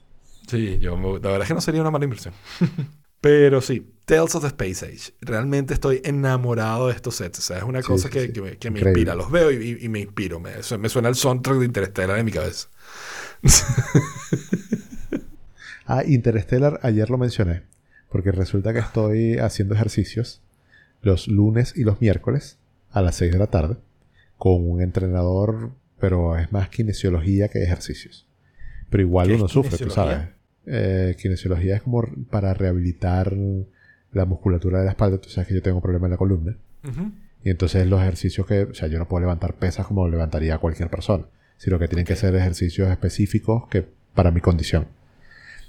Sí, 0.47 0.79
yo 0.79 0.95
me- 0.95 1.13
la 1.19 1.19
verdad 1.19 1.41
es 1.41 1.47
que 1.49 1.53
no 1.53 1.59
sería 1.61 1.81
una 1.81 1.91
mala 1.91 2.05
inversión. 2.05 2.33
Pero 3.21 3.59
sí, 3.59 3.85
Tales 4.07 4.33
of 4.35 4.41
the 4.41 4.47
Space 4.47 4.85
Age. 4.85 5.13
Realmente 5.21 5.73
estoy 5.73 6.01
enamorado 6.03 6.87
de 6.87 6.93
estos 6.93 7.15
sets. 7.17 7.39
O 7.39 7.41
sea, 7.41 7.57
es 7.57 7.63
una 7.63 7.81
Sí, 7.81 7.87
cosa 7.87 8.09
que, 8.09 8.27
sí. 8.27 8.31
que 8.31 8.41
me, 8.41 8.57
que 8.57 8.71
me 8.71 8.79
Increíble. 8.79 9.01
inspira. 9.01 9.15
Los 9.15 9.29
veo 9.29 9.51
y, 9.51 9.77
y- 9.81 9.89
me 9.89 9.99
inspiro. 9.99 10.39
Me, 10.39 10.63
su- 10.63 10.79
me 10.79 10.87
suena 10.89 11.09
el 11.09 11.15
soundtrack 11.15 11.57
de 11.57 11.65
Interstellar 11.65 12.17
en 12.17 12.25
mi 12.25 12.31
cabeza. 12.31 12.69
Ah, 15.89 16.03
Interstellar, 16.05 16.79
ayer 16.83 17.09
lo 17.09 17.17
mencioné. 17.17 17.63
Porque 18.09 18.31
resulta 18.33 18.73
que 18.73 18.79
estoy 18.79 19.37
haciendo 19.37 19.73
ejercicios 19.75 20.41
los 21.01 21.27
lunes 21.29 21.73
y 21.77 21.83
los 21.85 22.01
miércoles 22.01 22.57
a 22.91 23.01
las 23.01 23.15
6 23.15 23.31
de 23.31 23.37
la 23.37 23.47
tarde 23.47 23.77
con 24.37 24.69
un 24.69 24.81
entrenador, 24.81 25.71
pero 25.99 26.37
es 26.37 26.51
más 26.51 26.69
kinesiología 26.69 27.47
que 27.47 27.63
ejercicios. 27.63 28.27
Pero 28.89 29.03
igual 29.03 29.27
¿Qué 29.27 29.33
es 29.35 29.39
uno 29.39 29.47
sufre, 29.49 29.77
tú 29.77 29.89
sabes. 29.89 30.27
Eh, 30.65 31.15
kinesiología 31.21 31.77
es 31.77 31.81
como 31.83 32.03
para 32.29 32.53
rehabilitar 32.53 33.33
la 34.13 34.25
musculatura 34.25 34.79
de 34.79 34.85
la 34.85 34.91
espalda. 34.91 35.17
Tú 35.17 35.29
sabes 35.29 35.47
que 35.47 35.53
yo 35.55 35.61
tengo 35.61 35.77
un 35.77 35.81
problema 35.83 36.07
en 36.07 36.11
la 36.11 36.17
columna. 36.17 36.55
Y 37.43 37.49
entonces 37.49 37.85
los 37.87 38.01
ejercicios 38.01 38.45
que, 38.47 38.63
o 38.63 38.73
sea, 38.73 38.87
yo 38.87 38.97
no 38.99 39.07
puedo 39.07 39.21
levantar 39.21 39.53
pesas 39.55 39.85
como 39.87 40.07
levantaría 40.07 40.57
cualquier 40.57 40.89
persona, 40.89 41.25
sino 41.57 41.77
que 41.79 41.87
tienen 41.87 42.05
que 42.05 42.15
ser 42.15 42.33
ejercicios 42.35 42.89
específicos 42.89 43.67
que 43.69 43.85
para 44.15 44.31
mi 44.31 44.41
condición. 44.41 44.87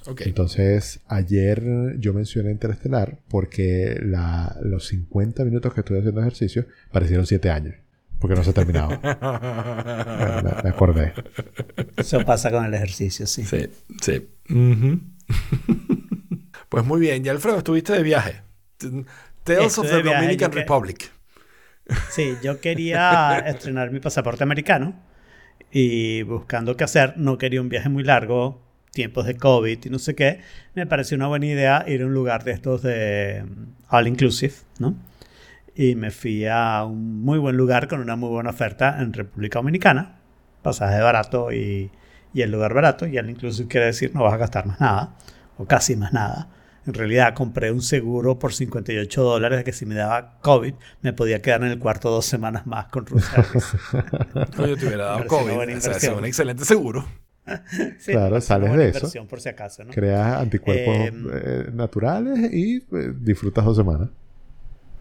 Ok. 0.06 0.22
Entonces, 0.24 1.00
ayer 1.08 1.62
yo 1.98 2.14
mencioné 2.14 2.50
Interestelar 2.52 3.18
porque 3.28 3.98
la- 4.02 4.56
los 4.62 4.86
50 4.86 5.44
minutos 5.44 5.74
que 5.74 5.80
estuve 5.80 5.98
haciendo 5.98 6.20
ejercicio 6.20 6.66
parecieron 6.92 7.26
7 7.26 7.50
años, 7.50 7.74
porque 8.18 8.34
no 8.36 8.42
se 8.44 8.50
ha 8.50 8.54
terminado. 8.54 8.88
me, 9.02 10.62
me- 10.62 10.68
acordé. 10.70 11.12
Eso 11.96 12.24
pasa 12.24 12.50
con 12.50 12.64
el 12.64 12.72
ejercicio, 12.74 13.26
sí. 13.26 13.44
Sí, 13.44 13.68
sí. 14.00 14.28
Ujú. 14.50 15.00
Pues 16.78 16.86
muy 16.86 17.00
bien, 17.00 17.24
ya 17.24 17.32
Alfredo, 17.32 17.58
estuviste 17.58 17.92
de 17.92 18.04
viaje. 18.04 18.40
Tales 19.42 19.66
Estuve 19.66 19.86
of 19.88 19.92
the 19.96 20.02
viaje, 20.02 20.14
Dominican 20.20 20.50
que- 20.52 20.60
Republic. 20.60 21.10
Sí, 22.08 22.36
yo 22.40 22.60
quería 22.60 23.38
estrenar 23.48 23.90
mi 23.90 23.98
pasaporte 23.98 24.44
americano 24.44 24.94
y 25.72 26.22
buscando 26.22 26.76
qué 26.76 26.84
hacer, 26.84 27.14
no 27.16 27.36
quería 27.36 27.60
un 27.62 27.68
viaje 27.68 27.88
muy 27.88 28.04
largo, 28.04 28.62
tiempos 28.92 29.26
de 29.26 29.36
COVID 29.36 29.86
y 29.86 29.90
no 29.90 29.98
sé 29.98 30.14
qué, 30.14 30.40
me 30.76 30.86
pareció 30.86 31.16
una 31.16 31.26
buena 31.26 31.46
idea 31.46 31.84
ir 31.88 32.02
a 32.02 32.06
un 32.06 32.14
lugar 32.14 32.44
de 32.44 32.52
estos 32.52 32.82
de 32.82 33.42
mm, 33.44 33.64
all 33.92 34.06
inclusive, 34.06 34.54
¿no? 34.78 34.94
Y 35.74 35.96
me 35.96 36.12
fui 36.12 36.46
a 36.46 36.84
un 36.84 37.22
muy 37.22 37.40
buen 37.40 37.56
lugar 37.56 37.88
con 37.88 37.98
una 38.00 38.14
muy 38.14 38.28
buena 38.28 38.50
oferta 38.50 39.02
en 39.02 39.12
República 39.12 39.58
Dominicana, 39.58 40.20
pasaje 40.62 41.00
barato 41.00 41.50
y, 41.50 41.90
y 42.32 42.42
el 42.42 42.52
lugar 42.52 42.72
barato, 42.72 43.04
y 43.04 43.18
all 43.18 43.28
inclusive 43.28 43.66
quiere 43.68 43.86
decir 43.86 44.12
no 44.14 44.22
vas 44.22 44.34
a 44.34 44.36
gastar 44.36 44.64
más 44.66 44.78
nada, 44.80 45.16
o 45.56 45.64
casi 45.66 45.96
más 45.96 46.12
nada. 46.12 46.50
En 46.88 46.94
realidad 46.94 47.34
compré 47.34 47.70
un 47.70 47.82
seguro 47.82 48.38
por 48.38 48.54
58 48.54 49.22
dólares 49.22 49.62
que 49.62 49.72
si 49.74 49.84
me 49.84 49.94
daba 49.94 50.38
COVID 50.40 50.72
me 51.02 51.12
podía 51.12 51.42
quedar 51.42 51.60
en 51.62 51.68
el 51.68 51.78
cuarto 51.78 52.08
dos 52.10 52.24
semanas 52.24 52.66
más 52.66 52.86
con 52.86 53.04
room 53.04 53.20
service. 53.20 53.76
No, 54.56 54.66
yo 54.66 54.74
te 54.76 54.86
hubiera 54.86 55.04
dado 55.04 55.16
una 55.18 55.26
COVID. 55.26 55.52
buena 55.52 55.76
O 55.76 55.80
sea, 55.82 55.92
es 55.92 56.08
un 56.08 56.24
excelente 56.24 56.64
seguro. 56.64 57.04
Sí, 57.98 58.12
Claro, 58.12 58.28
una 58.32 58.40
sales 58.40 58.72
de 58.72 58.88
eso. 58.88 58.98
inversión 58.98 59.26
por 59.26 59.40
si 59.40 59.48
acaso, 59.50 59.84
¿no? 59.84 59.90
Creas 59.92 60.38
anticuerpos 60.40 60.96
Em, 60.96 61.26
eh, 61.32 61.66
naturales 61.74 62.52
y 62.52 62.76
eh, 62.76 63.12
disfrutas 63.20 63.64
dos 63.66 63.76
semanas. 63.76 64.08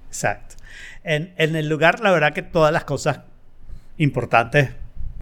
Exacto. 0.09 0.55
En, 1.03 1.33
en 1.37 1.55
el 1.55 1.69
lugar, 1.69 1.99
la 2.01 2.11
verdad 2.11 2.33
que 2.33 2.41
todas 2.43 2.71
las 2.73 2.83
cosas 2.83 3.21
importantes 3.97 4.71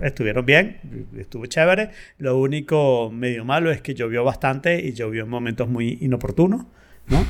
estuvieron 0.01 0.45
bien, 0.45 1.07
estuvo 1.17 1.45
chévere. 1.45 1.89
Lo 2.17 2.37
único 2.37 3.11
medio 3.11 3.45
malo 3.45 3.71
es 3.71 3.81
que 3.81 3.93
llovió 3.93 4.23
bastante 4.23 4.79
y 4.79 4.93
llovió 4.93 5.23
en 5.23 5.29
momentos 5.29 5.67
muy 5.67 5.97
inoportunos, 6.01 6.65
¿no? 7.07 7.25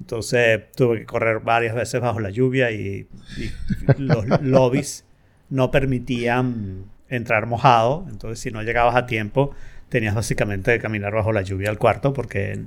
Entonces 0.00 0.72
tuve 0.72 1.00
que 1.00 1.06
correr 1.06 1.40
varias 1.40 1.74
veces 1.74 2.00
bajo 2.00 2.20
la 2.20 2.30
lluvia 2.30 2.70
y, 2.70 3.06
y 3.36 3.50
los 3.98 4.26
lobbies 4.42 5.04
no 5.50 5.70
permitían 5.70 6.86
entrar 7.08 7.46
mojado. 7.46 8.06
Entonces, 8.10 8.40
si 8.40 8.50
no 8.50 8.62
llegabas 8.62 8.96
a 8.96 9.06
tiempo, 9.06 9.54
tenías 9.88 10.14
básicamente 10.14 10.72
que 10.72 10.78
caminar 10.78 11.12
bajo 11.12 11.32
la 11.32 11.42
lluvia 11.42 11.68
al 11.68 11.78
cuarto 11.78 12.12
porque 12.14 12.58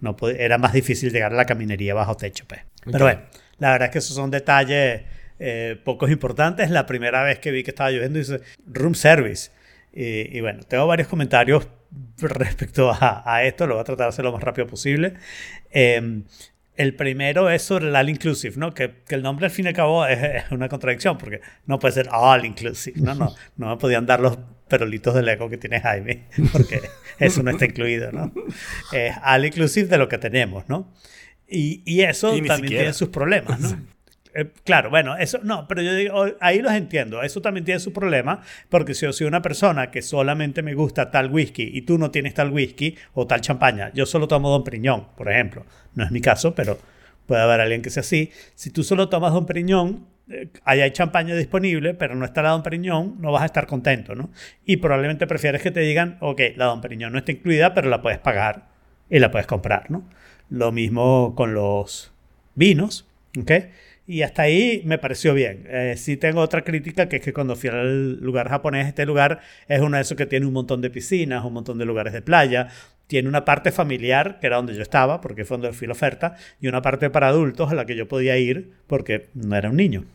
no 0.00 0.16
era 0.38 0.58
más 0.58 0.72
difícil 0.72 1.10
llegar 1.10 1.32
a 1.32 1.36
la 1.36 1.46
caminería 1.46 1.94
bajo 1.94 2.16
techo. 2.16 2.44
Pues. 2.46 2.60
Pero 2.84 3.04
bueno, 3.04 3.20
la 3.58 3.72
verdad 3.72 3.86
es 3.88 3.92
que 3.92 3.98
esos 3.98 4.14
son 4.14 4.30
detalles 4.30 5.02
eh, 5.38 5.80
pocos 5.84 6.10
importantes. 6.10 6.70
La 6.70 6.86
primera 6.86 7.22
vez 7.22 7.38
que 7.38 7.50
vi 7.50 7.62
que 7.62 7.70
estaba 7.70 7.90
lloviendo 7.90 8.18
dice 8.18 8.40
room 8.66 8.94
service. 8.94 9.50
Y, 9.92 10.36
y 10.36 10.40
bueno, 10.40 10.62
tengo 10.64 10.86
varios 10.86 11.08
comentarios 11.08 11.68
respecto 12.18 12.90
a, 12.90 13.22
a 13.24 13.44
esto. 13.44 13.66
Lo 13.66 13.74
voy 13.74 13.80
a 13.82 13.84
tratar 13.84 14.06
de 14.06 14.08
hacer 14.10 14.24
lo 14.24 14.32
más 14.32 14.42
rápido 14.42 14.66
posible. 14.66 15.14
Eh, 15.70 16.22
el 16.76 16.94
primero 16.94 17.50
es 17.50 17.62
sobre 17.62 17.88
el 17.88 17.96
all 17.96 18.08
inclusive, 18.08 18.54
¿no? 18.56 18.72
Que, 18.72 19.02
que 19.06 19.16
el 19.16 19.22
nombre 19.22 19.46
al 19.46 19.50
fin 19.50 19.64
y 19.64 19.68
al 19.68 19.74
cabo 19.74 20.06
es, 20.06 20.22
es 20.22 20.50
una 20.52 20.68
contradicción 20.68 21.18
porque 21.18 21.40
no 21.66 21.80
puede 21.80 21.92
ser 21.94 22.08
all 22.12 22.44
inclusive, 22.44 23.00
¿no? 23.00 23.16
No, 23.16 23.34
no 23.56 23.70
me 23.70 23.76
podían 23.78 24.06
dar 24.06 24.20
los 24.20 24.38
perolitos 24.68 25.12
de 25.14 25.22
Lego 25.22 25.50
que 25.50 25.56
tiene 25.58 25.80
Jaime 25.80 26.26
porque 26.52 26.80
eso 27.18 27.42
no 27.42 27.50
está 27.50 27.64
incluido, 27.64 28.12
¿no? 28.12 28.32
Es 28.92 29.12
all 29.24 29.44
inclusive 29.44 29.88
de 29.88 29.98
lo 29.98 30.08
que 30.08 30.18
tenemos, 30.18 30.68
¿no? 30.68 30.92
Y, 31.48 31.82
y 31.84 32.02
eso 32.02 32.28
Y 32.36 32.42
también 32.42 32.56
siquiera. 32.58 32.82
tiene 32.82 32.92
sus 32.94 33.08
problemas, 33.08 33.58
¿no? 33.58 33.76
Eh, 34.38 34.52
claro, 34.62 34.88
bueno, 34.88 35.16
eso 35.16 35.40
no, 35.42 35.66
pero 35.66 35.82
yo 35.82 35.92
digo, 35.94 36.26
ahí 36.38 36.60
los 36.62 36.72
entiendo. 36.72 37.22
Eso 37.22 37.42
también 37.42 37.64
tiene 37.64 37.80
su 37.80 37.92
problema, 37.92 38.40
porque 38.68 38.94
si 38.94 39.04
yo 39.04 39.12
soy 39.12 39.26
una 39.26 39.42
persona 39.42 39.90
que 39.90 40.00
solamente 40.00 40.62
me 40.62 40.74
gusta 40.74 41.10
tal 41.10 41.32
whisky 41.32 41.68
y 41.74 41.82
tú 41.82 41.98
no 41.98 42.12
tienes 42.12 42.34
tal 42.34 42.52
whisky 42.52 42.94
o 43.14 43.26
tal 43.26 43.40
champaña, 43.40 43.90
yo 43.94 44.06
solo 44.06 44.28
tomo 44.28 44.48
Don 44.50 44.62
Periñón, 44.62 45.08
por 45.16 45.28
ejemplo. 45.28 45.66
No 45.96 46.04
es 46.04 46.12
mi 46.12 46.20
caso, 46.20 46.54
pero 46.54 46.78
puede 47.26 47.42
haber 47.42 47.60
alguien 47.60 47.82
que 47.82 47.90
sea 47.90 48.02
así. 48.02 48.30
Si 48.54 48.70
tú 48.70 48.84
solo 48.84 49.08
tomas 49.08 49.32
Don 49.32 49.44
Periñón, 49.44 50.06
eh, 50.30 50.50
ahí 50.64 50.82
hay 50.82 50.92
champaña 50.92 51.34
disponible, 51.34 51.94
pero 51.94 52.14
no 52.14 52.24
está 52.24 52.40
la 52.40 52.50
Don 52.50 52.62
Periñón, 52.62 53.16
no 53.20 53.32
vas 53.32 53.42
a 53.42 53.46
estar 53.46 53.66
contento, 53.66 54.14
¿no? 54.14 54.30
Y 54.64 54.76
probablemente 54.76 55.26
prefieres 55.26 55.62
que 55.62 55.72
te 55.72 55.80
digan, 55.80 56.16
ok, 56.20 56.40
la 56.54 56.66
Don 56.66 56.80
Periñón 56.80 57.10
no 57.10 57.18
está 57.18 57.32
incluida, 57.32 57.74
pero 57.74 57.88
la 57.88 58.02
puedes 58.02 58.20
pagar 58.20 58.68
y 59.10 59.18
la 59.18 59.32
puedes 59.32 59.48
comprar, 59.48 59.90
¿no? 59.90 60.04
Lo 60.48 60.70
mismo 60.70 61.34
con 61.34 61.54
los 61.54 62.12
vinos, 62.54 63.04
¿ok? 63.36 63.50
Y 64.10 64.22
hasta 64.22 64.42
ahí 64.42 64.80
me 64.86 64.96
pareció 64.96 65.34
bien. 65.34 65.66
Eh, 65.68 65.94
sí 65.98 66.16
tengo 66.16 66.40
otra 66.40 66.64
crítica, 66.64 67.10
que 67.10 67.16
es 67.16 67.22
que 67.22 67.34
cuando 67.34 67.54
fui 67.56 67.68
al 67.68 68.18
lugar 68.20 68.48
japonés, 68.48 68.86
este 68.88 69.04
lugar 69.04 69.40
es 69.68 69.80
uno 69.82 69.98
de 69.98 70.02
esos 70.02 70.16
que 70.16 70.24
tiene 70.24 70.46
un 70.46 70.54
montón 70.54 70.80
de 70.80 70.88
piscinas, 70.88 71.44
un 71.44 71.52
montón 71.52 71.76
de 71.76 71.84
lugares 71.84 72.14
de 72.14 72.22
playa, 72.22 72.68
tiene 73.06 73.28
una 73.28 73.44
parte 73.44 73.70
familiar, 73.70 74.38
que 74.40 74.46
era 74.46 74.56
donde 74.56 74.74
yo 74.74 74.80
estaba, 74.80 75.20
porque 75.20 75.44
fue 75.44 75.58
donde 75.58 75.76
fui 75.76 75.86
la 75.86 75.92
oferta, 75.92 76.36
y 76.58 76.68
una 76.68 76.80
parte 76.80 77.10
para 77.10 77.28
adultos 77.28 77.70
a 77.70 77.74
la 77.74 77.84
que 77.84 77.96
yo 77.96 78.08
podía 78.08 78.38
ir 78.38 78.72
porque 78.86 79.28
no 79.34 79.54
era 79.54 79.68
un 79.68 79.76
niño. 79.76 80.06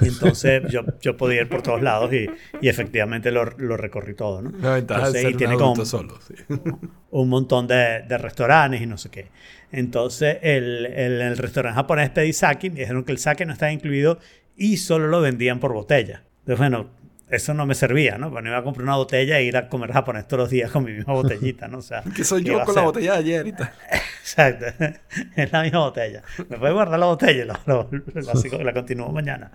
Y 0.00 0.08
entonces 0.08 0.62
yo, 0.70 0.82
yo 1.00 1.16
podía 1.16 1.42
ir 1.42 1.48
por 1.48 1.62
todos 1.62 1.80
lados 1.82 2.12
y, 2.12 2.26
y 2.60 2.68
efectivamente 2.68 3.30
lo, 3.30 3.44
lo 3.44 3.76
recorrí 3.76 4.14
todo, 4.14 4.42
¿no? 4.42 4.50
La 4.60 4.74
ventaja 4.74 5.06
Entonces, 5.08 5.12
de 5.14 5.20
y 5.20 5.22
ser 5.22 5.32
un 5.32 5.38
tiene 5.38 5.56
como- 5.56 5.84
solo. 5.86 6.18
sí. 6.26 6.34
un 7.10 7.28
montón 7.28 7.66
de, 7.66 8.02
de 8.08 8.18
restaurantes 8.18 8.80
y 8.82 8.86
no 8.86 8.98
sé 8.98 9.10
qué. 9.10 9.28
Entonces, 9.70 10.38
el, 10.42 10.86
el, 10.86 11.20
el 11.20 11.36
restaurante 11.38 11.76
japonés 11.76 12.10
pedí 12.10 12.32
sake, 12.32 12.70
me 12.70 12.80
dijeron 12.80 13.04
que 13.04 13.12
el 13.12 13.18
sake 13.18 13.46
no 13.46 13.52
estaba 13.52 13.72
incluido 13.72 14.18
y 14.56 14.76
solo 14.78 15.06
lo 15.08 15.20
vendían 15.20 15.60
por 15.60 15.72
botella. 15.72 16.24
Entonces, 16.40 16.58
bueno, 16.58 16.90
eso 17.32 17.54
no 17.54 17.64
me 17.64 17.74
servía, 17.74 18.18
¿no? 18.18 18.30
Bueno, 18.30 18.50
iba 18.50 18.58
a 18.58 18.62
comprar 18.62 18.84
una 18.84 18.96
botella 18.96 19.38
e 19.38 19.44
ir 19.44 19.56
a 19.56 19.68
comer 19.68 19.90
japonés 19.90 20.28
todos 20.28 20.42
los 20.42 20.50
días 20.50 20.70
con 20.70 20.84
mi 20.84 20.92
misma 20.92 21.14
botellita, 21.14 21.66
¿no? 21.66 21.78
O 21.78 21.82
sea, 21.82 22.02
Que 22.14 22.24
soy 22.24 22.44
¿qué 22.44 22.50
yo 22.50 22.62
con 22.64 22.74
la 22.74 22.82
botella 22.82 23.12
de 23.12 23.18
ayer 23.18 23.46
y 23.46 23.52
tal. 23.52 23.72
Exacto, 24.20 24.66
es 25.36 25.50
la 25.52 25.62
misma 25.62 25.78
botella. 25.78 26.22
Me 26.48 26.58
puedes 26.58 26.74
guardar 26.74 26.98
la 26.98 27.06
botella 27.06 27.44
la, 27.46 27.60
la, 27.66 28.64
la 28.64 28.72
continúo 28.72 29.10
mañana. 29.10 29.50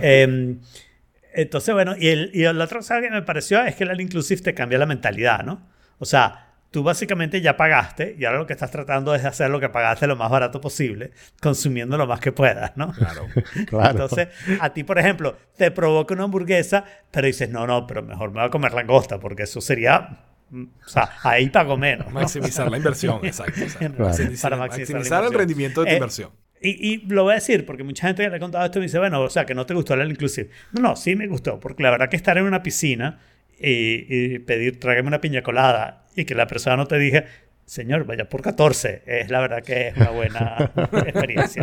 Eh, 0.00 0.56
entonces, 1.34 1.74
bueno, 1.74 1.94
y, 1.98 2.08
el, 2.08 2.30
y 2.32 2.42
la 2.44 2.64
otra 2.64 2.78
cosa 2.78 3.00
que 3.00 3.10
me 3.10 3.22
pareció 3.22 3.62
es 3.64 3.74
que 3.74 3.84
el 3.84 3.90
All 3.90 4.00
Inclusive 4.00 4.40
te 4.40 4.54
cambia 4.54 4.78
la 4.78 4.86
mentalidad, 4.86 5.42
¿no? 5.44 5.68
O 5.98 6.04
sea, 6.04 6.45
tú 6.76 6.82
básicamente 6.82 7.40
ya 7.40 7.56
pagaste 7.56 8.16
y 8.18 8.26
ahora 8.26 8.36
lo 8.40 8.46
que 8.46 8.52
estás 8.52 8.70
tratando 8.70 9.14
es 9.14 9.24
hacer 9.24 9.48
lo 9.48 9.58
que 9.58 9.70
pagaste 9.70 10.06
lo 10.06 10.14
más 10.14 10.30
barato 10.30 10.60
posible, 10.60 11.12
consumiendo 11.40 11.96
lo 11.96 12.06
más 12.06 12.20
que 12.20 12.32
puedas, 12.32 12.76
¿no? 12.76 12.92
Claro. 12.92 13.28
Claro. 13.66 13.90
Entonces, 13.92 14.28
a 14.60 14.74
ti, 14.74 14.84
por 14.84 14.98
ejemplo, 14.98 15.38
te 15.56 15.70
provoca 15.70 16.12
una 16.12 16.24
hamburguesa, 16.24 16.84
pero 17.10 17.28
dices, 17.28 17.48
no, 17.48 17.66
no, 17.66 17.86
pero 17.86 18.02
mejor 18.02 18.28
me 18.28 18.40
voy 18.40 18.48
a 18.48 18.50
comer 18.50 18.74
langosta, 18.74 19.18
porque 19.18 19.44
eso 19.44 19.62
sería, 19.62 20.18
mm, 20.50 20.64
o 20.84 20.88
sea, 20.88 21.08
ahí 21.22 21.48
pago 21.48 21.78
menos. 21.78 22.08
¿no? 22.08 22.20
Maximizar 22.20 22.70
la 22.70 22.76
inversión, 22.76 23.20
exacto. 23.24 23.58
exacto. 23.58 23.96
Para 23.96 24.08
Maximizar, 24.10 24.58
maximizar 24.58 25.24
el 25.24 25.32
rendimiento 25.32 25.80
de 25.80 25.86
tu 25.86 25.92
Eh, 25.92 25.96
inversión. 25.96 26.30
Y, 26.60 26.92
y 26.92 26.98
lo 27.06 27.22
voy 27.22 27.32
a 27.32 27.34
decir 27.36 27.64
porque 27.64 27.84
mucha 27.84 28.06
gente 28.06 28.22
que 28.22 28.28
le 28.28 28.36
he 28.36 28.40
contado 28.40 28.66
esto 28.66 28.80
me 28.80 28.84
dice, 28.84 28.98
bueno, 28.98 29.22
o 29.22 29.30
sea, 29.30 29.46
que 29.46 29.54
no 29.54 29.64
te 29.64 29.72
gustó 29.72 29.94
el 29.94 30.10
inclusive. 30.10 30.50
No, 30.72 30.82
no, 30.82 30.96
sí 30.96 31.16
me 31.16 31.26
gustó, 31.26 31.58
porque 31.58 31.82
la 31.82 31.90
verdad 31.90 32.10
que 32.10 32.16
estar 32.16 32.36
en 32.36 32.44
una 32.44 32.62
piscina 32.62 33.18
y, 33.58 34.06
y 34.08 34.38
pedir, 34.40 34.78
tráigame 34.80 35.08
una 35.08 35.20
piña 35.20 35.42
colada 35.42 36.06
y 36.14 36.24
que 36.24 36.34
la 36.34 36.46
persona 36.46 36.76
no 36.76 36.86
te 36.86 36.98
diga, 36.98 37.24
señor, 37.66 38.04
vaya 38.04 38.28
por 38.28 38.42
14, 38.42 39.02
es 39.06 39.30
la 39.30 39.40
verdad 39.40 39.62
que 39.62 39.88
es 39.88 39.96
una 39.96 40.10
buena 40.10 40.72
experiencia. 41.06 41.62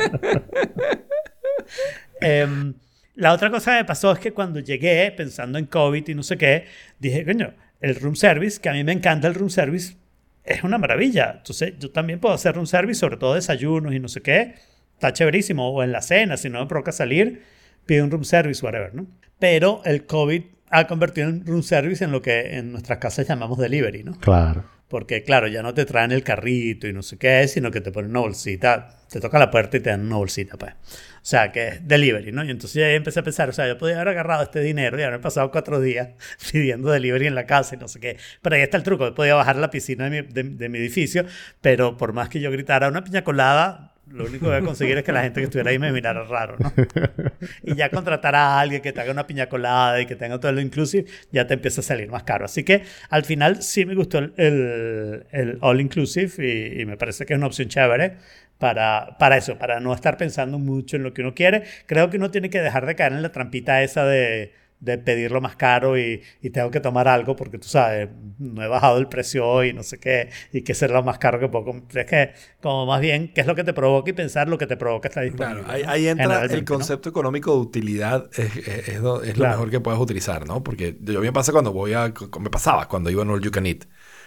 Em, 2.22 2.74
la 3.15 3.34
otra 3.34 3.49
cosa 3.49 3.72
que 3.72 3.78
me 3.78 3.86
pasó 3.86 4.11
es 4.11 4.20
que 4.20 4.32
cuando 4.32 4.60
llegué 4.60 5.11
pensando 5.11 5.57
en 5.57 5.65
COVID 5.65 6.07
y 6.07 6.15
no 6.15 6.24
sé 6.24 6.38
qué, 6.38 6.65
dije, 6.99 7.26
coño, 7.26 7.53
el 7.80 7.95
room 7.95 8.15
service, 8.15 8.60
que 8.61 8.70
a 8.70 8.74
mí 8.74 8.84
me 8.84 8.91
encanta 8.91 9.28
el 9.28 9.36
room 9.36 9.49
service, 9.49 9.95
es 10.44 10.64
una 10.64 10.78
maravilla. 10.78 11.36
Entonces, 11.38 11.74
yo 11.80 11.91
también 11.91 12.20
puedo 12.20 12.36
hacer 12.36 12.56
room 12.56 12.68
service, 12.68 12.99
sobre 12.99 13.18
todo 13.18 13.36
desayunos 13.36 13.94
y 13.94 13.99
no 13.99 14.07
sé 14.07 14.22
qué. 14.22 14.56
Está 14.94 15.14
chéverísimo. 15.14 15.70
O 15.70 15.84
en 15.84 15.91
la 15.91 16.02
cena, 16.02 16.38
si 16.38 16.49
no 16.49 16.60
me 16.60 16.68
provoca 16.68 16.91
salir, 16.91 17.44
pido 17.86 18.03
un 18.03 18.11
room 18.11 18.24
service, 18.24 18.65
whatever, 18.65 18.94
¿no? 18.94 19.07
Pero 19.40 19.82
el 19.86 20.06
COVID 20.06 20.44
ha 20.74 20.88
convertido 20.88 21.30
el 21.30 21.45
room 21.45 21.64
service 21.64 22.04
en 22.04 22.12
lo 22.12 22.22
que 22.22 22.58
en 22.58 22.72
nuestras 22.72 22.98
casas 23.00 23.28
llamamos 23.28 23.58
delivery, 23.58 24.04
¿no? 24.04 24.18
Claro. 24.20 24.66
Porque, 24.90 25.24
claro, 25.24 25.48
ya 25.48 25.64
no 25.64 25.74
te 25.74 25.86
traen 25.86 26.12
el 26.12 26.22
carrito 26.24 26.88
y 26.88 26.94
no 26.94 27.02
sé 27.02 27.18
qué, 27.18 27.48
sino 27.48 27.72
que 27.72 27.82
te 27.82 27.91
ponen 27.91 28.12
una 28.12 28.20
bolsita, 28.20 28.90
te 29.10 29.20
tocan 29.20 29.40
la 29.40 29.50
puerta 29.50 29.78
y 29.78 29.80
te 29.80 29.90
dan 29.90 30.02
una 30.02 30.18
bolsita, 30.18 30.56
pues. 30.58 30.74
O 30.74 31.26
sea, 31.26 31.52
que 31.52 31.68
es 31.70 31.88
delivery, 31.88 32.32
¿no? 32.32 32.44
Y 32.44 32.52
entonces 32.52 32.76
ya 32.82 32.90
empecé 32.91 33.22
a 33.22 33.24
pensar, 33.24 33.50
o 33.50 33.54
sea, 33.54 33.68
yo 33.68 33.78
podía 33.78 33.95
haber 33.95 34.10
agarrado 34.10 34.44
este 34.44 34.60
dinero 34.60 35.00
y 35.00 35.04
haber 35.04 35.20
pasado 35.22 35.50
cuatro 35.50 35.80
días 35.82 36.10
pidiendo 36.52 36.91
delivery 36.91 37.26
en 37.28 37.34
la 37.34 37.45
casa 37.48 37.74
y 37.76 37.80
no 37.80 37.88
sé 37.88 38.00
qué. 38.00 38.18
Pero 38.44 38.56
ahí 38.56 38.62
está 38.62 38.78
el 38.78 38.84
truco, 38.84 39.06
yo 39.08 39.16
podía 39.16 39.34
bajar 39.34 39.56
a 39.58 39.60
la 39.62 39.72
piscina 39.72 40.10
de 40.10 40.22
mi, 40.22 40.28
de- 40.28 40.44
de 40.44 40.70
mi 40.70 40.78
edificio, 40.78 41.26
pero 41.62 41.98
por 41.98 42.14
más 42.14 42.30
que 42.30 42.40
yo 42.40 42.52
gritara 42.52 42.88
una 42.90 43.04
piña 43.04 43.24
colada, 43.24 43.93
lo 44.12 44.26
único 44.26 44.46
que 44.46 44.48
voy 44.48 44.56
a 44.56 44.62
conseguir 44.62 44.98
es 44.98 45.04
que 45.04 45.12
la 45.12 45.24
gente 45.24 45.40
que 45.40 45.46
estuviera 45.46 45.72
ahí 45.72 45.80
me 45.80 45.92
mirara 45.92 46.24
raro, 46.24 46.58
¿no? 46.60 46.72
y 47.64 47.76
ya 47.76 47.90
contratar 47.90 48.36
a 48.36 48.60
alguien 48.60 48.82
que 48.82 48.92
te 48.92 49.02
haga 49.02 49.12
una 49.12 49.26
piña 49.26 49.48
colada 49.48 50.00
y 50.02 50.06
que 50.06 50.16
tenga 50.16 50.40
todo 50.40 50.52
lo 50.52 50.62
inclusive, 50.62 51.06
ya 51.32 51.48
te 51.48 51.54
empieza 51.54 51.82
a 51.82 51.84
salir 51.84 52.10
más 52.10 52.24
caro. 52.24 52.46
Así 52.46 52.64
que 52.64 52.84
al 53.10 53.24
final 53.24 53.64
sí 53.64 53.86
me 53.86 53.96
gustó 53.96 54.20
el, 54.20 54.34
el, 54.38 55.26
el 55.32 55.58
all 55.62 55.80
inclusive 55.80 56.32
y, 56.38 56.82
y 56.82 56.86
me 56.86 56.98
parece 56.98 57.26
que 57.26 57.34
es 57.34 57.38
una 57.38 57.48
opción 57.48 57.70
chévere 57.70 58.18
para, 58.58 59.18
para 59.18 59.38
eso, 59.38 59.58
para 59.58 59.80
no 59.80 59.94
estar 59.94 60.18
pensando 60.18 60.60
mucho 60.60 60.98
en 60.98 61.04
lo 61.04 61.14
que 61.14 61.22
uno 61.22 61.34
quiere. 61.34 61.64
Creo 61.86 62.10
que 62.10 62.18
uno 62.18 62.30
tiene 62.30 62.50
que 62.50 62.62
dejar 62.62 62.86
de 62.86 62.96
caer 62.96 63.14
en 63.14 63.22
la 63.22 63.32
trampita 63.32 63.84
esa 63.84 64.06
de, 64.06 64.54
de 64.84 64.98
pedirlo 64.98 65.40
más 65.40 65.56
caro 65.56 65.98
y, 65.98 66.22
y, 66.42 66.50
tengo 66.50 66.70
que 66.70 66.82
tomar 66.82 67.08
algo 67.08 67.38
porque 67.38 67.58
tú 67.58 67.68
sabes, 67.68 68.10
no 68.38 68.62
he 68.62 68.68
bajado 68.68 68.98
el 68.98 69.08
precio 69.08 69.48
hoy, 69.48 69.72
no 69.72 69.82
sé 69.82 69.98
qué, 69.98 70.30
y 70.52 70.62
que 70.62 70.74
ser 70.74 70.92
lo 70.92 71.02
más 71.04 71.18
caro 71.20 71.40
que 71.40 71.48
puedo. 71.48 71.74
Es 71.94 72.06
que, 72.06 72.34
como 72.62 72.86
más 72.86 73.00
bien, 73.00 73.32
¿qué 73.34 73.42
es 73.42 73.48
lo 73.48 73.56
que 73.56 73.64
te 73.64 73.74
provoca 73.74 74.10
y 74.10 74.14
pensar 74.14 74.50
lo 74.50 74.58
que 74.58 74.68
te 74.68 74.76
provoca 74.76 75.08
está 75.08 75.22
disponible? 75.22 75.64
Claro, 75.64 75.74
ahí, 75.74 75.84
ahí 75.88 76.08
entra 76.10 76.44
el 76.44 76.66
concepto 76.66 77.10
económico 77.10 77.54
de 77.54 77.60
utilidad, 77.60 78.30
es, 78.34 78.56
es, 78.58 78.90
es 78.90 79.00
lo, 79.00 79.24
es 79.24 79.38
lo 79.38 79.48
mejor 79.48 79.70
que 79.70 79.80
puedes 79.80 80.00
utilizar, 80.02 80.46
¿no? 80.46 80.64
Porque 80.64 80.98
yo 81.00 81.22
me 81.22 81.32
pasa 81.32 81.54
cuando 81.54 81.72
voy 81.72 81.94
a, 81.94 82.14
me 82.42 82.50
pasaba 82.50 82.88
cuando 82.90 83.10
iba 83.10 83.24
a 83.24 83.28
All 83.28 83.42
You 83.42 83.52
Can 83.52 83.66
Eat. 83.66 83.86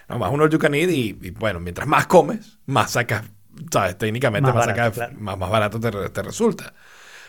No, 0.09 0.19
más 0.19 0.33
un 0.33 0.41
All 0.41 0.51
You 0.51 0.59
Can 0.59 0.75
Eat 0.75 0.89
y, 0.89 1.19
y, 1.21 1.31
bueno, 1.33 1.61
mientras 1.61 1.87
más 1.87 2.07
comes, 2.07 2.59
más 2.65 2.93
sacas, 2.93 3.25
¿sabes? 3.71 3.99
Técnicamente 3.99 4.51
más, 4.51 4.55
más, 4.55 4.67
barato, 4.67 4.81
sacas, 4.81 4.95
claro. 4.95 5.23
más, 5.23 5.39
más 5.39 5.51
barato 5.51 5.81
te, 5.81 5.91
te 6.11 6.23
resulta. 6.23 6.73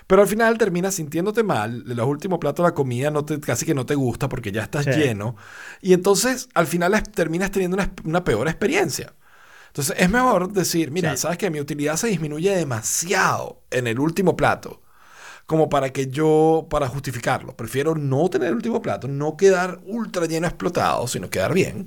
Pero 0.07 0.21
al 0.21 0.27
final 0.27 0.57
terminas 0.57 0.95
sintiéndote 0.95 1.43
mal, 1.43 1.83
los 1.85 2.07
últimos 2.07 2.39
platos 2.39 2.63
de 2.63 2.69
la 2.69 2.73
comida 2.73 3.11
no 3.11 3.25
te, 3.25 3.39
casi 3.39 3.65
que 3.65 3.73
no 3.73 3.85
te 3.85 3.95
gusta 3.95 4.29
porque 4.29 4.51
ya 4.51 4.63
estás 4.63 4.85
sí. 4.85 4.91
lleno. 4.91 5.35
Y 5.81 5.93
entonces 5.93 6.47
al 6.53 6.65
final 6.65 7.03
terminas 7.13 7.51
teniendo 7.51 7.75
una, 7.75 7.91
una, 8.05 8.23
peor 8.23 8.47
experiencia. 8.47 9.13
Entonces 9.67 9.95
es 9.99 10.09
mejor 10.09 10.53
decir, 10.53 10.91
mira, 10.91 11.11
sí. 11.11 11.23
sabes 11.23 11.37
que 11.37 11.49
mi 11.49 11.59
utilidad 11.59 11.97
se 11.97 12.07
disminuye 12.07 12.55
demasiado 12.55 13.61
en 13.69 13.85
el 13.87 13.99
último 13.99 14.37
plato 14.37 14.81
como 15.47 15.69
para 15.69 15.91
que 15.91 16.07
yo, 16.07 16.67
para 16.69 16.87
justificarlo. 16.89 17.55
Prefiero 17.55 17.95
no 17.95 18.29
tener 18.29 18.49
el 18.49 18.55
último 18.55 18.81
plato, 18.81 19.07
no 19.07 19.37
quedar 19.37 19.79
ultra 19.85 20.25
lleno 20.25 20.45
explotado, 20.45 21.07
sino 21.07 21.29
quedar 21.29 21.53
bien. 21.53 21.85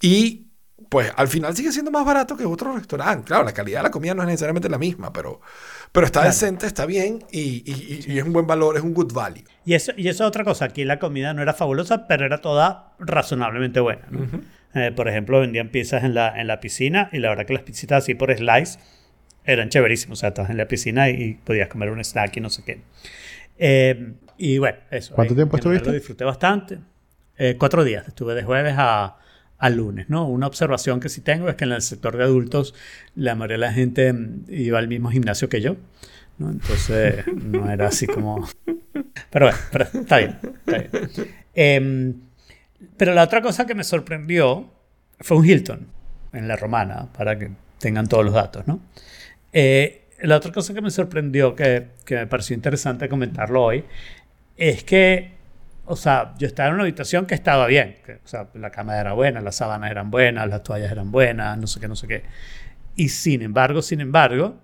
Y 0.00 0.50
pues 0.90 1.10
al 1.16 1.28
final 1.28 1.56
sigue 1.56 1.72
siendo 1.72 1.90
más 1.90 2.04
barato 2.04 2.36
que 2.36 2.44
otro 2.44 2.74
restaurante. 2.76 3.24
Claro, 3.24 3.44
la 3.44 3.52
calidad 3.52 3.80
de 3.80 3.84
la 3.84 3.90
comida 3.90 4.14
no 4.14 4.22
es 4.22 4.28
necesariamente 4.28 4.68
la 4.68 4.78
misma, 4.78 5.12
pero, 5.12 5.40
pero 5.92 6.06
está 6.06 6.20
claro. 6.20 6.32
decente, 6.32 6.66
está 6.66 6.86
bien 6.86 7.24
y, 7.32 7.62
y, 7.66 8.04
y, 8.06 8.18
es 8.18 8.24
un 8.24 8.32
buen 8.32 8.46
valor, 8.46 8.76
es 8.76 8.82
un 8.82 8.94
good 8.94 9.12
value. 9.12 9.42
Y 9.64 9.74
eso, 9.74 9.92
y 9.96 10.08
eso 10.08 10.24
es 10.24 10.28
otra 10.28 10.44
cosa. 10.44 10.66
Aquí 10.66 10.84
la 10.84 10.98
comida 10.98 11.34
no 11.34 11.42
era 11.42 11.52
fabulosa, 11.52 12.06
pero 12.06 12.24
era 12.24 12.38
toda 12.38 12.94
razonablemente 12.98 13.80
buena. 13.80 14.06
¿no? 14.10 14.20
Uh 14.20 14.22
-huh. 14.24 14.42
eh, 14.74 14.92
por 14.92 15.08
ejemplo, 15.08 15.40
vendían 15.40 15.68
pizzas 15.70 16.04
en 16.04 16.14
la, 16.14 16.40
en 16.40 16.46
la 16.46 16.60
piscina 16.60 17.08
y 17.12 17.18
la 17.18 17.30
verdad 17.30 17.44
que 17.44 17.54
las 17.54 17.62
pizzitas 17.62 18.04
así 18.04 18.14
por 18.14 18.34
slice 18.34 18.78
eran 19.44 19.68
chéverísimas. 19.68 20.18
O 20.18 20.20
sea, 20.20 20.28
estabas 20.28 20.50
en 20.50 20.58
la 20.58 20.68
piscina 20.68 21.08
y 21.10 21.34
podías 21.34 21.68
comer 21.68 21.90
un 21.90 21.98
snack 22.04 22.36
y 22.36 22.40
no 22.40 22.50
sé 22.50 22.62
qué. 22.64 22.82
Eh, 23.58 24.14
y 24.38 24.58
bueno, 24.58 24.78
eso. 24.90 25.14
¿Cuánto 25.14 25.34
tiempo 25.34 25.56
estuviste? 25.56 25.88
Lo 25.88 25.94
disfruté 25.94 26.24
bastante. 26.24 26.78
Eh, 27.36 27.56
cuatro 27.58 27.84
días. 27.84 28.06
Estuve 28.06 28.34
de 28.34 28.42
jueves 28.42 28.74
a 28.76 29.16
al 29.60 29.76
lunes, 29.76 30.08
¿no? 30.08 30.26
Una 30.26 30.46
observación 30.46 31.00
que 31.00 31.08
sí 31.08 31.20
tengo 31.20 31.48
es 31.48 31.54
que 31.54 31.64
en 31.64 31.72
el 31.72 31.82
sector 31.82 32.16
de 32.16 32.24
adultos 32.24 32.74
la 33.14 33.34
mayoría 33.34 33.56
de 33.56 33.60
la 33.60 33.72
gente 33.72 34.14
iba 34.48 34.78
al 34.78 34.88
mismo 34.88 35.10
gimnasio 35.10 35.48
que 35.48 35.60
yo, 35.60 35.76
¿no? 36.38 36.50
Entonces 36.50 37.24
no 37.34 37.70
era 37.70 37.88
así 37.88 38.06
como... 38.06 38.48
Pero 39.30 39.46
bueno, 39.46 39.58
pero 39.70 39.84
está 39.84 40.16
bien. 40.18 40.38
Está 40.66 40.78
bien. 40.78 40.90
Eh, 41.54 42.14
pero 42.96 43.14
la 43.14 43.22
otra 43.22 43.42
cosa 43.42 43.66
que 43.66 43.74
me 43.74 43.84
sorprendió 43.84 44.70
fue 45.20 45.36
un 45.36 45.46
Hilton 45.46 45.86
en 46.32 46.48
la 46.48 46.56
romana, 46.56 47.08
para 47.12 47.38
que 47.38 47.50
tengan 47.78 48.08
todos 48.08 48.24
los 48.24 48.32
datos, 48.32 48.66
¿no? 48.66 48.80
Eh, 49.52 50.06
la 50.22 50.36
otra 50.36 50.52
cosa 50.52 50.72
que 50.72 50.80
me 50.80 50.90
sorprendió, 50.90 51.54
que, 51.54 51.88
que 52.04 52.14
me 52.14 52.26
pareció 52.26 52.54
interesante 52.54 53.08
comentarlo 53.08 53.62
hoy, 53.62 53.84
es 54.56 54.84
que 54.84 55.32
o 55.90 55.96
sea, 55.96 56.34
yo 56.38 56.46
estaba 56.46 56.68
en 56.68 56.74
una 56.74 56.84
habitación 56.84 57.26
que 57.26 57.34
estaba 57.34 57.66
bien. 57.66 57.96
O 58.24 58.28
sea, 58.28 58.48
la 58.54 58.70
cama 58.70 58.98
era 58.98 59.12
buena, 59.12 59.40
las 59.40 59.56
sábanas 59.56 59.90
eran 59.90 60.10
buenas, 60.10 60.48
las 60.48 60.62
toallas 60.62 60.92
eran 60.92 61.10
buenas, 61.10 61.58
no 61.58 61.66
sé 61.66 61.80
qué, 61.80 61.88
no 61.88 61.96
sé 61.96 62.06
qué. 62.06 62.22
Y 62.94 63.08
sin 63.08 63.42
embargo, 63.42 63.82
sin 63.82 64.00
embargo, 64.00 64.60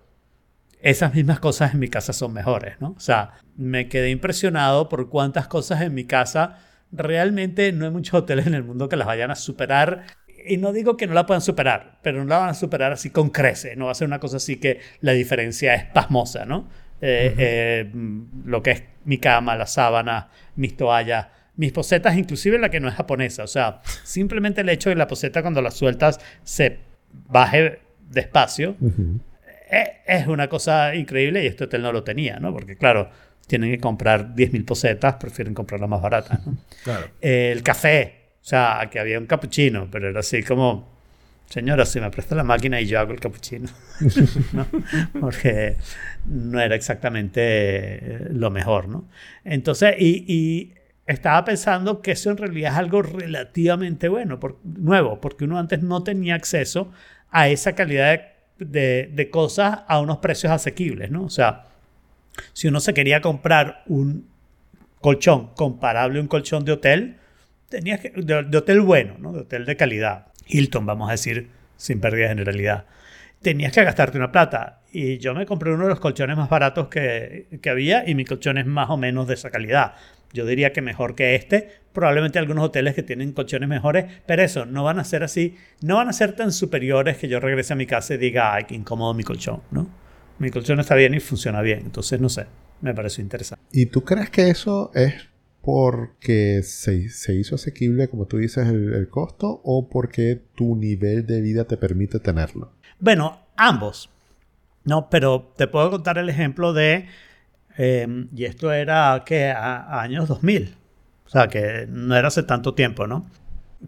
esas 0.81 1.15
mismas 1.15 1.41
cosas 1.41 1.75
en 1.75 1.81
mi 1.81 1.89
casa 1.89 2.13
son 2.13 2.33
mejores, 2.33 2.81
¿no? 2.81 2.95
O 2.97 3.01
sea, 3.01 3.33
me 3.57 3.89
quedé 3.89 4.11
impresionado 4.11 4.89
por 4.89 5.09
cuántas 5.09 5.49
cosas 5.49 5.81
en 5.81 5.95
mi 5.95 6.05
casa 6.05 6.59
realmente 6.93 7.73
no 7.73 7.87
hay 7.87 7.91
muchos 7.91 8.15
hoteles 8.15 8.47
en 8.47 8.55
el 8.55 8.63
mundo 8.63 8.89
que 8.89 8.97
las 8.97 9.09
vayan 9.09 9.33
a 9.33 9.35
superar. 9.35 10.05
Y 10.49 10.59
no 10.59 10.73
digo 10.73 10.97
que 10.97 11.09
no 11.09 11.15
la 11.15 11.27
puedan 11.27 11.41
superar, 11.41 11.99
pero 12.03 12.19
no 12.23 12.27
la 12.27 12.39
van 12.39 12.49
a 12.51 12.55
superar 12.55 12.93
así 12.93 13.11
con 13.11 13.31
crece. 13.31 13.75
No 13.75 13.87
va 13.87 13.91
a 13.91 13.95
ser 13.97 14.07
una 14.07 14.21
cosa 14.21 14.37
así 14.37 14.61
que 14.61 14.81
la 15.01 15.11
diferencia 15.11 15.75
es 15.75 15.87
pasmosa, 15.87 16.45
¿no? 16.45 16.69
Eh, 17.01 17.31
uh 17.33 17.37
-huh. 17.37 17.37
eh, 17.39 17.91
lo 18.47 18.63
que 18.63 18.71
es 18.71 18.83
mi 19.05 19.19
cama, 19.19 19.55
la 19.57 19.67
sábana, 19.67 20.31
mis 20.57 20.77
toallas, 20.77 21.27
mis 21.57 21.73
posetas, 21.73 22.17
inclusive 22.17 22.59
la 22.59 22.71
que 22.71 22.81
no 22.81 22.89
es 22.89 22.95
japonesa. 22.95 23.45
O 23.45 23.47
sea, 23.47 23.81
simplemente 24.05 24.61
el 24.61 24.69
hecho 24.69 24.89
de 24.89 24.97
la 24.97 25.07
poseta 25.07 25.43
cuando 25.43 25.63
la 25.63 25.71
sueltas 25.71 26.21
se 26.43 26.79
baje 27.29 27.81
despacio 28.11 28.77
uh 28.81 28.91
-huh. 28.91 29.21
es 30.07 30.27
una 30.27 30.49
cosa 30.49 30.95
increíble 30.95 31.43
y 31.43 31.47
este 31.47 31.65
hotel 31.65 31.83
no 31.83 31.93
lo 31.93 32.03
tenía, 32.05 32.39
¿no? 32.39 32.53
Porque 32.53 32.77
claro, 32.77 33.11
tienen 33.47 33.71
que 33.71 33.79
comprar 33.79 34.35
10.000 34.35 34.65
posetas, 34.65 35.15
prefieren 35.15 35.55
comprar 35.55 35.81
las 35.81 35.89
más 35.89 36.03
baratas. 36.03 36.45
¿no? 36.47 36.57
Claro. 36.85 37.09
Eh, 37.21 37.51
el 37.53 37.63
café, 37.63 38.15
o 38.41 38.45
sea, 38.45 38.81
aquí 38.81 38.99
había 38.99 39.19
un 39.19 39.27
cappuccino, 39.27 39.89
pero 39.91 40.09
era 40.09 40.21
así 40.21 40.43
como 40.43 40.96
señora, 41.49 41.87
si 41.87 42.01
me 42.01 42.11
presta 42.11 42.35
la 42.35 42.43
máquina 42.43 42.81
y 42.81 42.87
yo 42.87 42.99
hago 42.99 43.13
el 43.13 43.21
capuchino. 43.21 43.69
¿no? 44.53 44.67
Porque 45.21 45.77
no 46.27 46.61
era 46.61 46.75
exactamente 46.75 48.27
lo 48.31 48.51
mejor, 48.51 48.89
¿no? 48.89 49.09
Entonces, 49.45 49.95
y, 49.99 50.73
estaba 51.07 51.45
pensando 51.45 52.03
que 52.03 52.11
eso 52.11 52.33
en 52.33 52.37
realidad 52.37 52.73
es 52.73 52.79
algo 52.79 53.01
relativamente 53.01 54.09
bueno, 54.09 54.41
por, 54.41 54.59
nuevo, 54.65 55.21
porque 55.21 55.45
uno 55.45 55.57
antes 55.57 55.81
no 55.81 56.03
tenía 56.03 56.35
acceso 56.35 56.91
a 57.31 57.49
esa 57.49 57.77
calidad 57.77 58.23
de, 58.59 59.09
de, 59.13 59.31
cosas 59.31 59.83
a 59.87 60.01
unos 60.01 60.19
precios 60.19 60.53
asequibles, 60.53 61.13
¿no? 61.13 61.23
O 61.23 61.31
sea, 61.31 61.67
si 62.53 62.67
uno 62.67 62.81
se 62.81 62.93
quería 62.93 63.21
comprar 63.21 63.85
un 63.87 64.27
colchón 65.01 65.55
comparable 65.55 66.19
a 66.19 66.23
un 66.23 66.27
colchón 66.27 66.65
de 66.65 66.73
hotel, 66.73 67.19
tenía 67.69 67.99
que, 67.99 68.11
de, 68.11 68.43
de 68.43 68.59
hotel 68.59 68.81
bueno, 68.81 69.15
¿no? 69.21 69.33
De 69.33 69.43
hotel 69.43 69.65
de 69.65 69.77
calidad 69.77 70.27
Hilton, 70.47 70.87
vamos 70.87 71.09
a 71.09 71.13
decir, 71.13 71.51
sin 71.77 72.01
pérdida 72.01 72.25
de 72.25 72.29
generalidad. 72.31 72.87
Tenías 73.43 73.73
que 73.73 73.85
gastarte 73.85 74.19
una 74.19 74.33
plata. 74.33 74.81
Y 74.93 75.19
yo 75.19 75.35
me 75.35 75.47
compré 75.47 75.73
uno 75.73 75.85
de 75.85 75.91
los 75.91 76.01
colchones 76.01 76.37
más 76.37 76.49
baratos 76.49 76.89
que, 76.89 77.47
que, 77.61 77.71
había 77.71 78.09
y 78.09 78.15
mi 78.15 78.25
colchón 78.25 78.59
es 78.59 78.67
más 78.67 78.89
o 78.91 78.97
menos 78.97 79.29
de 79.29 79.35
esa 79.35 79.51
calidad. 79.51 79.95
Yo 80.33 80.47
diría 80.47 80.73
que 80.73 80.83
mejor 80.83 81.15
que 81.15 81.35
este. 81.35 81.69
Probablemente 81.93 82.39
algunos 82.39 82.65
hoteles 82.65 82.95
que 82.95 83.03
tienen 83.03 83.33
colchones 83.33 83.69
mejores, 83.69 84.05
pero 84.27 84.43
eso, 84.43 84.67
no 84.67 84.85
van 84.85 84.99
a 84.99 85.05
ser 85.05 85.23
así, 85.23 85.57
no 85.81 85.97
van 85.97 86.09
a 86.09 86.13
ser 86.13 86.35
tan 86.35 86.53
superiores 86.53 87.17
que 87.17 87.29
yo 87.29 87.41
regrese 87.41 87.73
a 87.73 87.77
mi 87.77 87.87
casa 87.87 88.15
y 88.15 88.19
diga, 88.19 88.53
ay, 88.53 88.65
qué 88.65 88.75
incómodo 88.75 89.15
mi 89.15 89.23
colchón, 89.23 89.63
¿no? 89.71 89.89
Mi 90.39 90.51
colchón 90.51 90.79
está 90.81 90.95
bien 90.95 91.15
y 91.15 91.21
funciona 91.21 91.63
bien. 91.63 91.81
Entonces, 91.81 92.21
no 92.21 92.29
sé, 92.29 92.47
me 92.83 92.93
pareció 92.93 93.23
interesante. 93.23 93.65
¿Y 93.73 93.87
tú 93.87 94.05
crees 94.05 94.29
que 94.29 94.51
eso 94.51 94.91
es 94.95 95.15
porque 95.67 96.63
se, 96.63 97.09
se, 97.09 97.35
hizo 97.35 97.57
asequible, 97.57 98.07
como 98.07 98.27
tú 98.27 98.37
dices, 98.37 98.69
el, 98.69 98.95
el, 98.95 99.09
costo 99.09 99.61
o 99.65 99.89
porque 99.89 100.41
tu 100.55 100.77
nivel 100.77 101.27
de 101.27 101.41
vida 101.41 101.65
te 101.65 101.77
permite 101.77 102.21
tenerlo? 102.21 102.71
Bueno, 103.01 103.41
ambos. 103.57 104.09
No, 104.85 105.11
pero 105.11 105.53
te 105.57 105.67
puedo 105.67 105.91
contar 105.91 106.19
el 106.19 106.29
ejemplo 106.29 106.73
de, 106.73 107.07
eh, 107.77 108.27
y 108.33 108.45
esto 108.45 108.73
era 108.73 109.25
que 109.27 109.49
a, 109.49 109.79
a, 109.79 110.03
años 110.03 110.29
2000, 110.29 110.73
o 111.27 111.29
sea, 111.29 111.49
que 111.49 111.89
no 111.91 112.15
era 112.15 112.29
hace 112.29 112.45
tanto 112.45 112.75
tiempo, 112.75 113.09
¿no? 113.09 113.29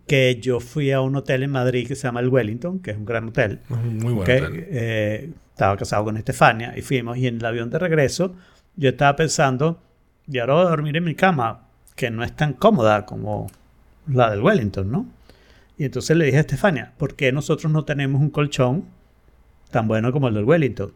Que 0.08 0.40
yo 0.40 0.58
fui 0.58 0.90
a 0.90 1.00
un 1.00 1.14
hotel 1.14 1.44
en 1.44 1.52
Madrid 1.52 1.86
que 1.86 1.94
se 1.94 2.08
llama 2.08 2.18
el 2.18 2.28
Wellington, 2.28 2.80
que 2.80 2.90
es 2.90 2.96
un 2.96 3.04
gran 3.04 3.28
hotel. 3.28 3.60
Muy 3.68 4.14
buen 4.14 4.26
que, 4.26 4.42
hotel. 4.42 4.66
Eh, 4.68 5.30
estaba 5.52 5.76
casado 5.76 6.02
con 6.02 6.16
Estefania 6.16 6.74
y 6.76 6.82
fuimos 6.82 7.16
y 7.18 7.28
en 7.28 7.36
el 7.36 7.44
avión 7.44 7.70
de 7.70 7.78
regreso 7.78 8.34
yo 8.74 8.88
estaba 8.88 9.14
pensando, 9.14 9.80
y 10.26 10.38
ahora 10.40 10.54
voy 10.54 10.66
a 10.66 10.70
dormir 10.70 10.96
en 10.96 11.04
mi 11.04 11.14
cama, 11.14 11.67
que 11.98 12.10
no 12.10 12.22
es 12.22 12.34
tan 12.34 12.54
cómoda 12.54 13.04
como 13.04 13.50
la 14.06 14.30
del 14.30 14.40
Wellington, 14.40 14.90
¿no? 14.90 15.06
Y 15.76 15.84
entonces 15.84 16.16
le 16.16 16.24
dije 16.24 16.38
a 16.38 16.40
Estefania, 16.40 16.94
¿por 16.96 17.16
qué 17.16 17.32
nosotros 17.32 17.70
no 17.72 17.84
tenemos 17.84 18.22
un 18.22 18.30
colchón 18.30 18.86
tan 19.70 19.88
bueno 19.88 20.12
como 20.12 20.28
el 20.28 20.34
del 20.34 20.44
Wellington? 20.44 20.92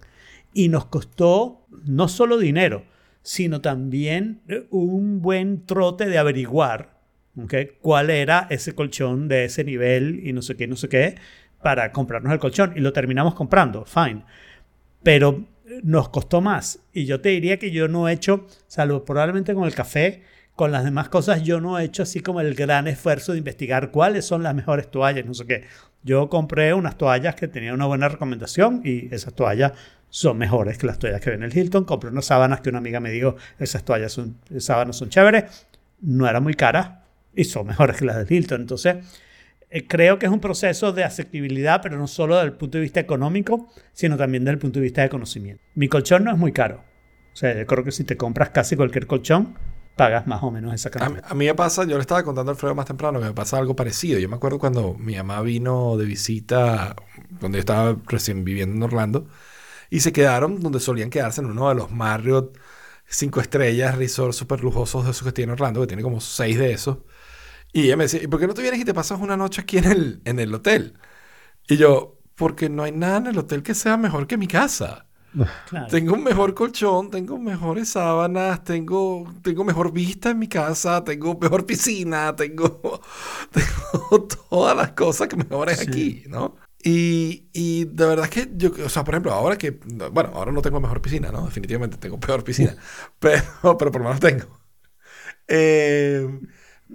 Y 0.55 0.69
nos 0.69 0.87
costó 0.87 1.67
no 1.85 2.07
solo 2.09 2.39
dinero, 2.39 2.85
sino 3.23 3.61
también 3.61 4.41
un 4.71 5.21
buen 5.21 5.67
trote 5.67 6.07
de 6.07 6.19
averiguar 6.19 7.01
¿okay? 7.37 7.73
cuál 7.81 8.09
era 8.09 8.47
ese 8.49 8.75
colchón 8.75 9.27
de 9.27 9.47
ese 9.47 9.65
nivel 9.65 10.21
y 10.25 10.33
no 10.33 10.41
sé 10.41 10.57
qué, 10.57 10.69
no 10.69 10.77
sé 10.77 10.89
qué, 10.89 11.17
para 11.63 11.91
comprarnos 11.91 12.33
el 12.33 12.39
colchón. 12.39 12.75
Y 12.77 12.81
lo 12.81 12.93
terminamos 12.93 13.35
comprando, 13.35 13.85
fine. 13.85 14.25
Pero 15.03 15.45
nos 15.83 16.11
costó 16.11 16.41
más. 16.41 16.79
Y 16.93 17.07
yo 17.07 17.21
te 17.21 17.31
diría 17.31 17.59
que 17.59 17.73
yo 17.73 17.89
no 17.89 18.09
he 18.09 18.13
hecho, 18.13 18.47
salvo 18.69 19.05
probablemente 19.05 19.53
con 19.53 19.65
el 19.65 19.75
café, 19.75 20.23
con 20.63 20.71
las 20.71 20.85
demás 20.85 21.09
cosas 21.09 21.43
yo 21.43 21.61
no 21.61 21.77
he 21.77 21.83
hecho 21.83 22.05
así 22.05 22.21
como 22.21 22.41
el 22.41 22.55
gran 22.55 22.87
esfuerzo 22.87 23.33
de 23.33 23.39
investigar 23.39 23.91
cuáles 23.91 24.25
son 24.25 24.45
las 24.45 24.55
mejores 24.55 24.89
toallas, 24.89 25.27
no 25.27 25.35
sé 25.35 25.45
qué. 25.45 25.65
Yo 26.05 26.29
compré 26.29 26.73
unas 26.73 26.97
toallas 26.97 27.35
que 27.35 27.49
tenían 27.49 27.75
una 27.75 27.87
buena 27.87 28.09
recomendación 28.09 28.81
y 28.85 29.13
esas 29.13 29.35
toallas 29.35 29.73
son 30.09 30.39
mejores 30.39 30.79
que 30.79 30.87
las 30.87 31.01
toallas 31.01 31.21
que 31.21 31.31
ven 31.31 31.43
en 31.43 31.51
el 31.51 31.59
Hilton. 31.59 31.85
Compré 31.85 32.11
unas 32.11 32.27
sábanas 32.27 32.61
que 32.61 32.69
una 32.69 32.79
amiga 32.79 33.01
me 33.01 33.11
dijo, 33.11 33.35
esas 33.59 33.83
toallas 33.83 34.13
son, 34.13 34.37
sábanas 34.59 34.95
son 34.95 35.09
chéveres, 35.09 35.67
no 36.01 36.29
eran 36.29 36.45
muy 36.45 36.55
caras 36.55 36.91
y 37.35 37.43
son 37.43 37.67
mejores 37.67 37.97
que 37.97 38.05
las 38.05 38.19
del 38.19 38.33
Hilton. 38.33 38.61
Entonces, 38.61 38.99
eh, 39.69 39.89
creo 39.89 40.21
que 40.21 40.27
es 40.27 40.33
un 40.33 40.39
proceso 40.39 40.93
de 40.93 41.03
asequibilidad, 41.03 41.83
pero 41.83 41.99
no 41.99 42.07
solo 42.07 42.37
desde 42.37 42.51
el 42.51 42.53
punto 42.53 42.79
de 42.79 42.83
vista 42.83 43.01
económico, 43.01 43.69
sino 43.93 44.17
también 44.17 44.45
desde 44.45 44.53
el 44.53 44.59
punto 44.61 44.79
de 44.79 44.85
vista 44.85 45.03
de 45.03 45.09
conocimiento. 45.09 45.61
Mi 45.75 45.89
colchón 45.89 46.23
no 46.23 46.31
es 46.31 46.39
muy 46.39 46.53
caro. 46.53 46.85
O 47.33 47.37
sea, 47.37 47.53
yo 47.59 47.67
creo 47.67 47.83
que 47.83 47.91
si 47.91 48.05
te 48.05 48.17
compras 48.17 48.51
casi 48.51 48.77
cualquier 48.77 49.09
colchón, 49.09 49.57
pagas 49.97 50.27
más 50.27 50.43
o 50.43 50.51
menos 50.51 50.75
esa 50.75 50.91
A, 50.99 51.09
cantidad. 51.09 51.11
mí- 51.11 51.21
a 51.25 51.35
mí 51.35 51.47
me 51.47 51.55
pasa, 51.55 51.85
yo 51.85 51.97
le 51.97 52.01
estaba 52.03 52.23
contando 52.23 52.51
a 52.51 52.55
Alfredo 52.55 52.75
más 52.75 52.87
temprano 52.87 53.19
que 53.19 53.27
me 53.27 53.35
pasa 53.35 53.59
algo 53.59 53.75
parecido. 53.75 54.19
Yo 54.19 54.29
me 54.29 54.37
acuerdo 54.37 54.59
cuando 54.59 54.95
mi 54.95 55.17
mamá 55.17 55.41
vino 55.43 55.97
de 55.97 56.05
visita, 56.05 56.95
donde 57.41 57.57
yo 57.59 57.61
estaba 57.61 57.97
recién 58.07 58.45
viviendo 58.45 58.77
en 58.77 58.83
Orlando, 58.83 59.29
y 59.91 60.01
se 60.01 60.13
quedaron 60.13 60.61
donde 60.61 60.81
solían 60.81 61.11
quedarse 61.11 61.41
en 61.43 61.49
uno 61.49 61.69
de 61.71 61.75
los 61.77 61.91
Marriott 61.93 62.59
cinco 63.07 63.41
estrellas, 63.41 63.97
resort 63.99 64.35
súper 64.35 64.63
lujosos 64.63 65.05
de 65.05 65.13
esos 65.13 65.25
que 65.27 65.33
tiene 65.33 65.53
Orlando, 65.53 65.81
que 65.83 65.89
tiene 65.89 66.03
como 66.03 66.21
seis 66.21 66.59
de 66.59 66.73
esos. 66.73 66.99
Y 67.73 67.85
ella 67.87 67.97
me 67.97 68.05
decía, 68.05 68.23
¿y 68.23 68.29
por 68.29 68.41
qué 68.41 68.47
no 68.47 68.55
te 68.55 68.63
vienes 68.63 68.81
y 68.81 68.85
te 68.85 68.95
pasas 68.95 69.21
una 69.21 69.37
noche 69.37 69.63
aquí 69.63 69.79
en 69.79 69.85
el, 69.87 70.23
en 70.25 70.41
el 70.41 70.55
hotel? 70.55 70.99
Y 71.69 71.77
yo, 71.79 72.21
porque 72.37 72.69
no 72.71 72.85
hay 72.85 72.93
nada 72.93 73.19
en 73.19 73.27
el 73.29 73.39
hotel 73.39 73.63
que 73.63 73.75
sea 73.75 73.97
mejor 73.99 74.27
que 74.27 74.37
mi 74.39 74.49
casa. 74.49 75.09
Claro. 75.65 75.89
Tengo 75.89 76.15
un 76.15 76.23
mejor 76.25 76.55
colchón, 76.55 77.11
tengo 77.11 77.39
mejores 77.39 77.91
sábanas, 77.91 78.65
tengo, 78.65 79.25
tengo 79.43 79.65
mejor 79.65 79.93
vista 79.93 80.31
en 80.31 80.39
mi 80.39 80.49
casa, 80.49 81.05
tengo 81.05 81.39
mejor 81.39 81.67
piscina, 81.67 82.35
tengo, 82.37 83.01
tengo 83.53 84.27
todas 84.49 84.77
las 84.77 84.93
cosas 84.93 85.29
que 85.29 85.37
mejores 85.37 85.79
Sí. 85.79 85.83
aquí, 85.83 86.25
¿no? 86.29 86.57
Y, 86.85 87.49
y 87.53 87.85
de 87.87 88.07
verdad 88.07 88.29
que 88.29 88.51
yo, 88.57 88.71
o 88.85 88.89
sea, 88.89 89.05
por 89.05 89.15
ejemplo, 89.15 89.33
ahora 89.33 89.57
que, 89.57 89.71
bueno, 90.13 90.31
ahora 90.35 90.51
no 90.53 90.63
tengo 90.63 90.81
mejor 90.81 91.01
piscina, 91.03 91.31
¿no? 91.31 91.45
Definitivamente 91.47 91.97
tengo 91.99 92.19
peor 92.19 92.43
piscina, 92.45 92.77
pero, 93.19 93.43
pero 93.79 93.91
por 93.93 94.01
lo 94.01 94.09
menos 94.09 94.21
tengo. 94.21 94.59
Eh, 95.49 96.29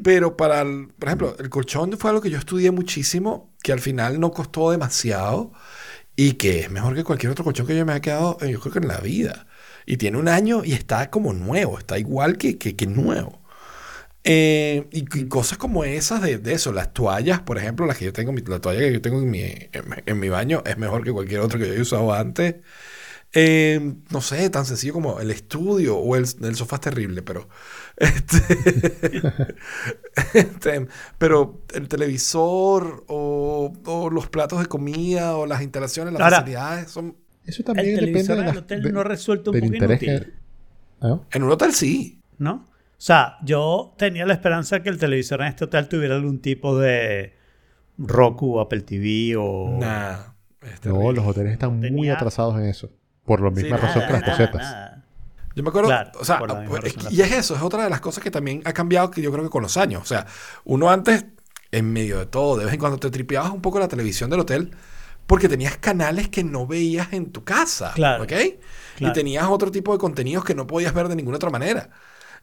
pero 0.04 0.38
para, 0.38 0.62
el- 0.62 0.90
por 1.00 1.08
ejemplo, 1.10 1.36
el 1.40 1.50
colchón 1.50 1.98
fue 1.98 2.10
algo 2.12 2.22
que 2.22 2.30
yo 2.30 2.38
estudié 2.38 2.72
muchísimo, 2.72 3.56
que 3.64 3.72
al 3.74 3.80
final 3.80 4.20
no 4.20 4.32
costó 4.32 4.72
demasiado 4.72 5.52
y 6.18 6.34
que 6.36 6.62
es 6.62 6.72
mejor 6.72 6.96
que 6.96 7.06
cualquier 7.06 7.32
otro 7.34 7.46
colchón 7.46 7.68
que 7.68 7.78
yo 7.78 7.86
me 7.86 7.94
haya 7.94 8.02
quedado, 8.02 8.40
eh, 8.42 8.52
yo 8.52 8.62
creo 8.62 8.74
que 8.74 8.80
en 8.82 8.90
la 8.90 9.00
vida. 9.00 9.48
Y 9.88 9.98
tiene 9.98 10.20
un 10.20 10.30
año 10.30 10.64
y 10.66 10.74
está 10.74 11.12
como 11.12 11.34
nuevo, 11.34 11.80
está 11.80 12.00
igual 12.00 12.38
que, 12.40 12.60
que, 12.60 12.76
que 12.78 12.88
nuevo. 12.88 13.42
Eh, 14.24 14.88
y, 14.92 15.20
y 15.20 15.28
cosas 15.30 15.58
como 15.58 15.84
esas 15.86 16.22
de, 16.22 16.38
de 16.40 16.54
eso, 16.54 16.74
las 16.74 16.94
toallas, 16.94 17.42
por 17.42 17.58
ejemplo, 17.58 17.86
las 17.86 17.98
que 17.98 18.06
yo 18.06 18.14
tengo, 18.14 18.34
la 18.48 18.60
toalla 18.60 18.82
que 18.82 18.94
yo 18.94 19.02
tengo 19.02 19.20
en 19.22 19.32
mi, 19.32 19.42
en, 19.42 19.72
en 20.06 20.20
mi 20.20 20.30
baño 20.30 20.64
es 20.66 20.78
mejor 20.78 21.04
que 21.06 21.12
cualquier 21.14 21.42
otra 21.42 21.60
que 21.60 21.68
yo 21.68 21.74
haya 21.74 21.82
usado 21.82 22.14
antes. 22.14 22.56
Eh, 23.34 23.96
no 24.10 24.22
sé, 24.22 24.50
tan 24.50 24.66
sencillo 24.66 24.94
como 24.94 25.20
el 25.20 25.32
estudio 25.32 25.98
o 25.98 26.16
el, 26.16 26.26
el 26.42 26.56
sofá 26.56 26.76
es 26.78 26.82
terrible, 26.82 27.22
pero 27.22 27.50
este, 27.98 28.40
este, 30.34 30.88
pero 31.18 31.62
el 31.74 31.88
televisor 31.88 33.04
o, 33.08 33.74
o 33.86 34.10
los 34.10 34.28
platos 34.30 34.60
de 34.60 34.66
comida 34.68 35.36
o 35.36 35.46
las 35.46 35.62
instalaciones, 35.62 36.14
las 36.14 36.22
Ahora, 36.22 36.38
facilidades 36.38 36.90
son 36.92 37.16
Eso 37.46 37.62
El 37.62 37.66
también 37.66 37.96
depende 37.96 38.12
televisor 38.24 38.36
de 38.38 38.42
del 38.44 38.46
las- 38.48 38.58
hotel 38.64 38.84
de- 38.84 38.92
no 38.92 39.04
resuelto 39.04 39.52
un 39.52 39.56
del 39.56 39.64
poco 39.64 39.74
interés 39.76 40.04
inútil, 40.04 40.26
que- 40.26 41.08
¿Ah? 41.08 41.20
en 41.32 41.44
un 41.44 41.52
hotel 41.52 41.74
sí. 41.74 42.22
¿no? 42.38 42.68
O 42.70 43.00
sea, 43.00 43.38
yo 43.44 43.94
tenía 43.98 44.26
la 44.26 44.34
esperanza 44.34 44.82
que 44.82 44.90
el 44.90 44.98
televisor 44.98 45.42
en 45.42 45.48
este 45.48 45.66
hotel 45.66 45.88
tuviera 45.88 46.16
algún 46.16 46.40
tipo 46.40 46.78
de 46.78 47.34
Roku, 47.98 48.60
Apple 48.60 48.82
TV 48.82 49.36
o... 49.38 49.78
Nah, 49.80 50.18
No, 50.84 51.12
los 51.12 51.26
hoteles 51.26 51.54
están 51.54 51.80
muy 51.80 52.10
atrasados 52.10 52.56
en 52.60 52.66
eso. 52.66 52.90
Por 53.26 53.42
la 53.42 53.50
misma 53.52 53.78
Sí, 53.78 53.84
razón 53.84 54.04
que 54.08 54.14
las 54.14 54.22
nada, 54.22 54.52
nada. 54.54 54.87
Yo 55.58 55.64
me 55.64 55.70
acuerdo, 55.70 55.90
Claro, 55.90 56.12
o 56.20 56.24
sea, 56.24 56.38
por 56.40 56.50
la 56.50 56.60
misma 56.62 56.80
es- 56.84 56.96
razón. 56.96 57.12
y 57.14 57.22
es 57.22 57.32
eso, 57.32 57.56
es 57.56 57.62
otra 57.64 57.84
de 57.84 57.90
las 57.90 58.00
cosas 58.00 58.24
que 58.24 58.30
también 58.30 58.62
ha 58.66 58.74
cambiado 58.74 59.10
que 59.10 59.22
yo 59.22 59.32
creo 59.32 59.44
que 59.44 59.50
con 59.50 59.64
los 59.64 59.76
años. 59.76 60.04
O 60.04 60.06
sea, 60.06 60.28
uno 60.66 60.90
antes, 60.92 61.26
en 61.72 61.92
medio 61.92 62.20
de 62.20 62.28
todo, 62.28 62.58
de 62.58 62.66
vez 62.66 62.74
en 62.76 62.80
cuando 62.80 62.98
te 63.00 63.10
tripeabas 63.10 63.52
un 63.52 63.62
poco 63.62 63.80
la 63.80 63.88
televisión 63.88 64.30
del 64.30 64.40
hotel 64.42 64.72
porque 65.26 65.50
tenías 65.50 65.76
canales 65.78 66.30
que 66.30 66.44
no 66.44 66.68
veías 66.68 67.12
en 67.12 67.32
tu 67.32 67.44
casa. 67.44 67.92
Claro, 67.96 68.24
¿Ok? 68.24 68.30
claro. 68.30 68.54
Y 69.00 69.14
tenías 69.14 69.46
otro 69.50 69.72
tipo 69.72 69.92
de 69.92 69.98
contenidos 69.98 70.46
que 70.46 70.54
no 70.56 70.68
podías 70.68 70.94
ver 70.94 71.08
de 71.10 71.16
ninguna 71.16 71.38
otra 71.38 71.50
manera. 71.50 71.90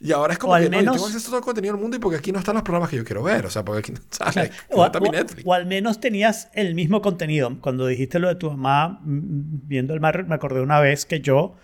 Y 0.01 0.11
ahora 0.12 0.32
es 0.32 0.39
como 0.41 0.53
O 0.53 0.57
al 0.57 0.65
que 0.65 0.69
no, 0.70 0.74
yo 0.77 0.81
menos- 0.81 0.95
tengo 0.97 1.07
acceso 1.07 1.28
a 1.28 1.31
todo 1.31 1.39
el 1.39 1.45
contenido 1.45 1.73
del 1.74 1.81
mundo 1.81 1.97
y 1.97 2.01
porque 2.01 2.19
aquí 2.19 2.32
no 2.32 2.41
están 2.41 2.55
los 2.57 2.65
programas 2.65 2.91
que 2.91 2.97
yo 2.97 3.05
quiero 3.05 3.23
ver. 3.23 3.47
O 3.47 3.51
sea, 3.51 3.65
porque 3.65 3.78
aquí 3.78 3.93
no, 3.93 4.01
¿sabes? 4.11 4.51
O, 4.70 4.78
No 4.78 4.86
está 4.86 4.99
mi 5.01 5.09
o- 5.09 5.12
Netflix. 5.12 5.47
o 5.47 5.55
al 5.55 5.66
menos 5.66 6.01
tenías 6.01 6.49
el 6.53 6.74
mismo 6.74 7.01
contenido. 7.01 7.57
Cuando 7.61 7.86
dijiste 7.86 8.19
lo 8.19 8.28
de 8.28 8.35
tu 8.35 8.51
mamá 8.51 9.01
viendo 9.05 9.95
el 9.95 10.01
mar, 10.01 10.27
me 10.27 10.35
acordé 10.35 10.61
una 10.61 10.81
vez 10.81 11.07
que 11.07 11.20
yo 11.20 11.55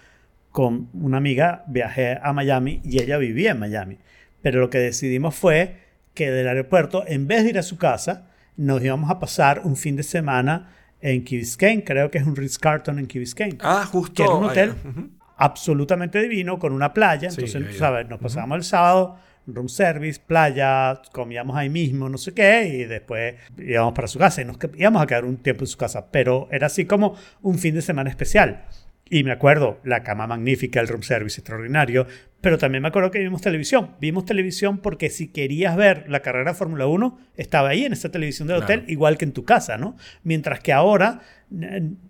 con 0.51 0.89
una 0.93 1.18
amiga 1.18 1.64
viajé 1.68 2.18
a 2.22 2.32
Miami 2.32 2.81
y 2.85 3.02
ella 3.02 3.18
vivía 3.18 3.52
en 3.52 3.59
Miami. 3.59 3.98
Pero 4.43 4.60
lo 4.60 4.70
que 4.70 4.78
decidimos 4.78 5.35
fue 5.35 5.77
que 6.14 6.31
del 6.31 6.48
aeropuerto, 6.48 7.05
en 7.06 7.27
vez 7.27 7.44
de 7.44 7.51
ir 7.51 7.59
a 7.59 7.62
su 7.62 7.78
casa, 7.78 8.27
nos 8.56 8.82
íbamos 8.82 9.10
a 9.10 9.18
pasar 9.18 9.62
un 9.64 9.77
fin 9.77 9.97
de 9.97 10.02
semana 10.02 10.72
en 11.01 11.24
Key 11.24 11.39
Biscayne. 11.39 11.85
Creo 11.85 12.10
que 12.10 12.18
es 12.18 12.27
un 12.27 12.36
Ritz-Carlton 12.36 12.98
en 12.98 13.06
Key 13.06 13.20
Biscayne. 13.20 13.59
Ah, 13.60 13.86
justo. 13.90 14.14
que 14.14 14.22
era 14.22 14.35
un 14.35 14.44
hotel 14.44 14.74
ujú. 14.85 15.10
absolutamente 15.36 16.20
divino 16.20 16.59
con 16.59 16.72
una 16.72 16.93
playa. 16.93 17.31
Sí, 17.31 17.43
Entonces. 17.44 17.78
¿sabes? 17.78 18.09
Nos 18.09 18.20
pasábamos 18.20 18.56
el 18.59 18.64
sábado, 18.64 19.18
room 19.47 19.68
service, 19.68 20.20
playa, 20.27 21.01
comíamos 21.12 21.56
ahí 21.56 21.68
mismo, 21.68 22.09
no 22.09 22.18
sé 22.18 22.35
qué, 22.35 22.68
y 22.68 22.85
después 22.85 23.35
íbamos 23.56 23.94
para 23.94 24.09
su 24.09 24.18
casa 24.18 24.43
y 24.43 24.44
nos 24.44 24.59
íbamos 24.77 25.02
a 25.02 25.06
quedar 25.06 25.24
un 25.24 25.36
tiempo 25.36 25.64
en 25.64 25.68
su 25.68 25.78
casa. 25.78 26.10
Pero 26.10 26.48
era 26.51 26.66
así 26.66 26.85
como 26.85 27.16
un 27.43 27.59
fin 27.59 27.74
de 27.74 27.82
semana 27.82 28.10
especial. 28.10 28.64
Y 29.12 29.24
me 29.24 29.32
acuerdo, 29.32 29.80
la 29.82 30.04
cama 30.04 30.28
magnífica, 30.28 30.80
el 30.80 30.86
room 30.86 31.02
service 31.02 31.40
extraordinario, 31.40 32.06
pero 32.40 32.58
también 32.58 32.80
me 32.80 32.88
acuerdo 32.88 33.10
que 33.10 33.18
vimos 33.18 33.42
televisión. 33.42 33.96
Vimos 34.00 34.24
televisión 34.24 34.78
porque 34.78 35.10
si 35.10 35.32
querías 35.32 35.74
ver 35.76 36.04
la 36.08 36.20
carrera 36.20 36.52
de 36.52 36.56
Fórmula 36.56 36.86
1, 36.86 37.18
estaba 37.36 37.70
ahí 37.70 37.84
en 37.84 37.92
esta 37.92 38.10
televisión 38.10 38.46
del 38.46 38.58
Claro. 38.58 38.72
hotel, 38.74 38.84
igual 38.90 39.18
que 39.18 39.24
en 39.24 39.32
tu 39.32 39.44
casa, 39.44 39.76
¿no? 39.78 39.96
Mientras 40.22 40.60
que 40.60 40.72
ahora 40.72 41.22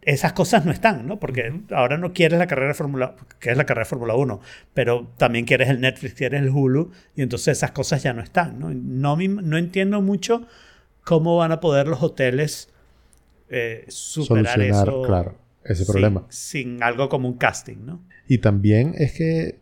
esas 0.02 0.34
cosas 0.34 0.66
no 0.66 0.72
están, 0.72 1.06
¿no? 1.06 1.18
Porque 1.18 1.50
ahora 1.70 1.96
no 1.96 2.12
quieres 2.12 2.38
la 2.38 2.46
carrera 2.46 2.68
de 2.68 2.74
Fórmula, 2.74 3.16
que 3.38 3.50
es 3.50 3.56
la 3.56 3.64
carrera 3.64 3.84
de 3.84 3.88
Fórmula 3.88 4.14
1, 4.14 4.38
pero 4.74 5.10
también 5.16 5.46
quieres 5.46 5.70
el 5.70 5.80
Netflix, 5.80 6.12
quieres 6.12 6.42
el 6.42 6.50
Hulu, 6.50 6.90
y 7.16 7.22
entonces 7.22 7.56
esas 7.56 7.70
cosas 7.72 8.02
ya 8.02 8.12
no 8.12 8.20
están, 8.22 8.58
¿no? 8.58 8.68
No, 8.74 9.16
no 9.16 9.56
entiendo 9.56 10.02
mucho 10.02 10.46
cómo 11.02 11.38
van 11.38 11.50
a 11.52 11.60
poder 11.60 11.88
los 11.88 12.02
hoteles 12.02 12.68
eh, 13.48 13.86
superar 13.88 14.56
Solucionar, 14.58 14.88
eso. 14.88 15.02
claro, 15.02 15.38
ese 15.72 15.84
sin- 15.84 15.92
problema. 15.92 16.26
Sin 16.28 16.82
algo 16.82 17.08
como 17.08 17.28
un 17.28 17.36
casting, 17.38 17.78
¿no? 17.84 18.02
Y 18.28 18.38
también 18.38 18.94
es 18.96 19.12
que 19.12 19.58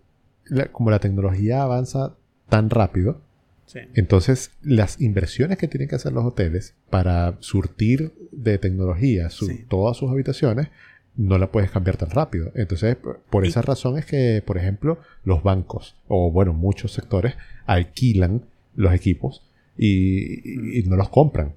como 0.72 0.90
la 0.90 0.98
tecnología 0.98 1.62
avanza 1.62 2.16
tan 2.48 2.70
rápido, 2.70 3.20
Sí. 3.66 3.80
entonces 3.94 4.52
las 4.62 4.98
inversiones 5.00 5.58
que 5.58 5.68
tienen 5.68 5.88
que 5.90 5.96
hacer 5.96 6.12
los 6.12 6.24
hoteles 6.24 6.74
para 6.88 7.36
surtir 7.40 8.12
de 8.32 8.56
tecnología 8.56 9.28
su- 9.28 9.46
Sí. 9.46 9.66
todas 9.68 9.96
sus 9.98 10.10
habitaciones, 10.10 10.68
no 11.16 11.36
la 11.36 11.50
puedes 11.52 11.70
cambiar 11.70 11.96
tan 11.98 12.10
rápido. 12.10 12.50
Entonces, 12.54 12.96
por 13.28 13.44
esa 13.44 13.60
razón 13.60 13.98
es 13.98 14.06
que, 14.06 14.42
por 14.46 14.56
ejemplo, 14.56 14.98
los 15.24 15.42
bancos, 15.42 15.96
o 16.06 16.30
bueno, 16.30 16.52
muchos 16.54 16.92
sectores, 16.92 17.34
alquilan 17.66 18.42
los 18.76 18.94
equipos 18.94 19.42
y, 19.76 20.78
y 20.78 20.82
no 20.84 20.96
los 20.96 21.08
compran. 21.10 21.54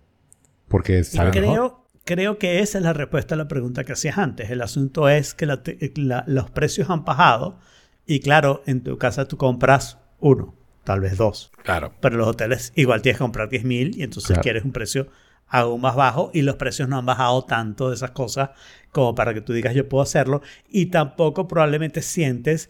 Porque 0.68 1.00
Y 1.00 1.04
saben 1.04 1.42
mejor. 1.42 1.78
Creo, 2.06 2.38
que 2.38 2.60
esa 2.60 2.78
es 2.78 2.84
la 2.84 2.94
respuesta 2.94 3.36
a 3.36 3.38
la 3.38 3.48
pregunta 3.48 3.84
que 3.84 3.94
hacías 3.94 4.18
antes. 4.18 4.50
El 4.50 4.62
asunto 4.62 5.08
es 5.10 5.34
que 5.34 5.46
la 5.46 5.64
te- 5.64 5.92
la- 5.96 6.24
los 6.28 6.50
precios 6.52 6.90
han 6.90 7.04
bajado 7.06 7.60
y 8.06 8.20
claro, 8.20 8.64
en 8.66 8.82
tu 8.84 8.98
casa 8.98 9.28
tú 9.28 9.38
compras 9.38 9.98
uno, 10.20 10.56
tal 10.84 11.00
vez 11.00 11.18
dos, 11.18 11.52
Claro. 11.64 11.94
pero 12.02 12.18
los 12.18 12.28
hoteles 12.28 12.74
igual 12.76 13.02
tienes 13.02 13.18
que 13.18 13.24
comprar 13.24 13.50
10 13.50 13.64
mil 13.64 13.96
y 13.98 14.04
entonces 14.04 14.28
Claro. 14.30 14.42
quieres 14.42 14.64
un 14.66 14.72
precio 14.72 15.08
aún 15.48 15.82
más 15.82 15.96
bajo 15.96 16.32
y 16.34 16.42
los 16.44 16.56
precios 16.56 16.88
no 16.90 16.98
han 16.98 17.06
bajado 17.06 17.44
tanto 17.46 17.90
de 17.90 17.96
esas 17.96 18.12
cosas 18.12 18.52
como 18.92 19.14
para 19.16 19.34
que 19.34 19.42
tú 19.42 19.52
digas 19.54 19.74
yo 19.76 19.88
puedo 19.90 20.02
hacerlo 20.02 20.42
y 20.70 20.88
tampoco 20.88 21.48
probablemente 21.48 22.02
sientes 22.02 22.70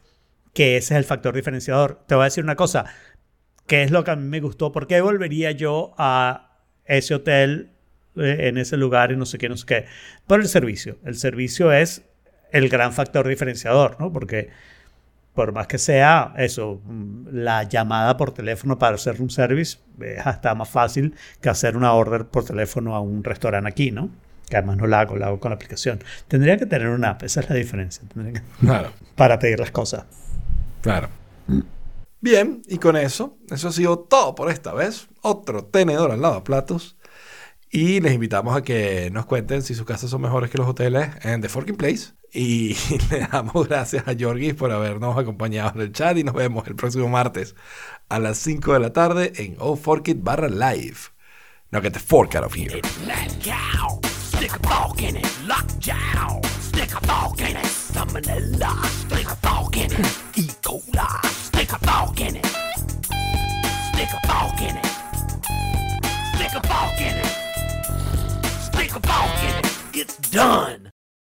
que 0.54 0.78
ese 0.78 0.96
es 0.96 0.98
el 0.98 1.04
factor 1.06 1.34
diferenciador. 1.36 2.04
Te 2.08 2.16
voy 2.16 2.24
a 2.24 2.26
decir 2.26 2.44
una 2.44 2.56
cosa, 2.56 2.86
¿qué 3.68 3.84
es 3.84 3.92
lo 3.92 4.04
que 4.04 4.12
a 4.12 4.16
mí 4.16 4.28
me 4.28 4.42
gustó? 4.42 4.72
¿Por 4.72 4.88
qué 4.88 5.00
volvería 5.02 5.52
yo 5.52 5.94
a 5.98 6.58
ese 6.86 7.16
hotel 7.16 7.72
eh, 8.18 8.48
en 8.50 8.58
ese 8.58 8.78
lugar 8.78 9.12
y 9.12 9.16
no 9.18 9.26
sé 9.26 9.38
qué, 9.38 9.50
no 9.50 9.58
sé 9.58 9.66
qué? 9.66 9.86
Por 10.28 10.40
el 10.42 10.48
servicio. 10.48 10.98
El 11.06 11.16
servicio 11.16 11.72
es 11.72 12.04
el 12.52 12.70
gran 12.70 12.94
factor 12.94 13.28
diferenciador, 13.28 13.98
¿no? 14.00 14.12
Porque 14.12 14.50
por 15.34 15.54
más 15.54 15.68
que 15.68 15.78
sea 15.78 16.34
eso, 16.38 16.82
mm, 16.84 17.28
la 17.32 17.64
llamada 17.64 18.18
por 18.18 18.34
teléfono 18.34 18.78
para 18.78 18.96
hacer 18.96 19.18
room 19.18 19.30
service 19.30 19.78
es 20.02 20.26
hasta 20.28 20.54
más 20.56 20.70
fácil 20.70 21.16
que 21.40 21.50
hacer 21.50 21.78
una 21.78 21.94
order 21.94 22.26
por 22.26 22.44
teléfono 22.44 22.96
a 22.96 23.00
un 23.00 23.24
restaurante 23.24 23.70
aquí, 23.70 23.92
¿no? 23.92 24.10
Que 24.50 24.58
además 24.58 24.76
no 24.76 24.88
la 24.88 25.00
hago, 25.00 25.16
la 25.16 25.28
hago 25.28 25.40
con 25.40 25.52
la 25.52 25.56
aplicación. 25.56 26.04
Tendría 26.28 26.58
que 26.58 26.66
tener 26.66 26.90
una 26.90 27.12
app, 27.12 27.24
esa 27.24 27.40
es 27.40 27.50
la 27.50 27.56
diferencia. 27.56 28.04
Tendría 28.14 28.42
que- 28.42 28.66
Claro. 28.66 28.92
para 29.16 29.40
pedir 29.40 29.58
las 29.60 29.72
cosas. 29.72 30.04
Claro. 30.82 31.08
Bien, 32.20 32.62
y 32.68 32.78
con 32.78 32.98
eso, 32.98 33.38
eso 33.50 33.70
ha 33.70 33.72
sido 33.72 33.98
todo 34.00 34.36
por 34.36 34.52
esta 34.52 34.74
vez. 34.74 35.08
Otro 35.22 35.64
tenedor 35.66 36.12
al 36.12 36.22
lavaplatos. 36.22 36.98
Y 37.74 38.02
les 38.02 38.14
invitamos 38.14 38.56
a 38.56 38.62
que 38.64 39.10
nos 39.12 39.26
cuenten 39.26 39.62
si 39.62 39.76
sus 39.76 39.86
casas 39.86 40.10
son 40.10 40.22
mejores 40.22 40.50
que 40.50 40.58
los 40.58 40.68
hoteles 40.68 41.10
en 41.24 41.40
The 41.40 41.48
Forking 41.48 41.78
Place. 41.78 42.12
Y 42.34 42.76
le 43.10 43.20
damos 43.32 43.68
gracias 43.68 44.06
a 44.10 44.16
Jorgis 44.20 44.56
por 44.56 44.72
habernos 44.72 45.18
acompañado 45.18 45.72
en 45.76 45.82
el 45.82 45.94
chat 45.94 46.18
y 46.18 46.26
nos 46.26 46.36
vemos 46.36 46.68
el 46.68 46.76
próximo 46.76 47.08
martes 47.08 47.56
a 48.10 48.20
las 48.20 48.38
5 48.40 48.74
de 48.74 48.80
la 48.82 48.92
tarde 48.92 49.32
en 49.38 49.56
Oh 49.60 49.78
Fork 49.78 50.10
It 50.10 50.18
barra 50.22 50.50
live. 50.50 51.12
Now 51.72 51.82
get 51.82 51.94
the 51.94 52.00
fork 52.00 52.36
out 52.36 52.44
of 52.44 52.54
here. 52.54 52.82
Stick 54.42 54.56
a 54.56 54.68
fork 54.68 55.02
in 55.02 55.16
it, 55.16 55.28
lockjaw. 55.48 56.42
Stick 56.60 56.94
a 56.94 57.00
fork 57.08 57.40
in 57.40 57.56
it, 57.56 57.66
salmonella. 57.66 58.84
Stick 59.06 59.28
a 59.28 59.36
fork 59.36 59.78
in 59.78 59.92
it, 59.92 60.18
E. 60.36 60.48
coli. 60.62 61.26
Stick 61.26 61.72
a 61.72 61.80
fork 61.80 62.20
in 62.20 62.36
it. 62.36 62.46
Stick 63.94 64.10
a 64.12 64.28
fork 64.28 64.62
in 64.62 64.78
it. 64.78 64.86
Stick 66.36 66.54
a 66.54 66.68
fork 66.68 67.02
in 67.02 67.18
it. 67.18 67.31
A 68.94 69.00
It's 69.94 70.18
done. 70.18 70.91